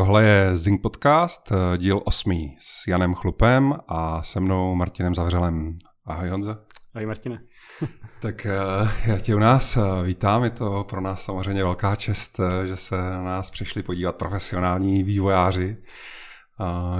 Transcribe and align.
Tohle 0.00 0.24
je 0.24 0.56
Zing 0.56 0.82
Podcast, 0.82 1.52
eh, 1.52 1.78
díl 1.78 2.00
8 2.04 2.56
s 2.58 2.86
Janem 2.88 3.14
Chlupem 3.14 3.74
a 3.88 4.22
se 4.22 4.40
mnou 4.40 4.74
Martinem 4.74 5.14
Zavřelem. 5.14 5.78
Ahoj 6.04 6.28
Honzo. 6.28 6.56
Ahoj 6.94 7.06
Martine. 7.06 7.42
tak 8.20 8.46
eh, 8.46 8.90
já 9.06 9.18
tě 9.18 9.34
u 9.34 9.38
nás 9.38 9.76
eh, 9.76 9.80
vítám, 10.04 10.44
je 10.44 10.50
to 10.50 10.84
pro 10.88 11.00
nás 11.00 11.24
samozřejmě 11.24 11.62
velká 11.62 11.96
čest, 11.96 12.40
že 12.64 12.76
se 12.76 12.96
na 12.96 13.22
nás 13.22 13.50
přišli 13.50 13.82
podívat 13.82 14.16
profesionální 14.16 15.02
vývojáři, 15.02 15.76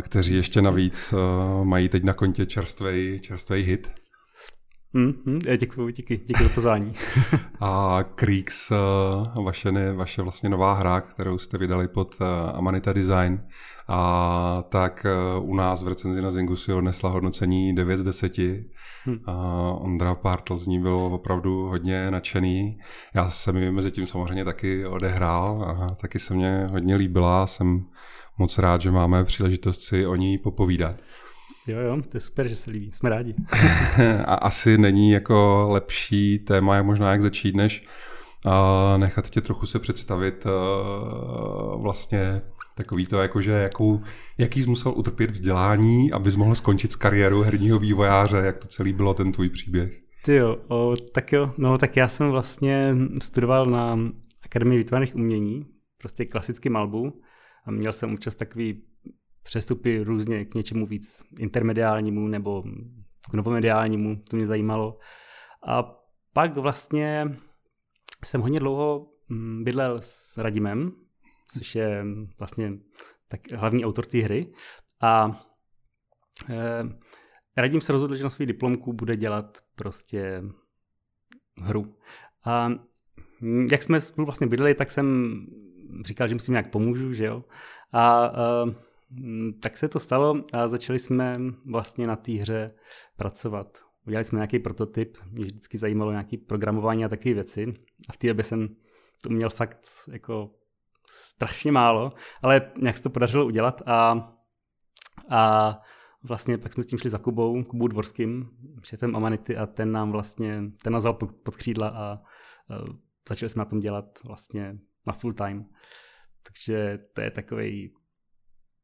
kteří 0.03 0.36
ještě 0.36 0.62
navíc 0.62 1.14
mají 1.62 1.89
teď 1.89 2.03
na 2.04 2.14
kontě 2.14 2.46
čerstvý, 2.46 3.21
čerstvý 3.21 3.62
hit. 3.62 4.00
Mm, 4.93 5.12
mm, 5.25 5.38
děkuji, 5.38 5.93
díky, 5.93 6.20
díky 6.27 6.43
za 6.45 6.48
pozvání. 6.48 6.93
a 7.61 8.03
Creeks, 8.14 8.71
eh, 8.71 8.76
vaše, 9.43 9.72
ne, 9.72 9.93
vaše 9.93 10.22
vlastně 10.22 10.49
nová 10.49 10.75
hra, 10.75 11.00
kterou 11.00 11.39
jste 11.39 11.58
vydali 11.58 11.89
pod 11.89 12.14
eh, 12.21 12.53
Amanita 12.53 12.93
Design, 12.93 13.40
a 13.89 14.64
tak 14.68 15.07
eh, 15.07 15.40
u 15.40 15.54
nás 15.54 15.82
v 15.82 15.89
recenzi 15.89 16.22
na 16.22 16.30
Zingu 16.30 16.57
si 16.57 16.72
odnesla 16.72 17.11
hodnocení 17.11 17.75
9 17.75 17.99
z 17.99 18.04
10. 18.04 18.39
Hmm. 18.39 19.18
A 19.26 19.35
Ondra 19.72 20.14
Partl 20.14 20.57
z 20.57 20.66
ní 20.66 20.79
byl 20.79 20.94
opravdu 20.94 21.68
hodně 21.68 22.11
nadšený. 22.11 22.79
Já 23.14 23.30
jsem 23.30 23.57
ji 23.57 23.71
mezi 23.71 23.91
tím 23.91 24.07
samozřejmě 24.07 24.44
taky 24.44 24.86
odehrál 24.86 25.64
a 25.64 25.94
taky 25.94 26.18
se 26.18 26.35
mě 26.35 26.66
hodně 26.71 26.94
líbila. 26.94 27.46
Jsem 27.46 27.86
moc 28.38 28.58
rád, 28.58 28.80
že 28.80 28.91
máme 28.91 29.25
příležitost 29.25 29.82
si 29.82 30.07
o 30.07 30.16
ní 30.16 30.38
popovídat. 30.38 30.96
Jo, 31.70 31.80
jo, 31.80 32.02
to 32.08 32.16
je 32.16 32.20
super, 32.20 32.48
že 32.48 32.56
se 32.56 32.70
líbí, 32.70 32.92
jsme 32.92 33.10
rádi. 33.10 33.34
a 34.24 34.34
asi 34.34 34.78
není 34.78 35.10
jako 35.10 35.66
lepší 35.70 36.38
téma, 36.38 36.77
jak 36.77 36.84
možná 36.84 37.12
jak 37.12 37.22
začít, 37.22 37.56
než 37.56 37.86
uh, 38.46 38.98
nechat 38.98 39.30
tě 39.30 39.40
trochu 39.40 39.66
se 39.66 39.78
představit 39.78 40.46
uh, 40.46 41.82
vlastně 41.82 42.42
takový 42.74 43.06
to, 43.06 43.18
jako 43.18 43.40
že 43.40 43.50
jakou, 43.50 44.00
jaký 44.38 44.62
jsi 44.62 44.68
musel 44.68 44.92
utrpět 44.96 45.30
vzdělání, 45.30 46.12
abys 46.12 46.36
mohl 46.36 46.54
skončit 46.54 46.92
s 46.92 46.96
kariérou 46.96 47.42
herního 47.42 47.78
vývojáře, 47.78 48.36
jak 48.36 48.58
to 48.58 48.68
celý 48.68 48.92
bylo 48.92 49.14
ten 49.14 49.32
tvůj 49.32 49.48
příběh. 49.48 50.00
Ty 50.24 50.34
jo, 50.34 50.56
o, 50.68 50.94
tak 51.14 51.32
jo, 51.32 51.52
no 51.58 51.78
tak 51.78 51.96
já 51.96 52.08
jsem 52.08 52.30
vlastně 52.30 52.96
studoval 53.22 53.64
na 53.64 53.98
Akademii 54.44 54.78
výtvarných 54.78 55.14
umění, 55.14 55.66
prostě 55.98 56.24
klasicky 56.24 56.68
malbu 56.68 57.20
a 57.66 57.70
měl 57.70 57.92
jsem 57.92 58.14
účast 58.14 58.34
takový 58.34 58.82
přestupy 59.42 60.05
různě 60.05 60.44
k 60.44 60.55
něčemu 60.55 60.86
víc 60.86 61.24
intermediálnímu 61.38 62.28
nebo 62.28 62.62
k 63.30 63.34
novomediálnímu, 63.34 64.16
to 64.30 64.36
mě 64.36 64.46
zajímalo. 64.46 64.98
A 65.66 66.00
pak 66.33 66.56
vlastně 66.56 67.38
jsem 68.24 68.41
hodně 68.41 68.61
dlouho 68.61 69.12
mm, 69.28 69.64
bydlel 69.64 69.98
s 70.02 70.38
Radimem, 70.38 70.92
což 71.55 71.74
je 71.74 72.05
vlastně 72.38 72.72
tak 73.28 73.52
hlavní 73.52 73.84
autor 73.84 74.06
té 74.06 74.18
hry. 74.18 74.52
A 75.02 75.42
eh, 76.50 76.83
Radim 77.56 77.80
se 77.80 77.92
rozhodl, 77.92 78.14
že 78.14 78.24
na 78.24 78.30
svou 78.30 78.44
diplomku 78.44 78.92
bude 78.92 79.16
dělat 79.16 79.58
prostě 79.74 80.42
hru. 81.56 81.96
A 82.44 82.68
mm, 83.41 83.66
jak 83.72 83.83
jsme 83.83 84.00
spolu 84.00 84.24
vlastně 84.27 84.46
bydleli, 84.46 84.74
tak 84.74 84.91
jsem 84.91 85.36
říkal, 86.05 86.28
že 86.28 86.34
musím 86.34 86.52
nějak 86.52 86.70
pomůžu, 86.70 87.12
že 87.12 87.27
jo. 87.27 87.44
A 87.92 88.33
eh, 88.34 88.74
tak 89.61 89.77
se 89.77 89.89
to 89.89 90.00
stalo 90.00 90.44
a 90.53 90.69
začali 90.69 90.98
jsme 90.98 91.39
vlastně 91.70 92.06
na 92.06 92.16
té 92.16 92.33
hře 92.33 92.75
pracovat. 93.17 93.78
Udělali 94.06 94.25
jsme 94.25 94.36
nějaký 94.36 94.58
prototyp, 94.58 95.19
mě 95.30 95.44
vždycky 95.44 95.78
zajímalo 95.78 96.11
nějaké 96.11 96.36
programování 96.36 97.05
a 97.05 97.08
takové 97.08 97.34
věci. 97.34 97.75
A 98.08 98.12
v 98.12 98.17
té 98.17 98.28
době 98.28 98.44
jsem 98.44 98.69
to 99.22 99.30
měl 99.30 99.50
fakt 99.50 99.86
jako 100.12 100.50
strašně 101.11 101.72
málo, 101.72 102.11
ale 102.42 102.72
nějak 102.83 102.97
se 102.97 103.02
to 103.02 103.11
podařilo 103.11 103.46
udělat 103.46 103.83
a, 103.86 104.33
a 105.30 105.80
vlastně 106.23 106.58
pak 106.58 106.73
jsme 106.73 106.83
s 106.83 106.86
tím 106.86 106.98
šli 106.98 107.11
za 107.11 107.18
Kubou, 107.18 107.64
Kubou 107.64 107.89
Dvorským, 107.89 108.51
šéfem 108.83 109.17
Amanity 109.17 109.57
a 109.57 109.67
ten 109.67 109.92
nám 109.92 110.13
vlastně, 110.13 110.63
ten 110.83 110.92
nás 110.92 111.02
vzal 111.02 111.13
pod 111.14 111.57
křídla 111.57 111.89
a, 111.89 112.02
a 112.02 112.23
začali 113.29 113.48
jsme 113.48 113.61
na 113.61 113.64
tom 113.64 113.80
dělat 113.80 114.18
vlastně 114.27 114.79
na 115.07 115.13
full 115.13 115.33
time. 115.33 115.67
Takže 116.42 116.98
to 117.14 117.20
je 117.20 117.30
takový 117.30 117.95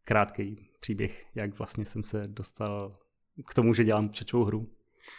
krátký 0.07 0.69
příběh, 0.81 1.27
jak 1.35 1.59
vlastně 1.59 1.85
jsem 1.85 2.05
se 2.05 2.23
dostal 2.27 2.97
k 3.47 3.55
tomu, 3.55 3.75
že 3.75 3.85
dělám 3.85 4.11
čečovou 4.11 4.45
hru. 4.45 4.67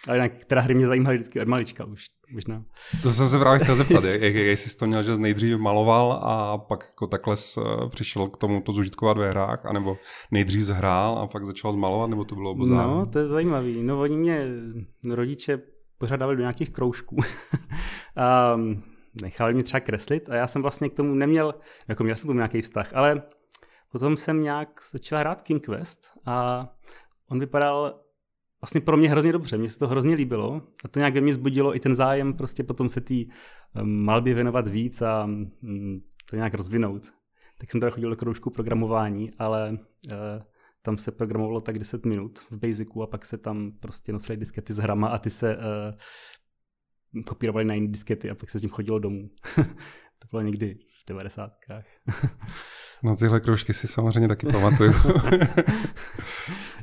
Ale 0.07 0.17
jinak, 0.17 0.31
která 0.33 0.61
hry 0.61 0.73
mě 0.73 0.87
zajímaly 0.87 1.15
vždycky 1.15 1.41
od 1.41 1.47
malička 1.47 1.85
už, 1.85 2.05
možná. 2.31 2.63
To 3.03 3.13
jsem 3.13 3.29
se 3.29 3.39
právě 3.39 3.59
chtěl 3.59 3.75
zeptat, 3.75 4.03
jak, 4.03 4.21
jak, 4.21 4.35
jestli 4.35 4.71
jsi 4.71 4.77
to 4.77 4.87
měl, 4.87 5.03
že 5.03 5.15
jsi 5.15 5.21
nejdřív 5.21 5.57
maloval 5.57 6.11
a 6.23 6.57
pak 6.57 6.83
jako 6.83 7.07
takhle 7.07 7.35
přišel 7.89 8.27
k 8.27 8.37
tomu 8.37 8.61
to 8.61 8.73
zužitkovat 8.73 9.17
ve 9.17 9.29
hrách, 9.29 9.65
anebo 9.65 9.97
nejdřív 10.31 10.61
zhrál 10.61 11.17
a 11.17 11.27
pak 11.27 11.45
začal 11.45 11.71
zmalovat, 11.71 12.09
nebo 12.09 12.25
to 12.25 12.35
bylo 12.35 12.51
obozáno? 12.51 12.99
No, 12.99 13.05
to 13.05 13.19
je 13.19 13.27
zajímavý. 13.27 13.83
No, 13.83 14.01
oni 14.01 14.17
mě 14.17 14.45
rodiče 15.03 15.61
pořád 15.97 16.15
dávali 16.15 16.35
do 16.35 16.41
nějakých 16.41 16.69
kroužků. 16.69 17.15
a 18.15 18.57
nechali 19.21 19.53
mě 19.53 19.63
třeba 19.63 19.79
kreslit 19.79 20.29
a 20.29 20.35
já 20.35 20.47
jsem 20.47 20.61
vlastně 20.61 20.89
k 20.89 20.93
tomu 20.93 21.15
neměl, 21.15 21.55
jako 21.87 22.03
měl 22.03 22.15
jsem 22.15 22.27
tomu 22.27 22.37
nějaký 22.37 22.61
vztah, 22.61 22.91
ale 22.93 23.21
Potom 23.91 24.17
jsem 24.17 24.43
nějak 24.43 24.79
začal 24.91 25.19
hrát 25.19 25.41
King 25.41 25.65
Quest 25.65 26.07
a 26.25 26.67
on 27.29 27.39
vypadal 27.39 28.03
vlastně 28.61 28.81
pro 28.81 28.97
mě 28.97 29.09
hrozně 29.09 29.31
dobře, 29.31 29.57
mně 29.57 29.69
se 29.69 29.79
to 29.79 29.87
hrozně 29.87 30.15
líbilo 30.15 30.61
a 30.83 30.87
to 30.87 30.99
nějak 30.99 31.13
ve 31.13 31.21
mně 31.21 31.33
zbudilo 31.33 31.75
i 31.75 31.79
ten 31.79 31.95
zájem 31.95 32.33
prostě 32.33 32.63
potom 32.63 32.89
se 32.89 33.01
té 33.01 33.13
um, 33.13 34.03
malbě 34.03 34.33
věnovat 34.33 34.67
víc 34.67 35.01
a 35.01 35.23
um, 35.23 36.01
to 36.29 36.35
nějak 36.35 36.53
rozvinout. 36.53 37.13
Tak 37.59 37.71
jsem 37.71 37.81
teda 37.81 37.91
chodil 37.91 38.09
do 38.09 38.15
kroužku 38.15 38.49
programování, 38.49 39.31
ale 39.37 39.69
uh, 39.69 39.77
tam 40.81 40.97
se 40.97 41.11
programovalo 41.11 41.61
tak 41.61 41.79
10 41.79 42.05
minut 42.05 42.39
v 42.39 42.51
Basicu 42.51 43.03
a 43.03 43.07
pak 43.07 43.25
se 43.25 43.37
tam 43.37 43.71
prostě 43.79 44.13
nosily 44.13 44.37
diskety 44.37 44.73
s 44.73 44.77
hrama 44.77 45.07
a 45.07 45.17
ty 45.17 45.29
se 45.29 45.57
uh, 45.57 47.23
kopírovaly 47.23 47.65
na 47.65 47.73
jiné 47.73 47.87
diskety 47.87 48.29
a 48.29 48.35
pak 48.35 48.49
se 48.49 48.59
s 48.59 48.61
tím 48.61 48.69
chodilo 48.69 48.99
domů. 48.99 49.29
to 50.19 50.27
bylo 50.31 50.41
někdy 50.41 50.75
v 50.75 51.07
devadesátkách. 51.07 51.85
No 53.03 53.15
tyhle 53.15 53.39
kroužky 53.39 53.73
si 53.73 53.87
samozřejmě 53.87 54.27
taky 54.27 54.47
pamatuju. 54.47 54.93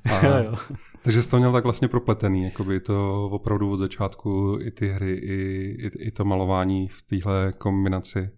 A, 0.04 0.26
jo, 0.26 0.44
jo. 0.44 0.54
Takže 1.02 1.22
jsi 1.22 1.30
to 1.30 1.38
měl 1.38 1.52
tak 1.52 1.64
vlastně 1.64 1.88
propletený, 1.88 2.44
jakoby 2.44 2.80
to 2.80 3.28
opravdu 3.30 3.70
od 3.70 3.76
začátku 3.76 4.58
i 4.60 4.70
ty 4.70 4.88
hry, 4.88 5.12
i, 5.12 5.34
i, 5.78 5.90
i 5.98 6.10
to 6.10 6.24
malování 6.24 6.88
v 6.88 7.02
téhle 7.02 7.52
kombinaci. 7.58 8.30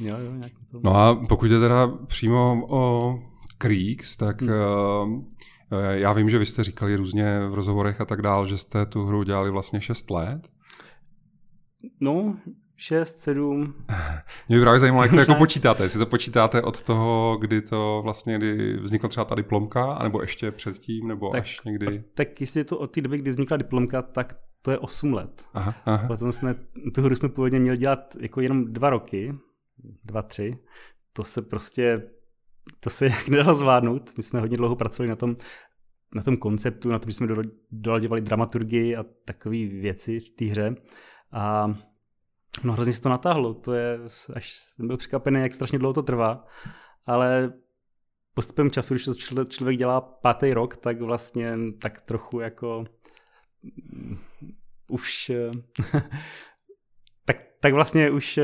Jo, 0.00 0.16
jo, 0.24 0.32
nějak 0.32 0.52
to... 0.70 0.80
No 0.84 0.96
a 0.96 1.14
pokud 1.28 1.50
je 1.50 1.60
teda 1.60 1.88
přímo 2.06 2.66
o 2.68 3.14
Creeks, 3.58 4.16
tak 4.16 4.42
hmm. 4.42 4.50
uh, 4.52 5.24
já 5.90 6.12
vím, 6.12 6.30
že 6.30 6.38
vy 6.38 6.46
jste 6.46 6.64
říkali 6.64 6.96
různě 6.96 7.48
v 7.48 7.54
rozhovorech 7.54 8.00
a 8.00 8.04
tak 8.04 8.22
dál, 8.22 8.46
že 8.46 8.58
jste 8.58 8.86
tu 8.86 9.04
hru 9.04 9.22
dělali 9.22 9.50
vlastně 9.50 9.80
6 9.80 10.10
let. 10.10 10.48
No, 12.00 12.36
6, 12.80 13.18
7. 13.18 13.74
Mě 14.48 14.58
by 14.58 14.62
právě 14.62 14.80
zajímalo, 14.80 15.04
jak 15.04 15.10
to 15.10 15.18
jako 15.18 15.34
počítáte. 15.34 15.82
Jestli 15.82 15.98
to 15.98 16.06
počítáte 16.06 16.62
od 16.62 16.82
toho, 16.82 17.36
kdy 17.40 17.62
to 17.62 18.00
vlastně, 18.04 18.38
kdy 18.38 18.76
vznikla 18.76 19.08
třeba 19.08 19.24
ta 19.24 19.34
diplomka, 19.34 19.84
anebo 19.84 20.20
ještě 20.20 20.50
předtím, 20.50 21.08
nebo 21.08 21.30
tak, 21.30 21.40
až 21.40 21.62
někdy? 21.64 22.04
Tak 22.14 22.40
jestli 22.40 22.60
je 22.60 22.64
to 22.64 22.78
od 22.78 22.90
té 22.90 23.00
doby, 23.00 23.18
kdy 23.18 23.30
vznikla 23.30 23.56
diplomka, 23.56 24.02
tak 24.02 24.36
to 24.62 24.70
je 24.70 24.78
8 24.78 25.12
let. 25.12 25.44
Aha, 25.54 25.74
aha. 25.84 26.06
Potom 26.06 26.32
jsme, 26.32 26.54
tu 26.94 27.02
hru 27.02 27.16
jsme 27.16 27.28
původně 27.28 27.60
měli 27.60 27.76
dělat 27.76 28.16
jako 28.20 28.40
jenom 28.40 28.72
dva 28.72 28.90
roky, 28.90 29.34
dva, 30.04 30.22
tři. 30.22 30.58
To 31.12 31.24
se 31.24 31.42
prostě, 31.42 32.02
to 32.80 32.90
se 32.90 33.06
jak 33.06 33.28
nedalo 33.28 33.54
zvládnout. 33.54 34.10
My 34.16 34.22
jsme 34.22 34.40
hodně 34.40 34.56
dlouho 34.56 34.76
pracovali 34.76 35.08
na 35.08 35.16
tom, 35.16 35.36
na 36.14 36.22
tom 36.22 36.36
konceptu, 36.36 36.88
na 36.88 36.98
tom, 36.98 37.10
že 37.10 37.16
jsme 37.16 37.28
dolaďovali 37.72 38.20
dramaturgii 38.20 38.96
a 38.96 39.04
takové 39.24 39.56
věci 39.66 40.20
v 40.20 40.30
té 40.30 40.44
hře. 40.44 40.74
A 41.32 41.74
No 42.64 42.72
hrozně 42.72 42.92
se 42.92 43.02
to 43.02 43.08
natáhlo, 43.08 43.54
to 43.54 43.74
je, 43.74 43.98
až 44.34 44.58
jsem 44.58 44.86
byl 44.86 44.96
překvapený, 44.96 45.40
jak 45.40 45.52
strašně 45.52 45.78
dlouho 45.78 45.92
to 45.92 46.02
trvá, 46.02 46.46
ale 47.06 47.52
postupem 48.34 48.70
času, 48.70 48.94
když 48.94 49.04
to 49.04 49.44
člověk 49.44 49.78
dělá 49.78 50.00
pátý 50.00 50.54
rok, 50.54 50.76
tak 50.76 51.00
vlastně 51.00 51.56
tak 51.82 52.00
trochu 52.00 52.40
jako 52.40 52.84
mm, 53.62 54.18
už 54.88 55.30
tak, 57.24 57.36
tak 57.60 57.72
vlastně 57.72 58.10
už 58.10 58.40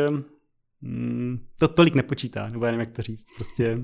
mm, 0.80 1.46
to 1.58 1.68
tolik 1.68 1.94
nepočítá, 1.94 2.46
nebo 2.46 2.64
já 2.64 2.70
nevím, 2.70 2.80
jak 2.80 2.96
to 2.96 3.02
říct, 3.02 3.26
prostě 3.36 3.78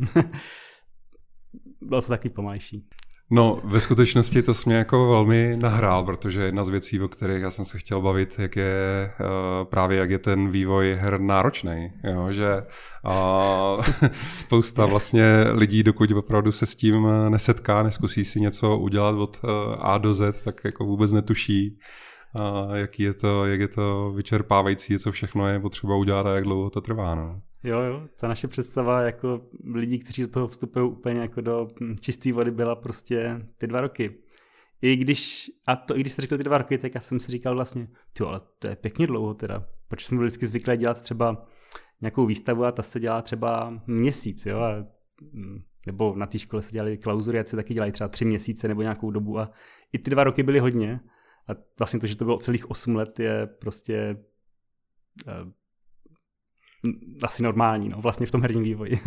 bylo 1.80 2.02
to 2.02 2.08
taky 2.08 2.30
pomalejší. 2.30 2.88
No, 3.34 3.60
ve 3.64 3.80
skutečnosti 3.80 4.42
to 4.42 4.52
mě 4.66 4.76
jako 4.76 5.08
velmi 5.08 5.56
nahrál, 5.56 6.04
protože 6.04 6.42
jedna 6.42 6.64
z 6.64 6.68
věcí, 6.68 7.00
o 7.00 7.08
kterých 7.08 7.42
já 7.42 7.50
jsem 7.50 7.64
se 7.64 7.78
chtěl 7.78 8.00
bavit, 8.00 8.38
jak 8.38 8.56
je 8.56 9.10
uh, 9.20 9.68
právě 9.68 9.98
jak 9.98 10.10
je 10.10 10.18
ten 10.18 10.48
vývoj 10.48 10.96
her 11.00 11.20
náročný, 11.20 11.92
jo, 12.04 12.32
že 12.32 12.62
uh, 13.06 13.84
spousta 14.38 14.86
vlastně 14.86 15.24
lidí, 15.52 15.82
dokud 15.82 16.12
opravdu 16.12 16.52
se 16.52 16.66
s 16.66 16.74
tím 16.74 17.06
nesetká, 17.28 17.82
neskusí 17.82 18.24
si 18.24 18.40
něco 18.40 18.78
udělat 18.78 19.14
od 19.14 19.40
uh, 19.44 19.50
A 19.78 19.98
do 19.98 20.14
Z, 20.14 20.42
tak 20.44 20.60
jako 20.64 20.84
vůbec 20.84 21.12
netuší, 21.12 21.78
a 22.34 22.76
jaký 22.76 23.02
je 23.02 23.14
to, 23.14 23.46
jak 23.46 23.60
je 23.60 23.68
to 23.68 24.12
vyčerpávající, 24.16 24.98
co 24.98 25.12
všechno 25.12 25.48
je 25.48 25.60
potřeba 25.60 25.96
udělat 25.96 26.26
a 26.26 26.34
jak 26.34 26.44
dlouho 26.44 26.70
to 26.70 26.80
trvá. 26.80 27.14
No. 27.14 27.40
Jo, 27.64 27.80
jo, 27.80 28.08
ta 28.20 28.28
naše 28.28 28.48
představa 28.48 29.02
jako 29.02 29.40
lidí, 29.74 29.98
kteří 29.98 30.22
do 30.22 30.28
toho 30.28 30.48
vstupují 30.48 30.90
úplně 30.90 31.20
jako 31.20 31.40
do 31.40 31.68
čisté 32.00 32.32
vody, 32.32 32.50
byla 32.50 32.76
prostě 32.76 33.46
ty 33.58 33.66
dva 33.66 33.80
roky. 33.80 34.18
I 34.82 34.96
když, 34.96 35.50
a 35.66 35.76
to 35.76 35.96
i 35.96 36.00
když 36.00 36.12
jsi 36.12 36.22
řekl 36.22 36.38
ty 36.38 36.44
dva 36.44 36.58
roky, 36.58 36.78
tak 36.78 36.94
já 36.94 37.00
jsem 37.00 37.20
si 37.20 37.32
říkal 37.32 37.54
vlastně, 37.54 37.88
ty 38.12 38.24
ale 38.24 38.40
to 38.58 38.68
je 38.68 38.76
pěkně 38.76 39.06
dlouho 39.06 39.34
teda, 39.34 39.66
protože 39.88 40.06
jsem 40.06 40.18
byl 40.18 40.26
vždycky 40.26 40.46
zvyklý 40.46 40.76
dělat 40.76 41.02
třeba 41.02 41.46
nějakou 42.00 42.26
výstavu 42.26 42.64
a 42.64 42.72
ta 42.72 42.82
se 42.82 43.00
dělá 43.00 43.22
třeba 43.22 43.80
měsíc, 43.86 44.46
jo, 44.46 44.58
a, 44.58 44.86
mm, 45.32 45.62
nebo 45.86 46.16
na 46.16 46.26
té 46.26 46.38
škole 46.38 46.62
se 46.62 46.72
dělali 46.72 46.98
klauzury, 46.98 47.38
a 47.38 47.44
se 47.44 47.56
taky 47.56 47.74
dělají 47.74 47.92
třeba 47.92 48.08
tři 48.08 48.24
měsíce 48.24 48.68
nebo 48.68 48.82
nějakou 48.82 49.10
dobu 49.10 49.38
a 49.38 49.50
i 49.92 49.98
ty 49.98 50.10
dva 50.10 50.24
roky 50.24 50.42
byly 50.42 50.58
hodně 50.58 51.00
a 51.48 51.52
vlastně 51.78 52.00
to, 52.00 52.06
že 52.06 52.16
to 52.16 52.24
bylo 52.24 52.38
celých 52.38 52.70
osm 52.70 52.96
let 52.96 53.20
je 53.20 53.46
prostě 53.46 54.16
eh, 55.28 55.32
asi 57.22 57.42
normální, 57.42 57.88
no, 57.88 58.00
vlastně 58.00 58.26
v 58.26 58.30
tom 58.30 58.42
herním 58.42 58.62
vývoji. 58.62 58.98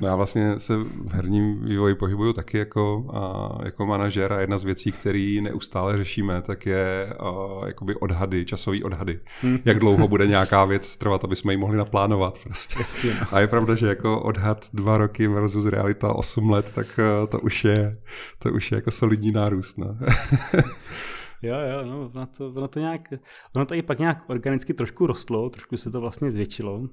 No 0.00 0.08
já 0.08 0.16
vlastně 0.16 0.58
se 0.58 0.76
v 0.76 1.12
herním 1.12 1.64
vývoji 1.64 1.94
pohybuju 1.94 2.32
taky 2.32 2.58
jako, 2.58 3.06
a, 3.14 3.64
jako 3.64 3.86
manažer 3.86 4.32
a 4.32 4.40
jedna 4.40 4.58
z 4.58 4.64
věcí, 4.64 4.92
které 4.92 5.38
neustále 5.42 5.96
řešíme, 5.96 6.42
tak 6.42 6.66
je 6.66 7.06
a, 7.06 7.32
jakoby 7.66 7.94
odhady, 7.94 8.44
časový 8.44 8.84
odhady. 8.84 9.20
Hmm. 9.42 9.58
Jak 9.64 9.78
dlouho 9.78 10.08
bude 10.08 10.26
nějaká 10.26 10.64
věc 10.64 10.96
trvat, 10.96 11.24
aby 11.24 11.36
jsme 11.36 11.52
ji 11.52 11.56
mohli 11.56 11.76
naplánovat 11.76 12.38
prostě. 12.38 12.74
Jasně, 12.78 13.14
no. 13.20 13.26
A 13.30 13.40
je 13.40 13.46
pravda, 13.46 13.74
že 13.74 13.86
jako 13.86 14.20
odhad 14.20 14.66
dva 14.72 14.98
roky 14.98 15.28
versus 15.28 15.66
realita 15.66 16.12
osm 16.12 16.50
let, 16.50 16.72
tak 16.74 17.00
to 17.30 17.40
už 17.40 17.64
je, 17.64 17.98
to 18.38 18.52
už 18.52 18.72
je 18.72 18.76
jako 18.76 18.90
solidní 18.90 19.32
nárůst. 19.32 19.78
No. 19.78 19.96
Jo, 21.42 21.54
jo, 21.60 21.84
no, 21.84 22.10
ono 22.14 22.26
to, 22.26 22.48
ono 22.48 22.68
to 22.68 22.78
nějak, 22.78 23.08
ono 23.56 23.66
to 23.66 23.74
i 23.74 23.82
pak 23.82 23.98
nějak 23.98 24.30
organicky 24.30 24.74
trošku 24.74 25.06
rostlo, 25.06 25.50
trošku 25.50 25.76
se 25.76 25.90
to 25.90 26.00
vlastně 26.00 26.32
zvětšilo. 26.32 26.76
Um, 26.78 26.90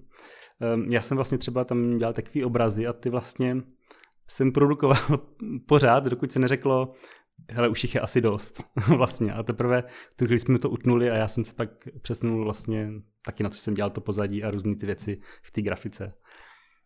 já 0.89 1.01
jsem 1.01 1.17
vlastně 1.17 1.37
třeba 1.37 1.63
tam 1.63 1.97
dělal 1.97 2.13
takový 2.13 2.43
obrazy 2.43 2.87
a 2.87 2.93
ty 2.93 3.09
vlastně 3.09 3.57
jsem 4.27 4.51
produkoval 4.51 4.97
pořád, 5.67 6.03
dokud 6.03 6.31
se 6.31 6.39
neřeklo, 6.39 6.93
hele, 7.49 7.69
už 7.69 7.83
jich 7.83 7.95
je 7.95 8.01
asi 8.01 8.21
dost 8.21 8.63
vlastně. 8.97 9.33
A 9.33 9.43
teprve, 9.43 9.83
když 10.17 10.41
jsme 10.41 10.59
to 10.59 10.69
utnuli 10.69 11.11
a 11.11 11.15
já 11.15 11.27
jsem 11.27 11.43
se 11.43 11.53
pak 11.55 11.69
přesunul 12.01 12.43
vlastně 12.43 12.89
taky 13.25 13.43
na 13.43 13.49
co 13.49 13.61
jsem 13.61 13.73
dělal 13.73 13.89
to 13.89 14.01
pozadí 14.01 14.43
a 14.43 14.51
různé 14.51 14.75
ty 14.75 14.85
věci 14.85 15.21
v 15.43 15.51
té 15.51 15.61
grafice. 15.61 16.13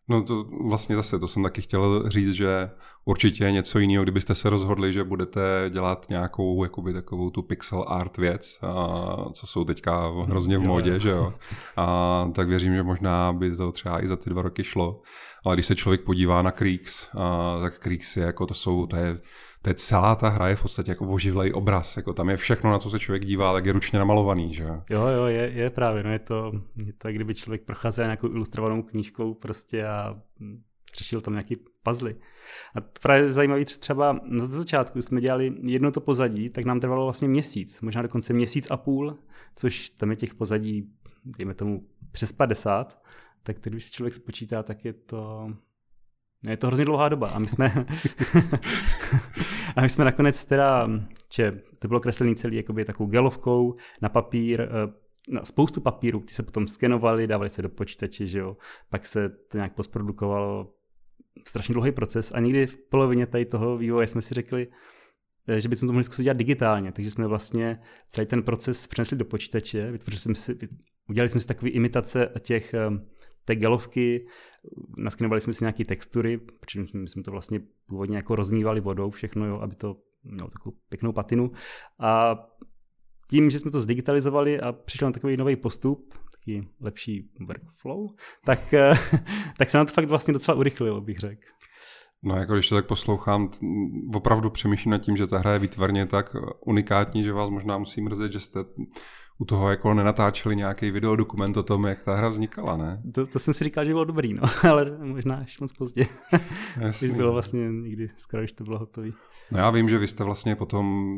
No 0.08 0.22
to 0.22 0.44
vlastně 0.68 0.96
zase, 0.96 1.18
to 1.18 1.28
jsem 1.28 1.42
taky 1.42 1.62
chtěl 1.62 2.10
říct, 2.10 2.32
že 2.32 2.70
určitě 3.04 3.44
je 3.44 3.52
něco 3.52 3.78
jiného, 3.78 4.02
kdybyste 4.02 4.34
se 4.34 4.50
rozhodli, 4.50 4.92
že 4.92 5.04
budete 5.04 5.70
dělat 5.70 6.06
nějakou 6.08 6.64
jakoby 6.64 6.92
takovou 6.92 7.30
tu 7.30 7.42
pixel 7.42 7.84
art 7.88 8.16
věc, 8.16 8.58
a, 8.62 9.16
co 9.32 9.46
jsou 9.46 9.64
teďka 9.64 10.12
hrozně 10.26 10.58
v 10.58 10.62
modě, 10.62 11.00
že 11.00 11.10
jo. 11.10 11.34
A, 11.76 12.30
tak 12.34 12.48
věřím, 12.48 12.74
že 12.74 12.82
možná 12.82 13.32
by 13.32 13.56
to 13.56 13.72
třeba 13.72 14.04
i 14.04 14.06
za 14.08 14.16
ty 14.16 14.30
dva 14.30 14.42
roky 14.42 14.64
šlo. 14.64 15.00
Ale 15.44 15.56
když 15.56 15.66
se 15.66 15.76
člověk 15.76 16.00
podívá 16.00 16.42
na 16.42 16.50
Creeks, 16.50 17.08
a, 17.18 17.58
tak 17.60 17.78
Creeks 17.78 18.16
je 18.16 18.22
jako 18.22 18.46
to 18.46 18.54
jsou, 18.54 18.86
to 18.86 18.96
je 18.96 19.18
to 19.62 19.70
je 19.70 19.74
celá 19.74 20.14
ta 20.14 20.28
hra 20.28 20.48
je 20.48 20.56
v 20.56 20.62
podstatě 20.62 20.90
jako 20.90 21.08
oživlej 21.08 21.52
obraz, 21.54 21.96
jako 21.96 22.12
tam 22.12 22.30
je 22.30 22.36
všechno, 22.36 22.70
na 22.70 22.78
co 22.78 22.90
se 22.90 22.98
člověk 22.98 23.24
dívá, 23.24 23.52
tak 23.52 23.66
je 23.66 23.72
ručně 23.72 23.98
namalovaný, 23.98 24.54
že 24.54 24.64
jo? 24.64 24.82
Jo, 24.90 25.26
je, 25.26 25.50
je 25.54 25.70
právě, 25.70 26.02
no 26.02 26.12
je 26.12 26.18
to, 26.18 26.52
je 26.76 26.92
to, 26.92 27.08
kdyby 27.08 27.34
člověk 27.34 27.62
procházel 27.62 28.04
nějakou 28.04 28.28
ilustrovanou 28.28 28.82
knížkou 28.82 29.34
prostě 29.34 29.86
a 29.86 30.20
řešil 30.98 31.20
tam 31.20 31.34
nějaký 31.34 31.56
puzzle. 31.82 32.14
A 32.74 32.80
to 32.80 33.00
právě 33.02 33.32
zajímavý 33.32 33.64
třeba 33.64 34.20
na 34.24 34.46
začátku 34.46 35.02
jsme 35.02 35.20
dělali 35.20 35.54
jedno 35.62 35.90
to 35.90 36.00
pozadí, 36.00 36.50
tak 36.50 36.64
nám 36.64 36.80
trvalo 36.80 37.04
vlastně 37.04 37.28
měsíc, 37.28 37.80
možná 37.80 38.02
dokonce 38.02 38.32
měsíc 38.32 38.70
a 38.70 38.76
půl, 38.76 39.18
což 39.56 39.90
tam 39.90 40.10
je 40.10 40.16
těch 40.16 40.34
pozadí, 40.34 40.88
dejme 41.24 41.54
tomu 41.54 41.86
přes 42.12 42.32
50, 42.32 43.02
tak 43.42 43.56
když 43.60 43.84
si 43.84 43.92
člověk 43.92 44.14
spočítá, 44.14 44.62
tak 44.62 44.84
je 44.84 44.92
to 44.92 45.50
je 46.42 46.56
to 46.56 46.66
hrozně 46.66 46.84
dlouhá 46.84 47.08
doba 47.08 47.28
a 47.28 47.38
my 47.38 47.48
jsme, 47.48 47.72
a 49.76 49.80
my 49.80 49.88
jsme 49.88 50.04
nakonec 50.04 50.44
teda, 50.44 50.90
že 51.32 51.60
to 51.78 51.88
bylo 51.88 52.00
kreslený 52.00 52.34
celý 52.34 52.56
jakoby 52.56 52.84
takovou 52.84 53.10
gelovkou 53.10 53.76
na 54.02 54.08
papír, 54.08 54.60
eh, 54.60 54.68
na 55.28 55.44
spoustu 55.44 55.80
papíru, 55.80 56.20
ty 56.20 56.34
se 56.34 56.42
potom 56.42 56.68
skenovali, 56.68 57.26
dávali 57.26 57.50
se 57.50 57.62
do 57.62 57.68
počítače, 57.68 58.26
že 58.26 58.38
jo, 58.38 58.56
pak 58.90 59.06
se 59.06 59.28
to 59.28 59.56
nějak 59.58 59.74
postprodukovalo, 59.74 60.74
strašně 61.46 61.72
dlouhý 61.72 61.92
proces 61.92 62.32
a 62.34 62.40
někdy 62.40 62.66
v 62.66 62.78
polovině 62.90 63.26
tady 63.26 63.44
toho 63.44 63.78
vývoje 63.78 64.06
jsme 64.06 64.22
si 64.22 64.34
řekli, 64.34 64.68
eh, 65.48 65.60
že 65.60 65.68
bychom 65.68 65.86
to 65.86 65.92
mohli 65.92 66.04
zkusit 66.04 66.22
dělat 66.22 66.36
digitálně, 66.36 66.92
takže 66.92 67.10
jsme 67.10 67.26
vlastně 67.26 67.80
celý 68.08 68.26
ten 68.26 68.42
proces 68.42 68.86
přenesli 68.86 69.16
do 69.16 69.24
počítače, 69.24 69.90
vytvořili 69.90 70.20
jsme 70.20 70.34
si, 70.34 70.58
udělali 71.08 71.28
jsme 71.28 71.40
si 71.40 71.46
takové 71.46 71.70
imitace 71.70 72.28
těch 72.40 72.74
eh, 73.42 73.44
té 73.44 73.56
gelovky, 73.56 74.26
naskinovali 74.98 75.40
jsme 75.40 75.52
si 75.52 75.64
nějaké 75.64 75.84
textury, 75.84 76.38
protože 76.38 76.84
my 76.94 77.08
jsme 77.08 77.22
to 77.22 77.30
vlastně 77.30 77.60
původně 77.86 78.16
jako 78.16 78.36
rozmývali 78.36 78.80
vodou 78.80 79.10
všechno, 79.10 79.46
jo, 79.46 79.58
aby 79.58 79.76
to 79.76 79.96
mělo 80.22 80.50
takovou 80.50 80.76
pěknou 80.88 81.12
patinu. 81.12 81.52
A 81.98 82.36
tím, 83.30 83.50
že 83.50 83.58
jsme 83.58 83.70
to 83.70 83.82
zdigitalizovali 83.82 84.60
a 84.60 84.72
přišel 84.72 85.08
na 85.08 85.12
takový 85.12 85.36
nový 85.36 85.56
postup, 85.56 86.14
takový 86.32 86.68
lepší 86.80 87.30
workflow, 87.46 88.10
tak, 88.44 88.74
tak 89.58 89.70
se 89.70 89.78
nám 89.78 89.86
to 89.86 89.92
fakt 89.92 90.08
vlastně 90.08 90.32
docela 90.32 90.58
urychlilo, 90.58 91.00
bych 91.00 91.18
řekl. 91.18 91.42
No 92.22 92.36
jako 92.36 92.54
když 92.54 92.68
to 92.68 92.74
tak 92.74 92.86
poslouchám, 92.86 93.50
opravdu 94.14 94.50
přemýšlím 94.50 94.90
nad 94.90 94.98
tím, 94.98 95.16
že 95.16 95.26
ta 95.26 95.38
hra 95.38 95.52
je 95.52 95.58
výtvarně 95.58 96.06
tak 96.06 96.36
unikátní, 96.66 97.24
že 97.24 97.32
vás 97.32 97.50
možná 97.50 97.78
musí 97.78 98.00
mrzet, 98.00 98.32
že 98.32 98.40
jste 98.40 98.60
u 99.38 99.44
toho 99.44 99.70
jako 99.70 99.94
nenatáčeli 99.94 100.56
nějaký 100.56 100.90
videodokument 100.90 101.56
o 101.56 101.62
tom, 101.62 101.84
jak 101.84 102.02
ta 102.02 102.16
hra 102.16 102.28
vznikala, 102.28 102.76
ne? 102.76 103.02
To, 103.14 103.26
to 103.26 103.38
jsem 103.38 103.54
si 103.54 103.64
říkal, 103.64 103.84
že 103.84 103.92
bylo 103.92 104.04
dobrý, 104.04 104.34
no, 104.34 104.42
ale 104.70 104.98
možná 105.02 105.36
až 105.36 105.60
moc 105.60 105.72
pozdě. 105.72 106.06
Jasný. 106.80 107.08
Když 107.08 107.16
bylo 107.16 107.32
vlastně 107.32 107.72
někdy 107.72 108.08
skoro, 108.16 108.42
když 108.42 108.52
to 108.52 108.64
bylo 108.64 108.78
hotové. 108.78 109.08
No 109.50 109.58
já 109.58 109.70
vím, 109.70 109.88
že 109.88 109.98
vy 109.98 110.08
jste 110.08 110.24
vlastně 110.24 110.56
potom 110.56 111.16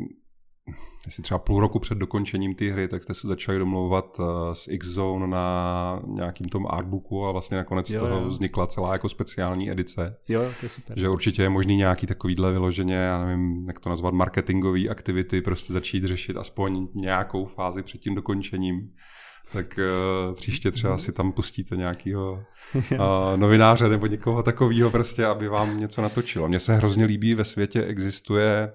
jestli 1.07 1.23
třeba 1.23 1.39
půl 1.39 1.61
roku 1.61 1.79
před 1.79 1.99
dokončením 1.99 2.55
té 2.55 2.73
hry, 2.73 2.89
tak 2.89 3.03
jste 3.03 3.15
se 3.15 3.29
začali 3.29 3.59
domlouvat 3.59 4.21
eh, 4.21 4.55
s 4.55 4.69
X-Zone 4.69 5.27
na 5.27 6.01
nějakým 6.07 6.49
tom 6.49 6.67
artbooku 6.71 7.27
a 7.27 7.33
vlastně 7.33 7.57
nakonec 7.57 7.91
jo, 7.91 7.99
z 7.99 8.03
toho 8.03 8.21
jo. 8.21 8.29
vznikla 8.29 8.67
celá 8.67 8.93
jako 8.93 9.09
speciální 9.09 9.71
edice. 9.71 10.17
Jo, 10.29 10.43
to 10.61 10.67
je 10.67 10.71
super. 10.71 10.99
Že 10.99 11.09
určitě 11.09 11.43
je 11.43 11.49
možný 11.49 11.77
nějaký 11.77 12.07
takovýhle 12.07 12.53
vyloženě, 12.53 12.95
já 12.95 13.25
nevím, 13.25 13.65
jak 13.67 13.81
to 13.81 13.91
nazvat, 13.91 14.15
marketingový 14.15 14.91
aktivity, 14.91 15.41
prostě 15.41 15.73
začít 15.73 16.05
řešit 16.05 16.37
aspoň 16.37 16.89
nějakou 16.95 17.47
fázi 17.47 17.83
před 17.83 17.99
tím 17.99 18.15
dokončením 18.15 18.91
tak 19.53 19.79
uh, 20.29 20.35
příště 20.35 20.71
třeba 20.71 20.99
si 20.99 21.13
tam 21.13 21.33
pustíte 21.33 21.77
nějakého 21.77 22.45
uh, 22.75 22.97
novináře 23.37 23.89
nebo 23.89 24.07
někoho 24.07 24.43
takového 24.43 24.91
prostě, 24.91 25.27
aby 25.27 25.49
vám 25.49 25.81
něco 25.81 26.03
natočilo. 26.03 26.49
Mně 26.49 26.59
se 26.59 26.75
hrozně 26.75 27.05
líbí, 27.05 27.35
ve 27.35 27.45
světě 27.45 27.83
existuje 27.83 28.73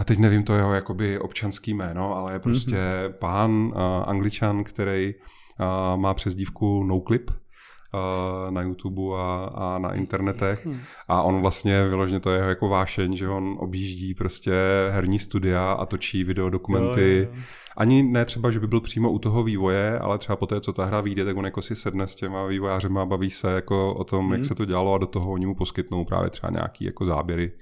a 0.00 0.04
teď 0.04 0.18
nevím 0.18 0.42
to 0.42 0.54
jeho 0.54 0.74
jakoby 0.74 1.18
občanský 1.18 1.74
jméno, 1.74 2.16
ale 2.16 2.32
je 2.32 2.38
prostě 2.38 2.74
mm-hmm. 2.74 3.12
pán 3.12 3.50
uh, 3.50 3.72
angličan, 4.06 4.64
který 4.64 5.14
uh, 5.14 6.00
má 6.00 6.14
přezdívku 6.14 6.82
Noclip 6.82 7.30
uh, 7.30 8.50
na 8.50 8.62
YouTube 8.62 9.02
a, 9.18 9.50
a 9.54 9.78
na 9.78 9.94
internetech. 9.94 10.66
Jasně. 10.66 10.80
A 11.08 11.22
on 11.22 11.40
vlastně 11.40 11.88
vyloženě 11.88 12.20
to 12.20 12.30
je 12.30 12.36
jeho 12.36 12.48
jako 12.48 12.68
vášeň, 12.68 13.16
že 13.16 13.28
on 13.28 13.56
objíždí 13.58 14.14
prostě 14.14 14.52
herní 14.90 15.18
studia 15.18 15.72
a 15.72 15.86
točí 15.86 16.24
videodokumenty. 16.24 17.16
Jo, 17.16 17.24
jo, 17.24 17.30
jo. 17.36 17.42
Ani 17.76 18.02
ne 18.02 18.24
třeba, 18.24 18.50
že 18.50 18.60
by 18.60 18.66
byl 18.66 18.80
přímo 18.80 19.10
u 19.10 19.18
toho 19.18 19.42
vývoje, 19.42 19.98
ale 19.98 20.18
třeba 20.18 20.36
po 20.36 20.46
té, 20.46 20.60
co 20.60 20.72
ta 20.72 20.84
hra 20.84 21.00
vyjde, 21.00 21.24
tak 21.24 21.36
on 21.36 21.44
jako 21.44 21.62
si 21.62 21.76
sedne 21.76 22.06
s 22.06 22.14
těma 22.14 22.46
vývojářema 22.46 23.02
a 23.02 23.06
baví 23.06 23.30
se 23.30 23.52
jako 23.52 23.94
o 23.94 24.04
tom, 24.04 24.26
mm. 24.26 24.32
jak 24.32 24.40
mhm. 24.40 24.48
se 24.48 24.54
to 24.54 24.64
dělalo 24.64 24.94
a 24.94 24.98
do 24.98 25.06
toho 25.06 25.32
oni 25.32 25.46
mu 25.46 25.54
poskytnou 25.54 26.04
právě 26.04 26.30
třeba 26.30 26.50
nějaký 26.50 26.84
jako 26.84 27.06
záběry 27.06 27.52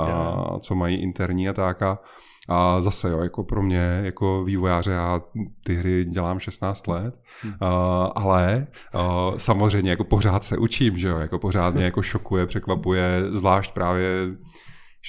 a 0.00 0.58
co 0.58 0.74
mají 0.74 0.96
interní 0.96 1.48
a 1.48 1.52
tak. 1.52 1.82
A, 1.82 1.98
a 2.48 2.80
zase, 2.80 3.10
jo, 3.10 3.18
jako 3.18 3.44
pro 3.44 3.62
mě, 3.62 4.00
jako 4.02 4.44
vývojáře, 4.44 4.92
já 4.92 5.20
ty 5.64 5.74
hry 5.74 6.04
dělám 6.04 6.38
16 6.38 6.86
let, 6.86 7.14
hmm. 7.42 7.52
uh, 7.52 7.68
ale 8.14 8.66
uh, 8.94 9.36
samozřejmě 9.36 9.90
jako 9.90 10.04
pořád 10.04 10.44
se 10.44 10.58
učím, 10.58 10.98
že 10.98 11.08
jo, 11.08 11.18
jako 11.18 11.38
pořád 11.38 11.74
mě 11.74 11.84
jako 11.84 12.02
šokuje, 12.02 12.46
překvapuje, 12.46 13.24
zvlášť 13.30 13.72
právě 13.72 14.28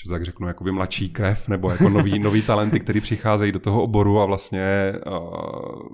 že 0.04 0.10
tak 0.10 0.26
řeknu, 0.26 0.48
jakoby 0.48 0.72
mladší 0.72 1.10
krev, 1.10 1.48
nebo 1.48 1.72
jako 1.72 1.90
nový, 1.90 2.20
nový 2.20 2.42
talenty, 2.42 2.80
který 2.80 3.02
přicházejí 3.02 3.52
do 3.52 3.60
toho 3.60 3.84
oboru 3.84 4.20
a 4.20 4.26
vlastně 4.26 4.94
uh, 5.08 5.88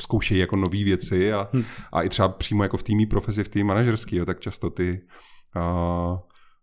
zkoušejí 0.00 0.40
jako 0.40 0.56
nové 0.56 0.84
věci 0.84 1.32
a, 1.32 1.48
hmm. 1.52 1.64
a 1.92 2.02
i 2.02 2.08
třeba 2.08 2.28
přímo 2.28 2.62
jako 2.62 2.76
v 2.76 2.82
týmí 2.82 3.06
profesi, 3.06 3.44
v 3.44 3.48
tým 3.48 3.66
manažerský, 3.66 4.16
jo, 4.16 4.24
tak 4.24 4.40
často 4.40 4.70
ty 4.70 5.00
uh, 5.56 6.18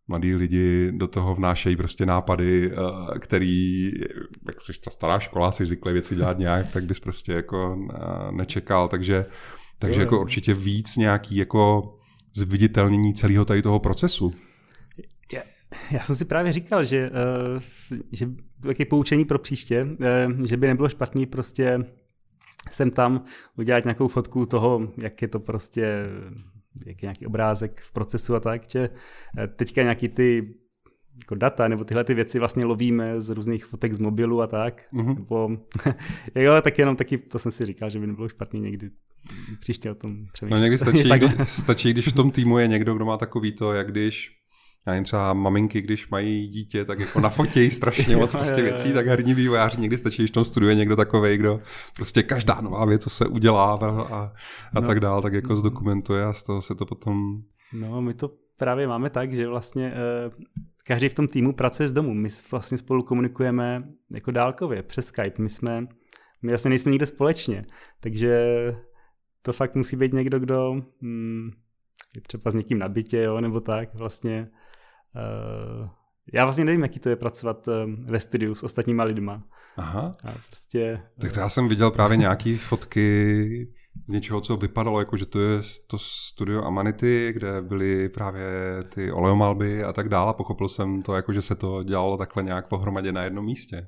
mladí 0.10 0.36
lidi 0.36 0.92
do 0.92 1.08
toho 1.08 1.36
vnášejí 1.36 1.75
prostě 1.75 2.06
nápady, 2.06 2.72
eh, 2.72 3.20
který, 3.20 3.92
jak 4.48 4.62
jsi 4.62 4.82
ta 4.86 4.92
stará 4.92 5.20
škola, 5.20 5.51
jsi 5.51 5.66
zvyklý 5.66 5.94
věci 5.94 6.16
dělat 6.16 6.38
nějak, 6.38 6.72
tak 6.72 6.86
bys 6.86 7.00
prostě 7.00 7.34
jako 7.34 7.78
eh, 7.94 8.32
nečekal, 8.32 8.88
takže, 8.88 9.25
takže 9.80 10.00
jako 10.00 10.22
určitě 10.22 10.54
víc 10.54 10.96
nějaký 10.96 11.36
jako 11.36 11.94
zviditelnění 12.36 13.13
celého 13.13 13.46
tady 13.46 13.62
toho 13.62 13.80
procesu. 13.80 14.34
Já 15.92 16.00
jsem 16.00 16.16
si 16.16 16.25
právě 16.25 16.54
říkal, 16.54 16.84
že, 16.84 17.10
uh, 17.10 17.62
že 18.12 18.30
taky 18.63 18.86
poučení 18.86 19.25
pro 19.25 19.39
příště, 19.39 19.88
že 20.46 20.58
by 20.58 20.68
nebylo 20.68 20.89
špatný 20.89 21.25
prostě 21.25 21.80
sem 22.72 22.92
tam 22.92 23.24
udělat 23.58 23.84
nějakou 23.84 24.08
fotku 24.08 24.46
toho, 24.46 24.92
jak 24.98 25.22
je 25.22 25.28
to 25.28 25.39
prostě, 25.39 26.06
jak 26.85 27.03
je 27.03 27.07
nějaký 27.07 27.25
obrázek 27.25 27.81
v 27.81 27.91
procesu 27.91 28.35
a 28.35 28.39
tak, 28.39 28.69
že 28.69 28.89
teďka 29.55 29.81
nějaký 29.81 30.07
ty 30.07 30.53
jako 31.19 31.35
data 31.35 31.67
nebo 31.67 31.83
tyhle 31.83 32.03
ty 32.03 32.13
věci 32.13 32.39
vlastně 32.39 32.65
lovíme 32.65 33.21
z 33.21 33.29
různých 33.29 33.65
fotek 33.65 33.93
z 33.93 33.99
mobilu 33.99 34.41
a 34.41 34.47
tak. 34.47 34.88
Mm-hmm. 34.93 35.15
Nebo, 35.15 35.49
jo, 36.35 36.61
tak 36.61 36.79
jenom 36.79 36.95
taky, 36.95 37.17
to 37.17 37.39
jsem 37.39 37.51
si 37.51 37.65
říkal, 37.65 37.89
že 37.89 37.99
by 37.99 38.07
nebylo 38.07 38.29
špatný 38.29 38.61
někdy 38.61 38.89
příště 39.59 39.91
o 39.91 39.95
tom 39.95 40.25
přemýšlet. 40.33 40.57
No 40.59 40.63
někdy 40.63 40.77
stačí, 40.77 41.09
kdy, 41.09 41.45
stačí, 41.45 41.93
když 41.93 42.07
v 42.07 42.13
tom 42.13 42.31
týmu 42.31 42.59
je 42.59 42.67
někdo, 42.67 42.95
kdo 42.95 43.05
má 43.05 43.17
takový 43.17 43.51
to, 43.51 43.73
jak 43.73 43.91
když 43.91 44.38
já 44.89 44.93
nevím, 44.93 45.03
třeba 45.03 45.34
maminky, 45.34 45.81
když 45.81 46.10
mají 46.10 46.48
dítě, 46.48 46.86
tak 46.86 47.00
jako 47.00 47.19
nafotějí 47.19 47.72
strašně 47.79 48.17
moc 48.17 48.31
prostě 48.31 48.62
věcí, 48.62 48.93
tak 48.93 49.08
herní 49.08 49.34
vývojáři 49.34 49.81
někdy 49.81 49.98
stačí, 49.98 50.22
když 50.22 50.31
v 50.31 50.34
tom 50.34 50.46
studuje 50.46 50.75
někdo 50.75 50.96
takový, 50.96 51.38
kdo 51.38 51.60
prostě 51.96 52.24
každá 52.24 52.62
nová 52.62 52.86
věc, 52.86 53.03
co 53.03 53.10
se 53.10 53.25
udělá 53.25 53.74
a, 53.81 54.31
a 54.74 54.81
no. 54.81 54.88
tak 54.88 55.00
dál, 55.00 55.22
tak 55.22 55.34
jako 55.34 55.55
zdokumentuje 55.55 56.25
a 56.25 56.34
z 56.34 56.43
toho 56.43 56.62
se 56.62 56.75
to 56.75 56.86
potom... 56.86 57.41
No, 57.74 58.01
my 58.01 58.13
to 58.13 58.31
právě 58.58 58.88
máme 58.88 59.10
tak, 59.10 59.34
že 59.34 59.48
vlastně 59.48 59.93
uh, 60.27 60.43
každý 60.88 61.10
v 61.10 61.13
tom 61.13 61.27
týmu 61.27 61.53
pracuje 61.53 61.88
z 61.88 61.93
domu. 61.93 62.13
My 62.13 62.29
vlastně 62.51 62.77
spolu 62.77 63.03
komunikujeme 63.03 63.84
jako 64.12 64.31
dálkově 64.31 64.84
přes 64.84 65.05
Skype. 65.05 65.41
My 65.41 65.50
jsme, 65.50 65.81
my 66.41 66.51
vlastně 66.51 66.69
nejsme 66.69 66.91
nikde 66.91 67.05
společně, 67.05 67.65
takže 68.00 68.39
to 69.41 69.53
fakt 69.53 69.75
musí 69.75 69.96
být 69.96 70.13
někdo, 70.13 70.39
kdo 70.39 70.81
hmm, 71.01 71.51
je 72.15 72.22
třeba 72.22 72.51
s 72.51 72.53
někým 72.53 72.79
na 72.79 72.89
bytě, 72.89 73.22
jo, 73.22 73.41
nebo 73.41 73.60
tak 73.60 73.96
vlastně. 73.96 74.50
Uh, 75.16 75.89
já 76.34 76.44
vlastně 76.44 76.66
nevím, 76.66 76.82
jaký 76.82 77.00
to 77.00 77.10
je 77.10 77.16
pracovat 77.16 77.68
uh, 77.68 77.74
ve 78.06 78.20
studiu 78.20 78.56
s 78.56 78.63
ostatníma 78.63 79.04
lidma. 79.04 79.44
Aha. 79.78 80.12
A 80.24 80.32
prostě, 80.50 81.01
tak 81.22 81.32
to 81.32 81.39
já 81.39 81.50
jsem 81.50 81.68
viděl 81.68 81.92
právě 81.92 82.18
nějaký 82.18 82.58
fotky 82.58 83.68
z 84.08 84.12
něčeho, 84.12 84.42
co 84.42 84.58
vypadalo, 84.58 85.00
jako 85.00 85.18
že 85.18 85.25
to 85.25 85.39
je 85.39 85.62
to 85.88 85.98
studio 85.98 86.63
Amanity, 86.63 87.34
kde 87.34 87.62
byly 87.62 88.10
právě 88.10 88.48
ty 88.94 89.12
oleomalby 89.12 89.84
a 89.84 89.94
tak 89.94 90.10
dále. 90.10 90.34
Pochopil 90.34 90.70
jsem 90.70 91.01
to, 91.01 91.16
jako 91.16 91.34
že 91.34 91.42
se 91.42 91.56
to 91.56 91.84
dělalo 91.84 92.18
takhle 92.18 92.44
nějak 92.44 92.68
pohromadě 92.68 93.12
na 93.12 93.24
jednom 93.24 93.46
místě. 93.46 93.88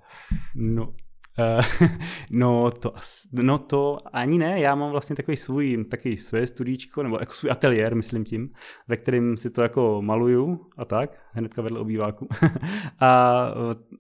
No, 0.56 0.94
no, 2.29 2.71
to, 2.71 2.93
no 3.31 3.57
to 3.57 3.97
ani 4.13 4.38
ne, 4.38 4.59
já 4.59 4.75
mám 4.75 4.91
vlastně 4.91 5.15
takový 5.15 5.38
svůj, 5.38 5.85
takový 5.91 6.17
své 6.17 6.47
studíčko, 6.47 7.03
nebo 7.03 7.19
jako 7.19 7.33
svůj 7.33 7.51
ateliér, 7.51 7.95
myslím 7.95 8.25
tím, 8.25 8.50
ve 8.88 8.97
kterém 8.97 9.38
si 9.38 9.50
to 9.50 9.61
jako 9.61 10.01
maluju 10.01 10.69
a 10.77 10.85
tak, 10.85 11.19
hnedka 11.31 11.61
vedle 11.61 11.79
obýváku. 11.79 12.27
a, 13.00 13.47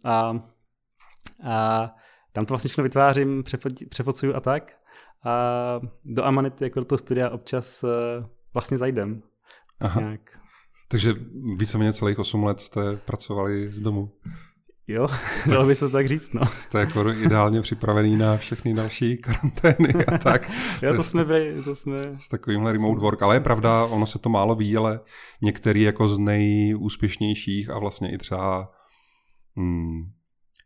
a, 0.03 0.43
a 1.43 1.95
tam 2.33 2.45
to 2.45 2.49
vlastně 2.49 2.67
všechno 2.67 2.83
vytvářím, 2.83 3.43
přefocuju 3.89 4.35
a 4.35 4.39
tak 4.39 4.81
a 5.23 5.79
do 6.05 6.25
Amanity 6.25 6.63
jako 6.63 6.79
do 6.79 6.85
toho 6.85 6.99
studia 6.99 7.29
občas 7.29 7.83
uh, 7.83 7.89
vlastně 8.53 8.77
zajdem. 8.77 9.21
Aha. 9.79 10.01
Nějak. 10.01 10.39
Takže 10.87 11.13
víceméně 11.57 11.93
celých 11.93 12.19
8 12.19 12.43
let 12.43 12.59
jste 12.59 12.97
pracovali 12.97 13.71
z 13.71 13.81
domu. 13.81 14.11
Jo, 14.87 15.07
dalo 15.49 15.65
by 15.65 15.75
se 15.75 15.89
tak 15.89 16.07
říct, 16.07 16.33
no. 16.33 16.45
Jste 16.45 16.79
jako 16.79 17.09
ideálně 17.09 17.61
připravený 17.61 18.17
na 18.17 18.37
všechny 18.37 18.73
další 18.73 19.17
karantény 19.17 20.05
a 20.07 20.17
tak. 20.23 20.51
jo, 20.81 20.95
to 20.95 21.03
jsme 21.03 21.25
byli, 21.25 21.63
to 21.63 21.75
jsme... 21.75 21.97
S 22.19 22.29
takovýmhle 22.29 22.71
remote 22.71 23.01
work, 23.01 23.21
ale 23.21 23.35
je 23.35 23.39
pravda, 23.39 23.85
ono 23.85 24.05
se 24.05 24.19
to 24.19 24.29
málo 24.29 24.55
ví, 24.55 24.77
ale 24.77 24.99
některý 25.41 25.81
jako 25.81 26.07
z 26.07 26.19
nejúspěšnějších 26.19 27.69
a 27.69 27.79
vlastně 27.79 28.13
i 28.13 28.17
třeba 28.17 28.71
hmm, 29.55 30.01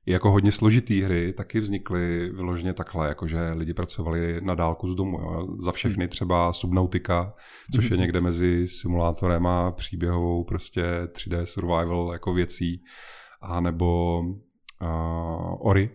jako 0.05 0.31
hodně 0.31 0.51
složitý 0.51 1.01
hry 1.01 1.33
taky 1.33 1.59
vznikly 1.59 2.29
vyloženě 2.29 2.73
takhle, 2.73 3.07
jakože 3.07 3.51
lidi 3.51 3.73
pracovali 3.73 4.41
na 4.41 4.55
dálku 4.55 4.91
z 4.91 4.95
domu. 4.95 5.19
Jo. 5.21 5.47
Za 5.59 5.71
všechny 5.71 6.07
třeba 6.07 6.53
Subnautica, 6.53 7.33
což 7.75 7.91
je 7.91 7.97
někde 7.97 8.21
mezi 8.21 8.67
simulátorem 8.67 9.47
a 9.47 9.71
příběhovou 9.71 10.43
prostě 10.43 10.83
3D 11.05 11.43
survival 11.43 12.09
jako 12.13 12.33
věcí, 12.33 12.83
a 13.45 13.59
nebo 13.59 14.19
uh, 14.81 15.67
Ori, 15.67 15.89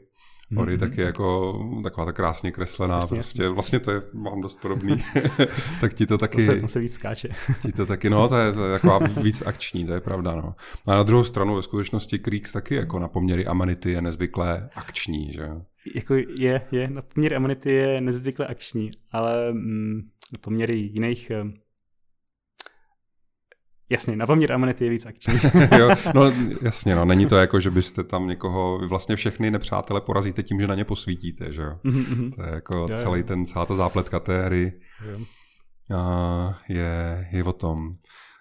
Ori 0.56 0.76
mm-hmm. 0.76 0.78
taky 0.80 1.00
jako 1.00 1.58
taková 1.82 2.06
ta 2.06 2.12
krásně 2.12 2.52
kreslená, 2.52 2.96
jasně, 2.96 3.14
prostě 3.14 3.42
jasně. 3.42 3.54
vlastně 3.54 3.80
to 3.80 3.90
je, 3.90 4.02
mám 4.12 4.40
dost 4.40 4.60
podobný, 4.60 5.02
tak 5.80 5.94
ti 5.94 6.06
to 6.06 6.18
taky... 6.18 6.46
To 6.46 6.52
se, 6.52 6.60
to 6.60 6.68
se 6.68 6.80
víc 6.80 6.92
skáče. 6.92 7.28
ti 7.62 7.72
to 7.72 7.86
taky, 7.86 8.10
no 8.10 8.28
to 8.28 8.36
je, 8.36 8.52
to 8.52 8.66
je 8.66 8.78
taková 8.78 8.98
víc 9.22 9.42
akční, 9.46 9.86
to 9.86 9.92
je 9.92 10.00
pravda, 10.00 10.34
no. 10.34 10.54
A 10.86 10.94
na 10.94 11.02
druhou 11.02 11.24
stranu 11.24 11.56
ve 11.56 11.62
skutečnosti 11.62 12.18
Creeks 12.18 12.52
taky 12.52 12.74
jako 12.74 12.98
na 12.98 13.08
poměry 13.08 13.46
Amanity 13.46 13.90
je 13.90 14.02
nezvykle 14.02 14.70
akční, 14.74 15.32
že 15.32 15.48
Jako 15.94 16.14
je, 16.14 16.62
je, 16.72 16.90
na 16.90 17.02
poměry 17.02 17.36
Amanity 17.36 17.72
je 17.72 18.00
nezvykle 18.00 18.46
akční, 18.46 18.90
ale 19.12 19.52
mm, 19.52 20.00
na 20.32 20.38
poměry 20.40 20.76
jiných 20.76 21.30
eh, 21.30 21.44
Jasně, 23.90 24.16
na 24.16 24.26
poměr 24.26 24.52
Amanity 24.52 24.84
je 24.84 24.90
víc 24.90 25.06
akční. 25.06 25.34
jo, 25.78 25.90
no 26.14 26.32
jasně, 26.62 26.94
no, 26.94 27.04
není 27.04 27.26
to 27.26 27.36
jako, 27.36 27.60
že 27.60 27.70
byste 27.70 28.04
tam 28.04 28.28
někoho, 28.28 28.78
vy 28.78 28.86
vlastně 28.86 29.16
všechny 29.16 29.50
nepřátele 29.50 30.00
porazíte 30.00 30.42
tím, 30.42 30.60
že 30.60 30.66
na 30.66 30.74
ně 30.74 30.84
posvítíte, 30.84 31.52
že 31.52 31.62
jo. 31.62 31.78
Mm-hmm. 31.84 32.34
To 32.34 32.42
je 32.42 32.54
jako 32.54 32.74
jo, 32.74 32.88
celý 32.96 33.20
jo. 33.20 33.26
ten, 33.26 33.46
celá 33.46 33.66
ta 33.66 33.74
zápletka 33.74 34.20
té 34.20 34.44
hry 34.44 34.72
jo. 35.10 35.18
A 35.96 36.58
je, 36.68 37.28
je 37.32 37.44
o 37.44 37.52
tom. 37.52 37.90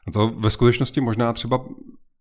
No 0.07 0.13
to 0.13 0.27
ve 0.27 0.49
skutečnosti 0.49 1.01
možná 1.01 1.33
třeba 1.33 1.65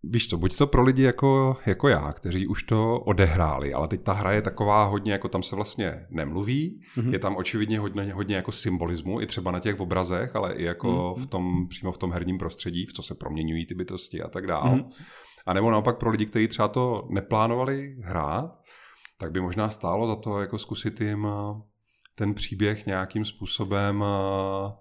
Víš 0.02 0.28
co, 0.28 0.38
buď 0.38 0.56
to 0.56 0.66
pro 0.66 0.82
lidi 0.82 1.02
jako, 1.02 1.56
jako 1.66 1.88
já, 1.88 2.12
kteří 2.12 2.46
už 2.46 2.62
to 2.62 3.00
odehráli, 3.00 3.74
ale 3.74 3.88
teď 3.88 4.02
ta 4.02 4.12
hra 4.12 4.32
je 4.32 4.42
taková 4.42 4.84
hodně, 4.84 5.12
jako 5.12 5.28
tam 5.28 5.42
se 5.42 5.56
vlastně 5.56 6.06
nemluví, 6.10 6.80
mm-hmm. 6.96 7.12
je 7.12 7.18
tam 7.18 7.36
očividně 7.36 7.78
hodně, 7.78 8.12
hodně 8.12 8.36
jako 8.36 8.52
symbolismu, 8.52 9.20
i 9.20 9.26
třeba 9.26 9.50
na 9.50 9.60
těch 9.60 9.80
obrazech, 9.80 10.36
ale 10.36 10.54
i 10.54 10.64
jako 10.64 10.88
mm-hmm. 10.88 11.22
v 11.22 11.26
tom, 11.26 11.68
přímo 11.68 11.92
v 11.92 11.98
tom 11.98 12.12
herním 12.12 12.38
prostředí, 12.38 12.86
v 12.86 12.92
co 12.92 13.02
se 13.02 13.14
proměňují 13.14 13.66
ty 13.66 13.74
bytosti 13.74 14.22
a 14.22 14.28
tak 14.28 14.46
dále. 14.46 14.70
Mm-hmm. 14.70 14.90
A 15.46 15.52
nebo 15.52 15.70
naopak 15.70 15.98
pro 15.98 16.10
lidi, 16.10 16.26
kteří 16.26 16.48
třeba 16.48 16.68
to 16.68 17.08
neplánovali 17.10 17.96
hrát, 18.02 18.58
tak 19.18 19.32
by 19.32 19.40
možná 19.40 19.70
stálo 19.70 20.06
za 20.06 20.16
to 20.16 20.40
jako 20.40 20.58
zkusit 20.58 21.00
jim 21.00 21.26
eh, 21.26 21.62
ten 22.14 22.34
příběh 22.34 22.86
nějakým 22.86 23.24
způsobem 23.24 24.00
uh, 24.00 24.72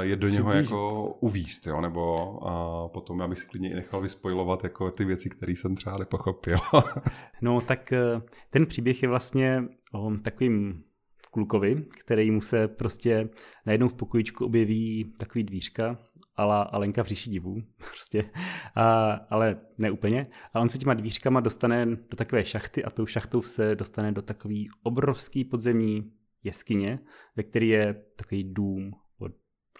je 0.00 0.16
do 0.16 0.28
něho 0.28 0.52
jako 0.52 1.06
uvíst, 1.20 1.66
jo, 1.66 1.80
nebo 1.80 2.38
a 2.48 2.88
potom 2.88 3.20
já 3.20 3.28
bych 3.28 3.38
si 3.38 3.46
klidně 3.46 3.70
i 3.70 3.74
nechal 3.74 4.00
vyspojovat 4.00 4.64
jako 4.64 4.90
ty 4.90 5.04
věci, 5.04 5.30
které 5.30 5.52
jsem 5.52 5.74
třeba 5.74 5.98
nepochopil. 5.98 6.58
no 7.42 7.60
tak 7.60 7.92
eh, 7.92 8.22
ten 8.50 8.66
příběh 8.66 9.02
je 9.02 9.08
vlastně 9.08 9.64
o 9.92 10.10
takovým 10.22 10.84
klukovi, 11.30 11.86
který 12.00 12.30
mu 12.30 12.40
se 12.40 12.68
prostě 12.68 13.28
najednou 13.66 13.88
v 13.88 13.94
pokojičku 13.94 14.44
objeví 14.44 15.14
takový 15.18 15.44
dvířka, 15.44 15.98
ala 16.36 16.62
Alenka 16.62 17.02
v 17.02 17.06
říši 17.06 17.30
divů, 17.30 17.62
prostě, 17.76 18.30
a, 18.74 19.12
ale 19.12 19.60
ne 19.78 19.90
úplně. 19.90 20.26
A 20.54 20.60
on 20.60 20.68
se 20.68 20.78
těma 20.78 20.94
dvířkama 20.94 21.40
dostane 21.40 21.86
do 21.86 22.16
takové 22.16 22.44
šachty 22.44 22.84
a 22.84 22.90
tou 22.90 23.06
šachtou 23.06 23.42
se 23.42 23.74
dostane 23.74 24.12
do 24.12 24.22
takový 24.22 24.68
obrovský 24.82 25.44
podzemní 25.44 26.12
jeskyně, 26.44 26.98
ve 27.36 27.42
který 27.42 27.68
je 27.68 28.02
takový 28.16 28.44
dům 28.44 28.92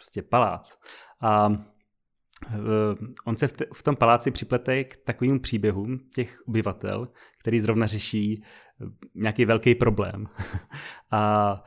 prostě 0.01 0.23
palác. 0.23 0.79
A 1.21 1.53
eh, 2.47 2.57
on 3.25 3.37
se 3.37 3.49
v, 3.49 3.53
te, 3.53 3.67
v 3.75 3.83
tom 3.83 3.97
paláci 3.97 4.31
připlete 4.31 4.85
k 4.85 4.97
takovým 4.97 5.41
příběhům 5.41 5.99
těch 6.15 6.43
obyvatel, 6.49 7.09
který 7.41 7.61
zrovna 7.61 7.87
řeší 7.87 8.43
eh, 8.43 8.87
nějaký 9.15 9.45
velký 9.45 9.75
problém. 9.75 10.27
A 11.11 11.65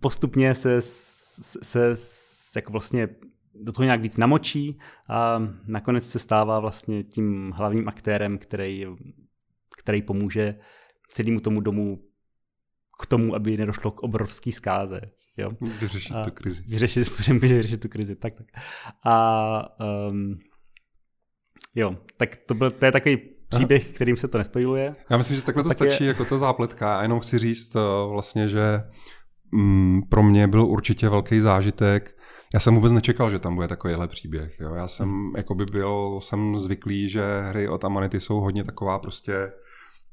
postupně 0.00 0.54
se, 0.54 0.82
se, 0.82 1.96
se 1.96 2.58
jako 2.58 2.72
vlastně 2.72 3.08
do 3.54 3.72
toho 3.72 3.84
nějak 3.84 4.00
víc 4.00 4.16
namočí 4.16 4.78
a 5.08 5.42
nakonec 5.66 6.10
se 6.10 6.18
stává 6.18 6.60
vlastně 6.60 7.02
tím 7.02 7.52
hlavním 7.56 7.88
aktérem, 7.88 8.38
který, 8.38 8.86
který 9.78 10.02
pomůže 10.02 10.58
celému 11.08 11.40
tomu 11.40 11.60
domu 11.60 12.09
k 13.00 13.06
tomu, 13.06 13.34
aby 13.34 13.56
nedošlo 13.56 13.90
k 13.90 14.00
obrovský 14.00 14.52
zkáze. 14.52 15.00
Jo? 15.36 15.50
Vyřešit 15.80 16.14
a 16.16 16.24
tu 16.24 16.30
krizi. 16.30 16.62
Vyřešit, 16.68 17.08
může 17.28 17.54
vyřešit 17.54 17.80
tu 17.80 17.88
krizi, 17.88 18.16
tak, 18.16 18.34
tak. 18.34 18.46
A 19.04 19.78
um, 20.08 20.38
jo, 21.74 21.96
tak 22.16 22.36
to, 22.36 22.54
byl, 22.54 22.70
to 22.70 22.84
je 22.84 22.92
takový 22.92 23.18
příběh, 23.48 23.82
Aha. 23.84 23.92
kterým 23.94 24.16
se 24.16 24.28
to 24.28 24.38
nespojuje. 24.38 24.96
Já 25.10 25.16
myslím, 25.16 25.36
že 25.36 25.42
takhle 25.42 25.62
to 25.62 25.68
tak 25.68 25.78
stačí 25.78 26.04
je... 26.04 26.08
jako 26.08 26.24
to 26.24 26.38
zápletka. 26.38 26.98
A 26.98 27.02
jenom 27.02 27.20
chci 27.20 27.38
říct 27.38 27.76
uh, 27.76 28.12
vlastně, 28.12 28.48
že 28.48 28.82
mm, 29.52 30.02
pro 30.08 30.22
mě 30.22 30.48
byl 30.48 30.64
určitě 30.64 31.08
velký 31.08 31.40
zážitek. 31.40 32.16
Já 32.54 32.60
jsem 32.60 32.74
vůbec 32.74 32.92
nečekal, 32.92 33.30
že 33.30 33.38
tam 33.38 33.54
bude 33.54 33.68
takovýhle 33.68 34.08
příběh. 34.08 34.60
Jo? 34.60 34.74
Já 34.74 34.88
jsem, 34.88 35.08
hmm. 35.08 35.36
jako 35.36 35.54
by 35.54 35.64
byl, 35.72 36.18
jsem 36.22 36.58
zvyklý, 36.58 37.08
že 37.08 37.40
hry 37.40 37.68
od 37.68 37.84
Amanity 37.84 38.20
jsou 38.20 38.40
hodně 38.40 38.64
taková 38.64 38.98
prostě 38.98 39.52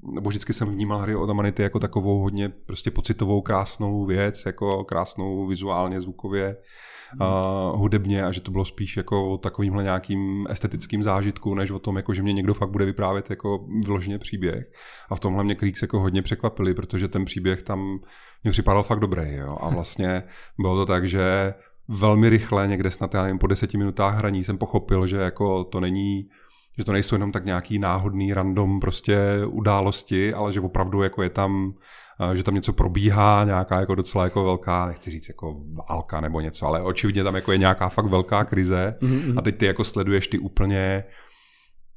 nebo 0.03 0.29
vždycky 0.29 0.53
jsem 0.53 0.69
vnímal 0.69 0.99
hry 0.99 1.15
od 1.15 1.29
Amanity 1.29 1.63
jako 1.63 1.79
takovou 1.79 2.21
hodně 2.21 2.49
prostě 2.49 2.91
pocitovou, 2.91 3.41
krásnou 3.41 4.05
věc, 4.05 4.45
jako 4.45 4.83
krásnou 4.83 5.47
vizuálně, 5.47 6.01
zvukově, 6.01 6.57
hmm. 7.11 7.21
uh, 7.21 7.79
hudebně 7.79 8.25
a 8.25 8.31
že 8.31 8.41
to 8.41 8.51
bylo 8.51 8.65
spíš 8.65 8.97
jako 8.97 9.29
o 9.29 9.37
takovýmhle 9.37 9.83
nějakým 9.83 10.47
estetickým 10.49 11.03
zážitku, 11.03 11.55
než 11.55 11.71
o 11.71 11.79
tom, 11.79 11.97
jako 11.97 12.13
že 12.13 12.23
mě 12.23 12.33
někdo 12.33 12.53
fakt 12.53 12.69
bude 12.69 12.85
vyprávět 12.85 13.29
jako 13.29 13.67
vyloženě 13.83 14.19
příběh. 14.19 14.71
A 15.09 15.15
v 15.15 15.19
tomhle 15.19 15.43
mě 15.43 15.55
Creeks 15.55 15.81
jako 15.81 15.99
hodně 15.99 16.21
překvapili, 16.21 16.73
protože 16.73 17.07
ten 17.07 17.25
příběh 17.25 17.63
tam 17.63 17.99
mě 18.43 18.51
připadal 18.51 18.83
fakt 18.83 18.99
dobrý. 18.99 19.33
Jo? 19.33 19.57
A 19.61 19.69
vlastně 19.69 20.23
bylo 20.59 20.75
to 20.75 20.85
tak, 20.85 21.07
že 21.07 21.53
velmi 21.87 22.29
rychle, 22.29 22.67
někde 22.67 22.91
snad 22.91 23.13
já 23.13 23.23
nevím, 23.23 23.39
po 23.39 23.47
deseti 23.47 23.77
minutách 23.77 24.15
hraní 24.15 24.43
jsem 24.43 24.57
pochopil, 24.57 25.07
že 25.07 25.17
jako 25.17 25.63
to 25.63 25.79
není 25.79 26.29
že 26.77 26.83
to 26.83 26.91
nejsou 26.91 27.15
jenom 27.15 27.31
tak 27.31 27.45
nějaký 27.45 27.79
náhodný 27.79 28.33
random 28.33 28.79
prostě 28.79 29.17
události, 29.45 30.33
ale 30.33 30.53
že 30.53 30.61
opravdu 30.61 31.03
jako 31.03 31.23
je 31.23 31.29
tam 31.29 31.73
že 32.33 32.43
tam 32.43 32.55
něco 32.55 32.73
probíhá, 32.73 33.43
nějaká 33.43 33.79
jako 33.79 33.95
docela 33.95 34.23
jako 34.23 34.43
velká, 34.43 34.85
nechci 34.85 35.11
říct 35.11 35.27
jako 35.27 35.55
válka 35.89 36.21
nebo 36.21 36.41
něco, 36.41 36.65
ale 36.65 36.81
očividně 36.81 37.23
tam 37.23 37.35
jako 37.35 37.51
je 37.51 37.57
nějaká 37.57 37.89
fakt 37.89 38.05
velká 38.05 38.43
krize. 38.43 38.95
Mm-hmm. 39.01 39.33
a 39.37 39.41
teď 39.41 39.57
ty 39.57 39.65
jako 39.65 39.83
sleduješ 39.83 40.27
ty 40.27 40.39
úplně 40.39 41.03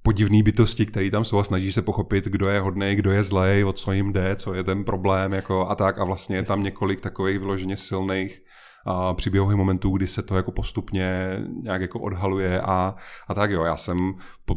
podivné 0.02 0.42
bytosti, 0.42 0.86
které 0.86 1.10
tam 1.10 1.24
jsou 1.24 1.38
a 1.38 1.44
snažíš 1.44 1.74
se 1.74 1.82
pochopit, 1.82 2.24
kdo 2.24 2.48
je 2.48 2.60
hodný, 2.60 2.94
kdo 2.94 3.10
je 3.10 3.22
zlej, 3.22 3.64
o 3.64 3.72
co 3.72 3.92
jim 3.92 4.12
jde, 4.12 4.36
co 4.36 4.54
je 4.54 4.64
ten 4.64 4.84
problém 4.84 5.32
jako 5.32 5.70
a 5.70 5.74
tak. 5.74 5.98
A 5.98 6.04
vlastně 6.04 6.36
je 6.36 6.42
tam 6.42 6.62
několik 6.62 7.00
takových 7.00 7.38
vyloženě 7.38 7.76
silných 7.76 8.42
a 8.86 9.14
příběhových 9.14 9.56
momentů, 9.56 9.90
kdy 9.90 10.06
se 10.06 10.22
to 10.22 10.36
jako 10.36 10.52
postupně 10.52 11.38
nějak 11.62 11.80
jako 11.80 12.00
odhaluje 12.00 12.60
a, 12.60 12.94
a 13.28 13.34
tak 13.34 13.50
jo, 13.50 13.64
já 13.64 13.76
jsem 13.76 14.14
po, 14.44 14.56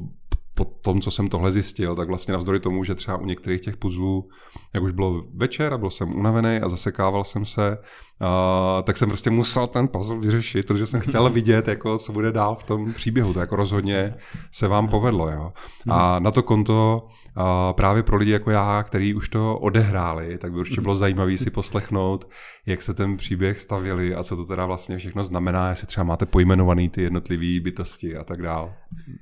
po 0.53 0.65
tom, 0.65 1.01
co 1.01 1.11
jsem 1.11 1.27
tohle 1.27 1.51
zjistil, 1.51 1.95
tak 1.95 2.07
vlastně 2.07 2.31
navzdory 2.31 2.59
tomu, 2.59 2.83
že 2.83 2.95
třeba 2.95 3.17
u 3.17 3.25
některých 3.25 3.61
těch 3.61 3.77
puzzlů, 3.77 4.29
jak 4.73 4.83
už 4.83 4.91
bylo 4.91 5.21
večer 5.33 5.73
a 5.73 5.77
byl 5.77 5.89
jsem 5.89 6.15
unavený 6.15 6.57
a 6.57 6.69
zasekával 6.69 7.23
jsem 7.23 7.45
se, 7.45 7.77
uh, 8.23 8.83
tak 8.83 8.97
jsem 8.97 9.09
prostě 9.09 9.29
musel 9.29 9.67
ten 9.67 9.87
puzzle 9.87 10.19
vyřešit, 10.19 10.67
protože 10.67 10.87
jsem 10.87 11.01
chtěl 11.01 11.29
vidět, 11.29 11.67
jako, 11.67 11.97
co 11.97 12.11
bude 12.11 12.31
dál 12.31 12.55
v 12.55 12.63
tom 12.63 12.93
příběhu. 12.93 13.33
To 13.33 13.39
jako 13.39 13.55
rozhodně 13.55 14.15
se 14.51 14.67
vám 14.67 14.87
povedlo. 14.87 15.29
Jo. 15.31 15.53
A 15.89 16.19
na 16.19 16.31
to 16.31 16.43
konto 16.43 17.07
uh, 17.37 17.43
právě 17.71 18.03
pro 18.03 18.17
lidi 18.17 18.31
jako 18.31 18.51
já, 18.51 18.83
kteří 18.83 19.13
už 19.13 19.29
to 19.29 19.57
odehráli, 19.59 20.37
tak 20.37 20.51
by 20.51 20.59
určitě 20.59 20.81
bylo 20.81 20.95
zajímavé 20.95 21.37
si 21.37 21.49
poslechnout, 21.49 22.29
jak 22.65 22.81
se 22.81 22.93
ten 22.93 23.17
příběh 23.17 23.59
stavili 23.59 24.15
a 24.15 24.23
co 24.23 24.35
to 24.35 24.45
teda 24.45 24.65
vlastně 24.65 24.97
všechno 24.97 25.23
znamená, 25.23 25.69
jestli 25.69 25.87
třeba 25.87 26.03
máte 26.03 26.25
pojmenovaný 26.25 26.89
ty 26.89 27.01
jednotlivé 27.01 27.63
bytosti 27.63 28.17
a 28.17 28.23
tak 28.23 28.41
dál. 28.41 28.73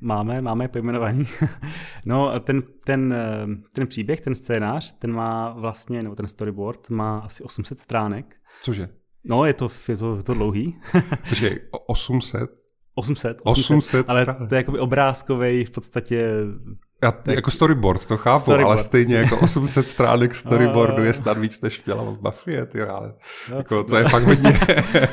Máme, 0.02 0.42
máme 0.42 0.68
pojmenovaný. 0.68 1.28
no 2.06 2.40
ten, 2.40 2.64
ten, 2.86 3.16
ten 3.74 3.88
příběh, 3.88 4.22
ten 4.22 4.36
scénář, 4.36 4.92
ten 5.00 5.14
má 5.14 5.54
vlastně, 5.54 6.04
nebo 6.04 6.16
ten 6.16 6.28
storyboard 6.28 6.90
má 6.90 7.20
asi 7.20 7.44
800 7.44 7.80
stránek. 7.80 8.41
Cože? 8.62 8.90
No, 9.24 9.46
je 9.46 9.54
to, 9.54 9.70
je 9.88 9.98
to, 9.98 10.18
je 10.18 10.24
to 10.24 10.34
dlouhý. 10.34 10.76
Počkej, 11.30 11.60
800? 11.88 12.50
800, 12.96 13.42
800, 13.44 14.04
800 14.04 14.10
ale 14.10 14.26
to 14.50 14.56
je 14.56 14.58
jakoby 14.58 14.80
obrázkový 14.80 15.66
v 15.66 15.72
podstatě 15.72 16.34
já, 17.04 17.12
tak, 17.12 17.36
jako 17.36 17.52
storyboard, 17.52 18.06
to 18.06 18.18
chápu, 18.18 18.42
storyboard. 18.42 18.72
ale 18.72 18.84
stejně 18.84 19.16
jako 19.16 19.38
800 19.42 19.88
stránek 19.88 20.36
storyboardu 20.36 21.04
je 21.04 21.14
snad 21.14 21.38
víc, 21.38 21.62
než 21.62 21.86
měla 21.86 22.04
v 22.04 22.22
Mafie, 22.22 22.66
ty, 22.66 22.82
ale 22.82 23.14
no, 23.50 23.58
jako, 23.58 23.84
to 23.84 23.92
no. 23.92 23.98
je 23.98 24.10
fakt 24.10 24.24
hodně. 24.24 24.60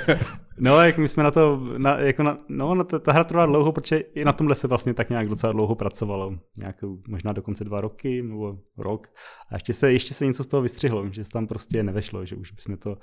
no, 0.59 0.81
jak 0.81 0.99
my 0.99 1.09
jsme 1.09 1.23
na 1.23 1.31
to, 1.31 1.61
na, 1.79 1.99
jako 1.99 2.23
na, 2.23 2.39
no, 2.49 2.75
na 2.75 2.85
to, 2.85 2.99
ta 2.99 3.13
hra 3.13 3.25
trvá 3.25 3.47
dlouho, 3.47 3.73
protože 3.73 3.97
i 3.99 4.25
na 4.25 4.33
tomhle 4.33 4.55
se 4.55 4.69
vlastně 4.69 4.95
tak 4.95 5.11
nějak 5.11 5.29
docela 5.29 5.53
dlouho 5.53 5.75
pracovalo, 5.75 6.39
nějakou, 6.59 6.99
možná 7.09 7.33
dokonce 7.33 7.65
dva 7.65 7.81
roky 7.81 8.23
nebo 8.23 8.59
rok. 8.79 9.09
A 9.51 9.55
ještě 9.55 9.75
se, 9.75 9.93
ještě 9.93 10.15
se 10.15 10.27
něco 10.27 10.45
z 10.45 10.47
toho 10.47 10.63
vystřihlo, 10.63 11.11
že 11.11 11.25
se 11.25 11.31
tam 11.31 11.47
prostě 11.47 11.83
nevešlo, 11.83 12.25
že 12.25 12.37
už 12.37 12.53
bychom 12.53 12.77
to 12.77 12.97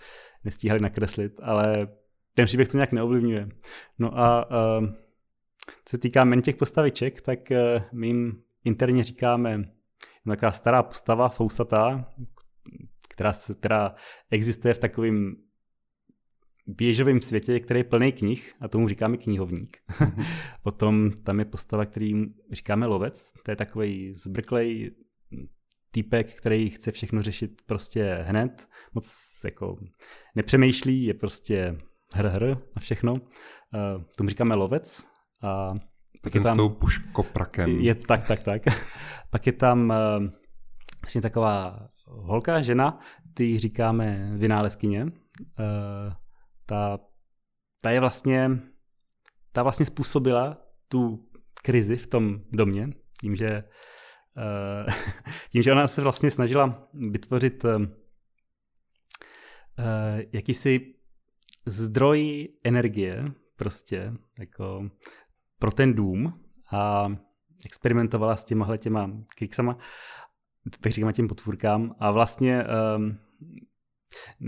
nestíhali 0.43 0.81
nakreslit, 0.81 1.31
ale 1.43 1.87
ten 2.35 2.45
příběh 2.45 2.67
to 2.67 2.77
nějak 2.77 2.91
neovlivňuje. 2.91 3.49
No 3.99 4.19
a 4.19 4.49
uh, 4.79 4.87
co 5.85 5.89
se 5.89 5.97
týká 5.97 6.23
men 6.23 6.41
těch 6.41 6.55
postaviček, 6.55 7.21
tak 7.21 7.39
uh, 7.51 7.83
mým 7.93 8.44
interně 8.65 9.03
říkáme 9.03 9.71
taková 10.27 10.51
stará 10.51 10.83
postava, 10.83 11.29
fousatá, 11.29 12.13
která, 13.09 13.31
která 13.59 13.95
existuje 14.31 14.73
v 14.73 14.79
takovém 14.79 15.35
běžovém 16.67 17.21
světě, 17.21 17.59
který 17.59 17.79
je 17.79 17.83
plný 17.83 18.11
knih 18.11 18.53
a 18.59 18.67
tomu 18.67 18.87
říkáme 18.87 19.17
knihovník. 19.17 19.77
Potom 20.63 21.11
tam 21.11 21.39
je 21.39 21.45
postava, 21.45 21.85
který 21.85 22.13
říkáme 22.51 22.87
lovec, 22.87 23.33
to 23.45 23.51
je 23.51 23.55
takový 23.55 24.13
zbrklej 24.13 24.91
týpek, 25.91 26.33
který 26.33 26.69
chce 26.69 26.91
všechno 26.91 27.21
řešit 27.21 27.61
prostě 27.65 28.17
hned, 28.21 28.67
moc 28.93 29.15
jako 29.45 29.77
nepřemýšlí, 30.35 31.03
je 31.03 31.13
prostě 31.13 31.77
hr 32.15 32.27
hr 32.27 32.49
na 32.49 32.79
všechno. 32.79 33.13
Uh, 33.13 33.19
tomu 34.17 34.29
říkáme 34.29 34.55
lovec 34.55 35.05
a 35.41 35.73
pak 36.25 36.35
je 36.35 36.41
tam, 36.41 36.55
s 36.55 36.57
tou 36.57 36.69
puškoprakem. 36.69 37.69
Je, 37.69 37.95
tak, 37.95 38.27
tak, 38.27 38.41
tak. 38.41 38.61
Pak 39.29 39.47
je 39.47 39.53
tam 39.53 39.89
uh, 39.89 39.95
vlastně 41.01 41.21
taková 41.21 41.89
holka, 42.05 42.61
žena, 42.61 42.99
ty 43.33 43.59
říkáme 43.59 44.31
vynálezkyně. 44.37 45.03
Uh, 45.03 45.11
ta, 46.65 46.99
ta 47.81 47.91
je 47.91 47.99
vlastně, 47.99 48.59
ta 49.51 49.63
vlastně 49.63 49.85
způsobila 49.85 50.57
tu 50.87 51.25
krizi 51.63 51.97
v 51.97 52.07
tom 52.07 52.39
domě, 52.51 52.89
tím, 53.21 53.35
že, 53.35 53.63
uh, 54.37 54.93
tím, 55.51 55.61
že 55.61 55.71
ona 55.71 55.87
se 55.87 56.01
vlastně 56.01 56.31
snažila 56.31 56.87
vytvořit 56.93 57.65
uh, 57.65 57.85
jakýsi 60.33 60.93
zdroj 61.65 62.47
energie, 62.63 63.25
prostě, 63.55 64.13
jako 64.39 64.89
pro 65.65 65.71
ten 65.71 65.93
dům 65.93 66.33
a 66.71 67.07
experimentovala 67.65 68.35
s 68.35 68.45
těma 68.45 68.77
těma 68.77 69.11
kriksama, 69.35 69.77
tak 70.81 70.91
říkám 70.91 71.13
těm 71.13 71.27
potvůrkám 71.27 71.95
a 71.99 72.11
vlastně 72.11 72.63
um, 72.97 73.17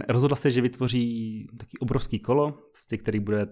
rozhodla 0.10 0.36
se, 0.36 0.52
že 0.52 0.62
vytvoří 0.62 1.48
taky 1.58 1.78
obrovský 1.78 2.20
kolo, 2.20 2.52
prostě, 2.52 2.98
který 2.98 3.20
bude 3.20 3.48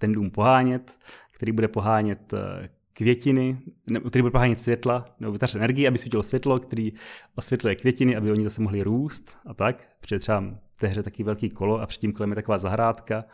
ten 0.00 0.12
dům 0.12 0.30
pohánět, 0.30 0.98
který 1.32 1.52
bude 1.52 1.68
pohánět 1.68 2.32
eh, 2.32 2.68
květiny, 2.92 3.58
nebo 3.90 4.08
který 4.08 4.22
bude 4.22 4.32
pohánět 4.32 4.58
světla, 4.58 5.04
nebo 5.20 5.32
vytvářet 5.32 5.58
energii, 5.58 5.88
aby 5.88 5.98
svítilo 5.98 6.22
světlo, 6.22 6.58
který 6.58 6.92
osvětluje 7.34 7.74
květiny, 7.74 8.16
aby 8.16 8.32
oni 8.32 8.44
zase 8.44 8.62
mohli 8.62 8.82
růst 8.82 9.36
a 9.46 9.54
tak. 9.54 9.88
Protože 10.00 10.18
třeba 10.18 10.40
v 10.74 10.80
té 10.80 10.86
hře 10.86 11.02
taky 11.02 11.24
velký 11.24 11.50
kolo 11.50 11.80
a 11.80 11.86
předtím 11.86 12.12
kolem 12.12 12.30
je 12.30 12.36
taková 12.36 12.58
zahrádka, 12.58 13.24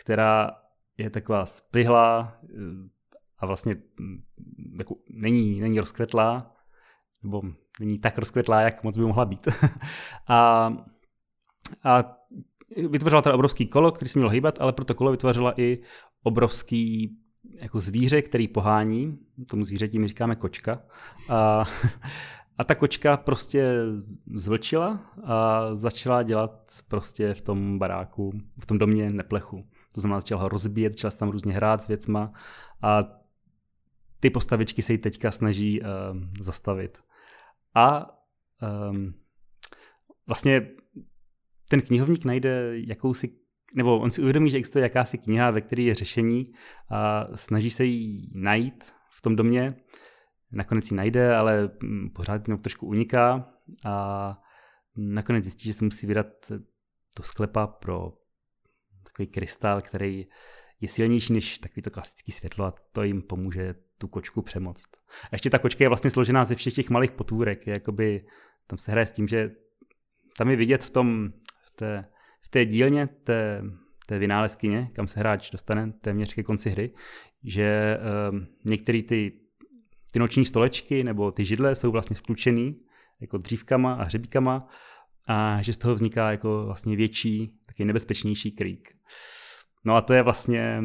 která 0.00 0.50
je 0.98 1.10
taková 1.10 1.46
splihlá, 1.46 2.40
a 3.38 3.46
vlastně 3.46 3.74
mm, 4.00 4.22
jako 4.78 4.96
není, 5.10 5.60
není 5.60 5.80
rozkvetlá, 5.80 6.56
nebo 7.22 7.42
není 7.80 7.98
tak 7.98 8.18
rozkvetlá, 8.18 8.60
jak 8.60 8.84
moc 8.84 8.96
by 8.96 9.04
mohla 9.04 9.24
být. 9.24 9.48
a, 10.28 10.72
a 11.84 12.16
vytvořila 12.90 13.22
teda 13.22 13.34
obrovský 13.34 13.66
kolo, 13.66 13.92
který 13.92 14.08
se 14.08 14.18
měl 14.18 14.28
hýbat, 14.28 14.60
ale 14.60 14.72
pro 14.72 14.84
to 14.84 14.94
kolo 14.94 15.10
vytvořila 15.10 15.60
i 15.60 15.78
obrovský 16.22 17.16
jako 17.60 17.80
zvíře, 17.80 18.22
který 18.22 18.48
pohání, 18.48 19.18
tomu 19.50 19.64
zvířeti 19.64 19.98
mi 19.98 20.08
říkáme 20.08 20.36
kočka. 20.36 20.82
A, 21.28 21.64
a 22.58 22.64
ta 22.64 22.74
kočka 22.74 23.16
prostě 23.16 23.76
zvlčila 24.34 25.00
a 25.24 25.68
začala 25.74 26.22
dělat 26.22 26.72
prostě 26.88 27.34
v 27.34 27.42
tom 27.42 27.78
baráku, 27.78 28.32
v 28.60 28.66
tom 28.66 28.78
domě 28.78 29.10
neplechu. 29.10 29.66
To 29.94 30.00
znamená, 30.00 30.20
začala 30.20 30.42
ho 30.42 30.48
rozbíjet, 30.48 30.92
začala 30.92 31.10
se 31.10 31.18
tam 31.18 31.28
různě 31.28 31.52
hrát 31.52 31.82
s 31.82 31.88
věcma 31.88 32.32
a 32.82 33.02
ty 34.26 34.30
postavičky 34.30 34.82
se 34.82 34.92
jí 34.92 34.98
teďka 34.98 35.30
snaží 35.30 35.80
uh, 35.80 35.86
zastavit. 36.40 36.98
A 37.74 38.06
um, 38.90 39.14
vlastně 40.26 40.70
ten 41.68 41.82
knihovník 41.82 42.24
najde 42.24 42.72
jakousi, 42.74 43.38
nebo 43.74 43.98
on 43.98 44.10
si 44.10 44.22
uvědomí, 44.22 44.50
že 44.50 44.56
existuje 44.56 44.82
jakási 44.82 45.18
kniha, 45.18 45.50
ve 45.50 45.60
které 45.60 45.82
je 45.82 45.94
řešení 45.94 46.52
a 46.90 47.26
snaží 47.34 47.70
se 47.70 47.84
jí 47.84 48.30
najít 48.34 48.92
v 49.10 49.22
tom 49.22 49.36
domě. 49.36 49.74
Nakonec 50.52 50.90
ji 50.90 50.96
najde, 50.96 51.36
ale 51.36 51.70
hm, 51.82 52.10
pořád 52.14 52.48
jenom 52.48 52.62
trošku 52.62 52.86
uniká 52.86 53.52
a 53.84 54.38
nakonec 54.96 55.44
zjistí, 55.44 55.64
že 55.64 55.74
se 55.74 55.84
musí 55.84 56.06
vydat 56.06 56.26
do 57.18 57.22
sklepa 57.22 57.66
pro 57.66 58.12
takový 59.02 59.26
krystal, 59.26 59.80
který 59.80 60.26
je 60.80 60.88
silnější 60.88 61.32
než 61.32 61.58
takový 61.58 61.82
to 61.82 61.90
klasický 61.90 62.32
světlo 62.32 62.64
a 62.64 62.74
to 62.92 63.02
jim 63.02 63.22
pomůže 63.22 63.74
tu 63.98 64.08
kočku 64.08 64.42
přemoct. 64.42 64.88
A 65.22 65.28
ještě 65.32 65.50
ta 65.50 65.58
kočka 65.58 65.84
je 65.84 65.88
vlastně 65.88 66.10
složená 66.10 66.44
ze 66.44 66.54
všech 66.54 66.74
těch 66.74 66.90
malých 66.90 67.10
potvůrek. 67.10 67.66
Je 67.66 67.72
jakoby, 67.72 68.26
tam 68.66 68.78
se 68.78 68.92
hraje 68.92 69.06
s 69.06 69.12
tím, 69.12 69.28
že 69.28 69.50
tam 70.36 70.50
je 70.50 70.56
vidět 70.56 70.84
v 70.84 70.90
tom, 70.90 71.32
v 71.66 71.70
té, 71.70 72.04
v 72.40 72.48
té 72.48 72.64
dílně 72.64 73.06
té, 73.06 73.62
té 74.06 74.18
vynálezkyně, 74.18 74.90
kam 74.92 75.08
se 75.08 75.20
hráč 75.20 75.50
dostane 75.50 75.92
téměř 75.92 76.34
ke 76.34 76.42
konci 76.42 76.70
hry, 76.70 76.94
že 77.44 77.98
um, 78.30 78.46
některé 78.64 79.02
ty, 79.02 79.32
ty 80.12 80.18
noční 80.18 80.46
stolečky 80.46 81.04
nebo 81.04 81.32
ty 81.32 81.44
židle 81.44 81.74
jsou 81.74 81.90
vlastně 81.90 82.16
sklučený 82.16 82.80
jako 83.20 83.38
dřívkama 83.38 83.94
a 83.94 84.02
hřebíkama 84.02 84.68
a 85.28 85.62
že 85.62 85.72
z 85.72 85.76
toho 85.76 85.94
vzniká 85.94 86.30
jako 86.30 86.62
vlastně 86.66 86.96
větší, 86.96 87.58
taky 87.66 87.84
nebezpečnější 87.84 88.52
krík. 88.52 88.96
No 89.86 89.96
a 89.96 90.00
to 90.00 90.14
je 90.14 90.22
vlastně, 90.22 90.82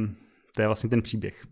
to 0.55 0.61
je 0.61 0.67
vlastně 0.67 0.89
ten 0.89 1.01
příběh. 1.01 1.45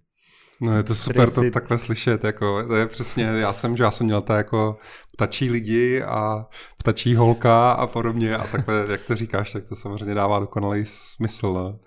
No 0.61 0.77
je 0.77 0.83
to 0.83 0.95
super 0.95 1.29
to 1.31 1.41
si... 1.41 1.51
takhle 1.51 1.77
slyšet, 1.77 2.23
jako, 2.23 2.63
to 2.67 2.75
je 2.75 2.87
přesně, 2.87 3.23
já 3.23 3.53
jsem, 3.53 3.77
že 3.77 3.83
já 3.83 3.91
jsem 3.91 4.05
měl 4.05 4.21
ta 4.21 4.37
jako 4.37 4.77
ptačí 5.13 5.49
lidi 5.49 6.01
a 6.03 6.45
ptačí 6.77 7.15
holka 7.15 7.71
a 7.71 7.87
podobně 7.87 8.35
a 8.35 8.47
takhle, 8.47 8.85
jak 8.89 9.05
to 9.05 9.15
říkáš, 9.15 9.51
tak 9.51 9.63
to 9.63 9.75
samozřejmě 9.75 10.15
dává 10.15 10.39
dokonalý 10.39 10.85
smysl. 10.85 11.53
No. 11.53 11.79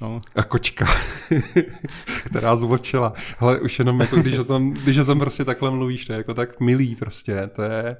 No. 0.00 0.18
A 0.36 0.42
kočka, 0.42 0.86
která 2.24 2.56
zvočila. 2.56 3.12
Ale 3.38 3.60
už 3.60 3.78
jenom 3.78 4.00
jako, 4.00 4.16
když 4.16 4.38
o 4.38 4.44
tom, 4.44 4.70
když 4.70 4.98
o 4.98 5.04
tom 5.04 5.18
prostě 5.18 5.44
takhle 5.44 5.70
mluvíš, 5.70 6.04
to 6.04 6.12
je 6.12 6.16
jako 6.16 6.34
tak 6.34 6.60
milý 6.60 6.96
prostě, 6.96 7.46
to 7.46 7.62
je, 7.62 7.96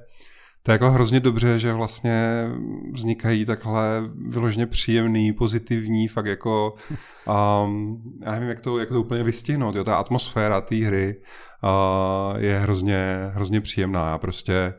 to 0.63 0.71
je 0.71 0.73
jako 0.73 0.91
hrozně 0.91 1.19
dobře, 1.19 1.59
že 1.59 1.73
vlastně 1.73 2.45
vznikají 2.91 3.45
takhle 3.45 4.01
vyloženě 4.27 4.67
příjemný, 4.67 5.33
pozitivní, 5.33 6.07
fakt 6.07 6.25
jako, 6.25 6.75
um, 7.65 8.01
já 8.25 8.31
nevím, 8.31 8.49
jak 8.49 8.61
to, 8.61 8.79
jak 8.79 8.89
to 8.89 9.01
úplně 9.01 9.23
vystihnout, 9.23 9.75
jo, 9.75 9.83
ta 9.83 9.95
atmosféra 9.95 10.61
té 10.61 10.75
hry 10.75 11.21
uh, 11.63 12.37
je 12.37 12.59
hrozně, 12.59 13.31
hrozně 13.33 13.61
příjemná. 13.61 14.09
Já 14.09 14.17
prostě, 14.17 14.73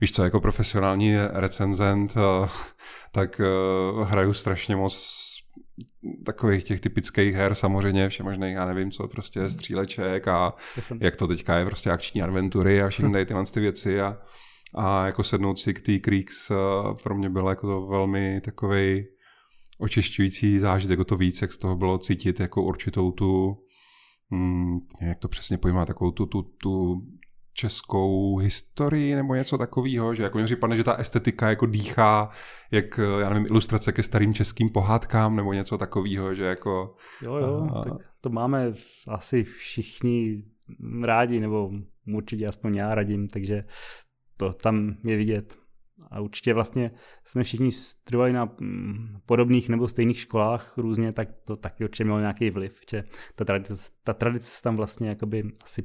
víš 0.00 0.12
co, 0.12 0.24
jako 0.24 0.40
profesionální 0.40 1.16
recenzent, 1.30 2.16
uh, 2.16 2.48
tak 3.12 3.40
uh, 3.94 4.08
hraju 4.08 4.32
strašně 4.32 4.76
moc 4.76 5.22
takových 6.24 6.64
těch 6.64 6.80
typických 6.80 7.34
her, 7.34 7.54
samozřejmě 7.54 8.08
všemožných, 8.08 8.54
já 8.54 8.66
nevím 8.66 8.90
co, 8.90 9.08
prostě 9.08 9.48
stříleček 9.48 10.28
a 10.28 10.54
jak 11.00 11.16
to 11.16 11.26
teďka 11.26 11.58
je, 11.58 11.66
prostě 11.66 11.90
akční 11.90 12.22
adventury 12.22 12.82
a 12.82 12.88
všechny 12.88 13.12
tady 13.12 13.26
tyhle 13.26 13.44
ty 13.44 13.60
věci 13.60 14.00
a 14.00 14.16
a 14.74 15.06
jako 15.06 15.22
sednout 15.22 15.58
si 15.58 15.74
k 15.74 15.80
té 15.80 15.98
Creeks 15.98 16.50
eh, 16.50 16.54
pro 17.02 17.14
mě 17.14 17.30
bylo 17.30 17.50
jako 17.50 17.66
to 17.66 17.86
velmi 17.86 18.40
takový 18.40 19.06
očišťující 19.78 20.58
zážitek, 20.58 20.98
jako 20.98 21.04
to 21.04 21.16
víc, 21.16 21.42
jak 21.42 21.52
z 21.52 21.58
toho 21.58 21.76
bylo 21.76 21.98
cítit 21.98 22.40
jako 22.40 22.62
určitou 22.62 23.12
tu, 23.12 23.58
hmm, 24.30 24.78
jak 25.02 25.18
to 25.18 25.28
přesně 25.28 25.58
pojímá, 25.58 25.86
takovou 25.86 26.10
tu, 26.10 26.26
tu, 26.26 26.42
tu 26.42 27.02
českou 27.54 28.36
historii 28.36 29.16
nebo 29.16 29.34
něco 29.34 29.58
takového, 29.58 30.14
že 30.14 30.22
jako 30.22 30.38
mi 30.38 30.44
připadne, 30.44 30.76
že 30.76 30.84
ta 30.84 30.94
estetika 30.94 31.48
jako 31.48 31.66
dýchá, 31.66 32.30
jak, 32.70 33.00
já 33.20 33.28
nevím, 33.28 33.46
ilustrace 33.46 33.92
ke 33.92 34.02
starým 34.02 34.34
českým 34.34 34.70
pohádkám 34.70 35.36
nebo 35.36 35.52
něco 35.52 35.78
takového, 35.78 36.34
že 36.34 36.44
jako... 36.44 36.94
Jo, 37.22 37.36
jo, 37.36 37.68
a... 37.74 37.80
tak 37.80 37.92
to 38.20 38.30
máme 38.30 38.72
asi 39.08 39.44
všichni 39.44 40.44
rádi, 41.02 41.40
nebo 41.40 41.70
určitě 42.14 42.46
aspoň 42.46 42.74
já 42.74 42.94
radím, 42.94 43.28
takže 43.28 43.64
to 44.42 44.52
tam 44.52 44.96
je 45.04 45.16
vidět. 45.16 45.58
A 46.10 46.20
určitě 46.20 46.54
vlastně 46.54 46.90
jsme 47.24 47.42
všichni 47.42 47.72
studovali 47.72 48.32
na 48.32 48.44
mm, 48.60 49.20
podobných 49.26 49.68
nebo 49.68 49.88
stejných 49.88 50.20
školách 50.20 50.78
různě, 50.78 51.12
tak 51.12 51.28
to 51.44 51.56
taky 51.56 51.84
určitě 51.84 52.04
mělo 52.04 52.20
nějaký 52.20 52.50
vliv, 52.50 52.80
že 52.90 53.04
ta 53.34 53.44
tradice, 53.44 53.90
ta 54.04 54.12
tradice 54.12 54.50
se 54.50 54.62
tam 54.62 54.76
vlastně 54.76 55.08
jakoby 55.08 55.42
asi 55.64 55.84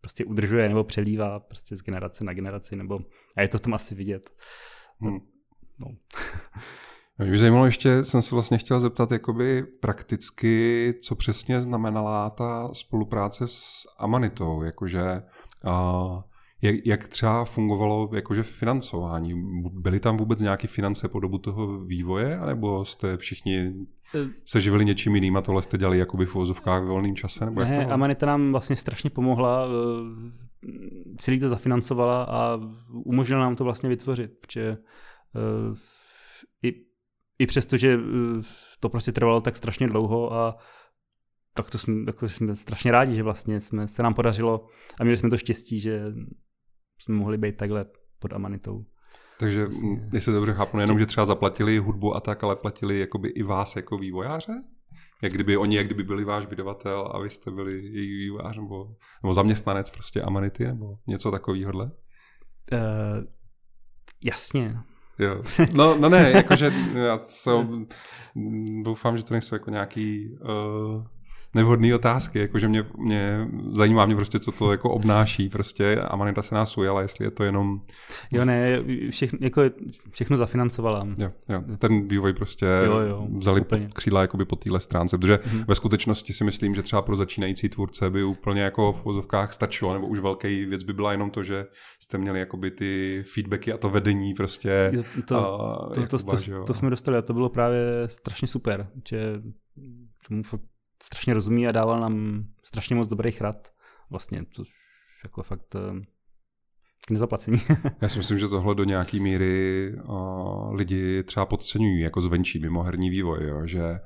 prostě 0.00 0.24
udržuje 0.24 0.68
nebo 0.68 0.84
přelívá 0.84 1.40
prostě 1.40 1.76
z 1.76 1.82
generace 1.82 2.24
na 2.24 2.32
generaci, 2.32 2.76
nebo 2.76 2.98
a 3.36 3.42
je 3.42 3.48
to 3.48 3.58
v 3.58 3.60
tom 3.60 3.74
asi 3.74 3.94
vidět. 3.94 4.30
Hmm. 5.00 5.18
No. 5.78 5.86
Mě 7.18 7.30
by 7.30 7.38
zajímalo 7.38 7.66
ještě, 7.66 8.04
jsem 8.04 8.22
se 8.22 8.34
vlastně 8.34 8.58
chtěl 8.58 8.80
zeptat 8.80 9.10
jakoby 9.10 9.62
prakticky, 9.62 10.94
co 11.02 11.14
přesně 11.14 11.60
znamenala 11.60 12.30
ta 12.30 12.68
spolupráce 12.72 13.46
s 13.46 13.86
Amanitou, 13.98 14.62
jakože 14.62 15.22
uh, 15.64 16.22
jak, 16.62 16.86
jak 16.86 17.08
třeba 17.08 17.44
fungovalo 17.44 18.10
jakože 18.14 18.42
financování? 18.42 19.42
Byly 19.72 20.00
tam 20.00 20.16
vůbec 20.16 20.40
nějaké 20.40 20.68
finance 20.68 21.08
po 21.08 21.20
dobu 21.20 21.38
toho 21.38 21.84
vývoje, 21.84 22.38
anebo 22.38 22.84
jste 22.84 23.16
všichni 23.16 23.74
se 24.44 24.60
živili 24.60 24.84
něčím 24.84 25.14
jiným 25.14 25.36
a 25.36 25.42
tohle 25.42 25.62
jste 25.62 25.78
dělali 25.78 25.98
jakoby 25.98 26.26
v 26.26 26.34
vozovkách 26.34 26.82
v 26.82 26.86
volném 26.86 27.16
čase? 27.16 27.44
Nebo 27.44 27.60
ne, 27.60 27.74
jak 27.74 27.86
to 27.86 27.92
Amanita 27.92 28.26
nám 28.26 28.52
vlastně 28.52 28.76
strašně 28.76 29.10
pomohla, 29.10 29.66
eh, 29.66 30.70
celý 31.18 31.40
to 31.40 31.48
zafinancovala 31.48 32.24
a 32.24 32.60
umožnila 33.04 33.40
nám 33.40 33.56
to 33.56 33.64
vlastně 33.64 33.88
vytvořit, 33.88 34.32
protože 34.40 34.70
eh, 34.70 35.74
i, 36.62 36.74
i 37.38 37.46
přesto, 37.46 37.76
že 37.76 37.98
eh, 37.98 38.42
to 38.80 38.88
prostě 38.88 39.12
trvalo 39.12 39.40
tak 39.40 39.56
strašně 39.56 39.86
dlouho 39.86 40.32
a 40.32 40.56
tak 41.54 41.70
to 41.70 41.78
jsme, 41.78 41.94
jako 42.06 42.28
jsme 42.28 42.56
strašně 42.56 42.92
rádi, 42.92 43.14
že 43.14 43.22
vlastně 43.22 43.60
jsme, 43.60 43.88
se 43.88 44.02
nám 44.02 44.14
podařilo 44.14 44.66
a 45.00 45.04
měli 45.04 45.16
jsme 45.16 45.30
to 45.30 45.36
štěstí, 45.36 45.80
že 45.80 46.02
jsme 47.00 47.14
mohli 47.14 47.38
být 47.38 47.56
takhle 47.56 47.84
pod 48.18 48.32
Amanitou. 48.32 48.84
Takže, 49.38 49.64
vlastně. 49.64 50.08
jestli 50.12 50.32
dobře 50.32 50.52
chápu, 50.52 50.76
nejenom, 50.76 50.98
že 50.98 51.06
třeba 51.06 51.26
zaplatili 51.26 51.78
hudbu 51.78 52.16
a 52.16 52.20
tak, 52.20 52.44
ale 52.44 52.56
platili 52.56 52.98
jakoby 52.98 53.28
i 53.28 53.42
vás 53.42 53.76
jako 53.76 53.98
vývojáře? 53.98 54.52
Jak 55.22 55.32
kdyby 55.32 55.56
oni, 55.56 55.76
jak 55.76 55.86
kdyby 55.86 56.02
byli 56.02 56.24
váš 56.24 56.46
vydavatel 56.46 57.10
a 57.14 57.18
vy 57.18 57.30
jste 57.30 57.50
byli 57.50 57.86
její 57.86 58.16
vývojář 58.16 58.56
nebo, 58.56 58.94
nebo 59.22 59.34
zaměstnanec 59.34 59.90
prostě 59.90 60.22
Amanity 60.22 60.64
nebo 60.64 60.98
něco 61.06 61.30
takového? 61.30 61.72
Uh, 61.72 61.88
jasně. 64.24 64.76
Jo. 65.18 65.42
No, 65.72 65.96
no 65.98 66.08
ne, 66.08 66.30
jakože 66.30 66.72
já 66.94 67.18
se, 67.18 67.50
doufám, 68.82 69.16
že 69.16 69.24
to 69.24 69.34
nejsou 69.34 69.54
jako 69.54 69.70
nějaký 69.70 70.30
uh, 70.40 71.06
nevhodné 71.54 71.94
otázky, 71.94 72.38
jakože 72.38 72.68
mě, 72.68 72.84
mě 72.98 73.48
zajímá 73.72 74.06
mě 74.06 74.16
prostě, 74.16 74.38
co 74.38 74.52
to 74.52 74.70
jako 74.70 74.90
obnáší 74.90 75.48
prostě 75.48 75.96
a 75.96 76.06
Amanita 76.06 76.42
se 76.42 76.54
nás 76.54 76.78
ujala, 76.78 77.02
jestli 77.02 77.24
je 77.24 77.30
to 77.30 77.44
jenom... 77.44 77.80
Jo, 78.32 78.44
ne, 78.44 78.78
všechno, 79.10 79.38
jako 79.42 79.62
všechno 80.10 80.36
zafinancovala. 80.36 81.06
Jo, 81.18 81.30
jo, 81.48 81.62
ten 81.78 82.08
vývoj 82.08 82.32
prostě 82.32 82.66
jo, 82.84 82.98
jo, 82.98 83.26
vzali 83.36 83.60
úplně. 83.60 83.88
křídla 83.94 84.20
jakoby 84.20 84.44
po 84.44 84.56
téhle 84.56 84.80
stránce, 84.80 85.18
protože 85.18 85.36
mm-hmm. 85.36 85.64
ve 85.68 85.74
skutečnosti 85.74 86.32
si 86.32 86.44
myslím, 86.44 86.74
že 86.74 86.82
třeba 86.82 87.02
pro 87.02 87.16
začínající 87.16 87.68
tvůrce 87.68 88.10
by 88.10 88.24
úplně 88.24 88.62
jako 88.62 88.92
v 88.92 89.04
vozovkách 89.04 89.52
stačilo, 89.52 89.92
nebo 89.92 90.06
už 90.06 90.18
velký 90.18 90.64
věc 90.64 90.82
by 90.82 90.92
byla 90.92 91.12
jenom 91.12 91.30
to, 91.30 91.42
že 91.42 91.66
jste 92.00 92.18
měli 92.18 92.40
jakoby 92.40 92.70
ty 92.70 93.22
feedbacky 93.34 93.72
a 93.72 93.78
to 93.78 93.90
vedení 93.90 94.34
prostě. 94.34 94.90
Jo, 94.92 95.02
to, 95.24 95.36
a, 95.36 95.94
to, 95.94 96.06
to, 96.06 96.18
to, 96.18 96.36
to, 96.36 96.64
to, 96.66 96.74
jsme 96.74 96.90
dostali 96.90 97.18
a 97.18 97.22
to 97.22 97.32
bylo 97.32 97.48
právě 97.48 97.80
strašně 98.06 98.48
super, 98.48 98.88
že 99.08 99.42
tomu 100.28 100.42
strašně 101.02 101.34
rozumí 101.34 101.68
a 101.68 101.72
dával 101.72 102.00
nám 102.00 102.44
strašně 102.62 102.96
moc 102.96 103.08
dobrých 103.08 103.40
rad. 103.40 103.68
Vlastně, 104.10 104.44
to 104.44 104.62
jako 105.24 105.42
fakt 105.42 105.74
eh, 105.74 106.00
k 107.06 107.10
nezaplacení. 107.10 107.58
Já 108.00 108.08
si 108.08 108.18
myslím, 108.18 108.38
že 108.38 108.48
tohle 108.48 108.74
do 108.74 108.84
nějaký 108.84 109.20
míry 109.20 109.92
uh, 110.08 110.74
lidi 110.74 111.22
třeba 111.22 111.46
podceňují 111.46 112.00
jako 112.00 112.20
zvenčí 112.20 112.58
mimo 112.58 112.82
herní 112.82 113.10
vývoj, 113.10 113.38
jo? 113.48 113.66
že 113.66 113.98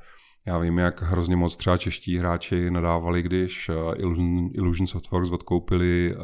já 0.46 0.59
vím, 0.59 0.78
jak 0.78 1.02
hrozně 1.02 1.37
moc 1.37 1.57
třeba 1.57 1.76
čeští 1.76 2.18
hráči 2.18 2.70
nadávali, 2.70 3.22
když 3.22 3.68
uh, 3.68 3.74
Illusion, 3.96 4.50
Illusion 4.54 4.87
Softworks 4.87 5.30
odkoupili 5.30 6.14
uh, 6.16 6.22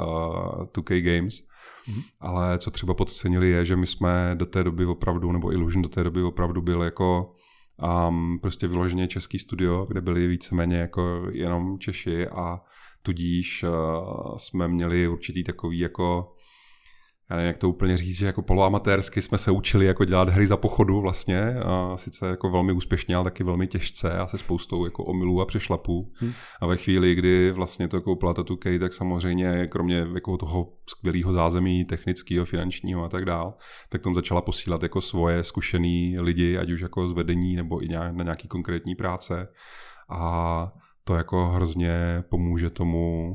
2K 0.65 1.01
Games, 1.01 1.35
mm-hmm. 1.35 2.03
ale 2.21 2.59
co 2.59 2.71
třeba 2.71 2.95
podcenili 2.95 3.51
je, 3.51 3.65
že 3.65 3.77
my 3.77 3.87
jsme 3.87 4.35
do 4.35 4.47
té 4.47 4.65
doby 4.65 4.87
opravdu, 4.87 5.33
nebo 5.33 5.53
Illusion 5.53 5.83
do 5.83 5.89
té 5.89 6.05
doby 6.05 6.23
opravdu 6.23 6.63
byl 6.63 6.83
jako 6.83 7.35
um, 7.83 8.39
prostě 8.43 8.69
vyloženě 8.69 9.09
český 9.09 9.39
studio, 9.39 9.87
kde 9.89 10.01
byli 10.01 10.27
víceméně 10.27 10.77
jako 10.77 11.27
jenom 11.33 11.79
Češi 11.79 12.29
a 12.29 12.61
tudíž 13.03 13.63
uh, 13.63 14.37
jsme 14.37 14.69
měli 14.69 15.09
určitý 15.09 15.45
takový 15.45 15.79
jako 15.79 16.35
já 17.31 17.37
nevím, 17.37 17.47
jak 17.47 17.59
to 17.59 17.69
úplně 17.69 17.97
říct, 17.97 18.17
že 18.17 18.27
jako 18.27 18.43
poloamatérsky 18.43 19.23
jsme 19.23 19.39
se 19.39 19.51
učili 19.51 19.87
jako 19.87 20.05
dělat 20.05 20.29
hry 20.29 20.47
za 20.47 20.57
pochodu 20.57 21.01
vlastně, 21.01 21.55
a 21.55 21.97
sice 21.97 22.29
jako 22.29 22.51
velmi 22.51 22.73
úspěšně, 22.73 23.17
ale 23.17 23.25
taky 23.25 23.45
velmi 23.45 23.67
těžce 23.67 24.13
a 24.19 24.27
se 24.27 24.39
spoustou 24.39 24.85
jako 24.85 25.05
omylů 25.05 25.41
a 25.41 25.47
přešlapů. 25.47 26.13
Hmm. 26.15 26.33
A 26.61 26.67
ve 26.67 26.77
chvíli, 26.77 27.15
kdy 27.15 27.53
vlastně 27.53 27.89
to 27.89 28.01
koupila 28.01 28.35
ta 28.35 28.43
2 28.43 28.57
tak 28.81 28.93
samozřejmě 28.93 29.67
kromě 29.67 30.07
jako 30.15 30.37
toho 30.37 30.73
skvělého 30.87 31.33
zázemí 31.33 31.85
technického, 31.85 32.45
finančního 32.45 33.05
a 33.05 33.09
tak 33.09 33.25
dál, 33.25 33.55
tak 33.89 34.03
tam 34.03 34.15
začala 34.15 34.41
posílat 34.41 34.83
jako 34.83 35.01
svoje 35.01 35.45
zkušený 35.45 36.19
lidi, 36.19 36.59
ať 36.59 36.71
už 36.71 36.81
jako 36.81 37.09
z 37.09 37.13
vedení 37.13 37.57
nebo 37.57 37.81
i 37.81 37.89
na 37.89 38.23
nějaký 38.23 38.49
konkrétní 38.49 38.95
práce. 38.95 39.49
A 40.09 40.73
to 41.11 41.17
jako 41.17 41.49
hrozně 41.49 42.25
pomůže 42.29 42.71
tomu 42.71 43.35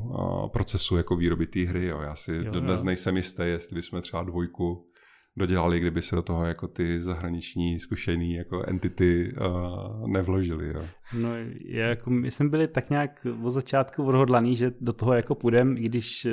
procesu 0.52 0.96
jako 0.96 1.16
výroby 1.16 1.46
té 1.46 1.60
hry. 1.60 1.86
Jo. 1.86 2.00
Já 2.00 2.14
si 2.14 2.32
jo, 2.32 2.50
dodnes 2.50 2.80
jo. 2.80 2.86
nejsem 2.86 3.16
jistý, 3.16 3.42
jestli 3.42 3.74
bychom 3.74 4.00
třeba 4.00 4.22
dvojku 4.22 4.90
dodělali, 5.36 5.80
kdyby 5.80 6.02
se 6.02 6.16
do 6.16 6.22
toho 6.22 6.44
jako 6.44 6.68
ty 6.68 7.00
zahraniční 7.00 7.78
zkušený 7.78 8.34
jako 8.34 8.62
entity 8.66 9.34
uh, 9.40 10.08
nevložili. 10.08 10.68
Jo. 10.68 10.84
No, 11.18 11.28
já 11.64 11.86
jako, 11.86 12.10
my 12.10 12.30
jsme 12.30 12.48
byli 12.48 12.68
tak 12.68 12.90
nějak 12.90 13.26
od 13.42 13.50
začátku 13.50 14.04
odhodlaný, 14.04 14.56
že 14.56 14.72
do 14.80 14.92
toho 14.92 15.14
jako 15.14 15.34
půjdem, 15.34 15.76
i 15.78 15.80
když 15.80 16.24
uh, 16.24 16.32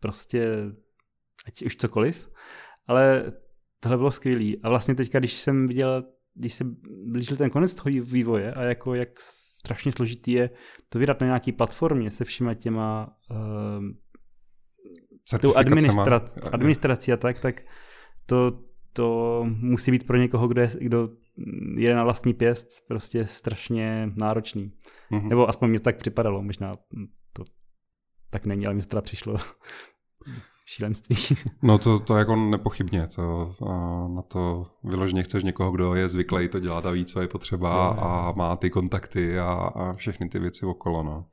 prostě 0.00 0.48
ať 1.46 1.62
už 1.62 1.76
cokoliv, 1.76 2.30
ale 2.86 3.32
tohle 3.80 3.96
bylo 3.96 4.10
skvělý. 4.10 4.62
A 4.62 4.68
vlastně 4.68 4.94
teďka, 4.94 5.18
když 5.18 5.32
jsem 5.32 5.68
viděl, 5.68 6.04
když 6.34 6.54
se 6.54 6.64
blížil 7.06 7.36
ten 7.36 7.50
konec 7.50 7.74
toho 7.74 7.90
vývoje 8.04 8.52
a 8.52 8.62
jako 8.62 8.94
jak 8.94 9.08
strašně 9.64 9.92
složitý 9.92 10.32
je 10.32 10.50
to 10.88 10.98
vydat 10.98 11.20
na 11.20 11.26
nějaký 11.26 11.52
platformě 11.52 12.10
se 12.10 12.24
všema 12.24 12.54
těma 12.54 13.16
uh, 13.30 15.38
tou 15.40 15.56
administrac, 15.56 16.38
administrací 16.52 17.12
a 17.12 17.16
tak, 17.16 17.40
tak 17.40 17.60
to, 18.26 18.60
to 18.92 19.40
musí 19.46 19.90
být 19.90 20.06
pro 20.06 20.16
někoho, 20.16 20.48
kdo 20.48 20.60
je, 20.60 20.70
kdo 20.80 21.08
je 21.76 21.94
na 21.94 22.04
vlastní 22.04 22.34
pěst, 22.34 22.68
prostě 22.88 23.26
strašně 23.26 24.12
náročný. 24.16 24.72
Mm-hmm. 25.12 25.28
Nebo 25.28 25.48
aspoň 25.48 25.70
mě 25.70 25.80
tak 25.80 25.96
připadalo, 25.96 26.42
možná 26.42 26.76
to 27.32 27.44
tak 28.30 28.46
není, 28.46 28.66
ale 28.66 28.74
mi 28.74 28.82
to 28.82 28.88
teda 28.88 29.02
přišlo 29.02 29.36
šílenství. 30.66 31.16
No 31.62 31.78
to, 31.78 31.98
to 31.98 32.16
jako 32.16 32.36
nepochybně, 32.36 33.06
to, 33.06 33.54
na 34.14 34.22
to 34.22 34.64
vyloženě 34.84 35.22
chceš 35.22 35.42
někoho, 35.42 35.70
kdo 35.70 35.94
je 35.94 36.08
zvyklý 36.08 36.48
to 36.48 36.60
dělat 36.60 36.86
a 36.86 36.90
ví, 36.90 37.04
co 37.04 37.20
je 37.20 37.28
potřeba 37.28 37.94
je. 37.94 38.00
a 38.00 38.32
má 38.36 38.56
ty 38.56 38.70
kontakty 38.70 39.38
a, 39.38 39.52
a 39.52 39.92
všechny 39.92 40.28
ty 40.28 40.38
věci 40.38 40.66
okolo. 40.66 41.02
No. 41.02 41.24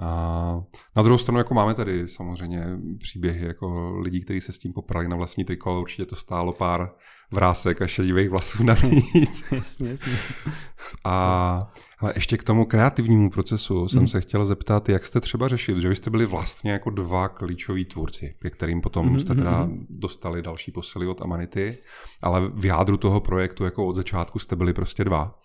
A 0.00 0.60
na 0.96 1.02
druhou 1.02 1.18
stranu 1.18 1.38
jako 1.38 1.54
máme 1.54 1.74
tady 1.74 2.08
samozřejmě 2.08 2.64
příběhy 2.98 3.46
jako 3.46 3.98
lidí, 3.98 4.20
kteří 4.20 4.40
se 4.40 4.52
s 4.52 4.58
tím 4.58 4.72
poprali 4.72 5.08
na 5.08 5.16
vlastní 5.16 5.44
triko, 5.44 5.70
ale 5.70 5.80
určitě 5.80 6.06
to 6.06 6.16
stálo 6.16 6.52
pár 6.52 6.90
vrásek 7.30 7.82
a 7.82 7.86
šedivých 7.86 8.30
vlasů 8.30 8.62
navíc. 8.62 9.48
jasně, 9.52 9.90
jasně. 9.90 10.12
A 11.04 11.72
ale 11.98 12.12
ještě 12.16 12.36
k 12.36 12.44
tomu 12.44 12.64
kreativnímu 12.64 13.30
procesu 13.30 13.88
jsem 13.88 13.98
hmm. 13.98 14.08
se 14.08 14.20
chtěl 14.20 14.44
zeptat, 14.44 14.88
jak 14.88 15.06
jste 15.06 15.20
třeba 15.20 15.48
řešili, 15.48 15.80
že 15.80 15.88
vy 15.88 15.96
jste 15.96 16.10
byli 16.10 16.26
vlastně 16.26 16.72
jako 16.72 16.90
dva 16.90 17.28
klíčoví 17.28 17.84
tvůrci, 17.84 18.34
ke 18.38 18.50
kterým 18.50 18.80
potom 18.80 19.08
hmm. 19.08 19.20
jste 19.20 19.34
teda 19.34 19.62
hmm. 19.62 19.86
dostali 19.90 20.42
další 20.42 20.72
posily 20.72 21.06
od 21.06 21.22
Amanity, 21.22 21.78
ale 22.22 22.50
v 22.54 22.64
jádru 22.64 22.96
toho 22.96 23.20
projektu 23.20 23.64
jako 23.64 23.86
od 23.86 23.96
začátku 23.96 24.38
jste 24.38 24.56
byli 24.56 24.72
prostě 24.72 25.04
dva. 25.04 25.38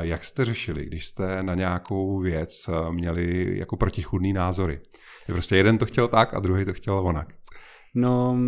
Jak 0.00 0.24
jste 0.24 0.44
řešili, 0.44 0.86
když 0.86 1.06
jste 1.06 1.42
na 1.42 1.54
nějakou 1.54 2.18
věc 2.18 2.68
eh, 2.68 2.92
měli 2.92 3.58
jako 3.58 3.76
protichudný 3.76 4.32
názory? 4.32 4.80
Prostě 5.26 5.56
jeden 5.56 5.78
to 5.78 5.86
chtěl 5.86 6.08
tak 6.08 6.34
a 6.34 6.40
druhý 6.40 6.64
to 6.64 6.72
chtěl 6.72 6.98
onak. 6.98 7.34
No, 7.94 8.38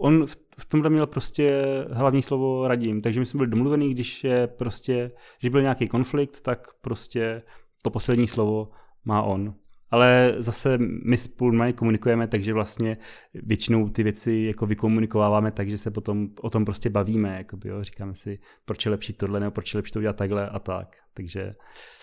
on 0.00 0.26
v 0.58 0.64
tomhle 0.68 0.90
měl 0.90 1.06
prostě 1.06 1.64
hlavní 1.92 2.22
slovo 2.22 2.68
radím, 2.68 3.02
takže 3.02 3.20
my 3.20 3.26
jsme 3.26 3.38
byli 3.38 3.50
domluvení, 3.50 3.94
když 3.94 4.24
je 4.24 4.46
prostě, 4.46 5.10
že 5.42 5.50
byl 5.50 5.62
nějaký 5.62 5.88
konflikt, 5.88 6.40
tak 6.40 6.68
prostě 6.80 7.42
to 7.82 7.90
poslední 7.90 8.28
slovo 8.28 8.68
má 9.04 9.22
on. 9.22 9.54
Ale 9.90 10.34
zase 10.38 10.78
my 11.04 11.16
spolu 11.16 11.72
komunikujeme, 11.74 12.28
takže 12.28 12.52
vlastně 12.52 12.96
většinou 13.34 13.88
ty 13.88 14.02
věci 14.02 14.32
jako 14.32 14.66
vykomunikováváme, 14.66 15.50
takže 15.50 15.78
se 15.78 15.90
potom 15.90 16.28
o 16.40 16.50
tom 16.50 16.64
prostě 16.64 16.90
bavíme, 16.90 17.36
jakoby, 17.36 17.68
jo, 17.68 17.84
říkáme 17.84 18.14
si, 18.14 18.38
proč 18.64 18.86
je 18.86 18.90
lepší 18.90 19.12
tohle, 19.12 19.40
nebo 19.40 19.50
proč 19.50 19.74
je 19.74 19.78
lepší 19.78 19.92
to 19.92 19.98
udělat 19.98 20.16
takhle 20.16 20.48
a 20.48 20.58
tak. 20.58 20.96
Takže, 21.14 21.54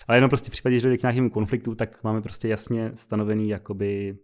ale 0.08 0.16
jenom 0.16 0.30
prostě 0.30 0.48
v 0.48 0.52
případě, 0.52 0.76
že 0.76 0.82
dojde 0.82 0.98
k 0.98 1.02
nějakému 1.02 1.30
konfliktu, 1.30 1.74
tak 1.74 2.04
máme 2.04 2.22
prostě 2.22 2.48
jasně 2.48 2.92
stanovený, 2.94 3.48
jakoby, 3.48 4.18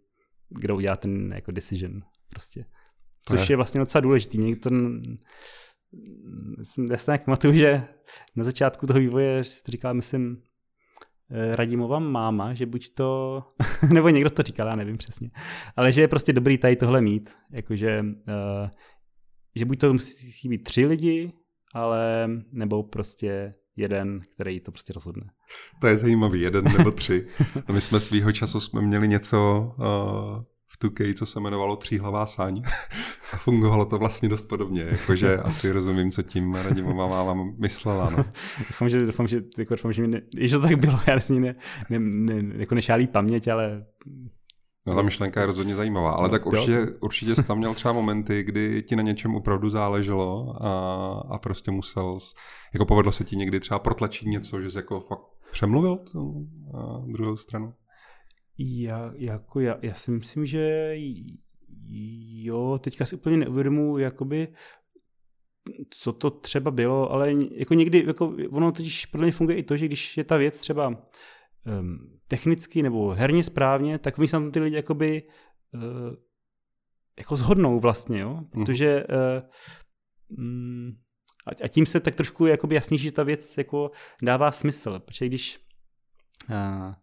kdo 0.49 0.77
udělá 0.77 0.97
ten 0.97 1.33
jako 1.33 1.53
decision. 1.53 2.01
Prostě. 2.29 2.65
Což 3.29 3.51
je 3.51 3.57
vlastně 3.57 3.81
docela 3.81 4.01
důležitý. 4.01 4.39
Někdo 4.39 4.71
já 6.91 6.99
se 6.99 7.07
tak 7.07 7.25
pamatuju, 7.25 7.53
že 7.53 7.83
na 8.37 8.45
začátku 8.45 8.87
toho 8.87 9.01
vývoje 9.01 9.43
to 9.65 9.71
říkala, 9.73 9.95
myslím, 9.95 10.43
Radimova 11.55 11.99
máma, 11.99 12.55
že 12.55 12.67
buď 12.67 12.95
to, 12.95 13.43
nebo 13.93 14.09
někdo 14.09 14.31
to 14.31 14.43
říkal, 14.43 14.67
já 14.69 14.77
nevím 14.77 14.97
přesně, 14.97 15.31
ale 15.77 15.93
že 15.93 16.01
je 16.01 16.09
prostě 16.09 16.33
dobrý 16.33 16.59
tady 16.59 16.77
tohle 16.77 17.01
mít, 17.01 17.31
jakože, 17.51 18.01
uh, 18.03 18.71
že 19.57 19.65
buď 19.65 19.79
to 19.79 19.93
musí 19.93 20.49
být 20.49 20.65
tři 20.65 20.87
lidi, 20.87 21.33
ale 21.75 22.31
nebo 22.53 22.83
prostě 22.83 23.53
jeden, 23.77 24.21
který 24.35 24.61
to 24.61 24.73
prostě 24.73 24.93
rozhodne. 24.93 25.31
To 25.81 25.87
je 25.87 25.97
zajímavý, 25.97 26.41
jeden 26.41 26.65
nebo 26.65 26.91
tři. 26.91 27.27
My 27.73 27.81
jsme 27.81 28.01
svýho 28.01 28.33
času 28.33 28.61
jsme 28.61 28.83
měli 28.83 29.09
něco 29.09 29.73
v 29.79 30.52
2K, 30.83 31.15
co 31.15 31.27
se 31.27 31.41
jmenovalo 31.41 31.77
Tříhlavá 31.77 32.27
sáň. 32.27 32.63
A 33.33 33.37
fungovalo 33.37 33.85
to 33.85 33.99
vlastně 33.99 34.29
dost 34.29 34.49
podobně, 34.49 34.87
jakože 34.89 35.37
asi 35.37 35.73
rozumím, 35.73 36.11
co 36.11 36.23
tím 36.23 36.55
Radimová 36.55 37.07
máma 37.07 37.53
myslela. 37.59 38.11
No. 38.11 38.25
doufám, 38.59 38.89
že, 38.89 39.07
doufám, 39.07 39.27
že, 39.27 39.41
jako, 39.59 39.75
doufám, 39.75 39.93
že, 39.93 40.03
mi 40.03 40.09
ne, 40.09 40.21
že 40.39 40.57
to 40.57 40.63
tak 40.63 40.77
bylo, 40.77 41.01
já 41.07 41.21
si 41.21 41.41
ne, 41.41 41.55
ne, 41.91 41.99
ne, 41.99 42.55
jako 42.57 42.75
nešálí 42.75 43.07
paměť, 43.07 43.49
ale 43.49 43.85
No 44.87 44.95
ta 44.95 45.03
myšlenka 45.03 45.41
je 45.41 45.47
rozhodně 45.47 45.75
zajímavá, 45.75 46.11
ale 46.11 46.29
no, 46.29 46.33
tak 46.33 46.47
určitě, 46.47 46.73
jo. 46.73 46.87
určitě 47.01 47.37
jsi 47.37 47.43
tam 47.43 47.59
měl 47.59 47.75
třeba 47.75 47.95
momenty, 47.95 48.43
kdy 48.43 48.83
ti 48.83 48.97
na 48.97 49.03
něčem 49.03 49.35
opravdu 49.35 49.71
záleželo 49.71 50.57
a, 50.65 50.73
a 51.31 51.39
prostě 51.39 51.71
musel, 51.71 52.19
jako 52.73 52.85
povedlo 52.85 53.13
se 53.13 53.25
ti 53.25 53.37
někdy 53.37 53.61
třeba 53.61 53.79
protlačit 53.79 54.29
něco, 54.29 54.61
že 54.61 54.71
jsi 54.71 54.79
jako 54.79 55.01
fakt 55.01 55.23
přemluvil 55.53 55.97
tu 55.97 56.49
druhou 57.07 57.37
stranu? 57.37 57.75
Já, 58.65 59.13
jako 59.17 59.61
já, 59.61 59.79
já 59.83 59.95
si 59.95 60.11
myslím, 60.11 60.47
že 60.47 60.95
jo, 62.43 62.79
teďka 62.83 63.07
si 63.07 63.17
úplně 63.17 63.37
neuvědomuji, 63.37 64.03
jakoby, 64.03 64.49
co 65.91 66.13
to 66.13 66.31
třeba 66.31 66.71
bylo, 66.71 67.13
ale 67.13 67.33
jako 67.51 67.75
někdy, 67.75 68.05
jako 68.07 68.37
ono 68.51 68.73
totiž 68.73 69.07
podle 69.07 69.25
mě 69.25 69.33
funguje 69.33 69.59
i 69.59 69.63
to, 69.63 69.77
že 69.77 69.87
když 69.87 70.17
je 70.17 70.25
ta 70.25 70.37
věc 70.37 70.61
třeba 70.61 70.89
um, 70.89 72.21
technicky 72.29 72.83
nebo 72.83 73.11
herně 73.11 73.43
správně, 73.43 73.99
tak 73.99 74.19
my 74.19 74.29
se 74.29 74.33
tam 74.33 74.51
ty 74.51 74.61
lidi 74.61 74.77
jakoby 74.77 75.23
uh, 75.75 76.15
jako 77.19 77.37
zhodnou 77.37 77.81
vlastně, 77.81 78.21
jo, 78.21 78.35
mhm. 78.35 78.47
protože 78.51 79.05
uh, 79.05 80.39
um, 80.39 80.97
a, 81.65 81.69
tím 81.69 81.87
se 81.87 82.01
tak 82.01 82.15
trošku 82.15 82.47
jakoby 82.47 82.75
jasnější, 82.75 83.05
že 83.05 83.13
ta 83.13 83.23
věc 83.23 83.59
jako 83.59 83.91
dává 84.23 84.51
smysl, 84.53 84.99
protože 84.99 85.27
když 85.27 85.59
uh, 86.51 86.95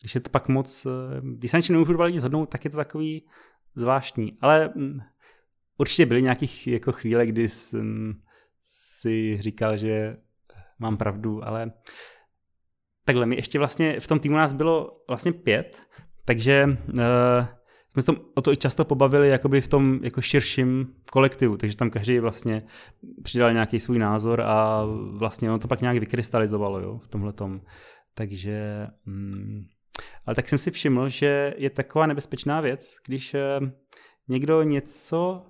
když 0.00 0.14
je 0.14 0.20
to 0.20 0.30
pak 0.30 0.48
moc, 0.48 0.86
když 1.22 1.50
se 1.50 1.56
na 1.56 1.62
nemůžu 1.70 1.92
dva 1.92 2.04
lidi 2.04 2.18
zhodnout, 2.18 2.46
tak 2.46 2.64
je 2.64 2.70
to 2.70 2.76
takový 2.76 3.26
zvláštní. 3.74 4.38
Ale 4.40 4.72
mm, 4.76 5.00
určitě 5.78 6.06
byly 6.06 6.22
nějakých 6.22 6.66
jako 6.66 6.92
chvíle, 6.92 7.26
kdy 7.26 7.48
jsem 7.48 8.14
si 8.60 9.38
říkal, 9.40 9.76
že 9.76 10.16
mám 10.78 10.96
pravdu, 10.96 11.48
ale 11.48 11.72
takhle, 13.04 13.26
my 13.26 13.36
ještě 13.36 13.58
vlastně 13.58 14.00
v 14.00 14.06
tom 14.06 14.20
týmu 14.20 14.36
nás 14.36 14.52
bylo 14.52 15.02
vlastně 15.08 15.32
pět, 15.32 15.82
takže 16.24 16.64
uh, 16.88 17.00
jsme 17.88 18.02
se 18.02 18.06
tom 18.06 18.16
o 18.34 18.42
to 18.42 18.52
i 18.52 18.56
často 18.56 18.84
pobavili 18.84 19.28
jakoby 19.28 19.60
v 19.60 19.68
tom 19.68 20.00
jako 20.02 20.20
širším 20.20 20.94
kolektivu, 21.12 21.56
takže 21.56 21.76
tam 21.76 21.90
každý 21.90 22.18
vlastně 22.18 22.62
přidal 23.22 23.52
nějaký 23.52 23.80
svůj 23.80 23.98
názor 23.98 24.40
a 24.40 24.84
vlastně 25.12 25.48
ono 25.48 25.58
to 25.58 25.68
pak 25.68 25.80
nějak 25.80 25.98
vykrystalizovalo 25.98 26.80
jo, 26.80 26.98
v 26.98 27.08
tomhle 27.08 27.32
tom. 27.32 27.60
Takže 28.14 28.86
mm, 29.06 29.66
ale 30.26 30.34
tak 30.34 30.48
jsem 30.48 30.58
si 30.58 30.70
všiml, 30.70 31.08
že 31.08 31.54
je 31.56 31.70
taková 31.70 32.06
nebezpečná 32.06 32.60
věc, 32.60 32.96
když 33.06 33.34
eh, 33.34 33.60
někdo 34.28 34.62
něco 34.62 35.46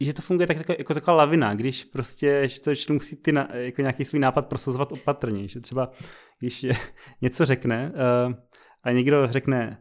že 0.00 0.12
to 0.12 0.22
funguje 0.22 0.46
tak, 0.46 0.56
jako, 0.56 0.72
jako 0.78 0.94
taková 0.94 1.16
lavina, 1.16 1.54
když 1.54 1.84
prostě 1.84 2.48
že 2.48 2.60
to 2.60 2.74
že 2.74 2.92
musí 2.92 3.16
ty 3.16 3.32
na, 3.32 3.48
jako 3.52 3.80
nějaký 3.80 4.04
svůj 4.04 4.20
nápad 4.20 4.46
prosazovat 4.46 4.92
opatrně, 4.92 5.48
že 5.48 5.60
třeba 5.60 5.90
když 6.38 6.62
je, 6.62 6.72
něco 7.22 7.46
řekne 7.46 7.92
uh, 8.26 8.34
a 8.82 8.90
někdo 8.90 9.26
řekne 9.26 9.80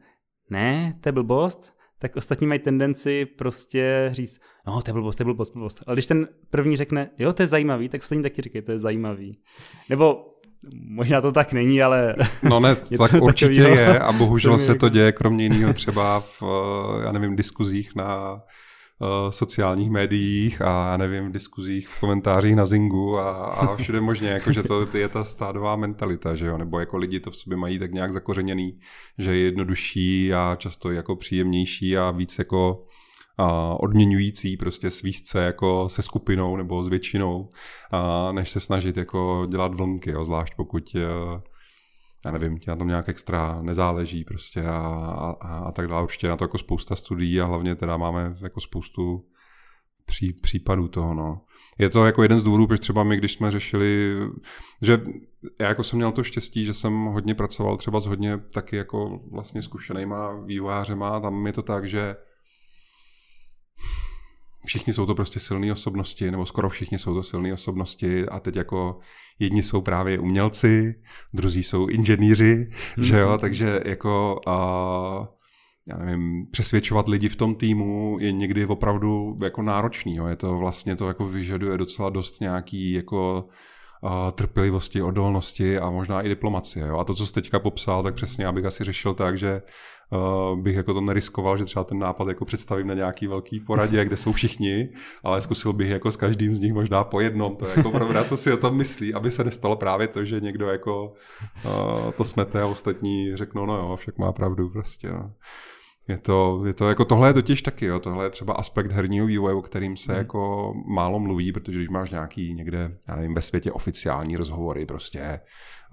ne, 0.49 0.97
to 1.01 1.09
je 1.09 1.13
blbost, 1.13 1.77
tak 1.99 2.15
ostatní 2.15 2.47
mají 2.47 2.59
tendenci 2.59 3.25
prostě 3.25 4.09
říct, 4.11 4.41
no 4.67 4.81
to 4.81 4.89
je 4.89 4.93
blbost, 4.93 5.15
to 5.15 5.21
je 5.21 5.25
blbost, 5.25 5.53
blbost. 5.53 5.83
Ale 5.87 5.95
když 5.95 6.05
ten 6.05 6.27
první 6.49 6.77
řekne, 6.77 7.09
jo, 7.17 7.33
to 7.33 7.43
je 7.43 7.47
zajímavý, 7.47 7.89
tak 7.89 8.01
ostatní 8.01 8.23
taky 8.23 8.41
říkají, 8.41 8.63
to 8.63 8.71
je 8.71 8.79
zajímavý. 8.79 9.41
Nebo 9.89 10.32
Možná 10.71 11.21
to 11.21 11.31
tak 11.31 11.53
není, 11.53 11.83
ale... 11.83 12.15
No 12.43 12.59
ne, 12.59 12.75
tak 12.97 13.21
určitě 13.21 13.63
takovýho, 13.63 13.79
je 13.79 13.99
a 13.99 14.11
bohužel 14.11 14.57
se 14.57 14.75
to 14.75 14.89
děje 14.89 15.11
kromě 15.11 15.43
jiného 15.43 15.73
třeba 15.73 16.19
v, 16.19 16.43
já 17.03 17.11
nevím, 17.11 17.35
diskuzích 17.35 17.95
na 17.95 18.33
uh, 18.33 19.29
sociálních 19.29 19.89
médiích 19.89 20.61
a 20.61 20.91
já 20.91 20.97
nevím, 20.97 21.29
v 21.29 21.31
diskuzích, 21.31 21.87
v 21.87 21.99
komentářích 21.99 22.55
na 22.55 22.65
Zingu 22.65 23.19
a, 23.19 23.31
a 23.31 23.75
všude 23.75 24.01
možně, 24.01 24.29
jako 24.29 24.51
že 24.51 24.63
to 24.63 24.87
je 24.93 25.09
ta 25.09 25.23
stádová 25.23 25.75
mentalita, 25.75 26.35
že 26.35 26.45
jo, 26.45 26.57
nebo 26.57 26.79
jako 26.79 26.97
lidi 26.97 27.19
to 27.19 27.31
v 27.31 27.35
sobě 27.35 27.57
mají 27.57 27.79
tak 27.79 27.91
nějak 27.91 28.13
zakořeněný, 28.13 28.79
že 29.17 29.35
je 29.35 29.45
jednodušší 29.45 30.33
a 30.33 30.55
často 30.59 30.91
jako 30.91 31.15
příjemnější 31.15 31.97
a 31.97 32.11
víc 32.11 32.39
jako 32.39 32.85
a 33.37 33.75
odměňující 33.79 34.57
prostě 34.57 34.89
svíst 34.89 35.27
se 35.27 35.43
jako 35.43 35.89
se 35.89 36.01
skupinou 36.01 36.57
nebo 36.57 36.83
s 36.83 36.87
většinou, 36.87 37.49
a 37.91 38.31
než 38.31 38.49
se 38.49 38.59
snažit 38.59 38.97
jako 38.97 39.47
dělat 39.49 39.73
vlnky, 39.73 40.11
jo, 40.11 40.25
zvlášť 40.25 40.53
pokud 40.55 40.95
eh, 40.95 41.41
já 42.25 42.31
nevím, 42.31 42.57
ti 42.57 42.69
na 42.69 42.75
tom 42.75 42.87
nějak 42.87 43.09
extra 43.09 43.61
nezáleží 43.61 44.23
prostě 44.23 44.61
a, 44.61 44.77
a, 45.41 45.57
a 45.57 45.71
tak 45.71 45.87
dále. 45.87 46.03
Určitě 46.03 46.27
na 46.27 46.37
to 46.37 46.43
jako 46.43 46.57
spousta 46.57 46.95
studií 46.95 47.41
a 47.41 47.45
hlavně 47.45 47.75
teda 47.75 47.97
máme 47.97 48.35
jako 48.41 48.61
spoustu 48.61 49.25
pří, 50.05 50.33
případů 50.33 50.87
toho, 50.87 51.13
no. 51.13 51.41
Je 51.79 51.89
to 51.89 52.05
jako 52.05 52.21
jeden 52.21 52.39
z 52.39 52.43
důvodů, 52.43 52.67
proč 52.67 52.81
třeba 52.81 53.03
my, 53.03 53.17
když 53.17 53.33
jsme 53.33 53.51
řešili, 53.51 54.15
že 54.81 55.01
já 55.59 55.67
jako 55.67 55.83
jsem 55.83 55.97
měl 55.97 56.11
to 56.11 56.23
štěstí, 56.23 56.65
že 56.65 56.73
jsem 56.73 57.05
hodně 57.05 57.35
pracoval 57.35 57.77
třeba 57.77 57.99
s 57.99 58.05
hodně 58.05 58.37
taky 58.37 58.75
jako 58.75 59.19
vlastně 59.31 59.61
zkušenýma 59.61 60.41
vývojářema, 60.45 61.19
tam 61.19 61.47
je 61.47 61.53
to 61.53 61.61
tak, 61.61 61.87
že 61.87 62.15
všichni 64.65 64.93
jsou 64.93 65.05
to 65.05 65.15
prostě 65.15 65.39
silné 65.39 65.71
osobnosti, 65.71 66.31
nebo 66.31 66.45
skoro 66.45 66.69
všichni 66.69 66.97
jsou 66.97 67.13
to 67.13 67.23
silné 67.23 67.53
osobnosti 67.53 68.25
a 68.25 68.39
teď 68.39 68.55
jako 68.55 68.99
jedni 69.39 69.63
jsou 69.63 69.81
právě 69.81 70.19
umělci, 70.19 70.95
druzí 71.33 71.63
jsou 71.63 71.87
inženýři, 71.87 72.55
mm-hmm. 72.55 73.01
že 73.01 73.19
jo, 73.19 73.37
takže 73.37 73.79
jako 73.85 74.39
a, 74.47 75.27
já 75.87 75.97
nevím, 75.97 76.47
přesvědčovat 76.51 77.09
lidi 77.09 77.29
v 77.29 77.35
tom 77.35 77.55
týmu 77.55 78.17
je 78.19 78.31
někdy 78.31 78.65
opravdu 78.65 79.37
jako 79.43 79.61
náročný. 79.61 80.15
Jo. 80.15 80.27
Je 80.27 80.35
to 80.35 80.57
vlastně 80.57 80.95
to 80.95 81.07
jako 81.07 81.27
vyžaduje 81.27 81.77
docela 81.77 82.09
dost 82.09 82.41
nějaký 82.41 82.91
jako 82.91 83.47
uh, 84.03 84.31
trpělivosti, 84.31 85.01
odolnosti 85.01 85.79
a 85.79 85.89
možná 85.89 86.21
i 86.21 86.29
diplomacie. 86.29 86.87
Jo. 86.87 86.97
A 86.97 87.03
to, 87.03 87.13
co 87.13 87.25
jsi 87.25 87.33
teďka 87.33 87.59
popsal, 87.59 88.03
tak 88.03 88.15
přesně 88.15 88.45
já 88.45 88.51
bych 88.51 88.65
asi 88.65 88.83
řešil 88.83 89.13
tak, 89.13 89.37
že 89.37 89.61
uh, 90.13 90.59
bych 90.59 90.75
jako 90.75 90.93
to 90.93 91.01
neriskoval, 91.01 91.57
že 91.57 91.65
třeba 91.65 91.83
ten 91.83 91.99
nápad 91.99 92.27
jako 92.27 92.45
představím 92.45 92.87
na 92.87 92.93
nějaký 92.93 93.27
velký 93.27 93.59
poradě, 93.59 94.05
kde 94.05 94.17
jsou 94.17 94.31
všichni, 94.31 94.89
ale 95.23 95.41
zkusil 95.41 95.73
bych 95.73 95.89
jako 95.89 96.11
s 96.11 96.17
každým 96.17 96.53
z 96.53 96.59
nich 96.59 96.73
možná 96.73 97.03
po 97.03 97.19
jednom, 97.19 97.55
to 97.55 97.67
jako 97.67 97.91
pravda, 97.91 98.23
co 98.23 98.37
si 98.37 98.53
o 98.53 98.57
tom 98.57 98.77
myslí, 98.77 99.13
aby 99.13 99.31
se 99.31 99.43
nestalo 99.43 99.75
právě 99.75 100.07
to, 100.07 100.25
že 100.25 100.39
někdo 100.39 100.67
jako 100.67 101.13
uh, 101.65 102.11
to 102.11 102.23
smete 102.23 102.61
a 102.61 102.65
ostatní 102.65 103.35
řeknou, 103.35 103.65
no 103.65 103.75
jo, 103.75 103.95
však 103.95 104.17
má 104.17 104.31
pravdu 104.31 104.69
prostě. 104.69 105.11
No. 105.11 105.31
Je 106.07 106.17
to, 106.17 106.61
je 106.65 106.73
to 106.73 106.89
jako 106.89 107.05
tohle 107.05 107.29
je 107.29 107.33
totiž 107.33 107.61
taky, 107.61 107.85
jo, 107.85 107.99
tohle 107.99 108.25
je 108.25 108.29
třeba 108.29 108.53
aspekt 108.53 108.91
herního 108.91 109.25
vývoje, 109.25 109.55
o 109.55 109.61
kterým 109.61 109.97
se 109.97 110.11
hmm. 110.11 110.19
jako 110.19 110.73
málo 110.87 111.19
mluví, 111.19 111.51
protože 111.51 111.77
když 111.77 111.89
máš 111.89 112.11
nějaký 112.11 112.53
někde, 112.53 112.97
já 113.07 113.15
nevím, 113.15 113.33
ve 113.33 113.41
světě 113.41 113.71
oficiální 113.71 114.37
rozhovory 114.37 114.85
prostě, 114.85 115.39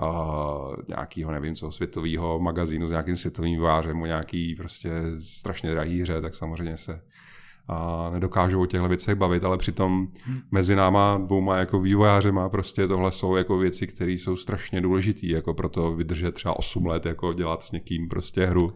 uh, 0.02 0.76
nějakýho, 0.88 1.30
nevím 1.30 1.54
co, 1.54 1.70
světového 1.70 2.38
magazínu 2.38 2.88
s 2.88 2.90
nějakým 2.90 3.16
světovým 3.16 3.54
vývářem 3.54 4.02
o 4.02 4.06
nějaký 4.06 4.54
prostě 4.54 4.90
strašně 5.20 5.70
drahý 5.70 6.02
hře, 6.02 6.20
tak 6.20 6.34
samozřejmě 6.34 6.76
se 6.76 7.00
a 7.68 8.10
nedokážou 8.10 8.62
o 8.62 8.66
těchto 8.66 8.88
věcech 8.88 9.14
bavit, 9.14 9.44
ale 9.44 9.58
přitom 9.58 10.08
hmm. 10.24 10.40
mezi 10.50 10.76
náma 10.76 11.22
dvouma 11.26 11.56
jako 11.56 11.80
vývojářema 11.80 12.48
prostě 12.48 12.88
tohle 12.88 13.10
jsou 13.10 13.36
jako 13.36 13.58
věci, 13.58 13.86
které 13.86 14.12
jsou 14.12 14.36
strašně 14.36 14.80
důležité, 14.80 15.26
jako 15.26 15.54
proto 15.54 15.94
vydržet 15.94 16.34
třeba 16.34 16.58
8 16.58 16.86
let, 16.86 17.06
jako 17.06 17.32
dělat 17.32 17.62
s 17.62 17.72
někým 17.72 18.08
prostě 18.08 18.46
hru 18.46 18.72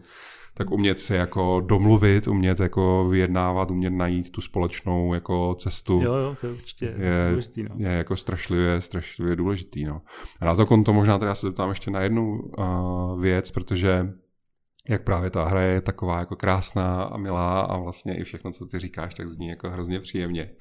tak 0.57 0.71
umět 0.71 0.99
se 0.99 1.15
jako 1.15 1.61
domluvit, 1.65 2.27
umět 2.27 2.59
jako 2.59 3.07
vyjednávat, 3.09 3.71
umět 3.71 3.89
najít 3.89 4.31
tu 4.31 4.41
společnou 4.41 5.13
jako 5.13 5.55
cestu. 5.59 6.01
Jo, 6.03 6.13
jo, 6.13 6.35
to 6.41 6.47
je 6.47 6.53
určitě 6.53 6.85
je, 6.85 7.27
důležitý, 7.29 7.63
no. 7.63 7.75
je 7.77 7.91
jako 7.91 8.15
strašlivě, 8.15 8.81
strašlivě 8.81 9.35
důležitý, 9.35 9.85
no. 9.85 10.01
A 10.41 10.45
na 10.45 10.55
to 10.55 10.65
konto 10.65 10.93
možná 10.93 11.19
teda 11.19 11.35
se 11.35 11.47
zeptám 11.47 11.69
ještě 11.69 11.91
na 11.91 12.01
jednu 12.01 12.39
uh, 12.39 13.21
věc, 13.21 13.51
protože 13.51 14.13
jak 14.89 15.03
právě 15.03 15.29
ta 15.29 15.45
hra 15.45 15.61
je 15.61 15.81
taková 15.81 16.19
jako 16.19 16.35
krásná 16.35 17.03
a 17.03 17.17
milá 17.17 17.61
a 17.61 17.77
vlastně 17.77 18.17
i 18.17 18.23
všechno, 18.23 18.51
co 18.51 18.65
ty 18.65 18.79
říkáš, 18.79 19.13
tak 19.13 19.29
zní 19.29 19.47
jako 19.47 19.69
hrozně 19.69 19.99
příjemně. 19.99 20.51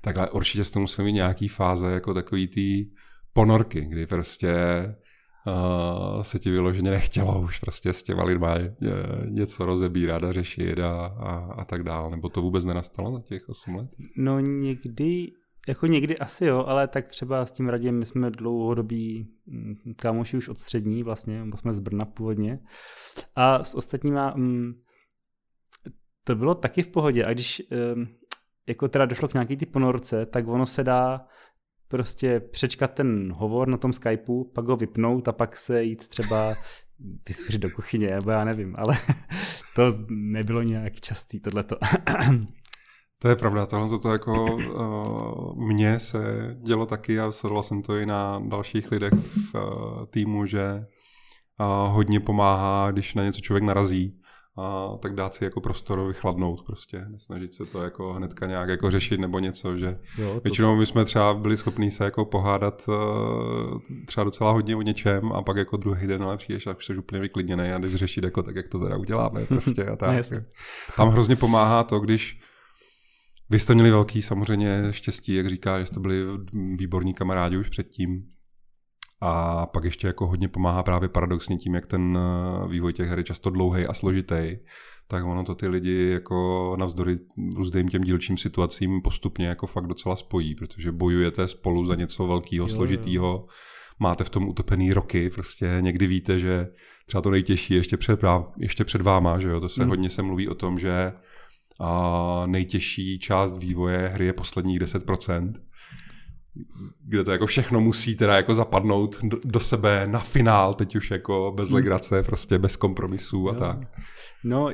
Takhle 0.00 0.30
určitě 0.30 0.64
s 0.64 0.70
tomu 0.70 0.82
musí 0.82 1.02
mít 1.02 1.12
nějaký 1.12 1.48
fáze 1.48 1.92
jako 1.92 2.14
takový 2.14 2.48
ty 2.48 2.90
ponorky, 3.32 3.80
kdy 3.80 4.06
prostě 4.06 4.54
uh, 5.46 6.22
se 6.22 6.38
ti 6.38 6.50
vyloženě 6.50 6.90
nechtělo 6.90 7.40
už 7.40 7.60
prostě 7.60 7.92
s 7.92 8.02
těma 8.02 8.24
lidma 8.24 8.54
něco 9.24 9.66
rozebírat 9.66 10.22
a 10.22 10.32
řešit 10.32 10.78
a, 10.78 11.06
a, 11.06 11.52
a 11.52 11.64
tak 11.64 11.82
dále. 11.82 12.10
Nebo 12.10 12.28
to 12.28 12.42
vůbec 12.42 12.64
nenastalo 12.64 13.12
za 13.12 13.20
těch 13.20 13.48
8 13.48 13.74
let? 13.74 13.90
No 14.16 14.40
někdy, 14.40 15.32
jako 15.68 15.86
někdy 15.86 16.18
asi 16.18 16.44
jo, 16.44 16.64
ale 16.66 16.88
tak 16.88 17.06
třeba 17.06 17.46
s 17.46 17.52
tím 17.52 17.68
radím, 17.68 17.98
my 17.98 18.06
jsme 18.06 18.30
dlouhodobí 18.30 19.28
mm, 19.46 19.74
kámoši 19.96 20.36
už 20.36 20.48
od 20.48 20.58
střední 20.58 21.02
vlastně, 21.02 21.44
bo 21.44 21.56
jsme 21.56 21.74
z 21.74 21.80
Brna 21.80 22.04
původně. 22.04 22.58
A 23.36 23.64
s 23.64 23.74
ostatníma 23.74 24.34
um, 24.34 24.74
to 26.24 26.34
bylo 26.34 26.54
taky 26.54 26.82
v 26.82 26.88
pohodě. 26.88 27.24
A 27.24 27.32
když 27.32 27.62
jako 28.66 28.88
teda 28.88 29.06
došlo 29.06 29.28
k 29.28 29.34
nějaký 29.34 29.56
ty 29.56 29.66
ponorce, 29.66 30.26
tak 30.26 30.48
ono 30.48 30.66
se 30.66 30.84
dá 30.84 31.26
prostě 31.92 32.40
přečkat 32.40 32.94
ten 32.94 33.32
hovor 33.32 33.68
na 33.68 33.76
tom 33.76 33.92
Skypeu, 33.92 34.44
pak 34.44 34.64
ho 34.64 34.76
vypnout 34.76 35.28
a 35.28 35.32
pak 35.32 35.56
se 35.56 35.82
jít 35.82 36.08
třeba 36.08 36.54
vysvěřit 37.28 37.58
do 37.58 37.70
kuchyně, 37.70 38.10
nebo 38.10 38.30
já 38.30 38.44
nevím, 38.44 38.74
ale 38.78 38.98
to 39.76 39.82
nebylo 40.08 40.62
nějak 40.62 41.00
častý 41.00 41.40
tohleto. 41.40 41.76
To 43.22 43.28
je 43.28 43.36
pravda, 43.36 43.66
tohle 43.66 43.98
to 43.98 44.12
jako 44.12 44.56
uh, 44.56 45.66
mně 45.68 45.98
se 45.98 46.18
dělo 46.66 46.86
taky 46.86 47.20
a 47.20 47.32
sledoval 47.32 47.62
jsem 47.62 47.82
to 47.82 47.96
i 47.96 48.06
na 48.06 48.42
dalších 48.48 48.90
lidech 48.90 49.12
v 49.12 49.54
uh, 49.54 50.06
týmu, 50.06 50.46
že 50.46 50.86
uh, 51.60 51.94
hodně 51.94 52.20
pomáhá, 52.20 52.90
když 52.90 53.14
na 53.14 53.24
něco 53.24 53.40
člověk 53.40 53.64
narazí, 53.64 54.21
a 54.56 54.96
tak 55.02 55.14
dát 55.14 55.34
si 55.34 55.44
jako 55.44 55.60
prostor 55.60 56.06
vychladnout 56.06 56.62
prostě, 56.62 57.04
nesnažit 57.08 57.54
se 57.54 57.66
to 57.66 57.82
jako 57.82 58.12
hnedka 58.12 58.46
nějak 58.46 58.68
jako 58.68 58.90
řešit 58.90 59.20
nebo 59.20 59.38
něco, 59.38 59.78
že 59.78 59.98
jo, 60.18 60.40
většinou 60.44 60.76
my 60.76 60.86
jsme 60.86 61.04
třeba 61.04 61.34
byli 61.34 61.56
schopní 61.56 61.90
se 61.90 62.04
jako 62.04 62.24
pohádat 62.24 62.84
uh, 62.88 63.80
třeba 64.06 64.24
docela 64.24 64.52
hodně 64.52 64.76
o 64.76 64.82
něčem 64.82 65.32
a 65.32 65.42
pak 65.42 65.56
jako 65.56 65.76
druhý 65.76 66.06
den 66.06 66.22
ale 66.22 66.36
přijdeš 66.36 66.66
a 66.66 66.76
už 66.76 66.86
jsi 66.86 66.96
úplně 66.96 67.20
vyklidněný 67.20 67.68
a 67.68 67.78
jdeš 67.78 67.94
řešit 67.94 68.24
jako 68.24 68.42
tak, 68.42 68.56
jak 68.56 68.68
to 68.68 68.78
teda 68.78 68.96
uděláme 68.96 69.46
prostě 69.46 69.84
a 69.84 69.96
tak. 69.96 70.14
Tam 70.96 71.08
hrozně 71.08 71.36
pomáhá 71.36 71.84
to, 71.84 72.00
když 72.00 72.40
vy 73.50 73.58
jste 73.58 73.74
měli 73.74 73.90
velký 73.90 74.22
samozřejmě 74.22 74.82
štěstí, 74.90 75.34
jak 75.34 75.48
říká, 75.48 75.78
že 75.78 75.86
jste 75.86 76.00
byli 76.00 76.24
výborní 76.76 77.14
kamarádi 77.14 77.56
už 77.56 77.68
předtím, 77.68 78.26
a 79.24 79.66
pak 79.66 79.84
ještě 79.84 80.06
jako 80.06 80.26
hodně 80.26 80.48
pomáhá 80.48 80.82
právě 80.82 81.08
paradoxně 81.08 81.56
tím, 81.56 81.74
jak 81.74 81.86
ten 81.86 82.18
eh, 82.18 82.68
vývoj 82.68 82.92
těch 82.92 83.08
her 83.08 83.18
je 83.18 83.24
často 83.24 83.50
dlouhý 83.50 83.86
a 83.86 83.92
složitý, 83.92 84.56
tak 85.08 85.24
ono 85.24 85.44
to 85.44 85.54
ty 85.54 85.68
lidi 85.68 86.10
jako 86.12 86.76
navzdory 86.78 87.18
různým 87.56 87.88
těm 87.88 88.02
dílčím 88.02 88.36
situacím 88.36 89.02
postupně 89.02 89.46
jako 89.46 89.66
fakt 89.66 89.86
docela 89.86 90.16
spojí, 90.16 90.54
protože 90.54 90.92
bojujete 90.92 91.48
spolu 91.48 91.86
za 91.86 91.94
něco 91.94 92.26
velkého, 92.26 92.68
složitého, 92.68 93.46
máte 93.98 94.24
v 94.24 94.30
tom 94.30 94.48
utopený 94.48 94.92
roky, 94.92 95.30
prostě 95.30 95.76
někdy 95.80 96.06
víte, 96.06 96.38
že 96.38 96.68
třeba 97.06 97.20
to 97.20 97.30
nejtěžší 97.30 97.74
ještě 97.74 97.96
před, 97.96 98.20
ještě 98.58 98.84
před 98.84 99.02
váma, 99.02 99.38
že 99.38 99.48
jo, 99.48 99.60
to 99.60 99.68
se 99.68 99.80
hmm. 99.80 99.90
hodně 99.90 100.08
se 100.08 100.22
mluví 100.22 100.48
o 100.48 100.54
tom, 100.54 100.78
že 100.78 101.12
a 101.80 102.42
nejtěžší 102.46 103.18
část 103.18 103.58
vývoje 103.58 104.08
hry 104.08 104.26
je 104.26 104.32
posledních 104.32 104.80
10%, 104.80 105.52
kde 107.04 107.24
to 107.24 107.32
jako 107.32 107.46
všechno 107.46 107.80
musí 107.80 108.16
teda 108.16 108.36
jako 108.36 108.54
zapadnout 108.54 109.18
do, 109.22 109.38
do 109.44 109.60
sebe 109.60 110.06
na 110.06 110.18
finál, 110.18 110.74
teď 110.74 110.96
už 110.96 111.10
jako 111.10 111.52
bez 111.56 111.68
hmm. 111.68 111.74
legrace, 111.74 112.22
prostě 112.22 112.58
bez 112.58 112.76
kompromisů 112.76 113.50
a 113.50 113.52
jo. 113.52 113.58
tak. 113.58 113.78
No, 114.44 114.70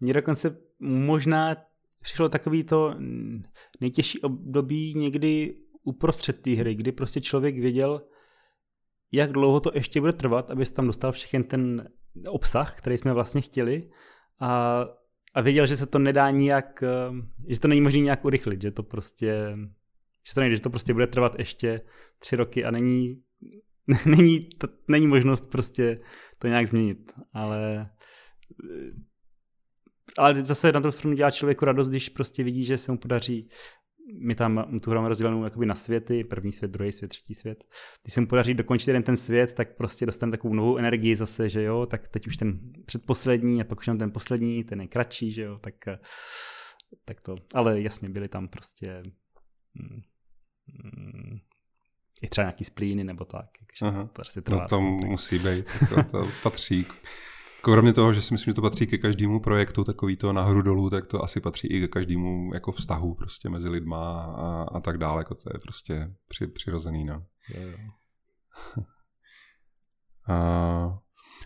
mně 0.00 0.12
dokonce 0.12 0.56
možná 0.80 1.56
přišlo 2.02 2.28
takový 2.28 2.64
to 2.64 2.94
nejtěžší 3.80 4.20
období 4.20 4.94
někdy 4.94 5.54
uprostřed 5.82 6.42
té 6.42 6.50
hry, 6.50 6.74
kdy 6.74 6.92
prostě 6.92 7.20
člověk 7.20 7.58
věděl, 7.58 8.02
jak 9.12 9.32
dlouho 9.32 9.60
to 9.60 9.70
ještě 9.74 10.00
bude 10.00 10.12
trvat, 10.12 10.50
aby 10.50 10.66
tam 10.66 10.86
dostal 10.86 11.12
všechen 11.12 11.44
ten 11.44 11.88
obsah, 12.28 12.78
který 12.78 12.98
jsme 12.98 13.12
vlastně 13.12 13.40
chtěli 13.40 13.90
a, 14.40 14.84
a 15.34 15.40
věděl, 15.40 15.66
že 15.66 15.76
se 15.76 15.86
to 15.86 15.98
nedá 15.98 16.30
nijak, 16.30 16.84
že 17.48 17.60
to 17.60 17.68
není 17.68 17.80
možné 17.80 18.00
nějak 18.00 18.24
urychlit, 18.24 18.62
že 18.62 18.70
to 18.70 18.82
prostě 18.82 19.56
že 20.28 20.34
to 20.34 20.40
nejde, 20.40 20.56
že 20.56 20.62
to 20.62 20.70
prostě 20.70 20.92
bude 20.92 21.06
trvat 21.06 21.38
ještě 21.38 21.80
tři 22.18 22.36
roky 22.36 22.64
a 22.64 22.70
není, 22.70 23.22
není, 24.06 24.48
to, 24.58 24.68
není 24.88 25.06
možnost 25.06 25.50
prostě 25.50 26.00
to 26.38 26.46
nějak 26.46 26.66
změnit, 26.66 27.12
ale 27.32 27.90
ale 30.18 30.44
zase 30.44 30.72
na 30.72 30.80
tom 30.80 30.92
stranu 30.92 31.16
dělá 31.16 31.30
člověku 31.30 31.64
radost, 31.64 31.88
když 31.88 32.08
prostě 32.08 32.44
vidí, 32.44 32.64
že 32.64 32.78
se 32.78 32.92
mu 32.92 32.98
podaří 32.98 33.48
my 34.20 34.34
tam 34.34 34.80
tu 34.80 34.90
hru 34.90 35.08
rozdělenou 35.08 35.44
jakoby 35.44 35.66
na 35.66 35.74
světy, 35.74 36.24
první 36.24 36.52
svět, 36.52 36.70
druhý 36.70 36.92
svět, 36.92 37.08
třetí 37.08 37.34
svět. 37.34 37.64
Když 38.02 38.14
se 38.14 38.20
mu 38.20 38.26
podaří 38.26 38.54
dokončit 38.54 38.88
jeden 38.88 39.02
ten 39.02 39.16
svět, 39.16 39.52
tak 39.52 39.76
prostě 39.76 40.06
dostane 40.06 40.30
takovou 40.30 40.54
novou 40.54 40.76
energii 40.76 41.16
zase, 41.16 41.48
že 41.48 41.62
jo, 41.62 41.86
tak 41.86 42.08
teď 42.08 42.26
už 42.26 42.36
ten 42.36 42.60
předposlední 42.86 43.60
a 43.60 43.64
pak 43.64 43.78
už 43.78 43.86
ten 43.86 44.12
poslední, 44.12 44.64
ten 44.64 44.80
je 44.80 44.88
kratší, 44.88 45.32
že 45.32 45.42
jo, 45.42 45.58
tak, 45.58 45.74
tak 47.04 47.20
to, 47.20 47.36
ale 47.54 47.80
jasně, 47.80 48.08
byly 48.08 48.28
tam 48.28 48.48
prostě 48.48 49.02
hm, 49.74 50.00
Mm, 50.68 51.38
i 52.22 52.28
třeba 52.28 52.44
nějaký 52.44 52.64
splíny 52.64 53.04
nebo 53.04 53.24
tak. 53.24 53.46
Aha. 53.82 54.08
To, 54.12 54.22
asi 54.22 54.42
trvá, 54.42 54.60
no 54.60 54.68
to 54.68 54.76
tak. 54.76 55.10
musí 55.10 55.38
být, 55.38 55.64
to, 55.88 56.04
to 56.10 56.28
patří. 56.42 56.86
Kromě 57.62 57.92
toho, 57.92 58.12
že 58.12 58.22
si 58.22 58.34
myslím, 58.34 58.50
že 58.50 58.54
to 58.54 58.62
patří 58.62 58.86
ke 58.86 58.98
každému 58.98 59.40
projektu, 59.40 59.84
takový 59.84 60.16
to 60.16 60.32
nahoru 60.32 60.62
dolů, 60.62 60.90
tak 60.90 61.06
to 61.06 61.24
asi 61.24 61.40
patří 61.40 61.68
i 61.68 61.80
ke 61.80 61.88
každému 61.88 62.54
jako 62.54 62.72
vztahu 62.72 63.14
prostě 63.14 63.48
mezi 63.48 63.68
lidma 63.68 64.22
a, 64.22 64.62
a 64.62 64.80
tak 64.80 64.98
dále, 64.98 65.20
jako 65.20 65.34
to 65.34 65.50
je 65.54 65.58
prostě 65.58 66.14
při, 66.28 66.46
přirozený, 66.46 67.04
no. 67.04 67.24
Jo, 67.54 67.62
jo. 67.62 67.76
a, 70.28 70.98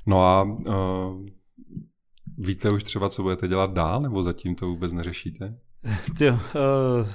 no 0.06 0.22
a 0.22 0.42
uh, 0.42 1.26
víte 2.38 2.70
už 2.70 2.84
třeba, 2.84 3.08
co 3.08 3.22
budete 3.22 3.48
dělat 3.48 3.72
dál, 3.72 4.00
nebo 4.00 4.22
zatím 4.22 4.54
to 4.54 4.66
vůbec 4.66 4.92
neřešíte? 4.92 5.58
Jo, 6.20 6.32
uh, 6.32 7.08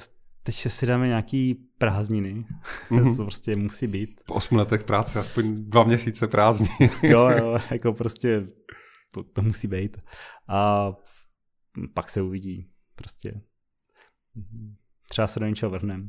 teď 0.46 0.56
se 0.56 0.70
si 0.70 0.86
dáme 0.86 1.08
nějaký 1.08 1.54
prázdniny, 1.78 2.46
mm-hmm. 2.90 3.18
to 3.18 3.24
prostě 3.24 3.56
musí 3.56 3.88
být. 3.88 4.22
Po 4.26 4.34
osmi 4.34 4.58
letech 4.58 4.84
práce 4.84 5.20
aspoň 5.20 5.70
dva 5.70 5.84
měsíce 5.84 6.28
prázdní. 6.28 6.68
jo, 7.04 7.30
jo, 7.30 7.58
jako 7.72 7.94
prostě 7.94 8.48
to, 9.14 9.24
to 9.24 9.42
musí 9.42 9.68
být. 9.68 9.98
A 10.48 10.92
pak 11.94 12.10
se 12.10 12.22
uvidí 12.22 12.70
prostě. 12.96 13.42
třeba 15.10 15.28
se 15.28 15.40
do 15.40 15.46
něčeho 15.46 15.70
vrhneme. 15.70 16.08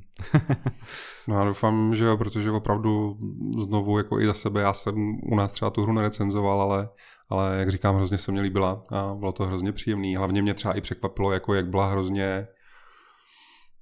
no 1.28 1.38
já 1.38 1.44
doufám, 1.44 1.94
že 1.94 2.04
jo, 2.04 2.16
protože 2.16 2.50
opravdu 2.50 3.18
znovu 3.58 3.98
jako 3.98 4.20
i 4.20 4.26
za 4.26 4.34
sebe, 4.34 4.60
já 4.60 4.72
jsem 4.72 4.94
u 5.32 5.36
nás 5.36 5.52
třeba 5.52 5.70
tu 5.70 5.82
hru 5.82 5.92
nerecenzoval, 5.92 6.60
ale, 6.62 6.88
ale 7.28 7.58
jak 7.58 7.70
říkám, 7.70 7.96
hrozně 7.96 8.18
se 8.18 8.32
mě 8.32 8.40
líbila 8.40 8.82
a 8.92 9.14
bylo 9.14 9.32
to 9.32 9.46
hrozně 9.46 9.72
příjemný. 9.72 10.16
Hlavně 10.16 10.42
mě 10.42 10.54
třeba 10.54 10.74
i 10.74 10.80
překvapilo, 10.80 11.32
jako 11.32 11.54
jak 11.54 11.66
byla 11.66 11.90
hrozně 11.90 12.46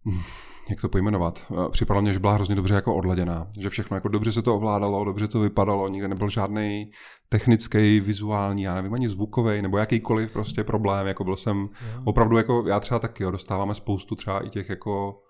jak 0.71 0.81
to 0.81 0.89
pojmenovat, 0.89 1.53
připadalo 1.71 2.03
mě, 2.03 2.13
že 2.13 2.19
byla 2.19 2.33
hrozně 2.33 2.55
dobře 2.55 2.75
jako 2.75 2.95
odladěná, 2.95 3.47
že 3.59 3.71
všechno 3.71 3.97
jako 3.97 4.09
dobře 4.09 4.33
se 4.33 4.43
to 4.43 4.57
ovládalo, 4.57 5.05
dobře 5.05 5.29
to 5.29 5.41
vypadalo, 5.41 5.89
nikde 5.89 6.09
nebyl 6.09 6.29
žádný 6.29 6.91
technický, 7.29 8.01
vizuální, 8.01 8.63
já 8.63 8.75
nevím, 8.75 8.95
ani 8.95 9.09
zvukový 9.09 9.63
nebo 9.63 9.79
jakýkoliv 9.79 10.33
prostě 10.33 10.65
problém, 10.65 11.07
jako 11.07 11.25
byl 11.25 11.37
jsem 11.37 11.57
jo. 11.57 11.69
opravdu 12.05 12.37
jako, 12.37 12.65
já 12.69 12.81
třeba 12.81 12.99
taky, 12.99 13.23
jo, 13.23 13.31
dostáváme 13.31 13.75
spoustu 13.75 14.15
třeba 14.15 14.47
i 14.47 14.49
těch 14.49 14.69
jako 14.69 15.21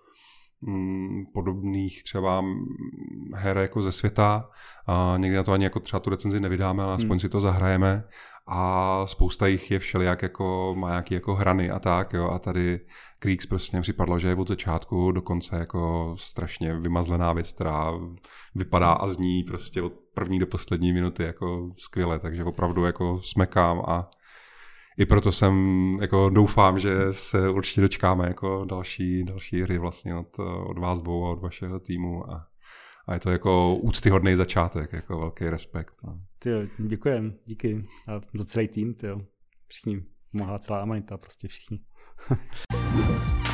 mm, 0.61 1.25
podobných 1.33 2.03
třeba 2.03 2.43
her 3.33 3.57
jako 3.57 3.81
ze 3.81 3.91
světa 3.91 4.49
a 4.87 5.15
někdy 5.17 5.37
na 5.37 5.43
to 5.43 5.51
ani 5.51 5.63
jako 5.63 5.79
třeba 5.79 5.99
tu 5.99 6.09
recenzi 6.09 6.39
nevydáme, 6.39 6.83
ale 6.83 6.93
aspoň 6.93 7.09
hmm. 7.09 7.19
si 7.19 7.29
to 7.29 7.41
zahrajeme 7.41 8.03
a 8.47 9.01
spousta 9.07 9.47
jich 9.47 9.71
je 9.71 9.79
všelijak 9.79 10.21
jako 10.21 10.75
má 10.77 10.89
nějaký 10.89 11.13
jako 11.13 11.35
hrany 11.35 11.71
a 11.71 11.79
tak, 11.79 12.13
jo, 12.13 12.29
a 12.29 12.39
tady 12.39 12.79
Creeks 13.19 13.45
prostě 13.45 13.81
připadlo, 13.81 14.19
že 14.19 14.27
je 14.27 14.35
od 14.35 14.47
začátku 14.47 15.11
do 15.11 15.21
konce 15.21 15.55
jako 15.55 16.15
strašně 16.17 16.79
vymazlená 16.79 17.33
věc, 17.33 17.53
která 17.53 17.91
vypadá 18.55 18.91
a 18.91 19.07
zní 19.07 19.43
prostě 19.43 19.81
od 19.81 19.93
první 20.13 20.39
do 20.39 20.47
poslední 20.47 20.93
minuty 20.93 21.23
jako 21.23 21.69
skvěle, 21.77 22.19
takže 22.19 22.43
opravdu 22.43 22.85
jako 22.85 23.21
smekám 23.21 23.81
a 23.87 24.09
i 24.97 25.05
proto 25.05 25.31
jsem 25.31 25.55
jako 26.01 26.29
doufám, 26.29 26.79
že 26.79 26.93
se 27.11 27.49
určitě 27.49 27.81
dočkáme 27.81 28.27
jako 28.27 28.65
další, 28.65 29.23
další 29.23 29.61
hry 29.61 29.77
vlastně 29.77 30.15
od, 30.15 30.39
od 30.67 30.77
vás 30.77 31.01
dvou 31.01 31.25
a 31.25 31.31
od 31.31 31.41
vašeho 31.41 31.79
týmu 31.79 32.31
a, 32.31 32.47
a 33.07 33.13
je 33.13 33.19
to 33.19 33.31
jako 33.31 33.75
úctyhodný 33.75 34.35
začátek, 34.35 34.93
jako 34.93 35.19
velký 35.19 35.49
respekt. 35.49 35.93
No. 36.03 36.19
Tyjo, 36.39 36.61
děkujem, 36.77 37.33
díky 37.45 37.85
a 38.07 38.21
za 38.33 38.45
celý 38.45 38.67
tým, 38.67 38.93
tyjo. 38.93 39.21
všichni, 39.67 40.03
mohla 40.33 40.59
celá 40.59 40.81
Amanita, 40.81 41.17
prostě 41.17 41.47
všichni. 41.47 41.79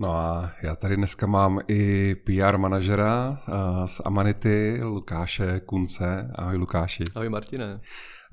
No 0.00 0.12
a 0.12 0.52
já 0.62 0.76
tady 0.76 0.96
dneska 0.96 1.26
mám 1.26 1.60
i 1.68 2.14
PR 2.14 2.58
manažera 2.58 3.38
z 3.86 4.00
Amanity, 4.04 4.80
Lukáše 4.82 5.60
Kunce. 5.60 6.30
Ahoj 6.34 6.56
Lukáši. 6.56 7.04
Ahoj 7.14 7.28
Martine. 7.28 7.80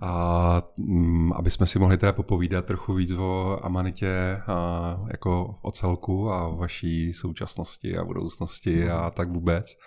A 0.01 0.61
mm, 0.77 1.33
aby 1.33 1.51
jsme 1.51 1.65
si 1.65 1.79
mohli 1.79 1.97
teda 1.97 2.13
popovídat 2.13 2.65
trochu 2.65 2.93
víc 2.93 3.11
o 3.11 3.59
Amanitě 3.65 4.41
a 4.47 4.99
jako 5.11 5.55
o 5.61 5.71
celku 5.71 6.31
a 6.31 6.47
o 6.47 6.57
vaší 6.57 7.13
současnosti 7.13 7.97
a 7.97 8.05
budoucnosti 8.05 8.83
mm. 8.83 8.91
a 8.91 9.09
tak 9.11 9.29
vůbec. 9.29 9.77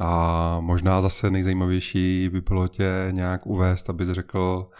A 0.00 0.60
možná 0.60 1.00
zase 1.00 1.30
nejzajímavější 1.30 2.28
by 2.28 2.40
bylo 2.40 2.68
tě 2.68 3.08
nějak 3.10 3.46
uvést, 3.46 3.90
abys 3.90 4.08
řekl, 4.08 4.70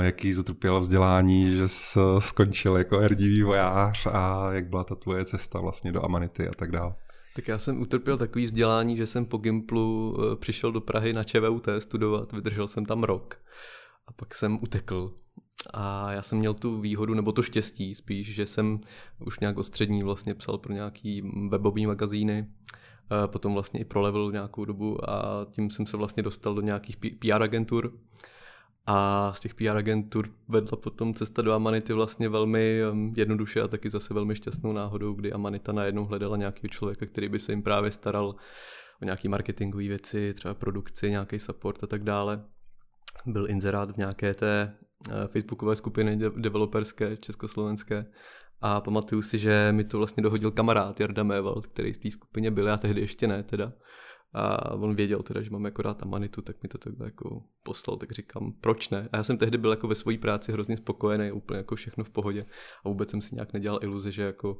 jaký 0.00 0.32
zutrpěl 0.32 0.80
vzdělání, 0.80 1.56
že 1.56 1.68
jsi 1.68 1.98
skončil 2.18 2.76
jako 2.76 2.98
herní 2.98 3.28
vývojář 3.28 4.06
a 4.06 4.52
jak 4.52 4.68
byla 4.68 4.84
ta 4.84 4.94
tvoje 4.94 5.24
cesta 5.24 5.60
vlastně 5.60 5.92
do 5.92 6.04
Amanity 6.04 6.48
a 6.48 6.50
tak 6.56 6.70
dále. 6.70 6.94
Tak 7.36 7.48
já 7.48 7.58
jsem 7.58 7.80
utrpěl 7.80 8.18
takový 8.18 8.44
vzdělání, 8.44 8.96
že 8.96 9.06
jsem 9.06 9.24
po 9.24 9.36
Gimplu 9.36 10.16
eh, 10.18 10.36
přišel 10.36 10.72
do 10.72 10.80
Prahy 10.80 11.12
na 11.12 11.24
ČVUT 11.24 11.68
studovat, 11.78 12.32
vydržel 12.32 12.68
jsem 12.68 12.84
tam 12.86 13.02
rok 13.02 13.36
a 14.10 14.12
pak 14.16 14.34
jsem 14.34 14.58
utekl. 14.62 15.14
A 15.74 16.12
já 16.12 16.22
jsem 16.22 16.38
měl 16.38 16.54
tu 16.54 16.80
výhodu, 16.80 17.14
nebo 17.14 17.32
to 17.32 17.42
štěstí 17.42 17.94
spíš, 17.94 18.34
že 18.34 18.46
jsem 18.46 18.80
už 19.18 19.40
nějak 19.40 19.56
od 19.58 19.62
střední 19.62 20.02
vlastně 20.02 20.34
psal 20.34 20.58
pro 20.58 20.72
nějaký 20.72 21.22
webový 21.48 21.86
magazíny, 21.86 22.46
potom 23.26 23.54
vlastně 23.54 23.80
i 23.80 23.84
pro 23.84 24.00
level 24.00 24.32
nějakou 24.32 24.64
dobu 24.64 25.10
a 25.10 25.46
tím 25.50 25.70
jsem 25.70 25.86
se 25.86 25.96
vlastně 25.96 26.22
dostal 26.22 26.54
do 26.54 26.60
nějakých 26.60 26.96
PR 26.96 27.42
agentur 27.42 27.92
a 28.86 29.32
z 29.32 29.40
těch 29.40 29.54
PR 29.54 29.76
agentur 29.76 30.28
vedla 30.48 30.76
potom 30.76 31.14
cesta 31.14 31.42
do 31.42 31.52
Amanity 31.52 31.92
vlastně 31.92 32.28
velmi 32.28 32.80
um, 32.92 33.14
jednoduše 33.16 33.60
a 33.60 33.68
taky 33.68 33.90
zase 33.90 34.14
velmi 34.14 34.36
šťastnou 34.36 34.72
náhodou, 34.72 35.14
kdy 35.14 35.32
Amanita 35.32 35.72
najednou 35.72 36.04
hledala 36.04 36.36
nějakého 36.36 36.68
člověka, 36.68 37.06
který 37.06 37.28
by 37.28 37.38
se 37.38 37.52
jim 37.52 37.62
právě 37.62 37.90
staral 37.90 38.34
o 39.02 39.04
nějaký 39.04 39.28
marketingové 39.28 39.84
věci, 39.88 40.34
třeba 40.34 40.54
produkci, 40.54 41.10
nějaký 41.10 41.38
support 41.38 41.84
a 41.84 41.86
tak 41.86 42.04
dále. 42.04 42.44
Byl 43.26 43.50
inzerát 43.50 43.90
v 43.90 43.96
nějaké 43.96 44.34
té 44.34 44.76
uh, 45.08 45.14
facebookové 45.26 45.76
skupiny 45.76 46.16
developerské 46.16 47.16
československé 47.16 48.06
a 48.60 48.80
pamatuju 48.80 49.22
si, 49.22 49.38
že 49.38 49.72
mi 49.72 49.84
to 49.84 49.98
vlastně 49.98 50.22
dohodil 50.22 50.50
kamarád 50.50 51.00
Jarda 51.00 51.22
Méval, 51.22 51.60
který 51.60 51.92
v 51.92 51.98
té 51.98 52.10
skupině 52.10 52.50
byl, 52.50 52.66
já 52.66 52.76
tehdy 52.76 53.00
ještě 53.00 53.26
ne 53.26 53.42
teda. 53.42 53.72
A 54.32 54.72
on 54.72 54.94
věděl 54.94 55.22
teda, 55.22 55.42
že 55.42 55.50
mám 55.50 55.64
jako 55.64 55.82
rád 55.82 56.02
Amanitu, 56.02 56.42
tak 56.42 56.62
mi 56.62 56.68
to 56.68 56.78
takhle 56.78 57.06
jako 57.06 57.42
poslal, 57.62 57.96
tak 57.96 58.12
říkám, 58.12 58.52
proč 58.60 58.88
ne? 58.88 59.08
A 59.12 59.16
já 59.16 59.22
jsem 59.22 59.38
tehdy 59.38 59.58
byl 59.58 59.70
jako 59.70 59.88
ve 59.88 59.94
své 59.94 60.18
práci 60.18 60.52
hrozně 60.52 60.76
spokojený, 60.76 61.32
úplně 61.32 61.58
jako 61.58 61.76
všechno 61.76 62.04
v 62.04 62.10
pohodě 62.10 62.44
a 62.84 62.88
vůbec 62.88 63.10
jsem 63.10 63.20
si 63.20 63.34
nějak 63.34 63.52
nedělal 63.52 63.78
iluze, 63.82 64.12
že 64.12 64.22
jako 64.22 64.58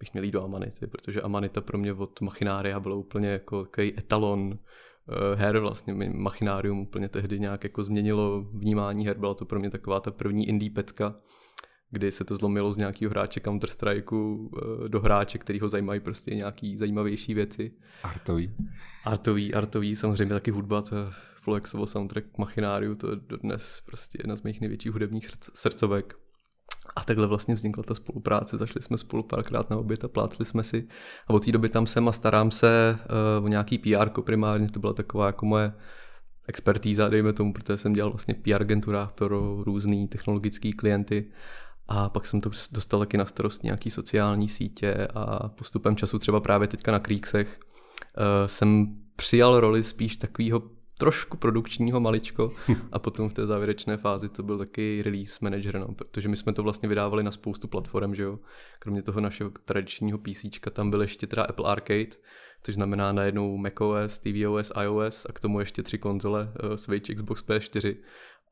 bych 0.00 0.12
měl 0.12 0.24
jít 0.24 0.30
do 0.30 0.44
Amanity, 0.44 0.86
protože 0.86 1.22
Amanita 1.22 1.60
pro 1.60 1.78
mě 1.78 1.92
od 1.92 2.20
Machinária 2.20 2.80
bylo 2.80 2.98
úplně 2.98 3.28
jako 3.28 3.64
takový 3.64 3.98
etalon 3.98 4.58
her 5.34 5.58
vlastně, 5.58 5.94
Machinárium 5.94 6.78
úplně 6.78 7.08
tehdy 7.08 7.40
nějak 7.40 7.64
jako 7.64 7.82
změnilo 7.82 8.42
vnímání 8.52 9.06
her, 9.06 9.18
byla 9.18 9.34
to 9.34 9.44
pro 9.44 9.60
mě 9.60 9.70
taková 9.70 10.00
ta 10.00 10.10
první 10.10 10.48
indie 10.48 10.70
pecka, 10.70 11.14
kdy 11.90 12.12
se 12.12 12.24
to 12.24 12.34
zlomilo 12.34 12.72
z 12.72 12.76
nějakého 12.76 13.10
hráče 13.10 13.40
counter 13.40 13.70
strike 13.70 14.16
eh, 14.16 14.88
do 14.88 15.00
hráče, 15.00 15.38
který 15.38 15.60
ho 15.60 15.68
zajímají 15.68 16.00
prostě 16.00 16.34
nějaký 16.34 16.76
zajímavější 16.76 17.34
věci. 17.34 17.72
Artový. 18.02 18.54
Artový, 19.04 19.54
artový, 19.54 19.96
samozřejmě 19.96 20.34
taky 20.34 20.50
hudba, 20.50 20.82
to 20.82 20.96
Fulexovo 21.42 21.86
soundtrack 21.86 22.26
k 22.26 22.38
Machináriu, 22.38 22.94
to 22.94 23.10
je 23.10 23.16
dodnes 23.16 23.82
prostě 23.86 24.18
jedna 24.20 24.36
z 24.36 24.42
mých 24.42 24.60
největších 24.60 24.92
hudebních 24.92 25.30
srdcovek. 25.54 26.27
A 26.96 27.04
takhle 27.04 27.26
vlastně 27.26 27.54
vznikla 27.54 27.82
ta 27.82 27.94
spolupráce, 27.94 28.56
zašli 28.56 28.82
jsme 28.82 28.98
spolu 28.98 29.22
párkrát 29.22 29.70
na 29.70 29.76
oběd 29.76 30.04
a 30.04 30.08
plátli 30.08 30.46
jsme 30.46 30.64
si. 30.64 30.88
A 31.26 31.32
od 31.32 31.44
té 31.44 31.52
doby 31.52 31.68
tam 31.68 31.86
jsem 31.86 32.08
a 32.08 32.12
starám 32.12 32.50
se 32.50 32.98
uh, 33.38 33.44
o 33.44 33.48
nějaký 33.48 33.78
PR 33.78 34.08
primárně, 34.20 34.68
to 34.68 34.80
byla 34.80 34.92
taková 34.92 35.26
jako 35.26 35.46
moje 35.46 35.72
expertíza, 36.48 37.08
dejme 37.08 37.32
tomu, 37.32 37.52
protože 37.52 37.78
jsem 37.78 37.92
dělal 37.92 38.10
vlastně 38.10 38.34
PR 38.34 38.62
agenturách 38.62 39.12
pro 39.12 39.62
různý 39.64 40.08
technologické 40.08 40.72
klienty. 40.72 41.30
A 41.88 42.08
pak 42.08 42.26
jsem 42.26 42.40
to 42.40 42.50
dostal 42.72 43.00
taky 43.00 43.16
na 43.16 43.26
starost 43.26 43.62
nějaký 43.62 43.90
sociální 43.90 44.48
sítě 44.48 45.08
a 45.14 45.48
postupem 45.48 45.96
času 45.96 46.18
třeba 46.18 46.40
právě 46.40 46.68
teďka 46.68 46.92
na 46.92 46.98
Creeksech 46.98 47.60
uh, 47.60 48.46
jsem 48.46 48.96
přijal 49.16 49.60
roli 49.60 49.82
spíš 49.82 50.16
takového 50.16 50.62
trošku 50.98 51.36
produkčního 51.36 52.00
maličko 52.00 52.52
a 52.92 52.98
potom 52.98 53.28
v 53.28 53.32
té 53.32 53.46
závěrečné 53.46 53.96
fázi 53.96 54.28
to 54.28 54.42
byl 54.42 54.58
taky 54.58 55.02
release 55.02 55.38
manager, 55.40 55.78
no, 55.78 55.88
protože 55.94 56.28
my 56.28 56.36
jsme 56.36 56.52
to 56.52 56.62
vlastně 56.62 56.88
vydávali 56.88 57.22
na 57.22 57.30
spoustu 57.30 57.68
platform, 57.68 58.14
že 58.14 58.22
jo. 58.22 58.38
Kromě 58.78 59.02
toho 59.02 59.20
našeho 59.20 59.50
tradičního 59.64 60.18
PC 60.18 60.44
tam 60.72 60.90
byl 60.90 61.02
ještě 61.02 61.26
teda 61.26 61.42
Apple 61.42 61.70
Arcade, 61.70 62.16
což 62.62 62.74
znamená 62.74 63.12
najednou 63.12 63.56
macOS, 63.56 64.18
tvOS, 64.18 64.72
iOS 64.82 65.26
a 65.28 65.32
k 65.32 65.40
tomu 65.40 65.60
ještě 65.60 65.82
tři 65.82 65.98
konzole, 65.98 66.52
uh, 66.64 66.74
Switch, 66.74 67.14
Xbox 67.14 67.44
PS4 67.44 67.96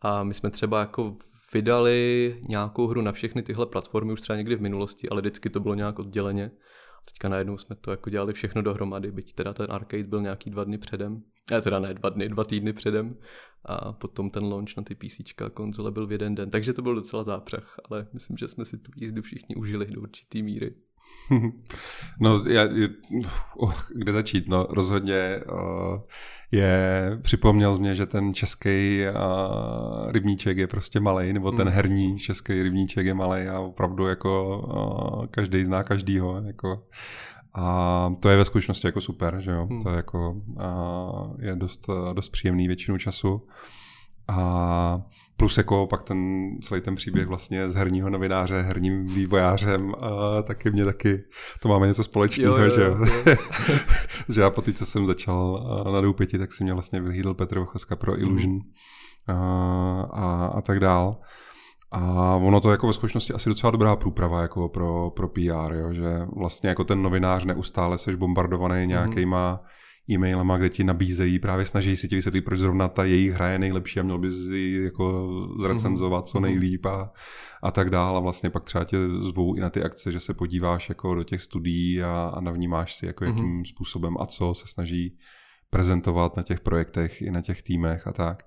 a 0.01 0.25
my 0.25 0.35
jsme 0.35 0.51
třeba 0.51 0.81
jako 0.81 1.17
vydali 1.53 2.39
nějakou 2.49 2.87
hru 2.87 3.03
na 3.03 3.13
všechny 3.13 3.43
tyhle 3.43 3.67
platformy 3.67 4.13
už 4.13 4.21
třeba 4.21 4.37
někdy 4.37 4.57
v 4.57 4.61
minulosti, 4.61 5.09
ale 5.09 5.21
vždycky 5.21 5.51
to 5.51 5.61
bylo 5.61 5.75
nějak 5.75 5.99
odděleně. 5.99 6.51
Teďka 7.11 7.29
najednou 7.29 7.59
jsme 7.59 7.77
to 7.77 7.91
jako 7.91 8.11
dělali 8.11 8.33
všechno 8.33 8.63
dohromady, 8.63 9.13
byť 9.13 9.35
teda 9.35 9.53
ten 9.53 9.67
arcade 9.71 10.05
byl 10.05 10.23
nějaký 10.23 10.51
dva 10.51 10.65
dny 10.65 10.79
předem, 10.79 11.23
ne 11.51 11.63
teda 11.63 11.79
ne 11.79 11.95
dva 11.95 12.09
dny, 12.09 12.29
dva 12.29 12.45
týdny 12.45 12.73
předem 12.73 13.17
a 13.65 13.93
potom 13.93 14.31
ten 14.31 14.45
launch 14.45 14.77
na 14.77 14.83
ty 14.83 14.95
PC 14.95 15.21
konzole 15.55 15.91
byl 15.91 16.07
v 16.07 16.13
jeden 16.13 16.35
den, 16.35 16.51
takže 16.51 16.73
to 16.73 16.83
byl 16.83 16.95
docela 16.95 17.25
zápřah, 17.25 17.77
ale 17.91 18.09
myslím, 18.13 18.37
že 18.37 18.49
jsme 18.49 18.65
si 18.65 18.79
tu 18.79 18.93
jízdu 18.97 19.23
všichni 19.23 19.57
užili 19.57 19.87
do 19.87 20.01
určitý 20.01 20.43
míry. 20.43 20.75
No, 22.21 22.43
já, 22.49 22.63
oh, 23.57 23.75
kde 23.95 24.13
začít? 24.13 24.49
No, 24.49 24.67
rozhodně 24.71 25.41
uh, 25.53 26.01
je, 26.53 27.11
připomněl 27.23 27.79
mě, 27.79 27.95
že 27.95 28.07
ten 28.07 28.35
český 28.35 29.05
uh, 29.09 30.11
rybníček 30.13 30.57
je 30.57 30.67
prostě 30.67 31.01
malý, 31.01 31.33
nebo 31.33 31.53
ten 31.53 31.69
hmm. 31.69 31.77
herní 31.77 32.19
český 32.19 32.63
rybníček 32.63 33.07
je 33.07 33.15
malý 33.15 33.47
a 33.47 33.61
opravdu 33.61 34.07
jako 34.07 34.59
uh, 35.19 35.27
každý 35.27 35.65
zná 35.65 35.83
každýho. 35.83 36.43
Jako, 36.47 36.83
a 37.55 38.13
to 38.21 38.29
je 38.29 38.37
ve 38.37 38.45
skutečnosti 38.45 38.87
jako 38.87 39.01
super, 39.01 39.41
že 39.41 39.51
jo? 39.51 39.67
Hmm. 39.71 39.83
To 39.83 39.91
je 39.91 39.97
jako 39.97 40.33
uh, 40.33 41.37
je 41.41 41.57
dost, 41.57 41.87
dost 42.13 42.29
příjemný 42.29 42.67
většinu 42.67 42.99
času. 42.99 43.47
A 44.29 45.01
Plus 45.37 45.59
jako 45.59 45.87
pak 45.87 46.03
ten 46.03 46.51
celý 46.63 46.81
ten 46.81 46.95
příběh 46.95 47.27
vlastně 47.27 47.71
z 47.71 47.75
herního 47.75 48.11
novináře, 48.11 48.63
herním 48.63 49.07
vývojářem 49.07 49.95
a 50.01 50.43
taky 50.43 50.71
mě 50.71 50.85
taky, 50.85 51.25
to 51.63 51.69
máme 51.69 51.87
něco 51.87 52.05
společného, 52.05 52.59
jo, 52.59 52.65
jo, 52.65 52.75
že 52.75 52.83
jo. 52.83 52.97
že 54.29 54.41
já 54.41 54.51
po 54.51 54.63
té, 54.63 54.73
co 54.73 54.87
jsem 54.87 55.07
začal 55.07 55.67
na 55.93 56.01
Doupěti, 56.01 56.39
tak 56.39 56.53
si 56.53 56.65
mě 56.65 56.73
vlastně 56.73 57.01
vyhlídl 57.01 57.35
Petr 57.35 57.59
Vochaska 57.59 57.97
pro 57.97 58.21
Illusion 58.21 58.53
mm. 58.53 58.61
a, 59.27 60.01
a, 60.13 60.47
a 60.47 60.61
tak 60.61 60.81
dál. 60.81 61.21
A 61.93 62.35
ono 62.37 62.61
to 62.61 62.71
jako 62.71 62.87
ve 62.87 62.93
skutečnosti 62.93 63.33
asi 63.33 63.49
docela 63.49 63.71
dobrá 63.71 63.97
průprava 63.97 64.43
jako 64.43 64.69
pro, 64.69 65.11
pro 65.11 65.29
PR, 65.29 65.75
jo? 65.75 65.93
že 65.93 66.27
vlastně 66.37 66.69
jako 66.69 66.85
ten 66.85 67.03
novinář 67.03 67.45
neustále 67.45 67.99
seš 67.99 68.15
bombardovaný 68.15 68.81
mhm. 68.81 68.89
nějakýma 68.89 69.53
mm 69.53 69.69
e-mailama, 70.11 70.57
kde 70.57 70.69
ti 70.69 70.85
nabízejí, 70.85 71.39
právě 71.39 71.67
snaží 71.67 71.97
si 71.97 72.09
ti 72.09 72.15
vysvětlit, 72.15 72.41
proč 72.41 72.61
zrovna 72.61 72.89
ta 72.89 73.05
jejich 73.05 73.33
hra 73.33 73.49
je 73.49 73.59
nejlepší 73.59 74.01
a 74.01 74.03
měl 74.03 74.19
bys 74.19 74.35
ji 74.35 74.85
jako 74.85 75.29
zrecenzovat 75.61 76.29
co 76.29 76.41
mhm. 76.41 76.49
nejlíp 76.49 76.87
a, 76.87 77.13
a 77.63 77.71
tak 77.71 77.91
dále. 77.91 78.17
A 78.17 78.21
vlastně 78.21 78.51
pak 78.51 78.65
třeba 78.65 78.85
tě 78.85 78.97
zvou 79.21 79.55
i 79.55 79.61
na 79.61 79.71
ty 79.71 79.83
akce, 79.83 80.13
že 80.13 80.21
se 80.21 80.35
podíváš 80.35 80.89
jako 80.89 81.15
do 81.15 81.25
těch 81.25 81.43
studií 81.43 82.03
a, 82.03 82.33
a 82.35 82.41
navnímáš 82.41 82.95
si, 82.95 83.07
jako 83.07 83.25
jakým 83.25 83.45
mm-hmm. 83.45 83.69
způsobem 83.69 84.17
a 84.21 84.27
co 84.27 84.55
se 84.55 84.67
snaží 84.67 85.19
prezentovat 85.71 86.37
na 86.37 86.43
těch 86.43 86.61
projektech 86.61 87.23
i 87.23 87.31
na 87.31 87.43
těch 87.43 87.63
týmech 87.63 88.07
a 88.07 88.13
tak. 88.13 88.43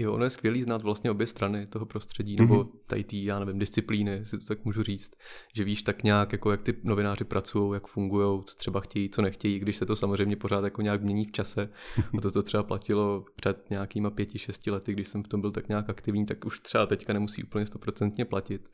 Jo, 0.00 0.12
ono 0.12 0.24
je 0.24 0.30
skvělý 0.30 0.62
znát 0.62 0.82
vlastně 0.82 1.10
obě 1.10 1.26
strany 1.26 1.66
toho 1.66 1.86
prostředí, 1.86 2.36
mm-hmm. 2.36 2.40
nebo 2.40 2.68
tady 2.86 3.04
tý, 3.04 3.24
já 3.24 3.38
nevím, 3.38 3.58
disciplíny, 3.58 4.24
si 4.24 4.38
to 4.38 4.44
tak 4.44 4.64
můžu 4.64 4.82
říct, 4.82 5.12
že 5.54 5.64
víš 5.64 5.82
tak 5.82 6.02
nějak, 6.02 6.32
jako 6.32 6.50
jak 6.50 6.62
ty 6.62 6.76
novináři 6.84 7.24
pracují, 7.24 7.74
jak 7.74 7.86
fungují, 7.86 8.42
co 8.44 8.54
třeba 8.54 8.80
chtějí, 8.80 9.10
co 9.10 9.22
nechtějí, 9.22 9.58
když 9.58 9.76
se 9.76 9.86
to 9.86 9.96
samozřejmě 9.96 10.36
pořád 10.36 10.64
jako 10.64 10.82
nějak 10.82 11.02
mění 11.02 11.24
v 11.24 11.32
čase. 11.32 11.68
A 12.18 12.20
to 12.20 12.30
to 12.30 12.42
třeba 12.42 12.62
platilo 12.62 13.24
před 13.36 13.70
nějakýma 13.70 14.10
pěti, 14.10 14.38
šesti 14.38 14.70
lety, 14.70 14.92
když 14.92 15.08
jsem 15.08 15.22
v 15.22 15.28
tom 15.28 15.40
byl 15.40 15.50
tak 15.50 15.68
nějak 15.68 15.90
aktivní, 15.90 16.26
tak 16.26 16.44
už 16.44 16.60
třeba 16.60 16.86
teďka 16.86 17.12
nemusí 17.12 17.42
úplně 17.42 17.66
stoprocentně 17.66 18.24
platit 18.24 18.68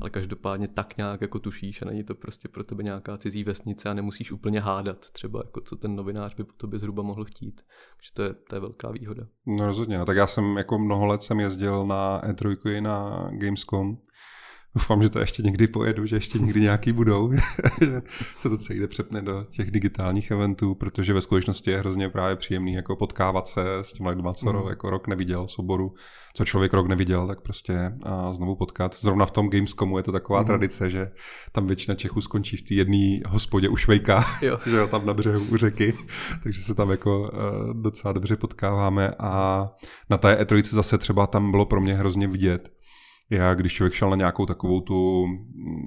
ale 0.00 0.10
každopádně 0.10 0.68
tak 0.68 0.96
nějak 0.96 1.20
jako 1.20 1.38
tušíš 1.38 1.82
a 1.82 1.84
není 1.84 2.04
to 2.04 2.14
prostě 2.14 2.48
pro 2.48 2.64
tebe 2.64 2.82
nějaká 2.82 3.18
cizí 3.18 3.44
vesnice 3.44 3.90
a 3.90 3.94
nemusíš 3.94 4.32
úplně 4.32 4.60
hádat 4.60 5.10
třeba, 5.10 5.42
jako 5.44 5.60
co 5.60 5.76
ten 5.76 5.96
novinář 5.96 6.34
by 6.34 6.44
po 6.44 6.52
tobě 6.56 6.78
zhruba 6.78 7.02
mohl 7.02 7.24
chtít. 7.24 7.60
Takže 7.96 8.10
to 8.14 8.22
je, 8.22 8.34
to 8.34 8.56
je 8.56 8.60
velká 8.60 8.90
výhoda. 8.90 9.26
No 9.46 9.66
rozhodně, 9.66 9.98
no 9.98 10.04
tak 10.04 10.16
já 10.16 10.26
jsem 10.26 10.56
jako 10.56 10.78
mnoho 10.78 11.06
let 11.06 11.22
jsem 11.22 11.40
jezdil 11.40 11.86
na 11.86 12.20
E3 12.20 12.70
i 12.70 12.80
na 12.80 13.28
Gamescom 13.30 13.96
Doufám, 14.74 15.02
že 15.02 15.08
to 15.08 15.18
ještě 15.18 15.42
někdy 15.42 15.66
pojedu, 15.66 16.06
že 16.06 16.16
ještě 16.16 16.38
někdy 16.38 16.60
nějaký 16.60 16.92
budou, 16.92 17.32
že 17.80 18.02
se 18.36 18.48
to 18.48 18.56
jde 18.70 18.88
přepne 18.88 19.22
do 19.22 19.44
těch 19.50 19.70
digitálních 19.70 20.30
eventů, 20.30 20.74
protože 20.74 21.14
ve 21.14 21.20
skutečnosti 21.20 21.70
je 21.70 21.78
hrozně 21.78 22.08
právě 22.08 22.36
příjemný 22.36 22.72
jako 22.72 22.96
potkávat 22.96 23.48
se 23.48 23.62
s 23.82 23.92
těmi 23.92 24.08
lidmi, 24.08 24.28
co 24.34 24.52
mm. 24.52 24.68
jako 24.68 24.90
rok 24.90 25.08
neviděl 25.08 25.48
z 25.48 25.58
oboru, 25.58 25.94
co 26.34 26.44
člověk 26.44 26.72
rok 26.72 26.86
neviděl, 26.86 27.26
tak 27.26 27.40
prostě 27.40 27.92
a 28.02 28.32
znovu 28.32 28.56
potkat. 28.56 28.96
Zrovna 29.00 29.26
v 29.26 29.30
tom 29.30 29.50
Gamescomu 29.50 29.96
je 29.96 30.02
to 30.02 30.12
taková 30.12 30.40
mm. 30.40 30.46
tradice, 30.46 30.90
že 30.90 31.10
tam 31.52 31.66
většina 31.66 31.94
Čechů 31.94 32.20
skončí 32.20 32.56
v 32.56 32.62
té 32.62 32.74
jedné 32.74 33.20
hospodě 33.26 33.68
u 33.68 33.76
Švejka, 33.76 34.24
jo. 34.42 34.58
že 34.66 34.76
jo, 34.76 34.86
tam 34.86 35.06
na 35.06 35.14
břehu 35.14 35.44
u 35.44 35.56
řeky, 35.56 35.94
takže 36.42 36.62
se 36.62 36.74
tam 36.74 36.90
jako 36.90 37.20
uh, 37.20 37.82
docela 37.82 38.12
dobře 38.12 38.36
potkáváme 38.36 39.10
a 39.18 39.68
na 40.10 40.18
té 40.18 40.34
E3 40.42 40.62
zase 40.62 40.98
třeba 40.98 41.26
tam 41.26 41.50
bylo 41.50 41.66
pro 41.66 41.80
mě 41.80 41.94
hrozně 41.94 42.28
vidět, 42.28 42.81
já, 43.36 43.54
když 43.54 43.72
člověk 43.72 43.94
šel 43.94 44.10
na 44.10 44.16
nějakou 44.16 44.46
takovou 44.46 44.80
tu, 44.80 45.26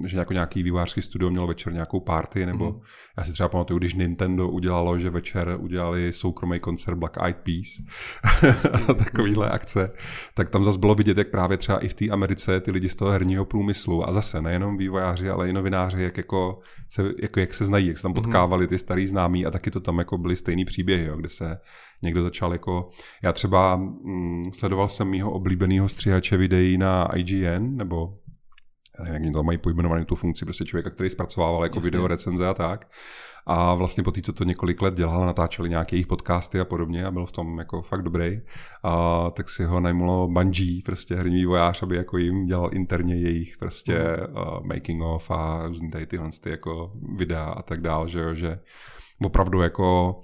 že 0.06 0.18
jako 0.18 0.32
nějaký 0.32 0.62
vývářský 0.62 1.02
studio 1.02 1.30
měl 1.30 1.46
večer 1.46 1.72
nějakou 1.72 2.00
party, 2.00 2.46
nebo 2.46 2.70
mm. 2.70 2.80
já 3.18 3.24
si 3.24 3.32
třeba 3.32 3.48
pamatuju, 3.48 3.78
když 3.78 3.94
Nintendo 3.94 4.48
udělalo, 4.48 4.98
že 4.98 5.10
večer 5.10 5.56
udělali 5.58 6.12
soukromý 6.12 6.60
koncert 6.60 6.96
Black 6.96 7.16
Eyed 7.22 7.36
Peas, 7.36 7.82
takovýhle 8.86 9.50
akce, 9.50 9.92
tak 10.34 10.50
tam 10.50 10.64
zase 10.64 10.78
bylo 10.78 10.94
vidět, 10.94 11.18
jak 11.18 11.30
právě 11.30 11.56
třeba 11.56 11.78
i 11.78 11.88
v 11.88 11.94
té 11.94 12.08
Americe 12.08 12.60
ty 12.60 12.70
lidi 12.70 12.88
z 12.88 12.96
toho 12.96 13.10
herního 13.10 13.44
průmyslu 13.44 14.08
a 14.08 14.12
zase 14.12 14.42
nejenom 14.42 14.76
vývojáři, 14.76 15.30
ale 15.30 15.48
i 15.48 15.52
novináři, 15.52 16.02
jak, 16.02 16.16
jako 16.16 16.58
se, 16.88 17.12
jako 17.22 17.40
jak 17.40 17.54
se 17.54 17.64
znají, 17.64 17.86
jak 17.86 17.96
se 17.96 18.02
tam 18.02 18.12
mhm. 18.12 18.22
potkávali 18.22 18.66
ty 18.66 18.78
starý 18.78 19.06
známí 19.06 19.46
a 19.46 19.50
taky 19.50 19.70
to 19.70 19.80
tam 19.80 19.98
jako 19.98 20.18
byly 20.18 20.36
stejný 20.36 20.64
příběhy, 20.64 21.06
jo, 21.06 21.16
kde 21.16 21.28
se 21.28 21.58
někdo 22.02 22.22
začal 22.22 22.52
jako, 22.52 22.88
já 23.22 23.32
třeba 23.32 23.76
mm, 23.76 24.44
sledoval 24.52 24.88
jsem 24.88 25.08
mýho 25.08 25.30
oblíbeného 25.30 25.88
stříhače 25.88 26.36
videí 26.36 26.78
na 26.78 27.16
IGN, 27.16 27.76
nebo 27.76 28.18
já 28.98 29.04
nevím, 29.04 29.24
jak 29.24 29.34
to 29.34 29.42
mají 29.42 29.58
pojmenovaný 29.58 30.04
tu 30.04 30.14
funkci, 30.14 30.44
prostě 30.44 30.64
člověka, 30.64 30.90
který 30.90 31.10
zpracovával 31.10 31.62
jako 31.62 31.76
Jasně. 31.78 31.90
video 31.90 32.06
recenze 32.06 32.48
a 32.48 32.54
tak. 32.54 32.88
A 33.48 33.74
vlastně 33.74 34.02
po 34.02 34.10
té, 34.10 34.22
co 34.22 34.32
to 34.32 34.44
několik 34.44 34.82
let 34.82 34.94
dělal, 34.94 35.26
natáčeli 35.26 35.68
nějaké 35.68 35.96
jejich 35.96 36.06
podcasty 36.06 36.60
a 36.60 36.64
podobně 36.64 37.06
a 37.06 37.10
byl 37.10 37.26
v 37.26 37.32
tom 37.32 37.58
jako 37.58 37.82
fakt 37.82 38.02
dobrý. 38.02 38.40
A 38.82 39.30
tak 39.30 39.48
si 39.48 39.64
ho 39.64 39.80
najmulo 39.80 40.28
Bungie, 40.28 40.82
prostě 40.84 41.16
herní 41.16 41.36
vývojář, 41.36 41.82
aby 41.82 41.96
jako 41.96 42.18
jim 42.18 42.46
dělal 42.46 42.70
interně 42.72 43.16
jejich 43.16 43.56
prostě 43.58 44.16
uh, 44.16 44.66
making 44.66 45.02
of 45.02 45.30
a 45.30 45.66
různý 45.66 45.90
tady 45.90 46.06
tyhle 46.06 46.30
ty 46.42 46.50
jako 46.50 46.92
videa 47.16 47.44
a 47.44 47.62
tak 47.62 47.80
dál, 47.80 48.08
že 48.08 48.20
jo, 48.20 48.34
že 48.34 48.58
opravdu 49.24 49.60
jako 49.60 50.16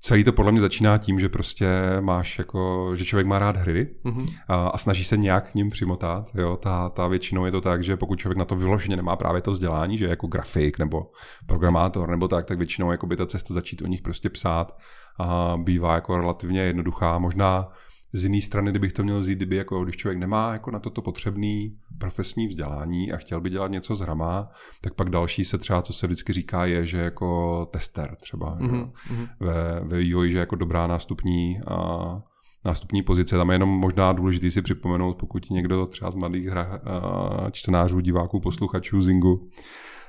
celý 0.00 0.24
to 0.24 0.32
podle 0.32 0.52
mě 0.52 0.60
začíná 0.60 0.98
tím, 0.98 1.20
že 1.20 1.28
prostě 1.28 1.68
máš 2.00 2.38
jako, 2.38 2.90
že 2.94 3.04
člověk 3.04 3.26
má 3.26 3.38
rád 3.38 3.56
hry 3.56 3.94
mm-hmm. 4.04 4.26
a, 4.48 4.68
a 4.68 4.78
snaží 4.78 5.04
se 5.04 5.16
nějak 5.16 5.50
k 5.50 5.54
ním 5.54 5.70
přimotat. 5.70 6.30
Jo? 6.34 6.56
Ta, 6.56 6.88
ta 6.88 7.08
většinou 7.08 7.44
je 7.44 7.50
to 7.50 7.60
tak, 7.60 7.84
že 7.84 7.96
pokud 7.96 8.18
člověk 8.18 8.38
na 8.38 8.44
to 8.44 8.56
vyloženě 8.56 8.96
nemá 8.96 9.16
právě 9.16 9.42
to 9.42 9.50
vzdělání, 9.50 9.98
že 9.98 10.06
jako 10.06 10.26
grafik 10.26 10.78
nebo 10.78 11.10
programátor 11.46 12.08
nebo 12.08 12.28
tak, 12.28 12.44
tak 12.46 12.58
většinou 12.58 12.90
jako 12.90 13.06
by 13.06 13.16
ta 13.16 13.26
cesta 13.26 13.54
začít 13.54 13.82
o 13.82 13.86
nich 13.86 14.02
prostě 14.02 14.30
psát 14.30 14.78
a 15.20 15.56
bývá 15.56 15.94
jako 15.94 16.16
relativně 16.16 16.60
jednoduchá. 16.60 17.18
Možná 17.18 17.68
z 18.12 18.24
jiné 18.24 18.40
strany, 18.40 18.70
kdybych 18.70 18.92
to 18.92 19.04
měl 19.04 19.20
vzít, 19.20 19.34
kdyby 19.34 19.56
jako, 19.56 19.84
když 19.84 19.96
člověk 19.96 20.18
nemá 20.18 20.52
jako 20.52 20.70
na 20.70 20.78
toto 20.78 21.02
potřebný 21.02 21.76
profesní 21.98 22.46
vzdělání 22.46 23.12
a 23.12 23.16
chtěl 23.16 23.40
by 23.40 23.50
dělat 23.50 23.70
něco 23.70 23.94
s 23.94 24.00
hrama, 24.00 24.48
tak 24.80 24.94
pak 24.94 25.10
další 25.10 25.44
se 25.44 25.58
třeba, 25.58 25.82
co 25.82 25.92
se 25.92 26.06
vždycky 26.06 26.32
říká, 26.32 26.66
je, 26.66 26.86
že 26.86 26.98
jako 26.98 27.66
tester 27.72 28.16
třeba 28.20 28.58
mm-hmm. 28.58 28.90
ve, 29.40 29.80
ve 29.80 29.98
vývoji, 29.98 30.30
že 30.30 30.38
jako 30.38 30.56
dobrá 30.56 30.86
nástupní 30.86 31.60
a 31.66 32.08
nástupní 32.64 33.02
pozice. 33.02 33.36
Tam 33.36 33.50
je 33.50 33.54
jenom 33.54 33.68
možná 33.68 34.12
důležité 34.12 34.50
si 34.50 34.62
připomenout, 34.62 35.14
pokud 35.14 35.50
někdo 35.50 35.86
třeba 35.86 36.10
z 36.10 36.14
mladých 36.14 36.46
hra, 36.46 36.80
čtenářů, 37.52 38.00
diváků, 38.00 38.40
posluchačů 38.40 39.00
Zingu 39.00 39.48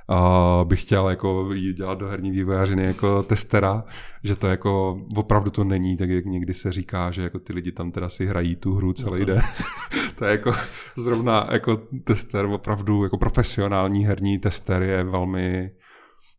uh, 0.10 0.68
bych 0.68 0.82
chtěl 0.82 1.10
jako 1.10 1.50
jít 1.54 1.78
dělat 1.78 2.00
do 2.00 2.08
herní 2.08 2.32
vývojářiny 2.32 2.86
jako 2.86 3.24
testera, 3.24 3.84
že 4.24 4.36
to 4.36 4.48
jako 4.48 5.02
opravdu 5.16 5.52
to 5.52 5.64
není, 5.64 5.98
tak 5.98 6.10
jak 6.10 6.26
někdy 6.26 6.54
se 6.54 6.72
říká, 6.72 7.12
že 7.12 7.24
jako 7.24 7.40
ty 7.40 7.54
lidi 7.54 7.72
tam 7.72 7.92
teda 7.92 8.10
si 8.10 8.26
hrají 8.26 8.56
tu 8.56 8.76
hru 8.76 8.94
celý 8.94 9.20
no 9.20 9.26
den. 9.26 9.42
to 10.16 10.26
je 10.26 10.32
jako 10.32 10.54
zrovna 10.98 11.48
jako 11.52 11.82
tester, 12.04 12.46
opravdu 12.46 13.04
jako 13.04 13.18
profesionální 13.18 14.06
herní 14.06 14.40
tester 14.40 14.84
je 14.84 15.04
velmi 15.04 15.72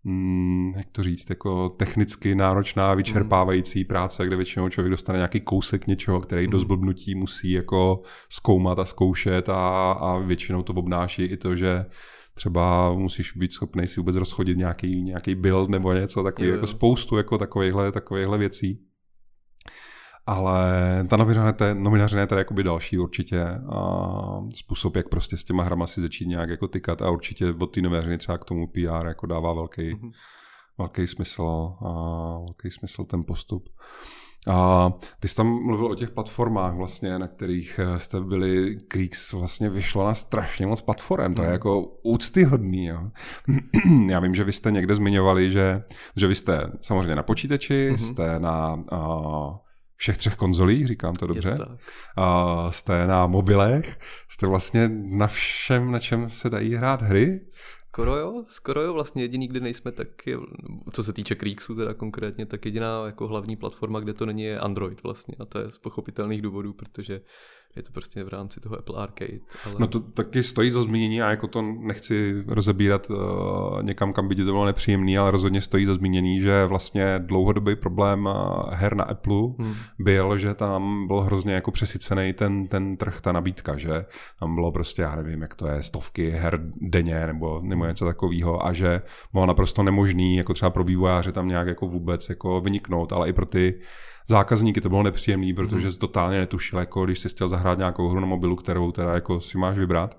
Hmm, 0.04 0.72
jak 0.76 0.86
to 0.92 1.02
říct, 1.02 1.30
jako 1.30 1.68
technicky 1.68 2.34
náročná, 2.34 2.94
vyčerpávající 2.94 3.84
práce, 3.84 4.26
kde 4.26 4.36
většinou 4.36 4.68
člověk 4.68 4.90
dostane 4.90 5.16
nějaký 5.18 5.40
kousek 5.40 5.86
něčeho, 5.86 6.20
který 6.20 6.46
mm. 6.46 6.50
do 6.50 6.58
zblbnutí 6.58 7.14
musí 7.14 7.50
jako 7.50 8.02
zkoumat 8.28 8.78
a 8.78 8.84
zkoušet 8.84 9.48
a, 9.48 9.92
a 9.92 10.18
většinou 10.18 10.62
to 10.62 10.72
obnáší 10.72 11.22
i 11.22 11.36
to, 11.36 11.56
že 11.56 11.86
třeba 12.40 12.92
musíš 12.94 13.32
být 13.32 13.52
schopný 13.52 13.86
si 13.86 14.00
vůbec 14.00 14.16
rozchodit 14.16 14.58
nějaký, 14.58 15.02
nějaký 15.02 15.34
build 15.34 15.70
nebo 15.70 15.92
něco 15.92 16.22
takový, 16.22 16.48
jako 16.48 16.66
spoustu 16.66 17.16
jako 17.16 17.38
takovýchhle, 17.38 17.92
takovýchhle 17.92 18.38
věcí. 18.38 18.80
Ale 20.26 20.70
ta 21.08 21.16
novinařina 21.74 22.20
je 22.20 22.26
teda 22.26 22.38
jakoby 22.38 22.62
další 22.62 22.98
určitě 22.98 23.44
a 23.44 23.82
způsob, 24.54 24.96
jak 24.96 25.08
prostě 25.08 25.36
s 25.36 25.44
těma 25.44 25.62
hrama 25.62 25.86
si 25.86 26.00
začít 26.00 26.26
nějak 26.26 26.50
jako 26.50 26.68
tykat 26.68 27.02
a 27.02 27.10
určitě 27.10 27.54
od 27.60 27.66
té 27.66 27.80
novinařiny 27.80 28.18
třeba 28.18 28.38
k 28.38 28.44
tomu 28.44 28.66
PR 28.66 29.06
jako 29.06 29.26
dává 29.26 29.52
velký, 29.52 29.94
mm-hmm. 29.94 30.12
velký 30.78 31.06
smysl 31.06 31.72
a 31.86 31.92
velký 32.38 32.70
smysl 32.70 33.04
ten 33.04 33.24
postup. 33.24 33.68
A 34.48 34.90
ty 35.20 35.28
jsi 35.28 35.36
tam 35.36 35.64
mluvil 35.64 35.86
o 35.86 35.94
těch 35.94 36.10
platformách 36.10 36.74
vlastně, 36.74 37.18
na 37.18 37.28
kterých 37.28 37.80
eh, 37.82 37.98
jste 37.98 38.20
byli, 38.20 38.76
Creeks 38.88 39.32
vlastně 39.32 39.70
vyšlo 39.70 40.06
na 40.06 40.14
strašně 40.14 40.66
moc 40.66 40.80
platform, 40.80 41.34
to 41.34 41.42
je 41.42 41.48
mhm. 41.48 41.52
jako 41.52 41.80
úctyhodný. 42.02 42.86
Jo. 42.86 43.10
Já 44.08 44.20
vím, 44.20 44.34
že 44.34 44.44
vy 44.44 44.52
jste 44.52 44.70
někde 44.70 44.94
zmiňovali, 44.94 45.50
že, 45.50 45.82
že 46.16 46.26
vy 46.26 46.34
jste 46.34 46.72
samozřejmě 46.82 47.14
na 47.14 47.22
počítači, 47.22 47.90
mm-hmm. 47.90 47.96
jste 47.96 48.38
na 48.38 48.74
uh, 48.92 49.56
všech 49.96 50.18
třech 50.18 50.36
konzolích, 50.36 50.86
říkám 50.86 51.14
to 51.14 51.26
dobře, 51.26 51.54
to 51.56 51.66
uh, 51.66 52.70
jste 52.70 53.06
na 53.06 53.26
mobilech, 53.26 53.98
jste 54.28 54.46
vlastně 54.46 54.90
na 55.10 55.26
všem, 55.26 55.90
na 55.92 55.98
čem 55.98 56.30
se 56.30 56.50
dají 56.50 56.74
hrát 56.74 57.02
hry. 57.02 57.40
Skoro 57.92 58.16
jo, 58.16 58.44
skoro 58.48 58.80
jo, 58.82 58.92
vlastně 58.92 59.22
jediný, 59.22 59.48
kde 59.48 59.60
nejsme, 59.60 59.92
tak 59.92 60.26
je, 60.26 60.38
co 60.92 61.02
se 61.02 61.12
týče 61.12 61.34
Creeksu 61.34 61.74
teda 61.74 61.94
konkrétně, 61.94 62.46
tak 62.46 62.64
jediná 62.64 63.06
jako 63.06 63.26
hlavní 63.26 63.56
platforma, 63.56 64.00
kde 64.00 64.14
to 64.14 64.26
není, 64.26 64.42
je 64.42 64.58
Android 64.58 65.02
vlastně 65.02 65.34
a 65.38 65.44
to 65.44 65.58
je 65.58 65.70
z 65.70 65.78
pochopitelných 65.78 66.42
důvodů, 66.42 66.72
protože 66.72 67.20
je 67.76 67.82
to 67.82 67.92
prostě 67.92 68.24
v 68.24 68.28
rámci 68.28 68.60
toho 68.60 68.78
Apple 68.78 69.02
Arcade. 69.02 69.38
Ale... 69.66 69.74
No 69.78 69.86
to 69.86 70.00
taky 70.00 70.42
stojí 70.42 70.70
za 70.70 70.82
zmínění 70.82 71.22
a 71.22 71.30
jako 71.30 71.46
to 71.46 71.62
nechci 71.62 72.44
rozebírat 72.46 73.10
uh, 73.10 73.82
někam, 73.82 74.12
kam 74.12 74.28
by 74.28 74.34
ti 74.34 74.44
to 74.44 74.50
bylo 74.50 74.64
nepříjemný, 74.64 75.18
ale 75.18 75.30
rozhodně 75.30 75.60
stojí 75.60 75.86
za 75.86 75.94
zmínění, 75.94 76.40
že 76.40 76.66
vlastně 76.66 77.18
dlouhodobý 77.18 77.76
problém 77.76 78.26
uh, 78.26 78.70
her 78.70 78.96
na 78.96 79.04
Apple 79.04 79.42
hmm. 79.58 79.74
byl, 79.98 80.38
že 80.38 80.54
tam 80.54 81.06
byl 81.06 81.20
hrozně 81.20 81.54
jako 81.54 81.70
přesycený 81.70 82.32
ten, 82.32 82.68
ten 82.68 82.96
trh, 82.96 83.20
ta 83.20 83.32
nabídka, 83.32 83.76
že 83.76 84.04
tam 84.40 84.54
bylo 84.54 84.72
prostě, 84.72 85.02
já 85.02 85.16
nevím, 85.16 85.42
jak 85.42 85.54
to 85.54 85.66
je, 85.66 85.82
stovky 85.82 86.30
her 86.30 86.60
denně 86.80 87.26
nebo, 87.26 87.60
nebo 87.62 87.79
něco 87.88 88.04
takového 88.04 88.66
a 88.66 88.72
že 88.72 89.02
bylo 89.32 89.46
naprosto 89.46 89.82
nemožný, 89.82 90.36
jako 90.36 90.54
třeba 90.54 90.70
pro 90.70 90.84
vývojáře 90.84 91.32
tam 91.32 91.48
nějak 91.48 91.66
jako 91.66 91.86
vůbec 91.86 92.28
jako 92.28 92.60
vyniknout, 92.60 93.12
ale 93.12 93.28
i 93.28 93.32
pro 93.32 93.46
ty 93.46 93.80
zákazníky 94.28 94.80
to 94.80 94.88
bylo 94.88 95.02
nepříjemné, 95.02 95.54
protože 95.54 95.88
mm. 95.88 95.94
totálně 95.94 96.38
netušil, 96.38 96.78
jako 96.78 97.04
když 97.04 97.18
si 97.18 97.28
chtěl 97.28 97.48
zahrát 97.48 97.78
nějakou 97.78 98.08
hru 98.08 98.20
na 98.20 98.26
mobilu, 98.26 98.56
kterou 98.56 98.92
teda 98.92 99.14
jako 99.14 99.40
si 99.40 99.58
máš 99.58 99.78
vybrat. 99.78 100.18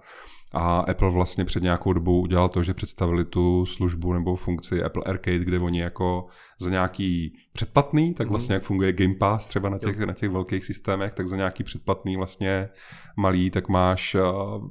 A 0.53 0.79
Apple 0.79 1.11
vlastně 1.11 1.45
před 1.45 1.63
nějakou 1.63 1.93
dobou 1.93 2.21
udělal 2.21 2.49
to, 2.49 2.63
že 2.63 2.73
představili 2.73 3.25
tu 3.25 3.65
službu 3.65 4.13
nebo 4.13 4.35
funkci 4.35 4.83
Apple 4.83 5.03
Arcade, 5.03 5.39
kde 5.39 5.59
oni 5.59 5.81
jako 5.81 6.25
za 6.59 6.69
nějaký 6.69 7.33
předplatný, 7.53 8.13
tak 8.13 8.27
mhm. 8.27 8.31
vlastně 8.31 8.53
jak 8.53 8.63
funguje 8.63 8.93
Game 8.93 9.15
Pass 9.15 9.45
třeba 9.45 9.69
na 9.69 9.77
těch, 9.77 9.99
na 9.99 10.13
těch 10.13 10.29
velkých 10.29 10.65
systémech, 10.65 11.13
tak 11.13 11.27
za 11.27 11.35
nějaký 11.35 11.63
předplatný 11.63 12.17
vlastně 12.17 12.69
malý, 13.17 13.49
tak 13.49 13.69
máš 13.69 14.15
uh, 14.15 14.21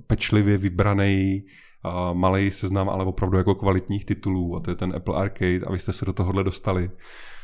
pečlivě 0.07 0.59
vybraný 0.59 1.43
uh, 1.85 2.15
malý 2.15 2.51
seznam, 2.51 2.89
ale 2.89 3.05
opravdu 3.05 3.39
jako 3.39 3.55
kvalitních 3.55 4.05
titulů 4.05 4.57
a 4.57 4.61
to 4.61 4.71
je 4.71 4.77
ten 4.77 4.93
Apple 4.97 5.17
Arcade 5.17 5.61
a 5.67 5.73
vy 5.73 5.79
jste 5.79 5.93
se 5.93 6.05
do 6.05 6.13
tohohle 6.13 6.45
dostali, 6.45 6.91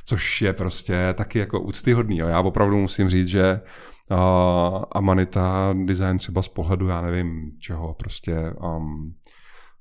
což 0.04 0.42
je 0.42 0.52
prostě 0.52 1.14
taky 1.14 1.38
jako 1.38 1.60
úctyhodný. 1.60 2.18
Jo. 2.18 2.28
Já 2.28 2.40
opravdu 2.40 2.76
musím 2.76 3.08
říct, 3.08 3.28
že 3.28 3.60
uh, 4.10 4.84
Amanita 4.92 5.74
design 5.84 6.18
třeba 6.18 6.42
z 6.42 6.48
pohledu, 6.48 6.88
já 6.88 7.00
nevím 7.00 7.52
čeho, 7.60 7.94
prostě 7.94 8.36
um, 8.62 9.14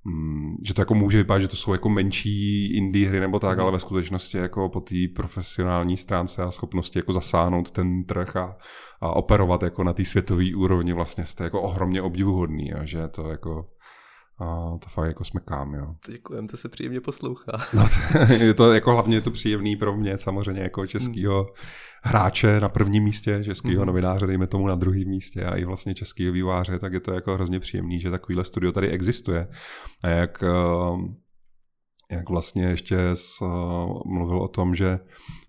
um, 0.06 0.56
že 0.68 0.74
to 0.74 0.82
jako 0.82 0.96
může 0.96 1.18
vypadat, 1.18 1.40
že 1.40 1.48
to 1.48 1.56
jsou 1.56 1.72
jako 1.72 1.90
menší 1.90 2.78
indie 2.78 3.10
hry 3.10 3.20
nebo 3.20 3.40
tak, 3.40 3.58
mm. 3.58 3.64
ale 3.64 3.72
ve 3.72 3.80
skutečnosti 3.80 4.38
jako 4.38 4.70
po 4.70 4.80
té 4.80 4.96
profesionální 5.16 5.98
stránce 5.98 6.44
a 6.44 6.52
schopnosti 6.52 7.00
jako 7.00 7.14
zasáhnout 7.14 7.72
ten 7.72 8.04
trh 8.04 8.36
a, 8.36 8.58
a 9.02 9.16
operovat 9.16 9.64
jako 9.64 9.84
na 9.84 9.94
té 9.94 10.06
světové 10.06 10.56
úrovni 10.56 10.94
vlastně 10.94 11.26
jste 11.26 11.44
jako 11.44 11.62
ohromně 11.62 12.02
obdivuhodný, 12.02 12.68
jo, 12.68 12.80
že 12.84 13.08
to 13.08 13.30
jako 13.30 13.66
a 14.40 14.78
to 14.80 14.90
fakt 14.90 15.08
jako 15.08 15.24
smekám, 15.24 15.74
jo. 15.74 15.96
Děkujem, 16.08 16.48
to 16.48 16.58
se 16.58 16.70
příjemně 16.70 17.02
poslouchá. 17.02 17.52
No, 17.74 17.86
to, 18.28 18.34
je 18.44 18.54
to 18.54 18.74
jako 18.74 18.92
hlavně 18.92 19.18
je 19.18 19.22
to 19.22 19.32
příjemný 19.32 19.76
pro 19.76 19.98
mě, 19.98 20.18
samozřejmě 20.18 20.62
jako 20.62 20.88
českýho 20.88 21.44
hmm. 21.44 21.54
hráče 22.04 22.60
na 22.60 22.70
prvním 22.70 23.04
místě, 23.04 23.44
českýho 23.44 23.82
hmm. 23.82 23.88
novináře, 23.88 24.28
dejme 24.28 24.48
tomu 24.48 24.68
na 24.68 24.76
druhém 24.76 25.08
místě 25.08 25.46
a 25.46 25.56
i 25.56 25.66
vlastně 25.66 25.96
českýho 25.96 26.34
výváře, 26.34 26.80
tak 26.80 26.94
je 26.94 27.00
to 27.00 27.14
jako 27.14 27.34
hrozně 27.34 27.60
příjemný, 27.60 28.00
že 28.00 28.12
takovýhle 28.12 28.46
studio 28.46 28.72
tady 28.72 28.90
existuje. 28.90 29.48
A 30.04 30.08
jak 30.08 30.44
uh, 30.44 31.00
jak 32.12 32.30
vlastně 32.30 32.64
ještě 32.64 32.98
s, 33.14 33.42
uh, 33.42 34.02
mluvil 34.06 34.40
o 34.40 34.48
tom, 34.48 34.76
že 34.76 35.00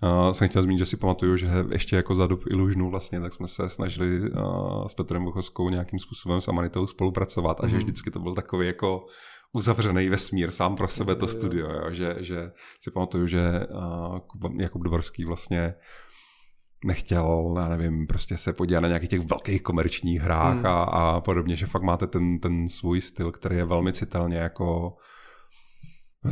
uh, 0.03 0.31
jsem 0.31 0.49
chtěl 0.49 0.63
zmínit, 0.63 0.79
že 0.79 0.87
si 0.87 0.97
pamatuju, 0.97 1.37
že 1.37 1.49
ještě 1.73 1.97
jako 1.97 2.15
za 2.15 2.27
dob 2.27 2.41
Illusionu 2.51 2.91
vlastně, 2.91 3.21
tak 3.21 3.33
jsme 3.33 3.47
se 3.47 3.69
snažili 3.69 4.21
uh, 4.21 4.87
s 4.87 4.95
Petrem 4.95 5.25
Bochoskou 5.25 5.71
nějakým 5.71 5.99
způsobem 5.99 6.41
s 6.41 6.49
Amanitou 6.49 6.87
spolupracovat 6.87 7.61
a 7.61 7.63
mm. 7.63 7.69
že 7.69 7.77
mhm. 7.77 7.85
vždycky 7.85 8.11
to 8.11 8.19
byl 8.19 8.35
takový 8.35 8.67
jako 8.67 9.07
uzavřený 9.53 10.09
vesmír 10.09 10.51
sám 10.51 10.77
pro 10.77 10.89
sebe 10.89 11.15
to 11.15 11.29
studio, 11.29 11.71
jo, 11.71 11.91
že, 11.91 12.17
že 12.19 12.51
si 12.81 12.91
pamatuju, 12.91 13.27
že 13.27 13.67
uh, 13.71 14.61
Jakub 14.61 14.83
Dvorský 14.83 15.25
vlastně 15.25 15.75
nechtěl, 16.85 17.55
já 17.59 17.69
nevím, 17.69 18.07
prostě 18.07 18.37
se 18.37 18.53
podívat 18.53 18.81
na 18.81 18.89
nějakých 18.89 19.11
těch 19.11 19.21
velkých 19.21 19.63
komerčních 19.63 20.21
hrách 20.21 20.57
mm. 20.57 20.67
a, 20.67 20.83
a 20.83 21.21
podobně, 21.21 21.57
že 21.57 21.67
fakt 21.67 21.83
máte 21.83 22.07
ten, 22.07 22.39
ten 22.39 22.69
svůj 22.69 23.01
styl, 23.01 23.33
který 23.33 23.57
je 23.57 23.65
velmi 23.65 23.93
citelně 23.93 24.37
jako 24.37 24.97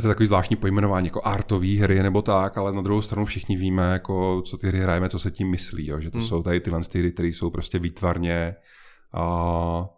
to 0.01 0.07
je 0.07 0.11
takový 0.11 0.27
zvláštní 0.27 0.55
pojmenování, 0.55 1.07
jako 1.07 1.21
artový 1.23 1.77
hry 1.77 2.03
nebo 2.03 2.21
tak, 2.21 2.57
ale 2.57 2.73
na 2.73 2.81
druhou 2.81 3.01
stranu 3.01 3.25
všichni 3.25 3.57
víme, 3.57 3.93
jako, 3.93 4.41
co 4.41 4.57
ty 4.57 4.67
hry 4.67 4.79
hrajeme, 4.79 5.09
co 5.09 5.19
se 5.19 5.31
tím 5.31 5.49
myslí, 5.49 5.87
jo? 5.87 5.99
že 5.99 6.11
to 6.11 6.17
hmm. 6.17 6.27
jsou 6.27 6.43
tady 6.43 6.59
tyhle 6.59 6.81
hry, 6.93 7.11
které 7.11 7.27
jsou 7.27 7.49
prostě 7.49 7.79
výtvarně 7.79 8.55
a 9.13 9.89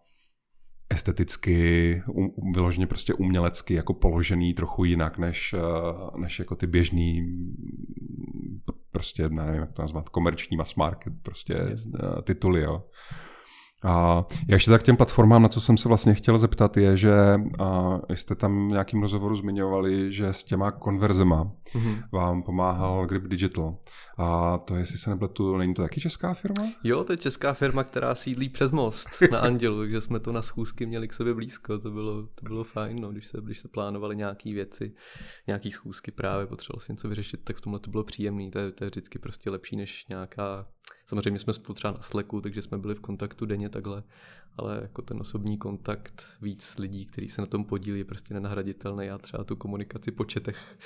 esteticky, 0.90 2.02
um, 2.08 2.32
vyloženě 2.54 2.88
prostě 2.88 3.14
umělecky 3.14 3.74
jako 3.74 3.94
položený 3.94 4.54
trochu 4.54 4.84
jinak, 4.84 5.18
než, 5.18 5.54
eh, 5.54 6.20
než 6.20 6.40
jako 6.40 6.56
ty 6.56 6.68
běžný 6.68 7.38
prostě, 8.92 9.30
nevím, 9.30 9.62
jak 9.62 9.72
to 9.72 9.82
nazvat, 9.82 10.10
komerční 10.10 10.58
mass 10.58 10.76
market 10.76 11.14
prostě 11.22 11.54
yes. 11.70 11.88
Eh, 11.96 12.22
tituly, 12.22 12.62
jo. 12.62 12.84
A 13.84 14.26
ještě 14.48 14.72
tak 14.72 14.84
těm 14.84 14.98
platformám, 14.98 15.42
na 15.42 15.50
co 15.50 15.62
jsem 15.62 15.78
se 15.78 15.88
vlastně 15.88 16.14
chtěl 16.14 16.38
zeptat, 16.38 16.78
je, 16.78 16.98
že 16.98 17.14
a 17.60 18.00
jste 18.14 18.36
tam 18.36 18.68
v 18.68 18.72
nějakým 18.72 19.02
rozhovoru 19.02 19.36
zmiňovali, 19.36 20.12
že 20.12 20.28
s 20.28 20.44
těma 20.44 20.72
konverzema 20.72 21.52
mm-hmm. 21.74 22.04
vám 22.12 22.44
pomáhal 22.44 23.06
Grip 23.06 23.24
Digital. 23.24 23.78
A 24.18 24.58
to, 24.58 24.76
jestli 24.76 24.98
se 24.98 25.10
nepletu, 25.10 25.58
není 25.58 25.74
to 25.74 25.82
taky 25.82 26.02
česká 26.02 26.34
firma? 26.34 26.64
Jo, 26.84 27.04
to 27.04 27.14
je 27.14 27.18
česká 27.18 27.54
firma, 27.54 27.84
která 27.84 28.16
sídlí 28.16 28.50
přes 28.50 28.72
most 28.72 29.10
na 29.32 29.40
Andělu, 29.40 29.80
takže 29.80 30.02
jsme 30.02 30.20
to 30.20 30.32
na 30.32 30.42
schůzky 30.42 30.86
měli 30.86 31.08
k 31.08 31.14
sobě 31.14 31.34
blízko, 31.34 31.80
to 31.80 31.92
bylo, 31.92 32.22
to 32.22 32.44
bylo 32.44 32.64
fajn, 32.64 33.00
no, 33.00 33.12
když 33.12 33.28
se, 33.28 33.38
když 33.44 33.60
se 33.60 33.68
plánovali 33.68 34.16
nějaké 34.16 34.54
věci, 34.54 34.94
nějaký 35.48 35.72
schůzky 35.72 36.12
právě, 36.12 36.48
potřeboval 36.48 36.80
si 36.80 36.92
něco 36.92 37.10
vyřešit, 37.10 37.40
tak 37.44 37.58
v 37.58 37.62
tomhle 37.62 37.80
to 37.80 37.92
bylo 37.92 38.04
příjemné, 38.04 38.52
to 38.52 38.60
je, 38.60 38.72
to 38.72 38.84
je 38.84 38.90
vždycky 38.90 39.20
prostě 39.20 39.50
lepší 39.50 39.76
než 39.76 40.08
nějaká 40.08 40.68
Samozřejmě 41.08 41.40
jsme 41.40 41.54
spolu 41.54 41.74
třeba 41.74 41.92
na 41.92 42.02
Slacku, 42.02 42.42
takže 42.42 42.62
jsme 42.62 42.78
byli 42.78 42.96
v 42.96 43.00
kontaktu 43.00 43.46
denně 43.46 43.70
takhle, 43.70 44.04
ale 44.58 44.80
jako 44.82 45.02
ten 45.02 45.22
osobní 45.22 45.58
kontakt 45.58 46.28
víc 46.42 46.78
lidí, 46.78 47.06
kteří 47.06 47.30
se 47.30 47.42
na 47.42 47.48
tom 47.48 47.66
podílí, 47.66 48.00
je 48.00 48.06
prostě 48.06 48.34
nenahraditelný. 48.34 49.06
Já 49.06 49.18
třeba 49.18 49.44
tu 49.44 49.56
komunikaci 49.56 50.12
po 50.12 50.26
četech 50.26 50.78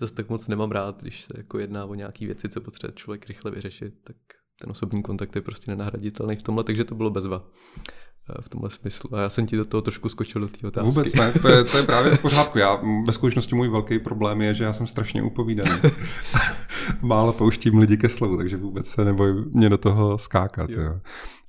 zase 0.00 0.14
tak 0.14 0.28
moc 0.28 0.48
nemám 0.48 0.70
rád, 0.70 1.02
když 1.02 1.22
se 1.22 1.32
jako 1.36 1.58
jedná 1.58 1.84
o 1.84 1.94
nějaké 1.94 2.26
věci, 2.26 2.48
co 2.48 2.60
potřebuje 2.60 2.94
člověk 2.94 3.26
rychle 3.26 3.50
vyřešit, 3.50 3.94
tak 4.04 4.16
ten 4.60 4.70
osobní 4.70 5.02
kontakt 5.02 5.36
je 5.36 5.42
prostě 5.42 5.70
nenahraditelný 5.70 6.36
v 6.36 6.42
tomhle, 6.42 6.64
takže 6.64 6.84
to 6.84 6.94
bylo 6.94 7.10
bezva 7.10 7.46
v 8.40 8.48
tomhle 8.48 8.70
smyslu. 8.70 9.14
A 9.14 9.20
já 9.20 9.28
jsem 9.30 9.46
ti 9.46 9.56
do 9.56 9.64
toho 9.64 9.82
trošku 9.82 10.08
skočil 10.08 10.40
do 10.40 10.48
té 10.48 10.66
otázky. 10.66 10.86
Vůbec 10.86 11.14
ne, 11.14 11.32
to 11.32 11.48
je, 11.48 11.64
to 11.64 11.76
je 11.76 11.82
právě 11.82 12.16
v 12.16 12.22
pořádku. 12.22 12.58
Já, 12.58 12.80
ve 13.06 13.12
skutečnosti 13.12 13.54
můj 13.54 13.68
velký 13.68 13.98
problém 13.98 14.42
je, 14.42 14.54
že 14.54 14.64
já 14.64 14.72
jsem 14.72 14.86
strašně 14.86 15.22
upovídaný. 15.22 15.70
Málo 17.02 17.32
pouštím 17.32 17.78
lidi 17.78 17.96
ke 17.96 18.08
slovu, 18.08 18.36
takže 18.36 18.56
vůbec 18.56 18.86
se 18.86 19.04
neboj 19.04 19.44
mě 19.52 19.68
do 19.68 19.78
toho 19.78 20.18
skákat. 20.18 20.70
Jo. 20.70 20.82
Jo. 20.82 21.00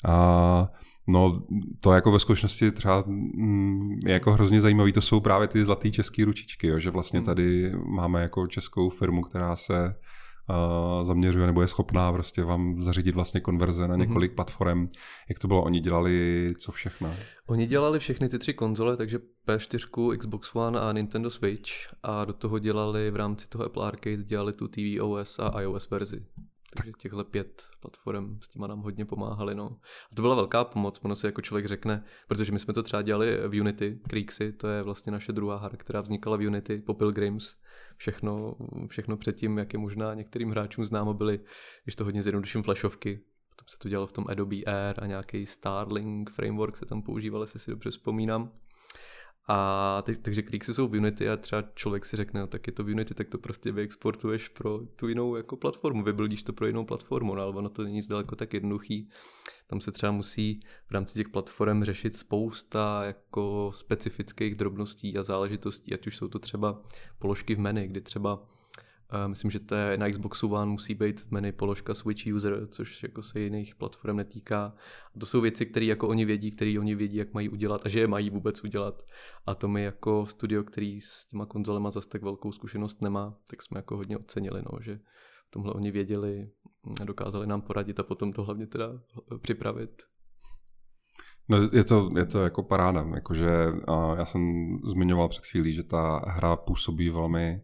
A 0.06 0.68
No, 1.08 1.44
to 1.80 1.94
jako 1.94 2.12
ve 2.12 2.20
skutečnosti 2.20 2.72
třeba 2.72 3.04
mm, 3.08 4.00
je 4.06 4.14
jako 4.14 4.32
hrozně 4.32 4.62
zajímavý, 4.62 4.94
to 4.94 5.02
jsou 5.02 5.20
právě 5.20 5.48
ty 5.48 5.66
zlatý 5.66 5.92
české 5.92 6.26
ručičky, 6.26 6.68
jo, 6.68 6.80
že 6.80 6.90
vlastně 6.90 7.20
hmm. 7.20 7.26
tady 7.26 7.72
máme 7.88 8.22
jako 8.22 8.48
českou 8.48 8.90
firmu, 8.90 9.22
která 9.22 9.56
se 9.56 9.96
zaměřuje 11.04 11.46
nebo 11.48 11.62
je 11.62 11.68
schopná 11.68 12.12
prostě 12.14 12.44
vám 12.44 12.84
zařídit 12.84 13.16
vlastně 13.16 13.42
konverze 13.42 13.82
na 13.82 13.88
mhm. 13.88 14.00
několik 14.00 14.32
mm-hmm. 14.32 14.36
platform. 14.36 14.90
Jak 15.30 15.40
to 15.40 15.48
bylo? 15.48 15.64
Oni 15.64 15.80
dělali 15.80 16.48
co 16.60 16.72
všechno? 16.72 17.16
Oni 17.48 17.66
dělali 17.66 18.00
všechny 18.00 18.30
ty 18.30 18.40
tři 18.40 18.54
konzole, 18.54 18.98
takže 18.98 19.20
P4, 19.48 20.18
Xbox 20.18 20.56
One 20.56 20.80
a 20.80 20.92
Nintendo 20.92 21.30
Switch 21.30 21.72
a 22.04 22.26
do 22.26 22.34
toho 22.34 22.60
dělali 22.60 23.12
v 23.12 23.16
rámci 23.16 23.48
toho 23.48 23.66
Apple 23.66 23.88
Arcade 23.88 24.24
dělali 24.24 24.54
tu 24.54 24.68
tvOS 24.68 25.40
a 25.40 25.62
iOS 25.62 25.90
verzi. 25.90 26.26
Takže 26.76 26.92
těchhle 26.98 27.24
pět 27.24 27.64
platform 27.80 28.40
s 28.42 28.48
těma 28.48 28.68
nám 28.68 28.82
hodně 28.82 29.06
pomáhali. 29.06 29.56
No. 29.56 29.78
A 30.12 30.16
to 30.16 30.22
byla 30.22 30.36
velká 30.36 30.64
pomoc, 30.64 31.00
ono 31.04 31.16
si 31.16 31.26
jako 31.26 31.42
člověk 31.42 31.66
řekne, 31.66 32.04
protože 32.28 32.52
my 32.52 32.60
jsme 32.60 32.74
to 32.74 32.84
třeba 32.84 33.02
dělali 33.02 33.38
v 33.48 33.60
Unity, 33.60 34.00
Creeksy, 34.10 34.52
to 34.52 34.68
je 34.68 34.84
vlastně 34.84 35.12
naše 35.12 35.32
druhá 35.32 35.58
hra, 35.58 35.78
která 35.78 36.02
vznikala 36.02 36.38
v 36.38 36.48
Unity 36.48 36.78
po 36.78 36.94
Pilgrims. 36.94 37.56
Všechno, 38.02 38.56
všechno 38.88 39.18
předtím, 39.18 39.58
jak 39.58 39.74
je 39.74 39.80
možná 39.80 40.14
některým 40.14 40.50
hráčům 40.50 40.86
známo, 40.86 41.14
byly, 41.14 41.40
když 41.84 41.96
to 41.96 42.04
hodně 42.04 42.24
zjednoduším, 42.24 42.64
flashovky. 42.64 43.20
Potom 43.50 43.68
se 43.68 43.78
to 43.78 43.90
dělalo 43.90 44.08
v 44.08 44.12
tom 44.12 44.26
Adobe 44.30 44.56
Air 44.56 45.04
a 45.04 45.06
nějaký 45.06 45.46
Starlink 45.46 46.30
framework 46.30 46.78
se 46.78 46.86
tam 46.86 47.02
používal, 47.02 47.42
jestli 47.42 47.60
si 47.60 47.72
dobře 47.72 47.90
vzpomínám. 47.90 48.52
A 49.48 50.02
ty, 50.06 50.16
takže 50.16 50.42
Creeksy 50.42 50.74
jsou 50.74 50.88
v 50.88 50.98
Unity 50.98 51.30
a 51.30 51.38
třeba 51.38 51.64
člověk 51.76 52.06
si 52.06 52.18
řekne, 52.18 52.40
no, 52.40 52.48
tak 52.48 52.68
je 52.68 52.74
to 52.74 52.84
v 52.84 52.88
Unity, 52.88 53.14
tak 53.14 53.30
to 53.30 53.38
prostě 53.38 53.72
vyexportuješ 53.72 54.50
pro 54.50 54.80
tu 54.96 55.08
jinou 55.08 55.36
jako 55.36 55.58
platformu, 55.58 56.04
vybildíš 56.04 56.44
to 56.44 56.54
pro 56.54 56.68
jinou 56.68 56.86
platformu, 56.86 57.36
no, 57.36 57.42
ale 57.42 57.56
ono 57.56 57.70
to 57.70 57.84
není 57.84 58.02
zdaleko 58.02 58.36
tak 58.36 58.54
jednoduchý. 58.54 59.10
Tam 59.68 59.82
se 59.82 59.92
třeba 59.92 60.12
musí 60.12 60.60
v 60.88 60.92
rámci 60.92 61.14
těch 61.14 61.30
platform 61.30 61.84
řešit 61.84 62.18
spousta 62.18 63.04
jako 63.04 63.72
specifických 63.74 64.56
drobností 64.56 65.18
a 65.18 65.24
záležitostí, 65.24 65.94
ať 65.94 66.08
už 66.08 66.18
jsou 66.18 66.28
to 66.28 66.40
třeba 66.40 66.82
položky 67.20 67.56
v 67.56 67.60
menu, 67.60 67.88
kdy 67.88 68.02
třeba 68.02 68.48
Myslím, 69.28 69.52
že 69.52 69.60
to 69.60 69.76
je 69.76 69.98
na 69.98 70.10
Xboxu 70.10 70.54
One 70.54 70.72
musí 70.72 70.96
být 70.96 71.22
v 71.22 71.32
menu 71.32 71.52
položka 71.54 71.94
Switch 71.94 72.34
User, 72.36 72.68
což 72.68 73.04
jako 73.04 73.22
se 73.24 73.40
jiných 73.40 73.76
platform 73.76 74.18
netýká. 74.18 74.74
A 75.16 75.20
to 75.20 75.26
jsou 75.26 75.42
věci, 75.42 75.66
které 75.66 75.86
jako 75.86 76.08
oni 76.08 76.26
vědí, 76.26 76.52
které 76.52 76.80
oni 76.80 76.96
vědí, 76.96 77.18
jak 77.18 77.34
mají 77.34 77.50
udělat 77.50 77.86
a 77.86 77.90
že 77.90 78.00
je 78.00 78.08
mají 78.08 78.30
vůbec 78.30 78.64
udělat. 78.64 79.04
A 79.46 79.56
to 79.56 79.68
my 79.68 79.84
jako 79.84 80.26
studio, 80.26 80.64
který 80.64 81.02
s 81.02 81.26
těma 81.26 81.46
konzolema 81.46 81.92
zase 81.92 82.10
tak 82.10 82.22
velkou 82.22 82.52
zkušenost 82.52 83.02
nemá, 83.02 83.38
tak 83.50 83.62
jsme 83.62 83.78
jako 83.78 83.98
hodně 83.98 84.18
ocenili, 84.18 84.62
no, 84.72 84.80
že 84.82 85.00
tomhle 85.50 85.74
oni 85.74 85.92
věděli, 85.92 86.50
dokázali 87.04 87.48
nám 87.48 87.62
poradit 87.62 88.00
a 88.00 88.04
potom 88.04 88.34
to 88.34 88.44
hlavně 88.44 88.68
teda 88.68 89.02
připravit. 89.42 90.02
No, 91.50 91.58
je 91.74 91.84
to, 91.84 92.10
je 92.18 92.26
to 92.26 92.44
jako 92.44 92.64
paráda, 92.64 93.06
jakože 93.16 93.50
já 94.18 94.26
jsem 94.26 94.42
zmiňoval 94.84 95.30
před 95.30 95.46
chvílí, 95.46 95.72
že 95.72 95.84
ta 95.84 96.22
hra 96.28 96.56
působí 96.56 97.10
velmi 97.10 97.62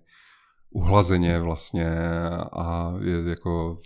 uhlazeně 0.78 1.40
vlastně 1.40 2.00
a 2.54 2.94
je 3.02 3.30
jako 3.30 3.78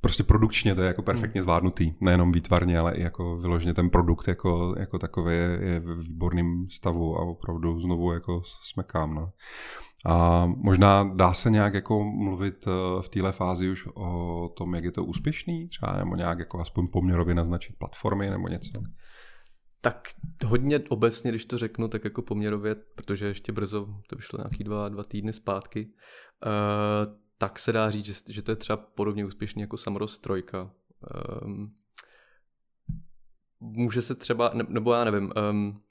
prostě 0.00 0.22
produkčně 0.22 0.74
to 0.74 0.80
je 0.80 0.86
jako 0.86 1.02
perfektně 1.02 1.42
zvládnutý, 1.42 1.94
nejenom 2.00 2.32
výtvarně, 2.32 2.78
ale 2.78 2.94
i 2.94 3.02
jako 3.02 3.36
vyloženě 3.36 3.74
ten 3.74 3.90
produkt 3.90 4.28
jako, 4.28 4.74
jako 4.78 4.98
takový 4.98 5.34
je, 5.34 5.58
je 5.62 5.80
v 5.80 6.02
výborném 6.02 6.66
stavu 6.70 7.16
a 7.16 7.22
opravdu 7.22 7.80
znovu 7.80 8.12
jako 8.12 8.42
smekám. 8.62 9.14
No. 9.14 9.30
A 10.06 10.46
možná 10.46 11.10
dá 11.14 11.32
se 11.32 11.50
nějak 11.50 11.74
jako 11.74 12.04
mluvit 12.04 12.64
eh, 12.66 13.02
v 13.02 13.08
téhle 13.08 13.32
fázi 13.32 13.70
už 13.70 13.88
o 13.94 14.48
tom, 14.56 14.74
jak 14.74 14.84
je 14.84 14.92
to 14.92 15.04
úspěšný, 15.04 15.68
třeba 15.68 15.96
nebo 15.96 16.16
nějak 16.16 16.38
jako 16.38 16.60
aspoň 16.60 16.88
poměrově 16.88 17.34
naznačit 17.34 17.76
platformy 17.78 18.30
nebo 18.30 18.48
něco? 18.48 18.82
Tak 19.86 20.08
hodně 20.44 20.80
obecně, 20.88 21.30
když 21.30 21.44
to 21.44 21.58
řeknu, 21.58 21.88
tak 21.88 22.04
jako 22.04 22.22
poměrově, 22.22 22.74
protože 22.74 23.26
ještě 23.26 23.52
brzo, 23.52 23.88
to 24.06 24.16
vyšlo 24.16 24.38
nějaký 24.38 24.64
dva, 24.64 24.88
dva 24.88 25.04
týdny 25.04 25.32
zpátky, 25.32 25.86
uh, 25.86 27.14
tak 27.38 27.58
se 27.58 27.72
dá 27.72 27.90
říct, 27.90 28.06
že, 28.06 28.14
že 28.28 28.42
to 28.42 28.52
je 28.52 28.56
třeba 28.56 28.76
podobně 28.76 29.24
úspěšný 29.24 29.62
jako 29.62 29.76
Samorost 29.76 30.22
trojka. 30.22 30.70
Um, 31.44 31.74
může 33.60 34.02
se 34.02 34.14
třeba, 34.14 34.50
ne, 34.54 34.64
nebo 34.68 34.94
já 34.94 35.04
nevím, 35.04 35.32
um, 35.50 35.82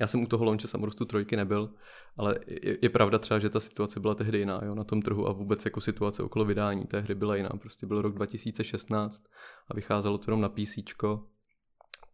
já 0.00 0.06
jsem 0.06 0.22
u 0.22 0.26
toho 0.26 0.44
launche 0.44 0.68
Samorostu 0.68 1.04
trojky 1.04 1.36
nebyl, 1.36 1.74
ale 2.16 2.38
je, 2.46 2.78
je 2.82 2.88
pravda 2.88 3.18
třeba, 3.18 3.38
že 3.38 3.50
ta 3.50 3.60
situace 3.60 4.00
byla 4.00 4.14
tehdy 4.14 4.38
jiná 4.38 4.60
jo, 4.64 4.74
na 4.74 4.84
tom 4.84 5.02
trhu 5.02 5.28
a 5.28 5.32
vůbec 5.32 5.64
jako 5.64 5.80
situace 5.80 6.22
okolo 6.22 6.44
vydání 6.44 6.84
té 6.84 7.00
hry 7.00 7.14
byla 7.14 7.36
jiná. 7.36 7.50
Prostě 7.60 7.86
byl 7.86 8.02
rok 8.02 8.14
2016 8.14 9.24
a 9.68 9.74
vycházelo 9.74 10.18
to 10.18 10.30
jenom 10.30 10.40
na 10.40 10.48
PC. 10.48 10.78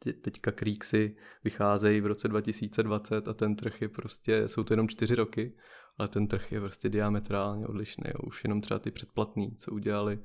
Te, 0.05 0.13
teďka 0.13 0.51
Creeksy 0.51 1.17
vycházejí 1.45 2.01
v 2.01 2.07
roce 2.07 2.29
2020 2.29 3.29
a 3.29 3.35
ten 3.35 3.57
trh 3.57 3.83
je 3.83 3.89
prostě, 3.89 4.49
jsou 4.49 4.65
to 4.65 4.73
jenom 4.73 4.89
čtyři 4.89 5.15
roky, 5.15 5.57
ale 5.99 6.09
ten 6.09 6.27
trh 6.27 6.53
je 6.53 6.61
prostě 6.61 6.89
diametrálně 6.89 7.67
odlišný. 7.67 8.05
Jo. 8.07 8.21
Už 8.27 8.45
jenom 8.45 8.61
třeba 8.61 8.81
ty 8.81 8.91
předplatný, 8.91 9.57
co 9.57 9.71
udělali 9.71 10.19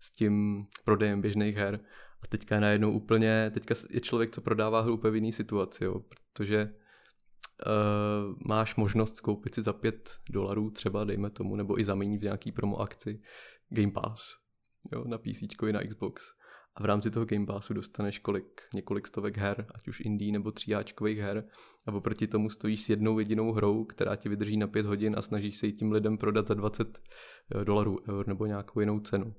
s 0.00 0.10
tím 0.10 0.66
prodejem 0.84 1.20
běžných 1.20 1.56
her. 1.56 1.80
A 2.22 2.26
teďka 2.26 2.54
je 2.54 2.60
najednou 2.60 2.92
úplně, 2.92 3.50
teďka 3.54 3.74
je 3.90 4.00
člověk, 4.00 4.30
co 4.30 4.40
prodává 4.40 4.80
hru 4.80 4.94
úplně 4.94 5.10
v 5.10 5.14
jiný 5.14 5.32
situaci, 5.32 5.84
jo, 5.84 6.00
protože 6.08 6.74
uh, 7.66 8.34
máš 8.46 8.76
možnost 8.76 9.20
koupit 9.20 9.54
si 9.54 9.62
za 9.62 9.72
5 9.72 10.16
dolarů 10.30 10.70
třeba, 10.70 11.04
dejme 11.04 11.30
tomu, 11.30 11.56
nebo 11.56 11.80
i 11.80 11.84
zaměnit 11.84 12.20
v 12.20 12.24
nějaký 12.24 12.52
promo 12.52 12.80
akci 12.80 13.22
Game 13.68 13.92
Pass 13.92 14.36
jo, 14.92 15.04
na 15.04 15.18
PC 15.18 15.42
i 15.68 15.72
na 15.72 15.80
Xbox. 15.88 16.22
A 16.74 16.82
v 16.82 16.84
rámci 16.84 17.10
toho 17.10 17.26
Game 17.26 17.46
Passu 17.46 17.74
dostaneš 17.74 18.18
kolik, 18.18 18.62
několik 18.74 19.06
stovek 19.06 19.36
her, 19.36 19.66
ať 19.74 19.88
už 19.88 20.00
indie 20.00 20.32
nebo 20.32 20.50
tříáčkových 20.50 21.18
her. 21.18 21.44
A 21.86 21.92
oproti 21.92 22.26
tomu 22.26 22.50
stojíš 22.50 22.82
s 22.82 22.88
jednou 22.88 23.18
jedinou 23.18 23.52
hrou, 23.52 23.84
která 23.84 24.16
ti 24.16 24.28
vydrží 24.28 24.56
na 24.56 24.66
5 24.66 24.86
hodin 24.86 25.14
a 25.18 25.22
snažíš 25.22 25.56
se 25.56 25.66
ji 25.66 25.72
tím 25.72 25.92
lidem 25.92 26.18
prodat 26.18 26.48
za 26.48 26.54
20 26.54 26.98
eh, 27.54 27.64
dolarů, 27.64 27.98
eur 28.08 28.28
nebo 28.28 28.46
nějakou 28.46 28.80
jinou 28.80 29.00
cenu. 29.00 29.34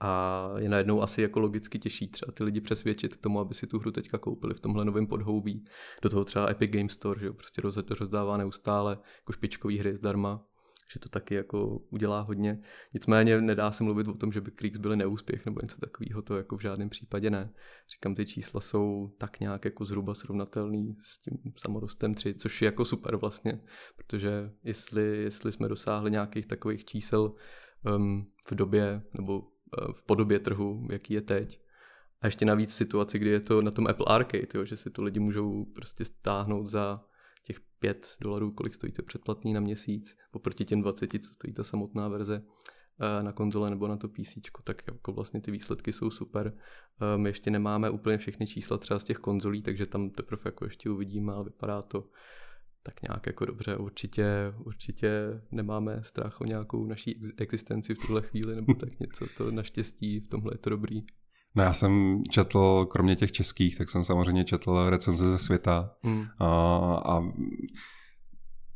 A 0.00 0.50
je 0.58 0.68
najednou 0.68 1.02
asi 1.02 1.22
jako 1.22 1.40
logicky 1.40 1.78
těžší 1.78 2.08
třeba 2.08 2.32
ty 2.32 2.44
lidi 2.44 2.60
přesvědčit 2.60 3.16
k 3.16 3.20
tomu, 3.20 3.40
aby 3.40 3.54
si 3.54 3.66
tu 3.66 3.78
hru 3.78 3.90
teďka 3.90 4.18
koupili 4.18 4.54
v 4.54 4.60
tomhle 4.60 4.84
novém 4.84 5.06
podhoubí. 5.06 5.64
Do 6.02 6.08
toho 6.08 6.24
třeba 6.24 6.50
Epic 6.50 6.70
Game 6.70 6.88
Store, 6.88 7.20
že 7.20 7.26
jo, 7.26 7.32
prostě 7.32 7.60
roz, 7.60 7.78
rozdává 8.00 8.36
neustále 8.36 8.98
jako 9.16 9.32
špičkový 9.32 9.78
hry 9.78 9.96
zdarma, 9.96 10.46
že 10.92 11.00
to 11.00 11.08
taky 11.08 11.34
jako 11.34 11.78
udělá 11.90 12.20
hodně. 12.20 12.62
Nicméně 12.94 13.40
nedá 13.40 13.72
se 13.72 13.84
mluvit 13.84 14.08
o 14.08 14.14
tom, 14.14 14.32
že 14.32 14.40
by 14.40 14.50
Creeks 14.50 14.78
byly 14.78 14.96
neúspěch 14.96 15.46
nebo 15.46 15.60
něco 15.62 15.80
takového, 15.80 16.22
to 16.22 16.36
jako 16.36 16.56
v 16.56 16.60
žádném 16.60 16.88
případě 16.88 17.30
ne. 17.30 17.50
Říkám, 17.94 18.14
ty 18.14 18.26
čísla 18.26 18.60
jsou 18.60 19.14
tak 19.18 19.40
nějak 19.40 19.64
jako 19.64 19.84
zhruba 19.84 20.14
srovnatelný 20.14 20.96
s 21.02 21.18
tím 21.18 21.52
samorostem 21.56 22.14
3, 22.14 22.34
což 22.34 22.62
je 22.62 22.66
jako 22.66 22.84
super 22.84 23.16
vlastně, 23.16 23.60
protože 23.96 24.50
jestli, 24.64 25.22
jestli 25.22 25.52
jsme 25.52 25.68
dosáhli 25.68 26.10
nějakých 26.10 26.46
takových 26.46 26.84
čísel 26.84 27.34
um, 27.96 28.26
v 28.48 28.54
době 28.54 29.02
nebo 29.14 29.42
v 29.96 30.06
podobě 30.06 30.38
trhu, 30.38 30.86
jaký 30.90 31.14
je 31.14 31.20
teď. 31.20 31.60
A 32.20 32.26
ještě 32.26 32.44
navíc 32.44 32.74
v 32.74 32.76
situaci, 32.76 33.18
kdy 33.18 33.30
je 33.30 33.40
to 33.40 33.62
na 33.62 33.70
tom 33.70 33.86
Apple 33.86 34.06
Arcade, 34.08 34.46
jo, 34.54 34.64
že 34.64 34.76
si 34.76 34.90
to 34.90 35.02
lidi 35.02 35.20
můžou 35.20 35.64
prostě 35.64 36.04
stáhnout 36.04 36.66
za 36.66 37.04
5 37.84 38.16
dolarů, 38.20 38.50
kolik 38.50 38.74
stojí 38.74 38.92
to 38.92 39.02
předplatný 39.02 39.52
na 39.52 39.60
měsíc, 39.60 40.16
oproti 40.32 40.64
těm 40.64 40.82
20, 40.82 41.10
co 41.10 41.34
stojí 41.34 41.54
ta 41.54 41.64
samotná 41.64 42.08
verze 42.08 42.42
eh, 43.00 43.22
na 43.22 43.32
konzole 43.32 43.70
nebo 43.70 43.88
na 43.88 43.96
to 43.96 44.08
PC, 44.08 44.38
tak 44.64 44.82
jako 44.86 45.12
vlastně 45.12 45.40
ty 45.40 45.50
výsledky 45.50 45.92
jsou 45.92 46.10
super. 46.10 46.52
Eh, 46.56 47.18
my 47.18 47.28
ještě 47.28 47.50
nemáme 47.50 47.90
úplně 47.90 48.18
všechny 48.18 48.46
čísla 48.46 48.78
třeba 48.78 49.00
z 49.00 49.04
těch 49.04 49.16
konzolí, 49.16 49.62
takže 49.62 49.86
tam 49.86 50.10
teprve 50.10 50.42
jako 50.44 50.64
ještě 50.64 50.90
uvidíme, 50.90 51.32
ale 51.32 51.44
vypadá 51.44 51.82
to 51.82 52.08
tak 52.82 53.02
nějak 53.02 53.26
jako 53.26 53.44
dobře, 53.44 53.76
určitě, 53.76 54.54
určitě 54.58 55.40
nemáme 55.50 56.00
strach 56.02 56.40
o 56.40 56.44
nějakou 56.44 56.86
naší 56.86 57.20
existenci 57.36 57.94
v 57.94 57.98
tuhle 57.98 58.22
chvíli, 58.22 58.56
nebo 58.56 58.74
tak 58.74 59.00
něco, 59.00 59.26
to 59.36 59.50
naštěstí 59.50 60.20
v 60.20 60.28
tomhle 60.28 60.54
je 60.54 60.58
to 60.58 60.70
dobrý. 60.70 61.02
No 61.54 61.62
já 61.62 61.72
jsem 61.72 62.22
četl, 62.30 62.86
kromě 62.90 63.16
těch 63.16 63.32
českých, 63.32 63.78
tak 63.78 63.90
jsem 63.90 64.04
samozřejmě 64.04 64.44
četl 64.44 64.90
recenze 64.90 65.30
ze 65.30 65.38
světa 65.38 65.90
hmm. 66.02 66.24
a, 66.38 66.46
a 67.04 67.22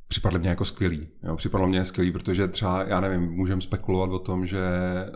připadly 0.08 0.38
mě 0.38 0.48
jako 0.48 0.64
skvělý. 0.64 1.08
Jo, 1.22 1.36
připadlo 1.36 1.66
mě 1.66 1.84
skvělý, 1.84 2.12
protože 2.12 2.48
třeba, 2.48 2.82
já 2.82 3.00
nevím, 3.00 3.22
můžeme 3.22 3.60
spekulovat 3.60 4.10
o 4.10 4.18
tom, 4.18 4.46
že 4.46 4.60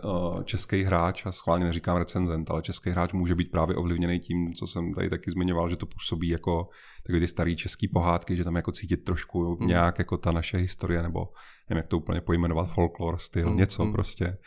uh, 0.03 0.43
český 0.43 0.83
hráč, 0.83 1.25
a 1.25 1.31
schválně 1.31 1.65
neříkám 1.65 1.97
recenzent, 1.97 2.51
ale 2.51 2.61
český 2.61 2.89
hráč 2.89 3.13
může 3.13 3.35
být 3.35 3.51
právě 3.51 3.75
ovlivněný 3.75 4.19
tím, 4.19 4.53
co 4.53 4.67
jsem 4.67 4.93
tady 4.93 5.09
taky 5.09 5.31
zmiňoval, 5.31 5.69
že 5.69 5.75
to 5.75 5.85
působí 5.85 6.29
jako 6.29 6.67
takové 7.07 7.19
ty 7.19 7.27
staré 7.27 7.55
české 7.55 7.87
pohádky, 7.93 8.35
že 8.35 8.43
tam 8.43 8.55
jako 8.55 8.71
cítit 8.71 8.97
trošku 8.97 9.57
mm. 9.61 9.67
nějak 9.67 9.99
jako 9.99 10.17
ta 10.17 10.31
naše 10.31 10.57
historie, 10.57 11.03
nebo 11.03 11.27
nevím, 11.69 11.77
jak 11.77 11.87
to 11.87 11.97
úplně 11.97 12.21
pojmenovat, 12.21 12.73
folklor, 12.73 13.17
styl, 13.17 13.49
mm. 13.49 13.57
něco 13.57 13.85
mm. 13.85 13.91
prostě. 13.91 14.37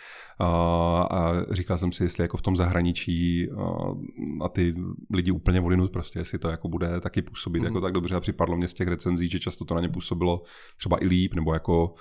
A, 0.41 0.47
a 1.03 1.55
říkal 1.55 1.79
jsem 1.79 1.93
si, 1.93 2.03
jestli 2.03 2.25
jako 2.25 2.37
v 2.37 2.43
tom 2.43 2.57
zahraničí 2.57 3.51
a, 3.51 3.65
a 4.45 4.49
ty 4.49 4.75
lidi 5.15 5.31
úplně 5.31 5.61
volinut 5.61 5.93
prostě, 5.93 6.19
jestli 6.19 6.39
to 6.39 6.49
jako 6.49 6.69
bude 6.69 7.01
taky 7.01 7.23
působit 7.23 7.61
mm. 7.61 7.65
jako 7.65 7.81
tak 7.81 7.93
dobře 7.93 8.15
a 8.15 8.21
připadlo 8.21 8.57
mě 8.57 8.69
z 8.69 8.75
těch 8.75 8.89
recenzí, 8.89 9.29
že 9.29 9.41
často 9.41 9.65
to 9.65 9.75
na 9.75 9.81
ně 9.81 9.89
působilo 9.89 10.43
třeba 10.79 11.05
i 11.05 11.07
líp, 11.07 11.35
nebo 11.35 11.55
jako 11.55 11.95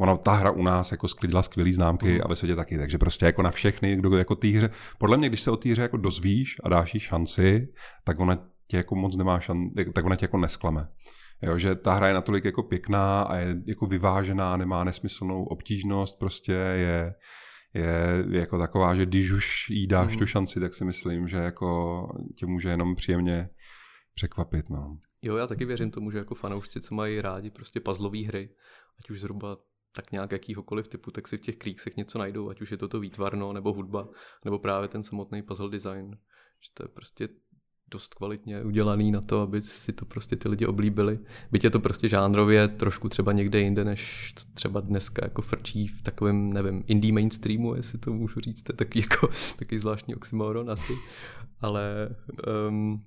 Ona, 0.00 0.16
ta 0.16 0.32
hra 0.32 0.50
u 0.50 0.62
nás 0.62 0.92
jako 0.92 1.08
sklidila 1.08 1.42
skvělé 1.42 1.72
známky 1.72 2.14
mm. 2.14 2.20
a 2.24 2.28
ve 2.28 2.36
světě 2.36 2.56
taky, 2.56 2.78
takže 2.78 2.98
prostě 2.98 3.26
jako 3.26 3.42
na 3.42 3.50
všechny, 3.50 3.96
kdo 3.96 4.16
jako 4.16 4.34
té 4.34 4.48
hře, 4.48 4.70
podle 4.98 5.16
mě, 5.16 5.28
když 5.28 5.40
se 5.40 5.50
o 5.50 5.56
té 5.56 5.68
hře 5.68 5.82
jako 5.82 5.96
dozvíš 5.96 6.56
a 6.64 6.68
dáš 6.68 6.94
jí 6.94 7.00
šanci, 7.00 7.68
tak 8.04 8.20
ona 8.20 8.38
tě 8.70 8.76
jako 8.76 8.94
moc 8.94 9.16
nemá 9.16 9.40
šan, 9.40 9.70
tak 9.94 10.04
ona 10.04 10.16
tě 10.16 10.24
jako 10.24 10.38
nesklame. 10.38 10.88
Jo, 11.42 11.58
že 11.58 11.74
ta 11.74 11.94
hra 11.94 12.08
je 12.08 12.14
natolik 12.14 12.44
jako 12.44 12.62
pěkná 12.62 13.22
a 13.22 13.36
je 13.36 13.56
jako 13.66 13.86
vyvážená, 13.86 14.56
nemá 14.56 14.84
nesmyslnou 14.84 15.44
obtížnost, 15.44 16.18
prostě 16.18 16.52
je, 16.52 17.14
je, 17.74 18.24
je 18.30 18.40
jako 18.40 18.58
taková, 18.58 18.94
že 18.94 19.06
když 19.06 19.32
už 19.32 19.70
jí 19.70 19.86
dáš 19.86 20.12
mm. 20.12 20.18
tu 20.18 20.26
šanci, 20.26 20.60
tak 20.60 20.74
si 20.74 20.84
myslím, 20.84 21.28
že 21.28 21.36
jako 21.36 22.08
tě 22.36 22.46
může 22.46 22.68
jenom 22.68 22.94
příjemně 22.94 23.48
překvapit. 24.14 24.70
No. 24.70 24.98
Jo, 25.22 25.36
já 25.36 25.46
taky 25.46 25.64
věřím 25.64 25.90
tomu, 25.90 26.10
že 26.10 26.18
jako 26.18 26.34
fanoušci, 26.34 26.80
co 26.80 26.94
mají 26.94 27.20
rádi 27.20 27.50
prostě 27.50 27.80
puzzlové 27.80 28.26
hry, 28.26 28.50
ať 28.98 29.10
už 29.10 29.20
zhruba 29.20 29.56
tak 29.92 30.12
nějak 30.12 30.32
jakýhokoliv 30.32 30.88
typu, 30.88 31.10
tak 31.10 31.28
si 31.28 31.36
v 31.36 31.40
těch 31.40 31.56
kríksech 31.56 31.96
něco 31.96 32.18
najdou, 32.18 32.50
ať 32.50 32.60
už 32.60 32.70
je 32.70 32.76
to 32.76 32.88
to 32.88 33.00
výtvarno, 33.00 33.52
nebo 33.52 33.72
hudba, 33.72 34.08
nebo 34.44 34.58
právě 34.58 34.88
ten 34.88 35.02
samotný 35.02 35.42
puzzle 35.42 35.70
design. 35.70 36.18
Že 36.60 36.70
to 36.74 36.84
je 36.84 36.88
prostě 36.88 37.28
dost 37.90 38.14
kvalitně 38.14 38.62
udělaný 38.62 39.12
na 39.12 39.20
to, 39.20 39.40
aby 39.40 39.62
si 39.62 39.92
to 39.92 40.04
prostě 40.04 40.36
ty 40.36 40.48
lidi 40.48 40.66
oblíbili. 40.66 41.18
Byť 41.52 41.64
je 41.64 41.70
to 41.70 41.80
prostě 41.80 42.08
žánrově 42.08 42.68
trošku 42.68 43.08
třeba 43.08 43.32
někde 43.32 43.60
jinde, 43.60 43.84
než 43.84 44.32
třeba 44.54 44.80
dneska 44.80 45.24
jako 45.24 45.42
frčí 45.42 45.86
v 45.86 46.02
takovém, 46.02 46.52
nevím, 46.52 46.84
indie 46.86 47.12
mainstreamu, 47.12 47.74
jestli 47.74 47.98
to 47.98 48.12
můžu 48.12 48.40
říct, 48.40 48.62
to 48.62 48.72
je 48.72 48.76
takový 48.76 49.00
jako 49.10 49.28
takový 49.58 49.78
zvláštní 49.78 50.14
oxymoron 50.14 50.70
asi. 50.70 50.92
Ale 51.60 52.08
um, 52.68 53.00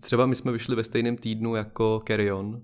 třeba 0.00 0.26
my 0.26 0.34
jsme 0.34 0.52
vyšli 0.52 0.76
ve 0.76 0.84
stejném 0.84 1.16
týdnu 1.16 1.54
jako 1.54 2.02
Carry 2.06 2.32
On, 2.32 2.62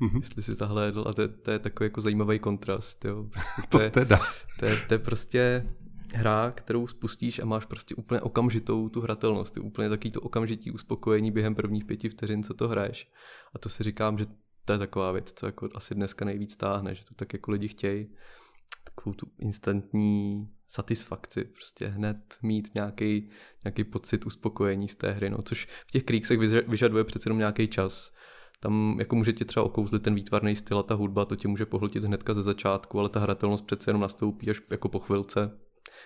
Mm-hmm. 0.00 0.20
Jestli 0.20 0.42
si 0.42 0.54
zahlédl 0.54 1.04
a 1.08 1.12
to, 1.12 1.28
to 1.28 1.50
je 1.50 1.58
takový 1.58 1.86
jako 1.86 2.00
zajímavý 2.00 2.38
kontrast. 2.38 3.04
Jo. 3.04 3.26
Prostě 3.32 3.62
to, 3.68 3.78
to, 3.78 3.84
je, 3.84 3.90
teda. 3.90 4.20
To 4.58 4.66
je, 4.66 4.76
to 4.88 4.94
je 4.94 4.98
prostě 4.98 5.66
hra, 6.14 6.50
kterou 6.50 6.86
spustíš 6.86 7.38
a 7.38 7.44
máš 7.44 7.64
prostě 7.64 7.94
úplně 7.94 8.20
okamžitou 8.20 8.88
tu 8.88 9.00
hratelnost, 9.00 9.54
ty 9.54 9.60
úplně 9.60 9.88
takový 9.88 10.10
to 10.10 10.20
okamžitý 10.20 10.70
uspokojení 10.70 11.30
během 11.30 11.54
prvních 11.54 11.84
pěti 11.84 12.08
vteřin, 12.08 12.42
co 12.42 12.54
to 12.54 12.68
hraješ. 12.68 13.10
A 13.54 13.58
to 13.58 13.68
si 13.68 13.82
říkám, 13.82 14.18
že 14.18 14.26
to 14.64 14.72
je 14.72 14.78
taková 14.78 15.12
věc, 15.12 15.32
co 15.32 15.46
jako 15.46 15.68
asi 15.74 15.94
dneska 15.94 16.24
nejvíc 16.24 16.56
táhne, 16.56 16.94
že 16.94 17.04
to 17.04 17.14
tak 17.14 17.32
jako 17.32 17.50
lidi 17.50 17.68
chtějí 17.68 18.08
takovou 18.84 19.14
tu 19.14 19.26
instantní 19.38 20.48
satisfakci, 20.68 21.44
prostě 21.44 21.86
hned 21.86 22.38
mít 22.42 22.74
nějaký, 22.74 23.30
nějaký 23.64 23.84
pocit 23.84 24.26
uspokojení 24.26 24.88
z 24.88 24.96
té 24.96 25.12
hry, 25.12 25.30
no, 25.30 25.42
což 25.42 25.68
v 25.86 25.90
těch 25.90 26.04
kríksech 26.04 26.38
vyžaduje 26.68 27.04
přece 27.04 27.28
jenom 27.28 27.38
nějaký 27.38 27.68
čas. 27.68 28.12
Tam 28.60 28.96
jako 28.98 29.16
může 29.16 29.32
tě 29.32 29.44
třeba 29.44 29.66
okouzlit 29.66 30.02
ten 30.02 30.14
výtvarný 30.14 30.56
styl 30.56 30.78
a 30.78 30.82
ta 30.82 30.94
hudba, 30.94 31.24
to 31.24 31.36
tě 31.36 31.48
může 31.48 31.66
pohltit 31.66 32.04
hnedka 32.04 32.34
ze 32.34 32.42
začátku, 32.42 32.98
ale 32.98 33.08
ta 33.08 33.20
hratelnost 33.20 33.66
přece 33.66 33.90
jenom 33.90 34.02
nastoupí 34.02 34.50
až 34.50 34.60
jako 34.70 34.88
po 34.88 34.98
chvilce, 34.98 35.58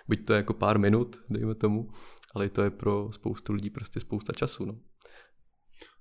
byť 0.08 0.24
to 0.24 0.32
je 0.32 0.36
jako 0.36 0.54
pár 0.54 0.78
minut, 0.78 1.16
dejme 1.30 1.54
tomu, 1.54 1.88
ale 2.34 2.48
to 2.48 2.62
je 2.62 2.70
pro 2.70 3.12
spoustu 3.12 3.52
lidí 3.52 3.70
prostě 3.70 4.00
spousta 4.00 4.32
času. 4.32 4.64
No. 4.64 4.74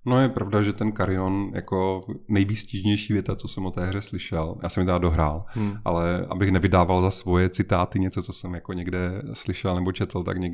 No 0.05 0.21
je 0.21 0.29
pravda, 0.29 0.61
že 0.61 0.73
ten 0.73 0.91
Karion 0.91 1.51
jako 1.55 2.01
nejvýstižnější 2.27 3.13
věta, 3.13 3.35
co 3.35 3.47
jsem 3.47 3.65
o 3.65 3.71
té 3.71 3.85
hře 3.85 4.01
slyšel, 4.01 4.55
já 4.63 4.69
jsem 4.69 4.81
ji 4.81 4.85
teda 4.85 4.97
dohrál, 4.97 5.45
hmm. 5.47 5.73
ale 5.85 6.25
abych 6.29 6.51
nevydával 6.51 7.01
za 7.01 7.11
svoje 7.11 7.49
citáty 7.49 7.99
něco, 7.99 8.21
co 8.21 8.33
jsem 8.33 8.53
jako 8.53 8.73
někde 8.73 9.21
slyšel 9.33 9.75
nebo 9.75 9.91
četl, 9.91 10.23
tak 10.23 10.37
něk, 10.37 10.53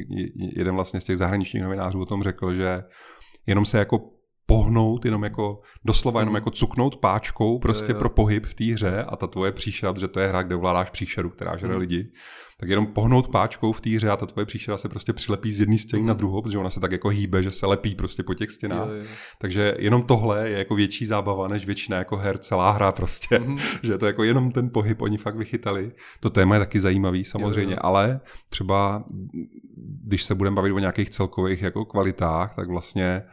jeden 0.56 0.76
vlastně 0.76 1.00
z 1.00 1.04
těch 1.04 1.18
zahraničních 1.18 1.64
novinářů 1.64 2.02
o 2.02 2.06
tom 2.06 2.24
řekl, 2.24 2.54
že 2.54 2.84
jenom 3.48 3.66
se 3.66 3.80
jako 3.80 4.15
pohnout, 4.46 5.06
jenom 5.06 5.24
jako 5.24 5.62
doslova 5.86 6.22
jenom 6.22 6.32
hmm. 6.32 6.36
jako 6.36 6.52
cuknout 6.52 6.98
páčkou 6.98 7.60
prostě 7.60 7.92
jo, 7.92 7.96
jo. 7.96 8.00
pro 8.00 8.10
pohyb 8.10 8.46
v 8.46 8.54
té 8.54 8.64
hře 8.64 9.04
a 9.04 9.16
ta 9.16 9.28
tvoje 9.28 9.52
příšera, 9.52 9.94
protože 9.94 10.08
to 10.08 10.20
je 10.20 10.28
hra, 10.28 10.44
kde 10.44 10.56
ovládáš 10.56 10.90
příšeru, 10.90 11.30
která 11.30 11.58
žere 11.58 11.74
hmm. 11.74 11.80
lidi, 11.80 12.12
tak 12.60 12.70
jenom 12.70 12.88
pohnout 12.88 13.28
páčkou 13.28 13.72
v 13.72 13.82
té 13.82 13.90
hře 13.90 14.10
a 14.10 14.18
ta 14.18 14.26
tvoje 14.26 14.46
příšera 14.46 14.78
se 14.78 14.90
prostě 14.90 15.14
přilepí 15.14 15.54
z 15.54 15.60
jedné 15.60 15.78
stěny 15.78 16.04
na 16.04 16.14
druhou, 16.14 16.42
protože 16.42 16.58
ona 16.58 16.70
se 16.70 16.80
tak 16.80 16.92
jako 16.92 17.10
hýbe, 17.10 17.44
že 17.44 17.50
se 17.50 17.66
lepí 17.66 17.96
prostě 17.96 18.24
po 18.24 18.34
těch 18.34 18.52
stěnách. 18.52 18.88
Jo, 18.90 18.96
jo. 18.96 19.04
Takže 19.40 19.76
jenom 19.80 20.04
tohle 20.04 20.50
je 20.50 20.58
jako 20.58 20.76
větší 20.76 21.06
zábava 21.06 21.48
než 21.48 21.66
většina 21.66 21.98
jako 21.98 22.18
her, 22.18 22.38
celá 22.38 22.72
hra 22.72 22.92
prostě, 22.92 23.40
mm. 23.40 23.58
že 23.84 23.98
to 23.98 24.06
jako 24.06 24.24
jenom 24.24 24.52
ten 24.52 24.70
pohyb 24.70 25.02
oni 25.02 25.18
fakt 25.18 25.36
vychytali. 25.36 25.92
To 26.20 26.30
téma 26.30 26.56
je 26.56 26.60
taky 26.60 26.80
zajímavý 26.80 27.24
samozřejmě, 27.24 27.74
jo, 27.74 27.80
jo. 27.82 27.88
ale 27.88 28.20
třeba 28.50 29.04
když 30.04 30.24
se 30.24 30.36
budeme 30.36 30.56
bavit 30.56 30.72
o 30.72 30.80
nějakých 30.80 31.10
celkových 31.10 31.62
jako 31.62 31.86
kvalitách, 31.86 32.56
tak 32.56 32.70
vlastně 32.70 33.24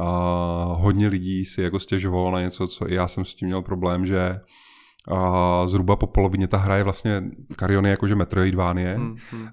uh, 0.00 0.82
hodně 0.82 1.08
lidí 1.08 1.44
si 1.44 1.62
jako 1.62 1.78
stěžovalo 1.78 2.30
na 2.30 2.40
něco, 2.40 2.66
co 2.66 2.90
i 2.90 2.94
já 2.94 3.08
jsem 3.08 3.24
s 3.24 3.34
tím 3.34 3.48
měl 3.48 3.62
problém, 3.62 4.06
že 4.06 4.40
a 5.08 5.66
zhruba 5.66 5.96
po 5.96 6.06
polovině 6.06 6.48
ta 6.48 6.56
hra 6.56 6.76
je 6.76 6.84
vlastně 6.84 7.22
Karion 7.56 7.86
je 7.86 7.90
jakože 7.90 8.14
Metroidvanie, 8.14 8.94
hmm, 8.96 9.16
hmm. 9.30 9.42
Uh, 9.42 9.50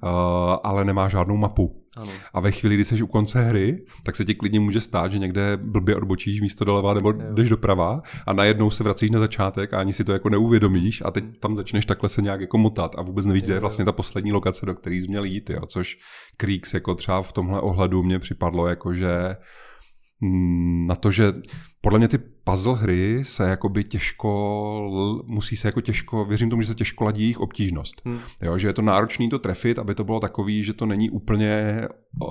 ale 0.64 0.86
nemá 0.86 1.08
žádnou 1.08 1.38
mapu. 1.38 1.84
Ano. 1.98 2.12
A 2.34 2.40
ve 2.40 2.52
chvíli, 2.52 2.76
kdy 2.76 2.86
jsi 2.86 3.04
u 3.04 3.08
konce 3.08 3.44
hry, 3.44 3.86
tak 4.06 4.16
se 4.16 4.26
ti 4.26 4.36
klidně 4.36 4.60
může 4.60 4.82
stát, 4.82 5.12
že 5.12 5.20
někde 5.20 5.58
blbě 5.58 5.96
odbočíš 5.96 6.42
místo 6.42 6.66
doleva 6.66 6.94
nebo 6.94 7.12
jo. 7.12 7.18
jdeš 7.34 7.50
doprava 7.50 8.02
a 8.28 8.34
najednou 8.34 8.70
se 8.70 8.84
vracíš 8.84 9.12
na 9.12 9.20
začátek 9.20 9.74
a 9.74 9.80
ani 9.80 9.94
si 9.94 10.04
to 10.04 10.14
jako 10.14 10.30
neuvědomíš 10.30 11.02
a 11.06 11.12
teď 11.12 11.24
tam 11.40 11.56
začneš 11.56 11.86
takhle 11.86 12.10
se 12.10 12.22
nějak 12.22 12.42
jako 12.42 12.58
motat 12.58 12.96
a 12.98 13.02
vůbec 13.02 13.26
nevíš, 13.26 13.44
kde 13.44 13.54
je 13.54 13.60
vlastně 13.60 13.86
ta 13.86 13.92
poslední 13.92 14.32
lokace, 14.32 14.66
do 14.66 14.74
které 14.74 14.96
jsi 14.96 15.08
měl 15.08 15.24
jít, 15.24 15.50
jo? 15.50 15.66
což 15.68 15.98
Creeks 16.38 16.74
jako 16.74 16.96
třeba 16.96 17.22
v 17.22 17.34
tomhle 17.34 17.62
ohledu 17.62 18.04
mě 18.04 18.20
připadlo 18.20 18.68
jako, 18.68 18.94
že 18.94 19.36
na 20.22 20.96
to, 20.96 21.12
že 21.12 21.34
podle 21.82 22.00
mě 22.00 22.08
ty 22.08 22.18
puzzle 22.18 22.76
hry 22.76 23.20
se 23.24 23.50
jakoby 23.50 23.84
těžko, 23.84 25.24
musí 25.26 25.56
se 25.56 25.68
jako 25.68 25.82
těžko, 25.82 26.26
věřím 26.26 26.50
tomu, 26.50 26.62
že 26.62 26.68
se 26.68 26.76
těžko 26.76 27.04
ladí 27.04 27.22
jejich 27.22 27.40
obtížnost. 27.40 28.02
Hmm. 28.06 28.20
Jo, 28.42 28.58
že 28.58 28.68
je 28.68 28.74
to 28.74 28.82
náročný 28.82 29.30
to 29.30 29.40
trefit, 29.40 29.80
aby 29.80 29.96
to 29.96 30.04
bylo 30.04 30.20
takový, 30.20 30.64
že 30.64 30.74
to 30.74 30.86
není 30.86 31.10
úplně 31.10 31.82
uh, 32.22 32.30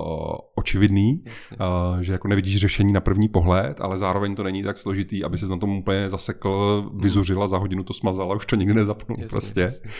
očividný, 0.55 1.23
uh, 1.51 1.99
že 1.99 2.11
jako 2.13 2.27
nevidíš 2.27 2.57
řešení 2.57 2.93
na 2.93 3.01
první 3.01 3.27
pohled, 3.27 3.81
ale 3.81 3.97
zároveň 3.97 4.35
to 4.35 4.43
není 4.43 4.63
tak 4.63 4.77
složitý, 4.77 5.23
aby 5.23 5.37
se 5.37 5.47
na 5.47 5.57
tom 5.57 5.77
úplně 5.77 6.09
zasekl, 6.09 6.83
hmm. 6.89 7.01
vyzuřila, 7.01 7.47
za 7.47 7.57
hodinu 7.57 7.83
to 7.83 7.93
smazala, 7.93 8.35
už 8.35 8.45
to 8.45 8.55
nikdy 8.55 8.73
nezapnul 8.73 9.17
jasně, 9.19 9.29
prostě. 9.29 9.61
Jasně. 9.61 9.91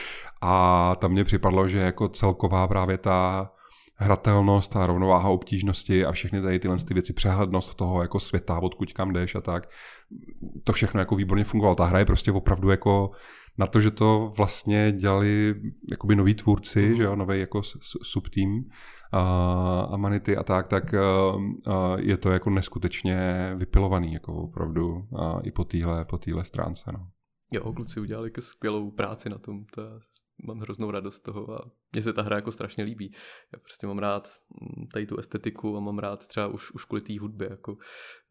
A 0.41 0.95
tam 0.95 1.11
mě 1.11 1.23
připadlo, 1.23 1.67
že 1.67 1.79
jako 1.79 2.07
celková 2.07 2.67
právě 2.67 2.97
ta 2.97 3.49
hratelnost 3.99 4.75
a 4.75 4.87
rovnováha 4.87 5.29
obtížnosti 5.29 6.05
a 6.05 6.11
všechny 6.11 6.41
tady 6.41 6.59
tyhle 6.59 6.77
ty 6.77 6.93
věci, 6.93 7.13
přehlednost 7.13 7.75
toho 7.75 8.01
jako 8.01 8.19
světa, 8.19 8.59
odkud 8.59 8.93
kam 8.93 9.13
jdeš 9.13 9.35
a 9.35 9.41
tak, 9.41 9.69
to 10.63 10.73
všechno 10.73 10.99
jako 10.99 11.15
výborně 11.15 11.43
fungovalo. 11.43 11.75
Ta 11.75 11.85
hra 11.85 11.99
je 11.99 12.05
prostě 12.05 12.31
opravdu 12.31 12.69
jako 12.69 13.11
na 13.57 13.67
to, 13.67 13.79
že 13.79 13.91
to 13.91 14.31
vlastně 14.37 14.91
dělali 14.91 15.55
jakoby 15.91 16.15
noví 16.15 16.35
tvůrci, 16.35 16.89
mm. 16.89 16.95
že 16.95 17.03
jo, 17.03 17.15
nový 17.15 17.39
jako 17.39 17.61
subtým 18.03 18.63
a 19.11 19.79
Amanity 19.91 20.37
a 20.37 20.43
tak, 20.43 20.67
tak 20.67 20.95
je 21.97 22.17
to 22.17 22.31
jako 22.31 22.49
neskutečně 22.49 23.51
vypilovaný, 23.57 24.13
jako 24.13 24.33
opravdu 24.33 25.07
i 25.43 25.51
po 25.51 25.63
téhle 25.63 26.05
po 26.05 26.19
stránce. 26.41 26.91
No. 26.93 27.07
Jo, 27.51 27.73
kluci 27.73 27.99
udělali 27.99 28.27
jako 28.27 28.41
skvělou 28.41 28.91
práci 28.91 29.29
na 29.29 29.37
tom, 29.37 29.65
to 29.75 29.81
mám 30.43 30.59
hroznou 30.59 30.91
radost 30.91 31.15
z 31.15 31.19
toho 31.19 31.51
a 31.51 31.71
mně 31.91 32.01
se 32.01 32.13
ta 32.13 32.21
hra 32.21 32.35
jako 32.35 32.51
strašně 32.51 32.83
líbí. 32.83 33.11
Já 33.53 33.59
prostě 33.59 33.87
mám 33.87 33.97
rád 33.97 34.39
mm, 34.61 34.87
tady 34.87 35.05
tu 35.05 35.17
estetiku 35.17 35.77
a 35.77 35.79
mám 35.79 35.99
rád 35.99 36.27
třeba 36.27 36.47
už, 36.47 36.71
už 36.71 36.85
kvůli 36.85 37.01
té 37.01 37.19
hudbě. 37.19 37.47
Jako, 37.51 37.77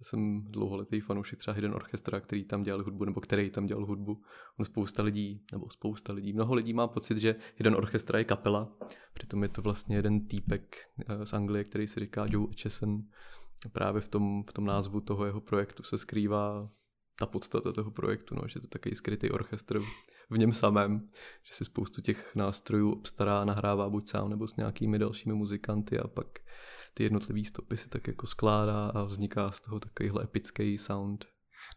já 0.00 0.04
jsem 0.04 0.42
dlouholetý 0.44 1.00
fanoušek 1.00 1.38
třeba 1.38 1.54
Hidden 1.54 1.74
Orchestra, 1.74 2.20
který 2.20 2.44
tam 2.44 2.62
dělal 2.62 2.82
hudbu, 2.84 3.04
nebo 3.04 3.20
který 3.20 3.50
tam 3.50 3.66
dělal 3.66 3.86
hudbu. 3.86 4.22
On 4.58 4.64
spousta 4.64 5.02
lidí, 5.02 5.44
nebo 5.52 5.70
spousta 5.70 6.12
lidí, 6.12 6.32
mnoho 6.32 6.54
lidí 6.54 6.72
má 6.72 6.88
pocit, 6.88 7.18
že 7.18 7.36
Hidden 7.56 7.74
Orchestra 7.74 8.18
je 8.18 8.24
kapela, 8.24 8.76
přitom 9.12 9.42
je 9.42 9.48
to 9.48 9.62
vlastně 9.62 9.96
jeden 9.96 10.26
týpek 10.26 10.76
eh, 11.08 11.26
z 11.26 11.32
Anglie, 11.32 11.64
který 11.64 11.86
se 11.86 12.00
říká 12.00 12.26
Joe 12.30 12.46
Etchison. 12.50 13.02
Právě 13.72 14.00
v 14.00 14.08
tom, 14.08 14.42
v 14.42 14.52
tom 14.52 14.64
názvu 14.64 15.00
toho 15.00 15.24
jeho 15.24 15.40
projektu 15.40 15.82
se 15.82 15.98
skrývá 15.98 16.70
ta 17.18 17.26
podstata 17.26 17.72
toho 17.72 17.90
projektu, 17.90 18.34
no, 18.34 18.48
že 18.48 18.60
to 18.60 18.64
je 18.64 18.68
takový 18.68 18.94
skrytý 18.94 19.30
orchestr 19.30 19.80
v 20.30 20.38
něm 20.38 20.52
samém, 20.52 20.98
že 21.42 21.54
si 21.54 21.64
spoustu 21.64 22.02
těch 22.02 22.34
nástrojů 22.34 22.92
obstará, 22.92 23.44
nahrává 23.44 23.90
buď 23.90 24.08
sám 24.08 24.28
nebo 24.28 24.48
s 24.48 24.56
nějakými 24.56 24.98
dalšími 24.98 25.34
muzikanty 25.34 25.98
a 25.98 26.08
pak 26.08 26.26
ty 26.94 27.02
jednotlivé 27.02 27.44
stopy 27.44 27.76
si 27.76 27.88
tak 27.88 28.06
jako 28.06 28.26
skládá 28.26 28.86
a 28.86 29.02
vzniká 29.02 29.50
z 29.50 29.60
toho 29.60 29.80
takovýhle 29.80 30.24
epický 30.24 30.78
sound. 30.78 31.24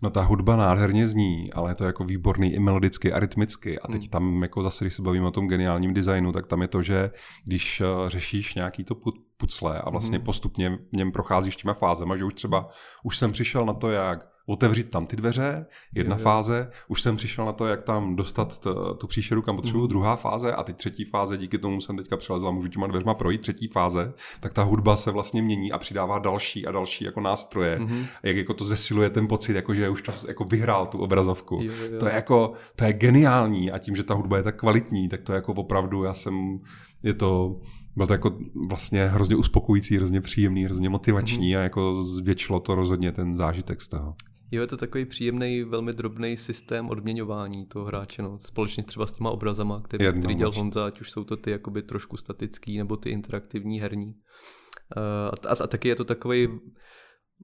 No 0.02 0.10
ta 0.10 0.22
hudba 0.22 0.56
nádherně 0.56 1.08
zní, 1.08 1.54
ale 1.54 1.72
je 1.72 1.76
to 1.76 1.86
jako 1.86 2.04
výborný 2.04 2.54
i 2.54 2.60
melodicky 2.60 3.14
a 3.14 3.20
rytmicky. 3.20 3.80
A 3.80 3.88
teď 3.88 4.02
hmm. 4.02 4.10
tam 4.10 4.42
jako 4.42 4.64
zase, 4.64 4.84
když 4.84 4.94
se 4.94 5.02
bavíme 5.02 5.28
o 5.28 5.32
tom 5.32 5.48
geniálním 5.48 5.94
designu, 5.94 6.32
tak 6.32 6.48
tam 6.48 6.62
je 6.62 6.68
to, 6.68 6.82
že 6.82 7.12
když 7.46 7.82
eh, 7.82 7.86
řešíš 8.10 8.56
nějaký 8.56 8.84
to 8.84 8.96
pucle 9.38 9.82
a 9.82 9.90
vlastně 9.90 10.18
hmm. 10.18 10.26
postupně 10.26 10.70
v 10.70 10.98
něm 10.98 11.12
procházíš 11.12 11.56
těma 11.56 11.74
fázema, 11.74 12.18
že 12.18 12.24
už 12.24 12.34
třeba 12.34 12.70
už 13.04 13.18
jsem 13.18 13.32
přišel 13.32 13.66
na 13.66 13.74
to, 13.74 13.92
jak 13.92 14.20
otevřít 14.50 14.90
tam 14.90 15.06
ty 15.06 15.16
dveře, 15.16 15.66
jedna 15.96 16.16
je, 16.16 16.22
fáze, 16.22 16.72
už 16.88 17.02
jsem 17.02 17.16
přišel 17.16 17.46
na 17.46 17.54
to, 17.54 17.68
jak 17.68 17.84
tam 17.84 18.16
dostat 18.16 18.60
t, 18.60 18.70
tu 18.98 19.08
příšeru, 19.08 19.42
kam 19.42 19.56
potřebuju, 19.56 19.84
mm. 19.84 19.90
druhá 19.90 20.16
fáze 20.16 20.54
a 20.54 20.64
teď 20.64 20.78
třetí 20.78 21.06
fáze, 21.06 21.38
díky 21.38 21.58
tomu 21.58 21.82
jsem 21.82 21.98
teďka 21.98 22.18
přelezl 22.18 22.48
a 22.48 22.52
můžu 22.52 22.68
těma 22.68 22.88
dveřma 22.88 23.14
projít, 23.14 23.42
třetí 23.42 23.68
fáze, 23.68 24.14
tak 24.40 24.54
ta 24.54 24.64
hudba 24.64 24.96
se 24.96 25.12
vlastně 25.12 25.42
mění 25.42 25.72
a 25.72 25.78
přidává 25.78 26.20
další 26.20 26.68
a 26.68 26.72
další 26.72 27.06
jako 27.06 27.22
nástroje, 27.22 27.80
mm. 27.80 28.06
jak 28.24 28.38
jako 28.38 28.54
to 28.54 28.66
zesiluje 28.66 29.10
ten 29.10 29.28
pocit, 29.28 29.56
jako 29.56 29.74
že 29.74 29.90
už 29.90 30.02
to 30.02 30.12
jako 30.28 30.44
vyhrál 30.44 30.86
tu 30.86 30.98
obrazovku. 30.98 31.60
Jo, 31.62 31.74
jo. 31.92 32.00
To 32.00 32.08
je 32.08 32.14
jako, 32.14 32.54
to 32.76 32.84
je 32.84 32.94
geniální 32.94 33.72
a 33.72 33.78
tím, 33.78 33.96
že 33.96 34.04
ta 34.04 34.14
hudba 34.14 34.38
je 34.38 34.44
tak 34.44 34.60
kvalitní, 34.60 35.10
tak 35.10 35.22
to 35.22 35.32
je 35.32 35.36
jako 35.36 35.54
opravdu, 35.54 36.04
já 36.04 36.14
jsem, 36.14 36.58
je 37.04 37.14
to, 37.14 37.60
byl 37.96 38.08
to 38.08 38.14
jako 38.14 38.38
vlastně 38.70 39.08
hrozně 39.08 39.36
uspokojící, 39.36 39.98
hrozně 39.98 40.22
příjemný, 40.22 40.66
hrozně 40.66 40.90
motivační 40.90 41.52
mm. 41.54 41.60
a 41.60 41.64
jako 41.64 42.04
zvětšilo 42.04 42.60
to 42.60 42.76
rozhodně 42.76 43.12
ten 43.12 43.34
zážitek 43.34 43.82
z 43.82 43.88
toho. 43.88 44.14
Jo, 44.52 44.62
je 44.62 44.68
to 44.68 44.78
takový 44.78 45.06
příjemný, 45.06 45.64
velmi 45.64 45.94
drobný 45.94 46.38
systém 46.38 46.90
odměňování 46.90 47.66
toho 47.66 47.86
hráče, 47.86 48.22
no. 48.22 48.40
společně 48.40 48.84
třeba 48.84 49.08
s 49.08 49.12
těma 49.12 49.30
obrazama, 49.30 49.82
který, 49.82 50.06
Jedno, 50.06 50.22
který 50.22 50.36
dělal 50.36 50.54
Honza, 50.54 50.86
ať 50.86 51.02
už 51.02 51.12
jsou 51.12 51.24
to 51.24 51.38
ty 51.38 51.52
jakoby 51.52 51.82
trošku 51.82 52.18
statický, 52.18 52.78
nebo 52.78 52.98
ty 52.98 53.10
interaktivní 53.10 53.82
herní. 53.82 54.08
Uh, 54.08 55.50
a, 55.50 55.50
a, 55.50 55.64
a 55.64 55.68
taky 55.68 55.88
je 55.88 55.96
to 55.96 56.06
takový 56.06 56.48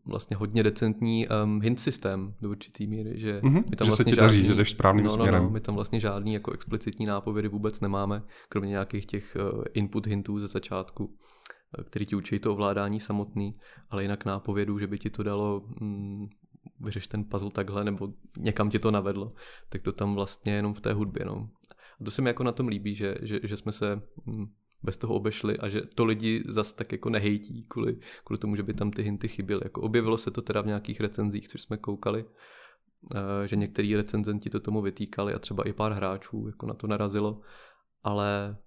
vlastně 0.05 0.37
hodně 0.37 0.63
decentní 0.63 1.27
um, 1.27 1.61
hint 1.61 1.79
systém 1.79 2.35
do 2.41 2.49
určitý 2.49 2.87
míry, 2.87 3.19
že 3.19 3.39
mm-hmm, 3.39 3.63
my 3.69 3.75
tam 3.75 3.85
že 3.85 3.89
vlastně 3.89 4.11
se 4.11 4.15
žádný, 4.15 4.37
daří, 4.37 4.45
že 4.45 4.53
jdeš 4.53 4.69
správným 4.69 5.05
no, 5.05 5.11
no, 5.11 5.17
směrem. 5.17 5.43
No, 5.43 5.49
my 5.49 5.59
tam 5.59 5.75
vlastně 5.75 5.99
žádný 5.99 6.33
jako 6.33 6.51
explicitní 6.51 7.05
nápovědy 7.05 7.47
vůbec 7.47 7.79
nemáme, 7.79 8.23
kromě 8.49 8.69
nějakých 8.69 9.05
těch 9.05 9.37
uh, 9.53 9.63
input 9.73 10.07
hintů 10.07 10.39
ze 10.39 10.47
začátku, 10.47 11.05
uh, 11.05 11.83
který 11.83 12.05
ti 12.05 12.15
učí 12.15 12.39
to 12.39 12.51
ovládání 12.51 12.99
samotný, 12.99 13.57
ale 13.89 14.01
jinak 14.01 14.25
nápovědu, 14.25 14.79
že 14.79 14.87
by 14.87 14.99
ti 14.99 15.09
to 15.09 15.23
dalo 15.23 15.61
mm, 15.81 16.27
vyřeš 16.79 17.07
ten 17.07 17.23
puzzle 17.23 17.51
takhle, 17.51 17.83
nebo 17.83 18.13
někam 18.37 18.69
ti 18.69 18.79
to 18.79 18.91
navedlo, 18.91 19.33
tak 19.69 19.81
to 19.81 19.91
tam 19.91 20.15
vlastně 20.15 20.53
jenom 20.53 20.73
v 20.73 20.81
té 20.81 20.93
hudbě. 20.93 21.25
No. 21.25 21.49
A 22.01 22.03
to 22.03 22.11
se 22.11 22.21
mi 22.21 22.29
jako 22.29 22.43
na 22.43 22.51
tom 22.51 22.67
líbí, 22.67 22.95
že, 22.95 23.15
že, 23.21 23.39
že 23.43 23.57
jsme 23.57 23.71
se 23.71 24.01
hm, 24.25 24.45
bez 24.83 24.97
toho 24.97 25.13
obešli 25.13 25.57
a 25.57 25.69
že 25.69 25.81
to 25.95 26.05
lidi 26.05 26.43
zas 26.47 26.73
tak 26.73 26.91
jako 26.91 27.09
nehejtí 27.09 27.65
kvůli, 27.67 27.99
kvůli 28.23 28.39
tomu, 28.39 28.55
že 28.55 28.63
by 28.63 28.73
tam 28.73 28.91
ty 28.91 29.01
hinty 29.01 29.27
chyběly. 29.27 29.61
Jako 29.63 29.81
objevilo 29.81 30.17
se 30.17 30.31
to 30.31 30.41
teda 30.41 30.61
v 30.61 30.65
nějakých 30.65 31.01
recenzích, 31.01 31.47
což 31.47 31.61
jsme 31.61 31.77
koukali, 31.77 32.25
eh, 33.15 33.47
že 33.47 33.55
některý 33.55 33.95
recenzenti 33.95 34.49
to 34.49 34.59
tomu 34.59 34.81
vytýkali 34.81 35.33
a 35.33 35.39
třeba 35.39 35.67
i 35.67 35.73
pár 35.73 35.91
hráčů 35.91 36.47
jako 36.47 36.65
na 36.65 36.73
to 36.73 36.87
narazilo, 36.87 37.41
ale 38.03 38.57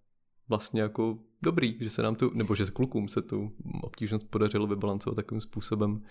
vlastně 0.48 0.80
jako 0.80 1.18
dobrý, 1.42 1.76
že 1.80 1.90
se 1.90 2.02
nám 2.02 2.14
tu, 2.14 2.30
nebo 2.34 2.54
že 2.54 2.66
s 2.66 2.70
klukům 2.70 3.08
se 3.08 3.22
tu 3.22 3.56
obtížnost 3.82 4.30
podařilo 4.30 4.66
vybalancovat 4.66 5.16
takovým 5.16 5.40
způsobem, 5.40 6.02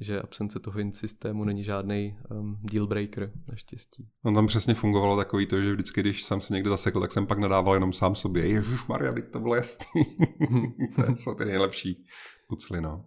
že 0.00 0.20
absence 0.20 0.60
toho 0.60 0.78
in 0.78 0.92
systému 0.92 1.44
není 1.44 1.64
žádný 1.64 2.16
um, 2.30 2.58
deal 2.62 2.86
breaker, 2.86 3.32
naštěstí. 3.48 4.08
No 4.24 4.34
tam 4.34 4.46
přesně 4.46 4.74
fungovalo 4.74 5.16
takový 5.16 5.46
to, 5.46 5.62
že 5.62 5.72
vždycky, 5.72 6.00
když 6.00 6.22
jsem 6.22 6.40
se 6.40 6.54
někde 6.54 6.70
zasekl, 6.70 7.00
tak 7.00 7.12
jsem 7.12 7.26
pak 7.26 7.38
nadával 7.38 7.74
jenom 7.74 7.92
sám 7.92 8.14
sobě. 8.14 8.46
Ježíš 8.46 8.86
Maria, 8.86 9.12
teď 9.12 9.24
to 9.30 9.40
bylo 9.40 9.54
jasný. 9.54 10.04
to 10.96 11.16
jsou 11.16 11.34
ty 11.34 11.44
nejlepší 11.44 12.04
pucly, 12.48 12.80
no. 12.80 13.04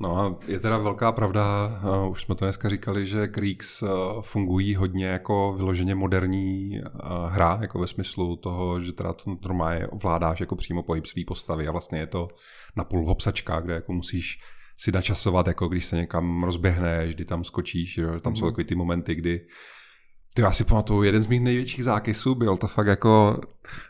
No 0.00 0.16
a 0.16 0.38
je 0.46 0.60
teda 0.60 0.78
velká 0.78 1.12
pravda, 1.12 1.72
uh, 2.04 2.10
už 2.10 2.22
jsme 2.22 2.34
to 2.34 2.44
dneska 2.44 2.68
říkali, 2.68 3.06
že 3.06 3.28
Creeks 3.28 3.82
uh, 3.82 3.88
fungují 4.20 4.74
hodně 4.74 5.06
jako 5.06 5.54
vyloženě 5.56 5.94
moderní 5.94 6.80
uh, 6.80 7.30
hra, 7.30 7.58
jako 7.60 7.78
ve 7.78 7.86
smyslu 7.86 8.36
toho, 8.36 8.80
že 8.80 8.92
teda 8.92 9.12
to 9.12 9.36
normálně 9.42 9.86
ovládáš 9.86 10.40
jako 10.40 10.56
přímo 10.56 10.82
pohyb 10.82 11.06
svý 11.06 11.24
postavy 11.24 11.68
a 11.68 11.72
vlastně 11.72 11.98
je 11.98 12.06
to 12.06 12.28
napůl 12.76 13.06
hopsačka, 13.06 13.60
kde 13.60 13.74
jako 13.74 13.92
musíš 13.92 14.38
si 14.76 14.92
načasovat, 14.92 15.46
jako 15.46 15.68
když 15.68 15.84
se 15.84 15.96
někam 15.96 16.44
rozběhneš, 16.44 17.14
kdy 17.14 17.24
tam 17.24 17.44
skočíš, 17.44 17.94
že? 17.94 18.06
tam 18.06 18.32
mm. 18.32 18.36
jsou 18.36 18.44
mhm. 18.44 18.52
takový 18.52 18.64
ty 18.64 18.74
momenty, 18.74 19.14
kdy 19.14 19.46
ty 20.34 20.42
já 20.42 20.52
si 20.52 20.64
pamatuju, 20.64 21.02
jeden 21.02 21.22
z 21.22 21.26
mých 21.26 21.40
největších 21.40 21.84
zákysů 21.84 22.34
byl 22.34 22.56
to 22.56 22.66
fakt 22.66 22.86
jako, 22.86 23.40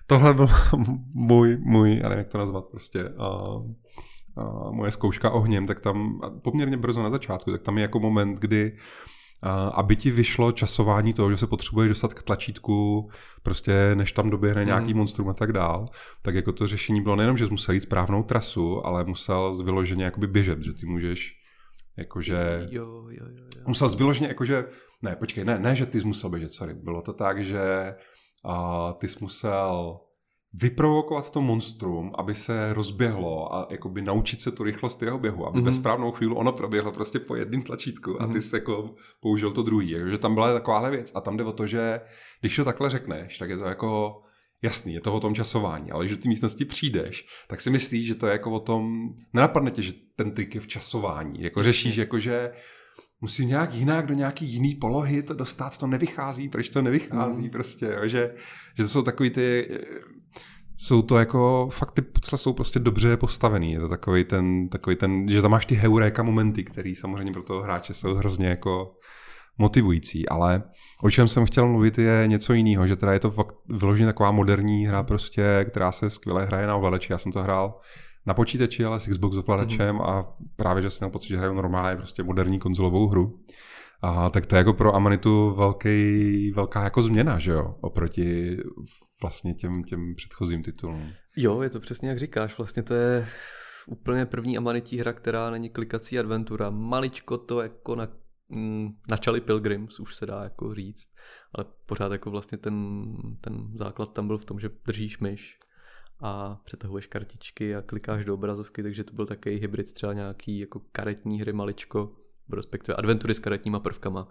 tohle 0.07 0.35
byl 0.35 0.47
můj, 1.15 1.57
můj, 1.61 1.99
já 2.03 2.09
nevím, 2.09 2.19
jak 2.19 2.29
to 2.29 2.39
nazvat 2.39 2.65
prostě, 2.65 3.05
uh, 3.05 3.73
moje 4.71 4.91
zkouška 4.91 5.31
ohněm, 5.31 5.67
tak 5.67 5.81
tam 5.81 6.21
poměrně 6.43 6.77
brzo 6.77 7.03
na 7.03 7.11
začátku, 7.11 7.51
tak 7.51 7.63
tam 7.63 7.79
je 7.79 7.83
jako 7.83 8.01
moment, 8.01 8.39
kdy 8.39 8.77
aby 9.73 9.97
ti 9.97 10.11
vyšlo 10.11 10.53
časování 10.53 11.13
toho, 11.13 11.31
že 11.31 11.37
se 11.37 11.47
potřebuješ 11.47 11.89
dostat 11.89 12.15
k 12.15 12.23
tlačítku, 12.23 13.11
prostě 13.43 13.95
než 13.95 14.13
tam 14.13 14.31
doběhne 14.31 14.65
nějaký 14.65 14.95
mm. 14.95 14.99
monstrum 14.99 15.29
a 15.29 15.35
tak 15.35 15.53
dál, 15.53 15.87
tak 16.23 16.35
jako 16.35 16.53
to 16.53 16.67
řešení 16.67 17.01
bylo 17.01 17.17
nejenom, 17.17 17.37
že 17.37 17.45
jsi 17.45 17.51
musel 17.51 17.75
jít 17.75 17.81
správnou 17.81 18.23
trasu, 18.23 18.87
ale 18.87 19.05
musel 19.05 19.53
z 19.53 19.61
vyloženě 19.61 20.05
jakoby 20.05 20.27
běžet, 20.27 20.63
že 20.63 20.73
ty 20.73 20.87
můžeš 20.87 21.35
jakože... 21.97 22.69
Jo, 22.71 22.85
jo, 22.85 23.11
jo, 23.11 23.45
jo. 23.57 23.63
Musel 23.67 23.89
vyloženě 23.89 24.29
jakože... 24.29 24.65
Ne, 25.03 25.17
počkej, 25.17 25.45
ne, 25.45 25.59
ne, 25.59 25.75
že 25.75 25.87
ty 25.87 26.01
jsi 26.01 26.07
musel 26.07 26.31
běžet, 26.31 26.53
sorry. 26.53 26.75
Bylo 26.75 27.03
to 27.03 27.13
tak, 27.13 27.43
že 27.43 27.95
uh, 28.45 28.93
ty 28.93 29.09
jsi 29.09 29.19
musel 29.21 30.01
vyprovokovat 30.61 31.31
to 31.31 31.41
monstrum, 31.41 32.13
aby 32.19 32.35
se 32.35 32.75
rozběhlo 32.75 33.55
a 33.55 33.67
jakoby 33.71 34.03
naučit 34.03 34.41
se 34.41 34.51
tu 34.51 34.63
rychlost 34.63 35.03
jeho 35.03 35.19
běhu, 35.19 35.47
aby 35.47 35.59
mm-hmm. 35.59 35.65
ve 35.65 35.73
správnou 35.73 36.13
chvíli 36.13 36.35
ono 36.35 36.53
proběhlo 36.53 36.93
prostě 36.93 37.19
po 37.19 37.37
jedním 37.37 37.63
tlačítku 37.63 38.11
mm-hmm. 38.11 38.23
a 38.23 38.27
ty 38.27 38.33
mhm. 38.33 38.41
jsi 38.41 38.57
jako 38.57 38.95
použil 39.21 39.53
to 39.53 39.63
druhý. 39.63 39.97
že 40.11 40.19
tam 40.19 40.35
byla 40.35 40.53
takováhle 40.53 40.91
věc 40.91 41.13
a 41.15 41.21
tam 41.21 41.37
jde 41.37 41.45
o 41.45 41.53
to, 41.53 41.67
že 41.67 42.01
když 42.41 42.57
to 42.57 42.65
takhle 42.65 42.91
řekneš, 42.91 43.39
tak 43.39 43.51
je 43.51 43.57
to 43.57 43.65
jako 43.65 44.21
jasný, 44.63 44.95
je 44.95 45.01
to 45.01 45.15
o 45.15 45.21
tom 45.21 45.35
časování, 45.35 45.91
ale 45.91 46.05
když 46.05 46.17
do 46.17 46.23
té 46.23 46.29
místnosti 46.29 46.65
přijdeš, 46.65 47.27
tak 47.49 47.61
si 47.61 47.71
myslíš, 47.71 48.07
že 48.07 48.15
to 48.15 48.27
je 48.27 48.33
jako 48.33 48.51
o 48.51 48.61
tom, 48.61 49.09
nenapadne 49.33 49.71
tě, 49.71 49.83
že 49.83 49.93
ten 50.17 50.31
trik 50.31 50.55
je 50.55 50.61
v 50.61 50.67
časování, 50.67 51.43
jako 51.43 51.63
řešíš, 51.63 51.97
jako 51.97 52.19
že 52.19 52.53
musím 53.21 53.49
nějak 53.49 53.75
jinak 53.75 54.07
do 54.07 54.15
nějaký 54.15 54.47
jiný 54.47 54.75
polohy 54.75 55.23
to 55.23 55.35
dostat, 55.35 55.79
to 55.79 55.87
nevychází, 55.87 56.49
proč 56.49 56.69
to 56.69 56.83
nevychází 56.83 57.43
mm. 57.43 57.51
prostě, 57.51 57.87
jo? 57.87 58.09
Že, 58.09 58.35
že 58.77 58.83
to 58.83 58.89
jsou 58.89 59.03
takový 59.03 59.31
ty, 59.31 59.69
jsou 60.81 61.03
to 61.03 61.19
jako, 61.19 61.69
fakt 61.73 61.93
ty 61.93 62.03
pucle 62.03 62.39
jsou 62.39 62.53
prostě 62.53 62.79
dobře 62.79 63.17
postavený, 63.17 63.73
je 63.73 63.81
to 63.81 63.89
takový 63.89 64.25
ten, 64.25 64.69
takový 64.69 64.97
ten, 64.97 65.29
že 65.29 65.43
tam 65.43 65.51
máš 65.51 65.67
ty 65.67 65.75
heuréka 65.75 66.23
momenty, 66.23 66.65
který 66.65 66.95
samozřejmě 66.95 67.33
pro 67.33 67.43
toho 67.43 67.63
hráče 67.63 67.95
jsou 67.95 68.15
hrozně 68.15 68.49
jako 68.49 68.95
motivující, 69.59 70.29
ale 70.29 70.63
o 71.03 71.11
čem 71.11 71.29
jsem 71.29 71.47
chtěl 71.47 71.69
mluvit 71.69 71.99
je 71.99 72.25
něco 72.27 72.53
jiného, 72.53 72.87
že 72.87 72.97
teda 72.97 73.13
je 73.13 73.21
to 73.21 73.31
fakt 73.31 73.55
vyloženě 73.69 74.07
taková 74.07 74.31
moderní 74.31 74.87
hra 74.87 75.03
prostě, 75.03 75.67
která 75.71 75.93
se 75.93 76.11
skvěle 76.11 76.47
hraje 76.47 76.67
na 76.67 76.77
ovladači, 76.77 77.13
já 77.13 77.19
jsem 77.19 77.33
to 77.33 77.43
hrál 77.43 77.79
na 78.27 78.35
počítači, 78.35 78.85
ale 78.85 79.01
s 79.01 79.09
Xbox 79.09 79.37
ovladačem 79.37 79.97
mm-hmm. 79.97 80.11
a 80.11 80.37
právě, 80.57 80.83
že 80.83 80.91
jsem 80.91 81.05
měl 81.05 81.11
pocit, 81.11 81.29
že 81.29 81.37
hraju 81.37 81.55
normálně 81.55 81.97
prostě 81.97 82.23
moderní 82.23 82.59
konzolovou 82.59 83.09
hru. 83.09 83.39
A 84.03 84.31
tak 84.31 84.47
to 84.47 84.57
je 84.57 84.59
jako 84.59 84.73
pro 84.73 84.95
Amanitu 84.95 85.55
velký, 85.55 86.53
velká 86.53 86.85
jako 86.85 87.03
změna, 87.03 87.39
že 87.39 87.53
jo, 87.53 87.75
oproti 87.81 88.57
vlastně 89.23 89.55
těm, 89.55 89.85
těm 89.85 90.15
předchozím 90.17 90.63
titulům. 90.63 91.13
Jo, 91.37 91.63
je 91.63 91.71
to 91.71 91.81
přesně 91.81 92.09
jak 92.09 92.19
říkáš, 92.19 92.59
vlastně 92.59 92.83
to 92.83 92.95
je 92.95 93.29
úplně 93.87 94.27
první 94.27 94.59
Amanití 94.59 94.99
hra, 94.99 95.13
která 95.13 95.51
není 95.51 95.71
klikací 95.71 96.19
adventura. 96.19 96.71
Maličko 96.71 97.39
to 97.39 97.61
jako 97.61 97.95
na, 97.95 98.09
mm, 98.49 98.89
načali 99.11 99.41
Pilgrims, 99.41 100.01
už 100.01 100.17
se 100.17 100.27
dá 100.27 100.43
jako 100.43 100.75
říct, 100.75 101.09
ale 101.55 101.65
pořád 101.87 102.13
jako 102.13 102.31
vlastně 102.31 102.59
ten, 102.59 103.07
ten 103.41 103.71
základ 103.75 104.13
tam 104.13 104.27
byl 104.27 104.39
v 104.39 104.45
tom, 104.45 104.61
že 104.61 104.71
držíš 104.87 105.19
myš 105.19 105.59
a 106.21 106.61
přetahuješ 106.65 107.07
kartičky 107.07 107.77
a 107.77 107.83
klikáš 107.83 108.25
do 108.25 108.35
obrazovky, 108.35 108.83
takže 108.83 109.05
to 109.05 109.13
byl 109.13 109.27
takový 109.27 109.57
hybrid 109.57 109.93
třeba 109.93 110.13
nějaký 110.13 110.59
jako 110.59 110.81
karetní 110.93 111.41
hry 111.41 111.53
maličko, 111.53 112.17
respektive 112.57 112.97
adventury 112.97 113.35
s 113.35 113.39
karetníma 113.39 113.81
prvkama, 113.81 114.29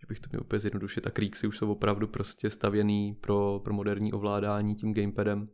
že 0.00 0.06
bych 0.08 0.20
to 0.20 0.28
měl 0.32 0.40
úplně 0.40 0.60
zjednodušit. 0.60 1.06
A 1.06 1.10
Creeksy 1.10 1.46
už 1.46 1.58
jsou 1.58 1.72
opravdu 1.72 2.06
prostě 2.06 2.50
stavěný 2.50 3.16
pro, 3.20 3.60
pro 3.64 3.74
moderní 3.74 4.12
ovládání 4.12 4.74
tím 4.74 4.94
gamepadem, 4.94 5.48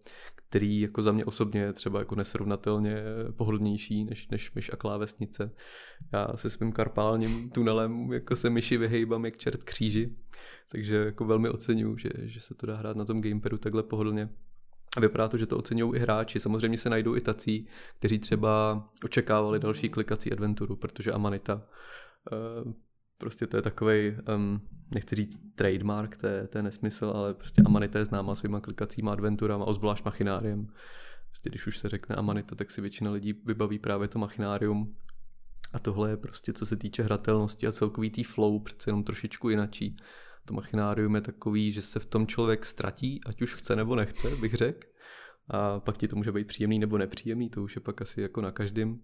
který 0.49 0.81
jako 0.81 1.03
za 1.03 1.13
mě 1.13 1.25
osobně 1.25 1.61
je 1.61 1.73
třeba 1.73 1.99
jako 1.99 2.15
nesrovnatelně 2.15 2.97
pohodlnější 3.37 4.05
než, 4.05 4.29
než 4.29 4.55
myš 4.55 4.71
a 4.73 4.77
klávesnice. 4.77 5.51
Já 6.13 6.29
se 6.35 6.51
svým 6.51 6.73
karpálním 6.73 7.51
tunelem 7.51 8.13
jako 8.13 8.37
se 8.37 8.51
myši 8.51 8.77
vyhejbám 8.77 9.25
jak 9.25 9.37
čert 9.37 9.65
kříži, 9.65 10.17
takže 10.69 10.97
jako 10.97 11.25
velmi 11.25 11.49
oceňuju, 11.49 11.97
že, 11.97 12.09
že 12.23 12.41
se 12.41 12.55
to 12.55 12.67
dá 12.67 12.77
hrát 12.77 12.97
na 12.97 13.05
tom 13.05 13.21
gamepadu 13.21 13.59
takhle 13.59 13.83
pohodlně. 13.83 14.29
A 14.97 15.01
vypadá 15.01 15.29
to, 15.29 15.39
že 15.39 15.47
to 15.47 15.59
oceňují 15.59 15.97
i 15.97 15.99
hráči. 15.99 16.41
Samozřejmě 16.41 16.79
se 16.79 16.91
najdou 16.91 17.17
i 17.17 17.21
tací, 17.21 17.69
kteří 17.99 18.19
třeba 18.19 18.85
očekávali 19.05 19.59
další 19.59 19.89
klikací 19.89 20.33
adventuru, 20.33 20.77
protože 20.77 21.13
Amanita 21.13 21.63
prostě 23.19 23.47
to 23.47 23.57
je 23.57 23.63
takový, 23.63 24.17
um, 24.35 24.61
nechci 24.95 25.15
říct 25.17 25.41
trademark, 25.55 26.17
to 26.17 26.27
je, 26.27 26.47
to 26.47 26.59
je 26.59 26.63
nesmysl, 26.63 27.13
ale 27.15 27.35
prostě 27.35 27.63
Amanita 27.67 27.99
je 27.99 28.05
známá 28.05 28.35
svýma 28.35 28.61
klikacíma 28.61 29.13
adventurama, 29.13 29.65
ozvlášť 29.65 30.05
machináriem. 30.05 30.67
Prostě 31.29 31.49
když 31.49 31.67
už 31.67 31.79
se 31.79 31.89
řekne 31.89 32.17
Amanita, 32.17 32.55
tak 32.55 32.71
si 32.71 32.81
většina 32.81 33.11
lidí 33.11 33.33
vybaví 33.33 33.79
právě 33.79 34.09
to 34.09 34.19
machinárium. 34.19 34.97
A 35.73 35.79
tohle 35.79 36.11
je 36.11 36.17
prostě, 36.17 36.53
co 36.53 36.67
se 36.67 36.77
týče 36.77 37.03
hratelnosti 37.03 37.67
a 37.67 37.73
celkový 37.73 38.11
tý 38.11 38.25
flow, 38.25 38.61
přece 38.61 38.91
jenom 38.91 39.05
trošičku 39.05 39.49
jinačí 39.49 39.97
to 40.47 40.55
machinárium 40.55 41.15
je 41.15 41.21
takový, 41.21 41.73
že 41.73 41.83
se 41.83 42.01
v 42.01 42.07
tom 42.07 42.27
člověk 42.27 42.67
ztratí, 42.67 43.21
ať 43.27 43.43
už 43.43 43.55
chce 43.55 43.77
nebo 43.77 43.97
nechce, 43.97 44.37
bych 44.37 44.55
řekl. 44.55 44.89
A 45.49 45.81
pak 45.81 45.99
ti 45.99 46.09
to 46.09 46.17
může 46.17 46.33
být 46.33 46.47
příjemný 46.47 46.79
nebo 46.79 46.99
nepříjemný, 46.99 47.51
to 47.51 47.63
už 47.63 47.77
je 47.77 47.81
pak 47.81 48.03
asi 48.03 48.21
jako 48.21 48.41
na 48.41 48.53
každém. 48.53 49.01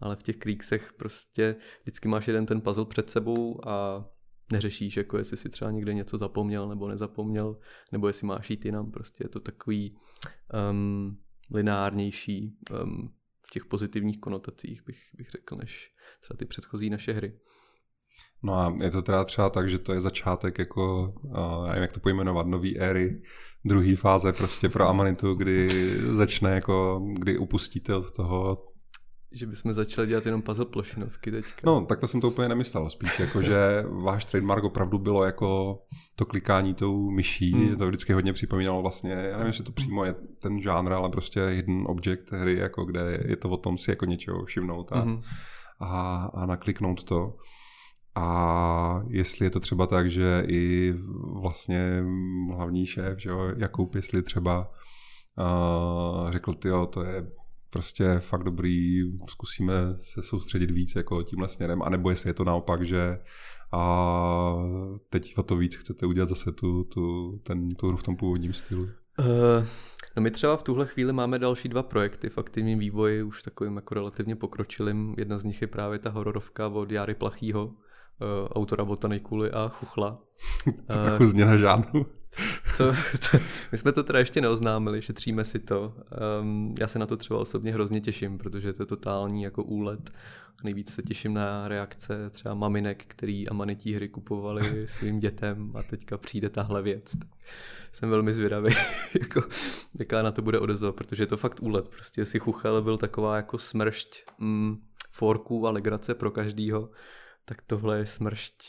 Ale 0.00 0.16
v 0.16 0.22
těch 0.22 0.36
kríksech 0.36 0.92
prostě 0.92 1.56
vždycky 1.82 2.08
máš 2.08 2.28
jeden 2.28 2.46
ten 2.46 2.60
puzzle 2.60 2.86
před 2.86 3.10
sebou 3.10 3.68
a 3.68 4.08
neřešíš, 4.52 4.96
jako 4.96 5.18
jestli 5.18 5.36
si 5.36 5.48
třeba 5.48 5.70
někde 5.70 5.94
něco 5.94 6.18
zapomněl 6.18 6.68
nebo 6.68 6.88
nezapomněl, 6.88 7.58
nebo 7.92 8.06
jestli 8.06 8.26
máš 8.26 8.50
jít 8.50 8.64
jinam, 8.64 8.90
prostě 8.90 9.24
je 9.24 9.28
to 9.28 9.40
takový 9.40 9.96
um, 10.70 11.18
lineárnější 11.50 12.56
um, 12.82 13.14
v 13.42 13.50
těch 13.50 13.64
pozitivních 13.64 14.20
konotacích, 14.20 14.84
bych, 14.86 15.00
bych 15.14 15.30
řekl, 15.30 15.56
než 15.56 15.94
třeba 16.20 16.36
ty 16.36 16.44
předchozí 16.44 16.90
naše 16.90 17.12
hry. 17.12 17.38
No 18.42 18.54
a 18.54 18.76
je 18.82 18.90
to 18.90 19.02
teda 19.02 19.24
třeba 19.24 19.50
tak, 19.50 19.70
že 19.70 19.78
to 19.78 19.92
je 19.92 20.00
začátek 20.00 20.58
jako, 20.58 21.14
uh, 21.22 21.66
nevím 21.66 21.82
jak 21.82 21.92
to 21.92 22.00
pojmenovat, 22.00 22.46
nový 22.46 22.78
éry, 22.78 23.22
druhý 23.64 23.96
fáze 23.96 24.32
prostě 24.32 24.68
pro 24.68 24.88
Amanitu, 24.88 25.34
kdy 25.34 25.68
začne 26.10 26.54
jako, 26.54 27.02
kdy 27.18 27.38
upustíte 27.38 27.94
od 27.94 28.10
toho 28.10 28.68
že 29.32 29.46
bychom 29.46 29.74
začali 29.74 30.08
dělat 30.08 30.26
jenom 30.26 30.42
puzzle 30.42 30.64
plošinovky 30.64 31.30
teďka. 31.30 31.60
No, 31.64 31.86
takhle 31.86 32.08
jsem 32.08 32.20
to 32.20 32.28
úplně 32.28 32.48
nemyslel. 32.48 32.90
Spíš 32.90 33.18
jako, 33.18 33.42
že 33.42 33.84
váš 33.88 34.24
trademark 34.24 34.64
opravdu 34.64 34.98
bylo 34.98 35.24
jako 35.24 35.78
to 36.16 36.24
klikání 36.24 36.74
tou 36.74 37.10
myší. 37.10 37.52
Hmm. 37.52 37.76
To 37.76 37.86
vždycky 37.86 38.12
hodně 38.12 38.32
připomínalo 38.32 38.82
vlastně, 38.82 39.12
já 39.12 39.36
nevím, 39.36 39.46
jestli 39.46 39.64
to 39.64 39.72
přímo 39.72 40.04
je 40.04 40.14
ten 40.42 40.60
žánr, 40.60 40.92
ale 40.92 41.08
prostě 41.08 41.46
hidden 41.46 41.84
object 41.86 42.32
hry, 42.32 42.56
jako 42.56 42.84
kde 42.84 43.24
je 43.26 43.36
to 43.36 43.50
o 43.50 43.56
tom 43.56 43.78
si 43.78 43.90
jako 43.90 44.04
něčeho 44.04 44.44
všimnout 44.44 44.92
a, 44.92 45.00
hmm. 45.00 45.20
a, 45.80 46.24
a 46.34 46.46
nakliknout 46.46 47.04
to. 47.04 47.36
A 48.18 49.02
jestli 49.08 49.46
je 49.46 49.50
to 49.50 49.60
třeba 49.60 49.86
tak, 49.86 50.10
že 50.10 50.44
i 50.48 50.94
vlastně 51.40 52.04
hlavní 52.54 52.86
šéf, 52.86 53.18
že 53.18 53.30
jo, 53.30 53.52
Jakub, 53.56 53.94
jestli 53.94 54.22
třeba 54.22 54.70
uh, 55.38 56.30
řekl, 56.30 56.54
jo, 56.64 56.86
to 56.86 57.02
je 57.02 57.30
prostě 57.70 58.18
fakt 58.18 58.44
dobrý, 58.44 59.02
zkusíme 59.28 59.72
se 59.98 60.22
soustředit 60.22 60.70
víc 60.70 60.94
jako 60.96 61.22
tímhle 61.22 61.48
směrem, 61.48 61.82
anebo 61.82 62.10
jestli 62.10 62.30
je 62.30 62.34
to 62.34 62.44
naopak, 62.44 62.86
že 62.86 63.18
a 63.72 64.54
teď 65.10 65.38
o 65.38 65.42
to 65.42 65.56
víc 65.56 65.76
chcete 65.76 66.06
udělat 66.06 66.28
zase 66.28 66.52
tu, 66.52 66.84
tu, 66.84 67.32
ten, 67.42 67.68
tu 67.68 67.88
hru 67.88 67.96
v 67.96 68.02
tom 68.02 68.16
původním 68.16 68.52
stylu. 68.52 68.82
Uh, 68.82 69.66
no 70.16 70.22
my 70.22 70.30
třeba 70.30 70.56
v 70.56 70.62
tuhle 70.62 70.86
chvíli 70.86 71.12
máme 71.12 71.38
další 71.38 71.68
dva 71.68 71.82
projekty 71.82 72.28
v 72.28 72.38
aktivním 72.38 72.78
vývoji, 72.78 73.22
už 73.22 73.42
takovým 73.42 73.76
jako 73.76 73.94
relativně 73.94 74.36
pokročilým. 74.36 75.14
Jedna 75.18 75.38
z 75.38 75.44
nich 75.44 75.62
je 75.62 75.68
právě 75.68 75.98
ta 75.98 76.10
hororovka 76.10 76.68
od 76.68 76.90
Jary 76.90 77.14
Plachýho, 77.14 77.74
autora 78.50 78.84
Botanikuly 78.84 79.50
a 79.50 79.68
Chuchla. 79.68 80.18
to 80.64 80.98
uh, 80.98 81.06
trochu 81.06 81.26
změna 81.26 81.56
žádnou. 81.56 82.06
to, 82.76 82.92
to, 83.30 83.38
my 83.72 83.78
jsme 83.78 83.92
to 83.92 84.02
teda 84.02 84.18
ještě 84.18 84.40
neoznámili, 84.40 85.02
šetříme 85.02 85.44
si 85.44 85.58
to. 85.58 85.94
Um, 86.40 86.74
já 86.80 86.88
se 86.88 86.98
na 86.98 87.06
to 87.06 87.16
třeba 87.16 87.40
osobně 87.40 87.72
hrozně 87.72 88.00
těším, 88.00 88.38
protože 88.38 88.72
to 88.72 88.82
je 88.82 88.86
totální 88.86 89.42
jako 89.42 89.64
úlet. 89.64 90.10
Nejvíc 90.64 90.94
se 90.94 91.02
těším 91.02 91.34
na 91.34 91.68
reakce 91.68 92.30
třeba 92.30 92.54
maminek, 92.54 93.04
který 93.08 93.48
amanití 93.48 93.94
hry 93.94 94.08
kupovali 94.08 94.86
svým 94.88 95.20
dětem 95.20 95.72
a 95.76 95.82
teďka 95.82 96.18
přijde 96.18 96.48
tahle 96.48 96.82
věc. 96.82 97.16
Jsem 97.92 98.10
velmi 98.10 98.34
zvědavý, 98.34 98.74
jako, 99.20 99.42
jaká 99.98 100.22
na 100.22 100.32
to 100.32 100.42
bude 100.42 100.58
odezva, 100.58 100.92
protože 100.92 101.22
je 101.22 101.26
to 101.26 101.36
fakt 101.36 101.62
úlet. 101.62 101.88
Prostě 101.88 102.24
si 102.24 102.38
Chuchel 102.38 102.82
byl 102.82 102.96
taková 102.96 103.36
jako 103.36 103.58
smršť 103.58 104.22
mm, 104.38 104.76
forků 105.12 105.66
a 105.66 105.70
legrace 105.70 106.14
pro 106.14 106.30
každýho, 106.30 106.90
tak 107.48 107.62
tohle 107.62 107.98
je 107.98 108.06
smršť 108.06 108.62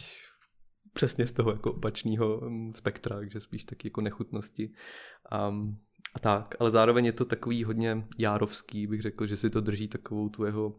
přesně 0.93 1.27
z 1.27 1.32
toho 1.32 1.51
jako 1.51 1.73
opačného 1.73 2.41
mm, 2.41 2.73
spektra, 2.73 3.15
takže 3.15 3.39
spíš 3.39 3.65
taky 3.65 3.88
jako 3.88 4.01
nechutnosti. 4.01 4.73
A, 5.32 5.53
a 6.13 6.19
tak, 6.19 6.55
ale 6.59 6.71
zároveň 6.71 7.05
je 7.05 7.13
to 7.13 7.25
takový 7.25 7.63
hodně 7.63 8.07
járovský, 8.17 8.88
bych 8.88 9.01
řekl, 9.01 9.25
že 9.25 9.38
si 9.38 9.49
to 9.49 9.61
drží 9.61 9.88
takovou 9.88 10.30
tu 10.30 10.45
jeho 10.45 10.75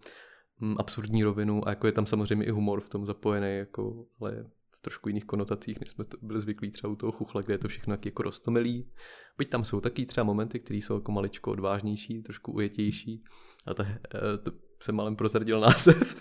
mm, 0.61 0.77
absurdní 0.79 1.25
rovinu 1.25 1.69
a 1.69 1.71
jako 1.71 1.87
je 1.87 1.93
tam 1.93 2.07
samozřejmě 2.07 2.47
i 2.47 2.51
humor 2.51 2.81
v 2.81 2.89
tom 2.89 3.07
zapojený, 3.07 3.57
jako, 3.57 4.07
ale 4.21 4.47
v 4.71 4.81
trošku 4.81 5.09
jiných 5.09 5.25
konotacích, 5.25 5.81
než 5.81 5.91
jsme 5.91 6.05
to 6.05 6.17
byli 6.23 6.41
zvyklí 6.41 6.71
třeba 6.71 6.93
u 6.93 6.97
toho 6.97 7.13
chuchla, 7.13 7.43
kde 7.43 7.55
je 7.55 7.59
to 7.59 7.69
všechno 7.69 7.97
jako 8.05 8.23
rostomilý. 8.23 8.91
Byť 9.39 9.51
tam 9.51 9.65
jsou 9.65 9.81
taky 9.81 10.07
třeba 10.07 10.25
momenty, 10.25 10.61
které 10.61 10.79
jsou 10.79 10.95
jako 10.95 11.13
maličko 11.13 11.51
odvážnější, 11.51 12.23
trošku 12.23 12.53
ujetější. 12.53 13.25
A 13.67 13.75
ta, 13.75 13.85
eh, 13.85 14.39
to 14.43 14.70
jsem 14.83 14.95
malem 14.95 15.17
prozradil 15.17 15.61
název. 15.61 16.17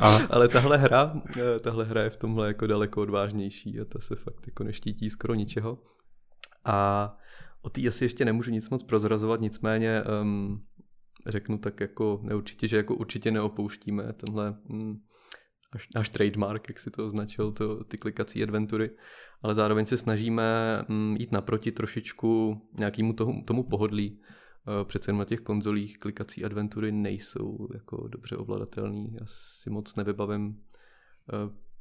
Ale 0.30 0.48
tahle 0.48 0.76
hra, 0.76 1.22
eh, 1.36 1.60
tahle 1.60 1.84
hra 1.84 2.02
je 2.02 2.10
v 2.10 2.16
tomhle 2.16 2.46
jako 2.46 2.66
daleko 2.66 3.02
odvážnější 3.02 3.80
a 3.80 3.84
ta 3.84 3.98
se 3.98 4.16
fakt 4.16 4.46
jako 4.46 4.64
neštítí 4.64 5.10
skoro 5.10 5.34
ničeho. 5.34 5.78
A 6.64 7.16
o 7.62 7.70
té 7.70 7.88
asi 7.88 8.04
ještě 8.04 8.24
nemůžu 8.24 8.50
nic 8.50 8.70
moc 8.70 8.82
prozrazovat, 8.82 9.40
nicméně 9.40 10.02
um, 10.22 10.62
řeknu 11.26 11.58
tak 11.58 11.80
jako 11.80 12.20
neurčitě, 12.22 12.68
že 12.68 12.76
jako 12.76 12.94
určitě 12.94 13.30
neopouštíme 13.30 14.12
tenhle 14.12 14.56
um, 14.68 15.02
až, 15.72 15.88
až 15.94 16.08
trademark, 16.08 16.68
jak 16.68 16.78
si 16.78 16.90
to 16.90 17.06
označil, 17.06 17.52
to, 17.52 17.84
ty 17.84 17.98
klikací 17.98 18.42
adventury, 18.42 18.90
ale 19.42 19.54
zároveň 19.54 19.86
se 19.86 19.96
snažíme 19.96 20.78
um, 20.88 21.16
jít 21.18 21.32
naproti 21.32 21.72
trošičku 21.72 22.60
nějakému 22.78 23.12
tomu, 23.12 23.44
tomu 23.44 23.62
pohodlí. 23.62 24.20
Uh, 24.68 24.84
přece 24.84 25.10
jen 25.10 25.18
na 25.18 25.24
těch 25.24 25.40
konzolích 25.40 25.98
klikací 25.98 26.44
adventury 26.44 26.92
nejsou 26.92 27.68
jako 27.74 28.08
dobře 28.08 28.36
ovladatelný. 28.36 29.14
Já 29.20 29.26
si 29.26 29.70
moc 29.70 29.96
nevybavím 29.96 30.46
uh, 30.46 30.54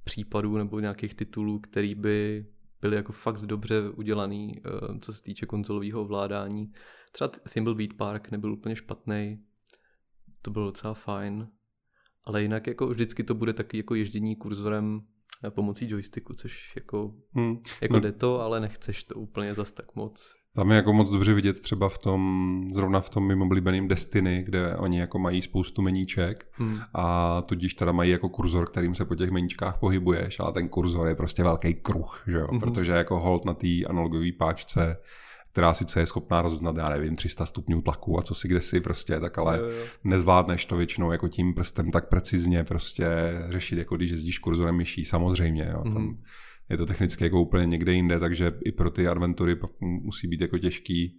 případů 0.04 0.58
nebo 0.58 0.80
nějakých 0.80 1.16
titulů, 1.16 1.60
který 1.60 1.96
by 1.96 2.46
byly 2.82 2.96
jako 2.96 3.12
fakt 3.12 3.42
dobře 3.42 3.90
udělaný, 3.90 4.62
uh, 4.66 5.00
co 5.00 5.14
se 5.14 5.22
týče 5.22 5.46
konzolového 5.46 6.02
ovládání. 6.02 6.72
Třeba 7.12 7.28
Thimbleweed 7.54 7.94
Park 7.94 8.32
nebyl 8.32 8.54
úplně 8.54 8.76
špatný, 8.76 9.44
to 10.42 10.52
bylo 10.52 10.66
docela 10.66 10.94
fajn, 10.94 11.48
ale 12.28 12.42
jinak 12.42 12.68
jako 12.68 12.88
vždycky 12.88 13.24
to 13.24 13.36
bude 13.36 13.54
taky 13.54 13.78
jako 13.78 13.96
ježdění 13.96 14.36
kurzorem 14.36 15.02
eh, 15.44 15.52
pomocí 15.52 15.90
joysticku, 15.90 16.34
což 16.34 16.76
jako, 16.76 17.16
hmm. 17.34 17.62
jako 17.82 17.94
no. 17.94 18.00
jde 18.00 18.12
to, 18.12 18.42
ale 18.42 18.60
nechceš 18.60 19.04
to 19.04 19.16
úplně 19.16 19.54
zas 19.54 19.72
tak 19.72 19.96
moc. 19.96 20.36
Tam 20.56 20.72
je 20.72 20.76
jako 20.76 20.94
moc 20.94 21.10
dobře 21.10 21.34
vidět 21.34 21.62
třeba 21.62 21.90
v 21.90 21.98
tom, 21.98 22.64
zrovna 22.74 23.02
v 23.02 23.10
tom 23.10 23.28
mým 23.28 23.42
oblíbeným 23.42 23.88
Destiny, 23.88 24.44
kde 24.44 24.76
oni 24.76 25.00
jako 25.00 25.20
mají 25.20 25.42
spoustu 25.42 25.82
meníček 25.82 26.48
hmm. 26.52 26.80
a 26.94 27.42
tudíž 27.42 27.74
teda 27.74 27.92
mají 27.92 28.12
jako 28.12 28.30
kurzor, 28.30 28.70
kterým 28.70 28.96
se 28.96 29.06
po 29.06 29.16
těch 29.16 29.32
meníčkách 29.32 29.80
pohybuješ, 29.80 30.40
ale 30.40 30.52
ten 30.52 30.70
kurzor 30.70 31.08
je 31.08 31.16
prostě 31.16 31.44
velký 31.44 31.74
kruh, 31.74 32.24
že 32.28 32.38
jo? 32.38 32.48
Hmm. 32.50 32.60
protože 32.60 32.92
jako 32.92 33.20
hold 33.20 33.46
na 33.46 33.54
té 33.54 33.68
analogové 33.90 34.32
páčce 34.38 34.98
která 35.52 35.74
sice 35.74 36.00
je 36.00 36.06
schopná 36.06 36.42
rozeznat, 36.42 36.78
já 36.78 36.90
nevím, 36.90 37.16
300 37.16 37.46
stupňů 37.46 37.82
tlaku 37.82 38.20
a 38.20 38.22
co 38.22 38.36
si 38.36 38.48
kde 38.48 38.62
si 38.62 38.82
prostě, 38.82 39.20
tak 39.20 39.38
ale 39.38 39.58
jo, 39.58 39.66
jo. 39.66 39.86
nezvládneš 40.04 40.66
to 40.66 40.78
většinou 40.78 41.12
jako 41.12 41.28
tím 41.28 41.54
prstem 41.54 41.92
tak 41.92 42.10
precizně 42.10 42.64
prostě 42.64 43.08
řešit, 43.50 43.78
jako 43.78 43.96
když 43.96 44.12
jezdíš 44.12 44.40
kurzorem 44.40 44.76
myší, 44.76 45.06
samozřejmě, 45.06 45.70
jo, 45.74 45.82
mm. 45.86 45.92
tam 45.94 46.04
mhm. 46.04 46.22
Je 46.72 46.78
to 46.78 46.86
technicky 46.86 47.24
jako 47.24 47.42
úplně 47.42 47.66
někde 47.66 47.94
jinde, 47.94 48.20
takže 48.20 48.54
i 48.66 48.72
pro 48.72 48.92
ty 48.92 49.08
adventury 49.08 49.58
musí 49.80 50.28
být 50.28 50.42
jako 50.42 50.58
těžký 50.58 51.18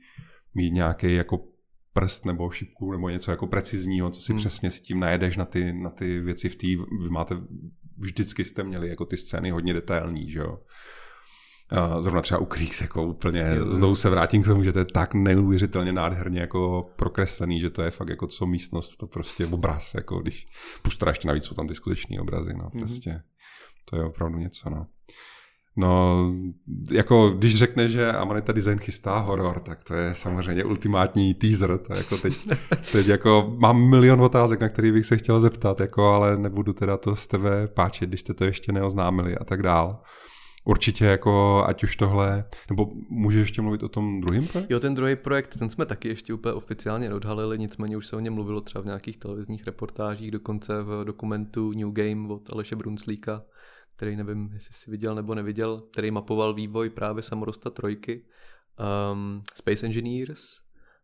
mít 0.55 0.71
nějaký 0.71 1.15
jako 1.15 1.45
prst 1.93 2.27
nebo 2.27 2.51
šipku 2.51 2.93
nebo 2.93 3.09
něco 3.09 3.31
jako 3.31 3.47
precizního, 3.47 4.11
co 4.11 4.21
si 4.21 4.33
hmm. 4.33 4.39
přesně 4.39 4.71
s 4.71 4.81
tím 4.81 5.01
najedeš 5.01 5.37
na 5.37 5.45
ty, 5.45 5.73
na 5.73 5.91
ty 5.91 6.21
věci 6.21 6.49
v 6.49 6.57
té, 6.57 6.67
vy 7.03 7.11
máte, 7.11 7.41
vždycky 7.99 8.45
jste 8.45 8.63
měli 8.63 8.89
jako 8.89 9.05
ty 9.05 9.17
scény 9.17 9.51
hodně 9.51 9.75
detailní, 9.75 10.31
že 10.31 10.39
jo. 10.39 10.59
Zrovna 12.01 12.23
třeba 12.23 12.41
u 12.41 12.45
Kriegs 12.45 12.81
jako 12.81 13.07
úplně, 13.07 13.45
znovu 13.69 13.95
se 13.95 14.11
vrátím 14.11 14.43
k 14.43 14.47
tomu, 14.47 14.65
že 14.65 14.73
to 14.73 14.79
je 14.79 14.85
tak 14.85 15.15
neuvěřitelně 15.15 15.93
nádherně 15.93 16.41
jako 16.41 16.83
prokreslený, 16.97 17.61
že 17.61 17.71
to 17.71 17.83
je 17.83 17.91
fakt 17.91 18.09
jako 18.09 18.27
co 18.27 18.47
místnost, 18.47 18.97
to 18.97 19.07
prostě 19.07 19.47
obraz, 19.47 19.95
jako 19.95 20.19
když 20.19 20.47
pustra 20.83 21.11
ještě 21.11 21.29
navíc 21.29 21.45
jsou 21.45 21.55
tam 21.55 21.69
ty 21.69 21.75
skutečné 21.75 22.21
obrazy, 22.21 22.55
no 22.55 22.71
mhm. 22.75 22.79
prostě. 22.79 23.11
Mm-hmm. 23.11 23.23
To 23.85 23.97
je 23.97 24.05
opravdu 24.05 24.39
něco, 24.39 24.71
no. 24.71 24.87
No, 25.77 26.33
jako 26.91 27.31
když 27.31 27.59
řekne, 27.59 27.89
že 27.89 28.12
Amanita 28.12 28.53
Design 28.53 28.79
chystá 28.79 29.18
horor, 29.18 29.61
tak 29.61 29.85
to 29.85 29.95
je 29.95 30.14
samozřejmě 30.14 30.64
ultimátní 30.64 31.35
teaser. 31.35 31.79
To 31.79 31.95
jako 31.95 32.18
teď, 32.18 32.49
teď 32.93 33.09
jako 33.09 33.55
mám 33.59 33.91
milion 33.91 34.20
otázek, 34.20 34.61
na 34.61 34.68
který 34.68 34.93
bych 34.93 35.07
se 35.07 35.16
chtěl 35.16 35.41
zeptat, 35.41 35.81
jako, 35.81 36.05
ale 36.05 36.37
nebudu 36.37 36.73
teda 36.73 36.97
to 36.97 37.16
z 37.16 37.27
tebe 37.27 37.68
páčit, 37.68 38.09
když 38.09 38.20
jste 38.20 38.35
to 38.35 38.45
ještě 38.45 38.73
neoznámili 38.73 39.37
a 39.37 39.45
tak 39.45 39.62
dál. 39.62 40.01
Určitě 40.64 41.05
jako, 41.05 41.64
ať 41.66 41.85
už 41.85 41.97
tohle, 41.97 42.45
nebo 42.70 42.89
můžeš 43.11 43.41
ještě 43.41 43.62
mluvit 43.62 43.83
o 43.83 43.89
tom 43.89 44.20
druhém 44.20 44.47
projektu? 44.47 44.73
Jo, 44.75 44.81
ten 44.81 44.95
druhý 44.95 45.16
projekt, 45.16 45.57
ten 45.59 45.70
jsme 45.70 45.87
taky 45.87 46.09
ještě 46.09 46.35
úplně 46.35 46.53
oficiálně 46.53 47.09
neodhalili, 47.09 47.59
nicméně 47.59 47.97
už 47.97 48.07
se 48.07 48.16
o 48.16 48.20
něm 48.20 48.35
mluvilo 48.35 48.61
třeba 48.61 48.83
v 48.83 48.87
nějakých 48.87 49.16
televizních 49.16 49.66
reportážích, 49.66 50.31
dokonce 50.31 50.83
v 50.83 51.05
dokumentu 51.05 51.73
New 51.77 51.93
Game 51.93 52.29
od 52.29 52.53
Aleše 52.53 52.77
Brunslíka, 52.77 53.43
který 53.97 54.16
nevím, 54.16 54.51
jestli 54.53 54.74
jsi 54.74 54.90
viděl 54.90 55.14
nebo 55.14 55.34
neviděl, 55.34 55.80
který 55.80 56.11
mapoval 56.11 56.55
vývoj 56.55 56.90
právě 56.90 57.22
samorosta 57.22 57.70
trojky, 57.70 58.26
um, 59.12 59.43
Space 59.55 59.86
Engineers, 59.86 60.43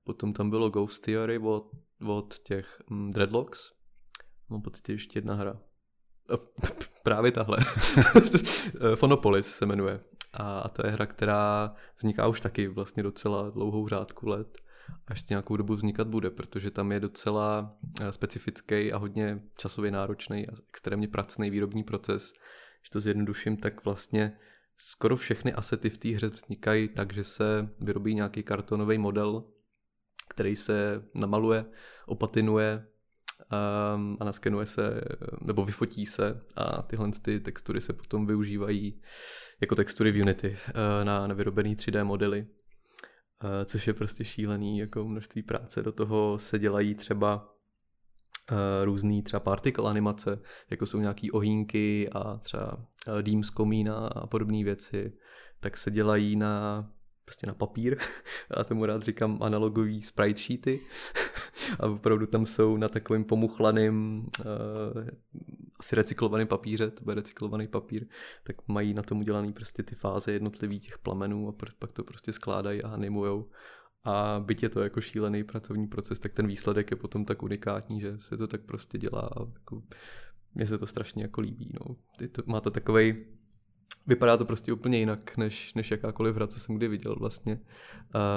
potom 0.04 0.32
tam 0.32 0.50
bylo 0.50 0.70
Ghost 0.70 1.02
Theory 1.04 1.38
od, 1.38 1.70
od 2.06 2.38
těch 2.38 2.82
um, 2.90 3.10
Dreadlocks, 3.10 3.72
mám 4.48 4.62
pocit, 4.62 4.88
ještě 4.88 5.18
jedna 5.18 5.34
hra, 5.34 5.60
Právě 7.02 7.32
tahle. 7.32 7.58
Fonopolis 8.94 9.46
se 9.46 9.66
jmenuje. 9.66 10.00
A 10.34 10.68
to 10.68 10.86
je 10.86 10.92
hra, 10.92 11.06
která 11.06 11.74
vzniká 11.96 12.28
už 12.28 12.40
taky 12.40 12.68
vlastně 12.68 13.02
docela 13.02 13.50
dlouhou 13.50 13.88
řádku 13.88 14.28
let 14.28 14.58
a 15.06 15.12
ještě 15.12 15.34
nějakou 15.34 15.56
dobu 15.56 15.74
vznikat 15.74 16.08
bude, 16.08 16.30
protože 16.30 16.70
tam 16.70 16.92
je 16.92 17.00
docela 17.00 17.76
eh, 18.00 18.12
specifický 18.12 18.92
a 18.92 18.96
hodně 18.96 19.42
časově 19.56 19.90
náročný 19.90 20.48
a 20.48 20.52
extrémně 20.68 21.08
pracný 21.08 21.50
výrobní 21.50 21.84
proces. 21.84 22.32
Když 22.80 22.90
to 22.90 23.00
zjednoduším, 23.00 23.56
tak 23.56 23.84
vlastně 23.84 24.38
skoro 24.76 25.16
všechny 25.16 25.52
asety 25.52 25.90
v 25.90 25.98
té 25.98 26.08
hře 26.08 26.28
vznikají 26.28 26.88
tak, 26.88 27.12
že 27.12 27.24
se 27.24 27.68
vyrobí 27.80 28.14
nějaký 28.14 28.42
kartonový 28.42 28.98
model, 28.98 29.44
který 30.28 30.56
se 30.56 31.02
namaluje, 31.14 31.64
opatinuje, 32.06 32.86
um, 33.94 34.16
a 34.20 34.24
naskenuje 34.24 34.66
se, 34.66 35.00
nebo 35.40 35.64
vyfotí 35.64 36.06
se 36.06 36.40
a 36.56 36.82
tyhle 36.82 37.10
ty 37.22 37.40
textury 37.40 37.80
se 37.80 37.92
potom 37.92 38.26
využívají 38.26 39.00
jako 39.60 39.74
textury 39.74 40.12
v 40.12 40.20
Unity 40.20 40.50
uh, 40.50 41.04
na, 41.04 41.26
na 41.26 41.34
vyrobený 41.34 41.76
3D 41.76 42.04
modely, 42.04 42.40
uh, 42.40 42.48
což 43.64 43.86
je 43.86 43.94
prostě 43.94 44.24
šílený 44.24 44.78
jako 44.78 45.04
množství 45.04 45.42
práce. 45.42 45.82
Do 45.82 45.92
toho 45.92 46.38
se 46.38 46.58
dělají 46.58 46.94
třeba 46.94 47.57
různý 48.84 49.22
třeba 49.22 49.40
particle 49.40 49.90
animace, 49.90 50.40
jako 50.70 50.86
jsou 50.86 50.98
nějaký 50.98 51.30
ohýnky 51.30 52.08
a 52.12 52.36
třeba 52.36 52.72
uh, 52.74 53.22
dým 53.22 53.44
z 53.44 53.50
komína 53.50 53.96
a 53.96 54.26
podobné 54.26 54.64
věci, 54.64 55.12
tak 55.60 55.76
se 55.76 55.90
dělají 55.90 56.36
na 56.36 56.86
prostě 57.24 57.46
na 57.46 57.54
papír. 57.54 57.98
Já 58.56 58.64
tomu 58.64 58.86
rád 58.86 59.02
říkám 59.02 59.38
analogový 59.42 60.02
sprite 60.02 60.40
sheety. 60.40 60.80
a 61.80 61.86
opravdu 61.86 62.26
tam 62.26 62.46
jsou 62.46 62.76
na 62.76 62.88
takovým 62.88 63.24
pomuchlaným, 63.24 64.26
uh, 64.44 65.08
asi 65.78 65.96
recyklovaným 65.96 66.46
papíře, 66.46 66.90
to 66.90 67.04
bude 67.04 67.14
recyklovaný 67.14 67.66
papír, 67.66 68.06
tak 68.44 68.56
mají 68.68 68.94
na 68.94 69.02
tom 69.02 69.18
udělaný 69.18 69.52
prostě 69.52 69.82
ty 69.82 69.94
fáze 69.94 70.32
jednotlivých 70.32 70.82
těch 70.82 70.98
plamenů 70.98 71.48
a 71.48 71.52
pak 71.78 71.92
to 71.92 72.04
prostě 72.04 72.32
skládají 72.32 72.82
a 72.82 72.88
animujou. 72.88 73.50
A 74.04 74.40
byť 74.44 74.62
je 74.62 74.68
to 74.68 74.80
jako 74.80 75.00
šílený 75.00 75.44
pracovní 75.44 75.86
proces, 75.86 76.18
tak 76.18 76.32
ten 76.32 76.46
výsledek 76.46 76.90
je 76.90 76.96
potom 76.96 77.24
tak 77.24 77.42
unikátní, 77.42 78.00
že 78.00 78.18
se 78.18 78.36
to 78.36 78.46
tak 78.46 78.60
prostě 78.60 78.98
dělá 78.98 79.20
a 79.20 79.40
jako, 79.54 79.82
mně 80.54 80.66
se 80.66 80.78
to 80.78 80.86
strašně 80.86 81.22
jako 81.22 81.40
líbí. 81.40 81.72
No. 81.80 81.96
To, 82.32 82.42
má 82.46 82.60
to 82.60 82.70
takovej 82.70 83.16
vypadá 84.08 84.36
to 84.36 84.44
prostě 84.44 84.72
úplně 84.72 84.98
jinak, 84.98 85.36
než, 85.36 85.74
než 85.74 85.90
jakákoliv 85.90 86.34
hra, 86.34 86.46
co 86.46 86.60
jsem 86.60 86.76
kdy 86.76 86.88
viděl 86.88 87.16
vlastně. 87.18 87.60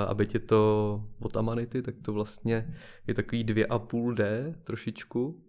A 0.08 0.14
byť 0.14 0.34
je 0.34 0.40
to 0.40 1.04
od 1.22 1.38
Amanity, 1.38 1.82
tak 1.82 1.96
to 2.02 2.14
vlastně 2.14 2.76
je 3.08 3.14
takový 3.14 3.46
2,5D 3.46 4.54
trošičku. 4.64 5.44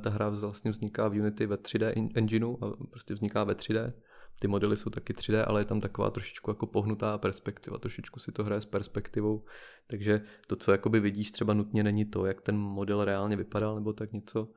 Ta 0.00 0.10
hra 0.10 0.28
vlastně 0.28 0.70
vzniká 0.70 1.08
v 1.08 1.20
Unity 1.20 1.46
ve 1.46 1.56
3D 1.56 2.10
engineu 2.14 2.56
a 2.60 2.86
prostě 2.90 3.14
vzniká 3.14 3.44
ve 3.44 3.54
3D. 3.54 3.92
Ty 4.38 4.48
modely 4.48 4.76
jsou 4.76 4.90
taky 4.90 5.12
3D, 5.12 5.44
ale 5.46 5.60
je 5.60 5.64
tam 5.64 5.80
taková 5.80 6.10
trošičku 6.10 6.50
jako 6.50 6.66
pohnutá 6.66 7.18
perspektiva, 7.18 7.78
trošičku 7.78 8.20
si 8.20 8.32
to 8.32 8.44
hraje 8.44 8.60
s 8.60 8.64
perspektivou, 8.64 9.44
takže 9.86 10.22
to, 10.46 10.56
co 10.56 10.72
jakoby 10.72 11.00
vidíš, 11.00 11.30
třeba 11.30 11.54
nutně 11.54 11.82
není 11.82 12.04
to, 12.04 12.26
jak 12.26 12.40
ten 12.40 12.56
model 12.56 13.04
reálně 13.04 13.36
vypadal, 13.36 13.74
nebo 13.74 13.92
tak 13.92 14.12
něco, 14.12 14.48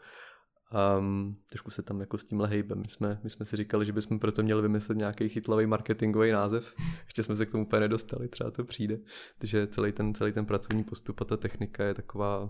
Um, 1.00 1.38
trošku 1.50 1.72
se 1.72 1.82
tam 1.82 2.00
jako 2.00 2.18
s 2.18 2.24
tímhle 2.24 2.48
hejbem. 2.48 2.80
My 2.80 2.88
jsme, 2.88 3.20
my 3.24 3.30
jsme 3.30 3.46
si 3.46 3.56
říkali, 3.56 3.86
že 3.86 3.94
bychom 3.94 4.20
proto 4.20 4.44
měli 4.44 4.62
vymyslet 4.62 4.98
nějaký 4.98 5.30
chytlavý 5.30 5.66
marketingový 5.66 6.32
název. 6.32 6.74
Ještě 7.06 7.24
jsme 7.24 7.36
se 7.36 7.46
k 7.46 7.52
tomu 7.52 7.66
úplně 7.66 7.80
nedostali, 7.80 8.28
třeba 8.28 8.52
to 8.52 8.64
přijde. 8.64 8.98
Takže 9.38 9.68
celý 9.68 9.92
ten, 9.92 10.14
celý 10.14 10.32
ten 10.32 10.46
pracovní 10.46 10.84
postup 10.84 11.22
a 11.22 11.26
ta 11.26 11.38
technika 11.38 11.84
je 11.84 11.94
taková 11.94 12.50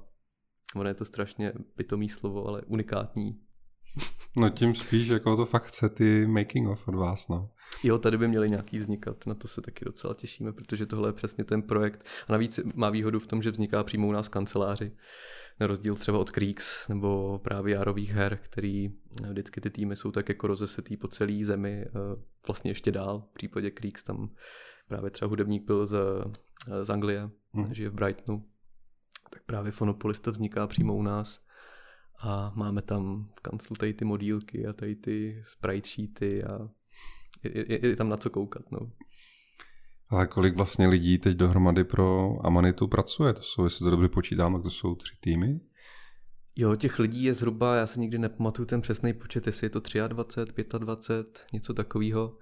ono 0.76 0.90
je 0.90 0.94
to 0.94 1.06
strašně 1.06 1.54
pitomý 1.76 2.10
slovo, 2.10 2.48
ale 2.48 2.62
unikátní. 2.62 3.40
No 4.38 4.50
tím 4.50 4.76
spíš, 4.76 5.08
jako 5.08 5.36
to 5.36 5.46
fakt 5.46 5.64
chce 5.64 5.90
ty 5.90 6.28
making 6.28 6.70
of 6.70 6.88
od 6.88 6.96
vás, 6.96 7.28
no. 7.28 7.50
Jo, 7.84 7.98
tady 7.98 8.18
by 8.18 8.28
měly 8.28 8.50
nějaký 8.50 8.78
vznikat, 8.78 9.28
na 9.28 9.34
to 9.34 9.48
se 9.48 9.62
taky 9.62 9.86
docela 9.86 10.14
těšíme, 10.14 10.54
protože 10.54 10.86
tohle 10.86 11.10
je 11.10 11.14
přesně 11.14 11.44
ten 11.44 11.62
projekt. 11.62 12.06
A 12.28 12.32
navíc 12.32 12.60
má 12.76 12.90
výhodu 12.90 13.20
v 13.20 13.28
tom, 13.28 13.42
že 13.42 13.52
vzniká 13.52 13.84
přímo 13.84 14.08
u 14.08 14.12
nás 14.12 14.26
v 14.26 14.30
kanceláři, 14.30 14.92
na 15.60 15.68
rozdíl 15.68 15.96
třeba 15.96 16.18
od 16.18 16.32
Creeks 16.32 16.88
nebo 16.88 17.40
právě 17.40 17.76
Járových 17.76 18.12
her, 18.12 18.40
který 18.42 18.90
vždycky 19.30 19.62
ty 19.62 19.70
týmy 19.70 19.96
jsou 19.96 20.12
tak 20.12 20.30
jako 20.30 20.48
rozesetý 20.48 20.98
po 20.98 21.08
celé 21.08 21.44
zemi, 21.44 21.86
vlastně 22.48 22.72
ještě 22.72 22.92
dál. 22.92 23.24
V 23.32 23.34
případě 23.34 23.72
Creeks 23.72 24.04
tam 24.04 24.30
právě 24.88 25.12
třeba 25.12 25.30
hudebník 25.30 25.66
byl 25.66 25.86
z, 25.86 25.96
z 26.84 26.90
Anglie, 26.90 27.30
hmm. 27.54 27.74
žije 27.74 27.90
v 27.90 27.94
Brightonu, 27.94 28.46
tak 29.30 29.44
právě 29.44 29.72
Fonopolis 29.72 30.20
to 30.20 30.32
vzniká 30.32 30.68
přímo 30.68 30.96
u 30.96 31.02
nás 31.02 31.46
a 32.20 32.52
máme 32.56 32.82
tam 32.82 33.30
v 33.38 33.40
kanclu 33.40 33.76
tady 33.76 33.94
ty 33.94 34.06
modílky 34.06 34.68
a 34.68 34.74
tady 34.74 34.96
ty 34.96 35.44
sprite 35.46 35.88
sheety 35.88 36.44
a 36.44 36.70
je, 37.44 37.72
je, 37.72 37.88
je 37.88 37.96
tam 37.96 38.10
na 38.10 38.18
co 38.18 38.30
koukat. 38.30 38.72
No. 38.72 38.80
Ale 40.10 40.28
kolik 40.28 40.56
vlastně 40.56 40.88
lidí 40.88 41.18
teď 41.18 41.38
dohromady 41.38 41.84
pro 41.84 42.36
Amanitu 42.46 42.88
pracuje? 42.88 43.34
To 43.34 43.42
jsou, 43.42 43.64
jestli 43.64 43.84
to 43.84 43.90
dobře 43.90 44.10
počítám, 44.10 44.54
tak 44.54 44.64
to 44.64 44.70
jsou 44.70 44.96
tři 44.96 45.16
týmy? 45.20 45.60
Jo, 46.56 46.76
těch 46.76 47.00
lidí 47.00 47.24
je 47.24 47.34
zhruba, 47.34 47.76
já 47.76 47.88
se 47.88 48.00
nikdy 48.00 48.18
nepamatuju 48.18 48.66
ten 48.66 48.82
přesný 48.82 49.14
počet, 49.14 49.48
jestli 49.48 49.66
je 49.66 49.70
to 49.70 49.82
23, 50.08 50.64
25, 50.80 51.46
něco 51.54 51.74
takového. 51.74 52.38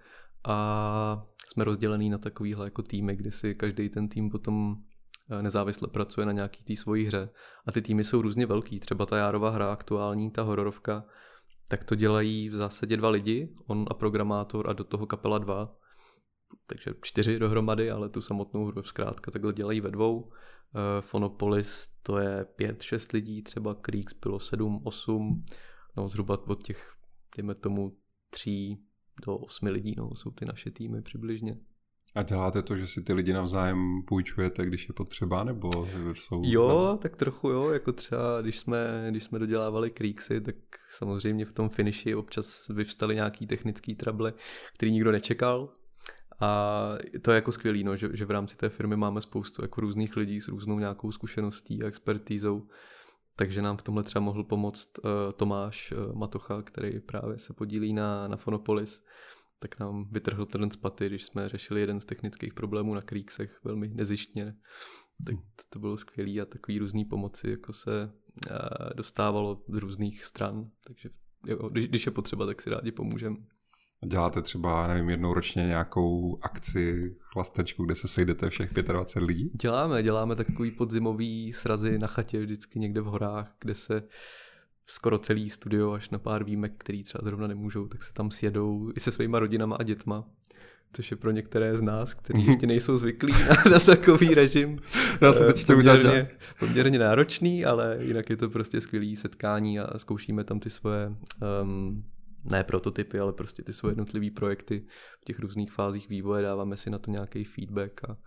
A 0.47 1.25
jsme 1.47 1.63
rozdělení 1.63 2.09
na 2.09 2.17
takovýhle 2.17 2.65
jako 2.65 2.81
týmy, 2.81 3.15
kde 3.15 3.31
si 3.31 3.55
každý 3.55 3.89
ten 3.89 4.09
tým 4.09 4.29
potom 4.29 4.75
nezávisle 5.41 5.87
pracuje 5.87 6.25
na 6.25 6.31
nějaký 6.31 6.63
té 6.63 6.75
svojí 6.75 7.05
hře. 7.05 7.29
A 7.65 7.71
ty 7.71 7.81
týmy 7.81 8.03
jsou 8.03 8.21
různě 8.21 8.45
velký. 8.45 8.79
Třeba 8.79 9.05
ta 9.05 9.17
Járová 9.17 9.49
hra 9.49 9.71
aktuální, 9.71 10.31
ta 10.31 10.41
hororovka, 10.41 11.03
tak 11.67 11.83
to 11.83 11.95
dělají 11.95 12.49
v 12.49 12.55
zásadě 12.55 12.97
dva 12.97 13.09
lidi, 13.09 13.55
on 13.67 13.85
a 13.91 13.93
programátor 13.93 14.69
a 14.69 14.73
do 14.73 14.83
toho 14.83 15.05
kapela 15.05 15.37
dva. 15.37 15.75
Takže 16.67 16.93
čtyři 17.01 17.39
dohromady, 17.39 17.91
ale 17.91 18.09
tu 18.09 18.21
samotnou 18.21 18.65
hru 18.65 18.83
zkrátka 18.83 19.31
takhle 19.31 19.53
dělají 19.53 19.81
ve 19.81 19.91
dvou. 19.91 20.21
Uh, 20.21 20.31
Phonopolis 21.01 21.87
to 22.03 22.17
je 22.17 22.45
pět, 22.55 22.81
šest 22.81 23.11
lidí, 23.11 23.43
třeba 23.43 23.75
Creeks 23.75 24.13
bylo 24.13 24.39
sedm, 24.39 24.81
osm, 24.83 25.45
no 25.97 26.09
zhruba 26.09 26.47
od 26.47 26.63
těch, 26.63 26.93
dejme 27.37 27.55
tomu, 27.55 27.97
tří 28.29 28.83
do 29.25 29.37
osmi 29.37 29.69
lidí, 29.69 29.95
no, 29.97 30.15
jsou 30.15 30.31
ty 30.31 30.45
naše 30.45 30.71
týmy 30.71 31.01
přibližně. 31.01 31.57
A 32.15 32.23
děláte 32.23 32.61
to, 32.61 32.77
že 32.77 32.87
si 32.87 33.01
ty 33.01 33.13
lidi 33.13 33.33
navzájem 33.33 34.01
půjčujete, 34.07 34.65
když 34.65 34.87
je 34.87 34.93
potřeba, 34.93 35.43
nebo 35.43 35.69
jsou... 36.13 36.41
Jo, 36.45 36.97
tak 37.01 37.15
trochu 37.15 37.49
jo, 37.49 37.69
jako 37.69 37.91
třeba 37.91 38.41
když 38.41 38.59
jsme, 38.59 39.07
když 39.09 39.23
jsme 39.23 39.39
dodělávali 39.39 39.91
Creeksy, 39.91 40.41
tak 40.41 40.55
samozřejmě 40.97 41.45
v 41.45 41.53
tom 41.53 41.69
finiši 41.69 42.15
občas 42.15 42.67
vyvstaly 42.67 43.15
nějaký 43.15 43.47
technický 43.47 43.95
trable, 43.95 44.33
který 44.73 44.91
nikdo 44.91 45.11
nečekal, 45.11 45.69
a 46.41 46.89
to 47.21 47.31
je 47.31 47.35
jako 47.35 47.51
skvělý, 47.51 47.83
no, 47.83 47.95
že, 47.95 48.09
že 48.13 48.25
v 48.25 48.31
rámci 48.31 48.57
té 48.57 48.69
firmy 48.69 48.95
máme 48.95 49.21
spoustu 49.21 49.61
jako 49.61 49.81
různých 49.81 50.17
lidí 50.17 50.41
s 50.41 50.47
různou 50.47 50.79
nějakou 50.79 51.11
zkušeností 51.11 51.83
a 51.83 51.87
expertízou. 51.87 52.67
Takže 53.35 53.61
nám 53.61 53.77
v 53.77 53.81
tomhle 53.81 54.03
třeba 54.03 54.25
mohl 54.25 54.43
pomoct 54.43 54.89
uh, 54.97 55.11
Tomáš 55.35 55.91
uh, 55.91 56.15
Matocha, 56.15 56.61
který 56.61 56.99
právě 56.99 57.39
se 57.39 57.53
podílí 57.53 57.93
na, 57.93 58.27
na 58.27 58.37
Fonopolis 58.37 59.03
tak 59.61 59.79
nám 59.79 60.05
vytrhl 60.11 60.45
ten 60.45 60.71
z 60.71 60.75
paty, 60.75 61.07
když 61.07 61.23
jsme 61.23 61.49
řešili 61.49 61.81
jeden 61.81 61.99
z 61.99 62.05
technických 62.05 62.53
problémů 62.53 62.93
na 62.93 63.01
Creeksech 63.01 63.59
velmi 63.63 63.87
nezištně. 63.87 64.55
Tak 65.25 65.35
to 65.69 65.79
bylo 65.79 65.97
skvělé 65.97 66.41
a 66.41 66.45
takový 66.45 66.79
různý 66.79 67.05
pomoci 67.05 67.49
jako 67.49 67.73
se 67.73 68.11
eh, 68.51 68.93
dostávalo 68.95 69.63
z 69.69 69.77
různých 69.77 70.25
stran, 70.25 70.69
takže 70.87 71.09
jo, 71.45 71.69
když, 71.69 71.87
když 71.87 72.05
je 72.05 72.11
potřeba, 72.11 72.45
tak 72.45 72.61
si 72.61 72.69
rádi 72.69 72.91
pomůžeme. 72.91 73.35
Děláte 74.05 74.41
třeba, 74.41 74.87
nevím, 74.87 75.09
jednou 75.09 75.33
ročně 75.33 75.63
nějakou 75.63 76.39
akci, 76.41 77.15
chlastečku, 77.19 77.85
kde 77.85 77.95
se 77.95 78.07
sejdete 78.07 78.49
všech 78.49 78.73
25 78.73 79.27
lidí? 79.27 79.51
Děláme, 79.61 80.03
děláme 80.03 80.35
takový 80.35 80.71
podzimový 80.71 81.53
srazy 81.53 81.99
na 81.99 82.07
chatě 82.07 82.39
vždycky 82.39 82.79
někde 82.79 83.01
v 83.01 83.05
horách, 83.05 83.55
kde 83.59 83.75
se 83.75 84.03
skoro 84.91 85.17
celý 85.17 85.49
studio, 85.49 85.91
až 85.91 86.09
na 86.09 86.19
pár 86.19 86.43
výjimek, 86.43 86.73
který 86.77 87.03
třeba 87.03 87.21
zrovna 87.23 87.47
nemůžou, 87.47 87.87
tak 87.87 88.03
se 88.03 88.13
tam 88.13 88.31
sjedou 88.31 88.91
i 88.95 88.99
se 88.99 89.11
svýma 89.11 89.39
rodinama 89.39 89.75
a 89.75 89.83
dětma 89.83 90.25
což 90.93 91.11
je 91.11 91.17
pro 91.17 91.31
některé 91.31 91.77
z 91.77 91.81
nás, 91.81 92.13
kteří 92.13 92.45
ještě 92.45 92.67
nejsou 92.67 92.97
zvyklí 92.97 93.33
na, 93.33 93.71
na 93.71 93.79
takový 93.79 94.35
režim. 94.35 94.79
Já 95.21 95.33
se 95.33 95.53
teď 95.53 95.65
poměrně, 95.65 96.27
poměrně 96.59 96.99
náročný, 96.99 97.65
ale 97.65 97.97
jinak 98.01 98.29
je 98.29 98.37
to 98.37 98.49
prostě 98.49 98.81
skvělý 98.81 99.15
setkání 99.15 99.79
a 99.79 99.99
zkoušíme 99.99 100.43
tam 100.43 100.59
ty 100.59 100.69
svoje 100.69 101.11
um, 101.63 102.03
ne 102.43 102.63
prototypy, 102.63 103.19
ale 103.19 103.33
prostě 103.33 103.63
ty 103.63 103.73
svoje 103.73 103.91
jednotlivé 103.91 104.31
projekty 104.31 104.85
v 105.21 105.25
těch 105.25 105.39
různých 105.39 105.71
fázích 105.71 106.09
vývoje, 106.09 106.43
dáváme 106.43 106.77
si 106.77 106.89
na 106.89 106.99
to 106.99 107.11
nějaký 107.11 107.43
feedback 107.43 108.09
a 108.09 108.17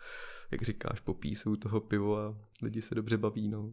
jak 0.53 0.63
říkáš, 0.63 1.01
popí 1.01 1.35
se 1.35 1.51
u 1.51 1.57
toho 1.57 1.81
pivo 1.81 2.19
a 2.19 2.35
lidi 2.63 2.83
se 2.83 2.95
dobře 2.95 3.19
baví. 3.19 3.49
No. 3.49 3.71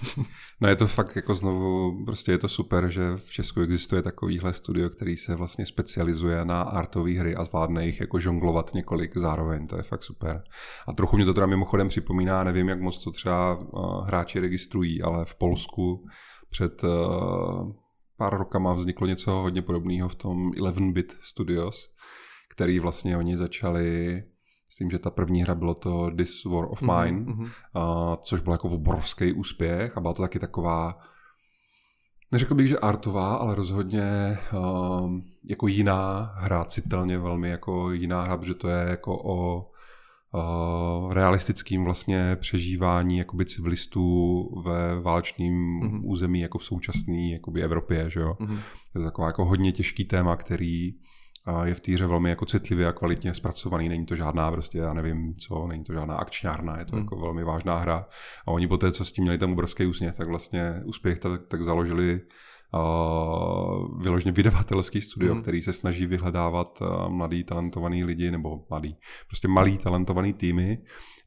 no 0.60 0.68
je 0.68 0.76
to 0.76 0.86
fakt 0.86 1.16
jako 1.16 1.34
znovu, 1.34 2.04
prostě 2.04 2.32
je 2.32 2.38
to 2.38 2.48
super, 2.48 2.90
že 2.90 3.16
v 3.16 3.30
Česku 3.30 3.60
existuje 3.60 4.02
takovýhle 4.02 4.52
studio, 4.52 4.90
který 4.90 5.16
se 5.16 5.34
vlastně 5.34 5.66
specializuje 5.66 6.44
na 6.44 6.62
artové 6.62 7.12
hry 7.12 7.36
a 7.36 7.44
zvládne 7.44 7.86
jich 7.86 8.00
jako 8.00 8.20
žonglovat 8.20 8.74
několik 8.74 9.16
zároveň, 9.16 9.66
to 9.66 9.76
je 9.76 9.82
fakt 9.82 10.02
super. 10.02 10.42
A 10.86 10.92
trochu 10.92 11.16
mě 11.16 11.24
to 11.24 11.34
teda 11.34 11.46
mimochodem 11.46 11.88
připomíná, 11.88 12.44
nevím, 12.44 12.68
jak 12.68 12.80
moc 12.80 13.04
to 13.04 13.10
třeba 13.10 13.58
uh, 13.58 14.06
hráči 14.06 14.40
registrují, 14.40 15.02
ale 15.02 15.24
v 15.24 15.34
Polsku 15.34 16.06
před 16.50 16.84
uh, 16.84 17.72
pár 18.22 18.38
rokama 18.38 18.72
vzniklo 18.72 19.06
něco 19.06 19.30
hodně 19.30 19.62
podobného 19.62 20.08
v 20.08 20.14
tom 20.14 20.50
11-bit 20.50 21.16
Studios, 21.22 21.90
který 22.50 22.78
vlastně 22.78 23.16
oni 23.16 23.36
začali 23.36 24.22
Myslím, 24.68 24.90
že 24.90 24.98
ta 24.98 25.10
první 25.10 25.42
hra 25.42 25.54
bylo 25.54 25.74
to 25.74 26.10
This 26.16 26.44
War 26.44 26.64
of 26.70 26.82
mhm, 26.82 26.90
Mine, 27.00 27.20
mm-hmm. 27.20 27.50
uh, 27.76 28.16
což 28.22 28.40
byl 28.40 28.52
jako 28.52 28.68
obrovský 28.68 29.32
úspěch 29.32 29.96
a 29.96 30.00
byla 30.00 30.14
to 30.14 30.22
taky 30.22 30.38
taková, 30.38 30.98
neřekl 32.32 32.54
bych, 32.54 32.68
že 32.68 32.78
artová, 32.78 33.34
ale 33.34 33.54
rozhodně 33.54 34.38
uh, 34.52 35.12
jako 35.48 35.66
jiná 35.66 36.32
hra, 36.36 36.64
citelně 36.64 37.18
velmi 37.18 37.48
jako 37.48 37.90
jiná 37.90 38.22
hra, 38.22 38.36
protože 38.36 38.54
to 38.54 38.68
je 38.68 38.86
jako 38.88 39.22
o 39.24 39.70
realistickým 41.10 41.84
vlastně 41.84 42.36
přežívání 42.40 43.18
jakoby 43.18 43.44
civilistů 43.44 44.44
ve 44.64 45.00
válečném 45.00 45.52
mm-hmm. 45.52 46.00
území 46.04 46.40
jako 46.40 46.58
v 46.58 46.64
současné 46.64 47.28
jakoby 47.32 47.62
Evropě, 47.62 48.10
že 48.10 48.20
jo. 48.20 48.36
Mm-hmm. 48.40 48.58
Je 48.94 49.00
to 49.00 49.04
taková 49.04 49.26
jako 49.26 49.44
hodně 49.44 49.72
těžký 49.72 50.04
téma, 50.04 50.36
který 50.36 50.94
je 51.64 51.74
v 51.74 51.80
té 51.80 51.92
hře 51.92 52.06
velmi 52.06 52.30
jako 52.30 52.46
citlivě 52.46 52.86
a 52.86 52.92
kvalitně 52.92 53.34
zpracovaný. 53.34 53.88
Není 53.88 54.06
to 54.06 54.16
žádná 54.16 54.50
prostě, 54.50 54.78
já 54.78 54.94
nevím 54.94 55.34
co, 55.34 55.66
není 55.66 55.84
to 55.84 55.92
žádná 55.92 56.16
akčňárna, 56.16 56.78
je 56.78 56.84
to 56.84 56.96
hmm. 56.96 57.04
jako 57.04 57.16
velmi 57.16 57.44
vážná 57.44 57.78
hra. 57.78 58.06
A 58.46 58.50
oni 58.50 58.68
po 58.68 58.76
té, 58.76 58.92
co 58.92 59.04
s 59.04 59.12
tím 59.12 59.22
měli 59.24 59.38
ten 59.38 59.50
obrovský 59.50 59.86
úsměv, 59.86 60.16
tak 60.16 60.28
vlastně 60.28 60.82
úspěch 60.84 61.18
tak, 61.18 61.46
tak 61.48 61.62
založili 61.62 62.20
uh, 62.74 64.02
vyloženě 64.02 64.32
vydavatelský 64.32 65.00
studio, 65.00 65.32
hmm. 65.32 65.42
který 65.42 65.62
se 65.62 65.72
snaží 65.72 66.06
vyhledávat 66.06 66.80
uh, 66.80 67.08
mladý 67.08 67.44
talentovaný 67.44 68.04
lidi, 68.04 68.30
nebo 68.30 68.60
mladý, 68.70 68.96
prostě 69.26 69.48
malý 69.48 69.78
talentovaný 69.78 70.32
týmy, 70.32 70.78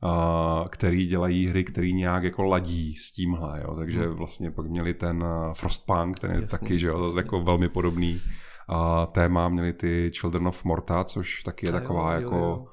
uh, 0.03 0.67
který 0.67 1.07
dělají 1.07 1.47
hry, 1.47 1.63
který 1.63 1.93
nějak 1.93 2.23
jako 2.23 2.43
ladí 2.43 2.95
s 2.95 3.11
tímhle, 3.11 3.61
jo. 3.61 3.75
takže 3.75 4.01
hmm. 4.01 4.15
vlastně 4.15 4.51
pak 4.51 4.65
měli 4.65 4.93
ten 4.93 5.25
Frostpunk, 5.53 6.19
ten 6.19 6.31
je 6.31 6.41
jasně, 6.41 6.47
taky, 6.47 6.79
že 6.79 6.87
jo, 6.87 7.17
jako 7.17 7.43
velmi 7.43 7.69
podobný 7.69 8.21
a 8.67 9.05
téma 9.05 9.49
měli 9.49 9.73
ty 9.73 10.11
Children 10.19 10.47
of 10.47 10.65
Morta, 10.65 11.03
což 11.03 11.43
taky 11.43 11.67
je 11.67 11.73
a 11.73 11.79
taková 11.79 12.13
jo, 12.13 12.21
jako 12.21 12.35
jo, 12.35 12.41
jo. 12.41 12.65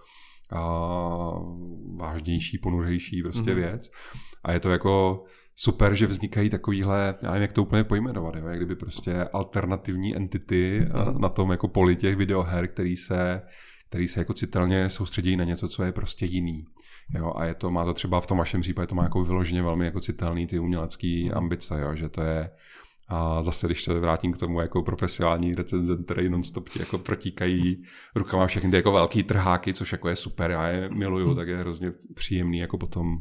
A, 0.52 0.62
vážnější, 1.96 2.58
ponuřejší 2.58 3.22
prostě 3.22 3.50
mm-hmm. 3.50 3.54
věc. 3.54 3.90
A 4.44 4.52
je 4.52 4.60
to 4.60 4.70
jako 4.70 5.24
super, 5.54 5.94
že 5.94 6.06
vznikají 6.06 6.50
takovýhle, 6.50 7.14
já 7.22 7.30
nevím, 7.30 7.42
jak 7.42 7.52
to 7.52 7.62
úplně 7.62 7.84
pojmenovat, 7.84 8.36
jo? 8.36 8.46
jak 8.46 8.56
kdyby 8.56 8.76
prostě 8.76 9.24
alternativní 9.32 10.16
entity 10.16 10.80
mm-hmm. 10.80 11.20
na 11.20 11.28
tom 11.28 11.50
jako 11.50 11.68
poli 11.68 11.96
těch 11.96 12.16
videoher, 12.16 12.68
který 12.68 12.96
se, 12.96 13.42
který 13.88 14.08
se 14.08 14.20
jako 14.20 14.34
citelně 14.34 14.88
soustředí 14.88 15.36
na 15.36 15.44
něco, 15.44 15.68
co 15.68 15.82
je 15.82 15.92
prostě 15.92 16.26
jiný. 16.26 16.64
Jo, 17.14 17.32
a 17.36 17.44
je 17.44 17.54
to, 17.54 17.70
má 17.70 17.84
to 17.84 17.94
třeba 17.94 18.20
v 18.20 18.26
tom 18.26 18.38
vašem 18.38 18.60
případě, 18.60 18.86
to 18.86 18.94
má 18.94 19.02
jako 19.02 19.24
vyloženě 19.24 19.62
velmi 19.62 19.84
jako 19.84 20.00
citelný 20.00 20.46
ty 20.46 20.58
umělecký 20.58 21.24
mhm. 21.24 21.38
ambice, 21.38 21.80
jo, 21.80 21.94
že 21.94 22.08
to 22.08 22.22
je 22.22 22.50
a 23.14 23.42
zase, 23.42 23.66
když 23.66 23.84
se 23.84 24.00
vrátím 24.00 24.32
k 24.32 24.38
tomu 24.38 24.60
jako 24.60 24.82
profesionální 24.82 25.54
recenzent, 25.54 26.04
který 26.04 26.28
non-stop 26.28 26.68
ti 26.68 26.80
jako 26.80 26.98
protíkají 26.98 27.82
rukama 28.14 28.46
všechny 28.46 28.70
ty 28.70 28.76
jako 28.76 28.92
velký 28.92 29.22
trháky, 29.22 29.74
což 29.74 29.92
jako 29.92 30.08
je 30.08 30.16
super, 30.16 30.50
já 30.50 30.68
je 30.68 30.88
miluju, 30.88 31.34
tak 31.34 31.48
je 31.48 31.56
hrozně 31.56 31.92
příjemný 32.14 32.58
jako 32.58 32.78
potom 32.78 33.18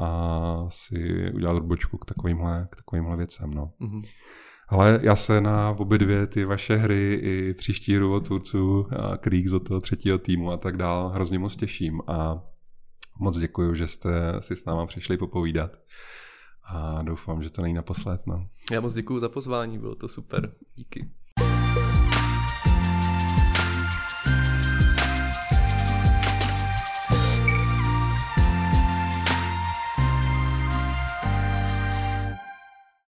a 0.00 0.66
si 0.68 1.30
udělat 1.34 1.56
odbočku 1.56 1.98
k 1.98 2.04
takovýmhle, 2.04 2.68
k 2.70 2.76
takovýmhle 2.76 3.16
věcem. 3.16 3.50
No. 3.50 3.72
Mm-hmm. 3.80 4.02
Ale 4.68 5.00
já 5.02 5.16
se 5.16 5.40
na 5.40 5.70
obě 5.70 5.98
dvě 5.98 6.26
ty 6.26 6.44
vaše 6.44 6.76
hry 6.76 7.14
i 7.14 7.54
příští 7.54 7.96
hru 7.96 8.14
od 8.14 8.28
Turců, 8.28 8.86
Creeks 9.18 9.52
od 9.52 9.68
toho 9.68 9.80
třetího 9.80 10.18
týmu 10.18 10.52
a 10.52 10.56
tak 10.56 10.76
dál 10.76 11.08
hrozně 11.08 11.38
moc 11.38 11.56
těším 11.56 12.00
a 12.06 12.42
moc 13.18 13.38
děkuji, 13.38 13.74
že 13.74 13.88
jste 13.88 14.10
si 14.40 14.56
s 14.56 14.64
náma 14.64 14.86
přišli 14.86 15.16
popovídat. 15.16 15.76
a 16.64 17.02
doufám, 17.02 17.42
že 17.42 17.50
to 17.50 17.62
není 17.62 17.74
naposled. 17.74 18.26
No. 18.26 18.48
Já 18.72 18.80
moc 18.80 18.94
děkuji 18.94 19.20
za 19.20 19.28
pozvání, 19.28 19.78
bylo 19.78 19.94
to 19.94 20.08
super. 20.08 20.52
Díky. 20.74 21.10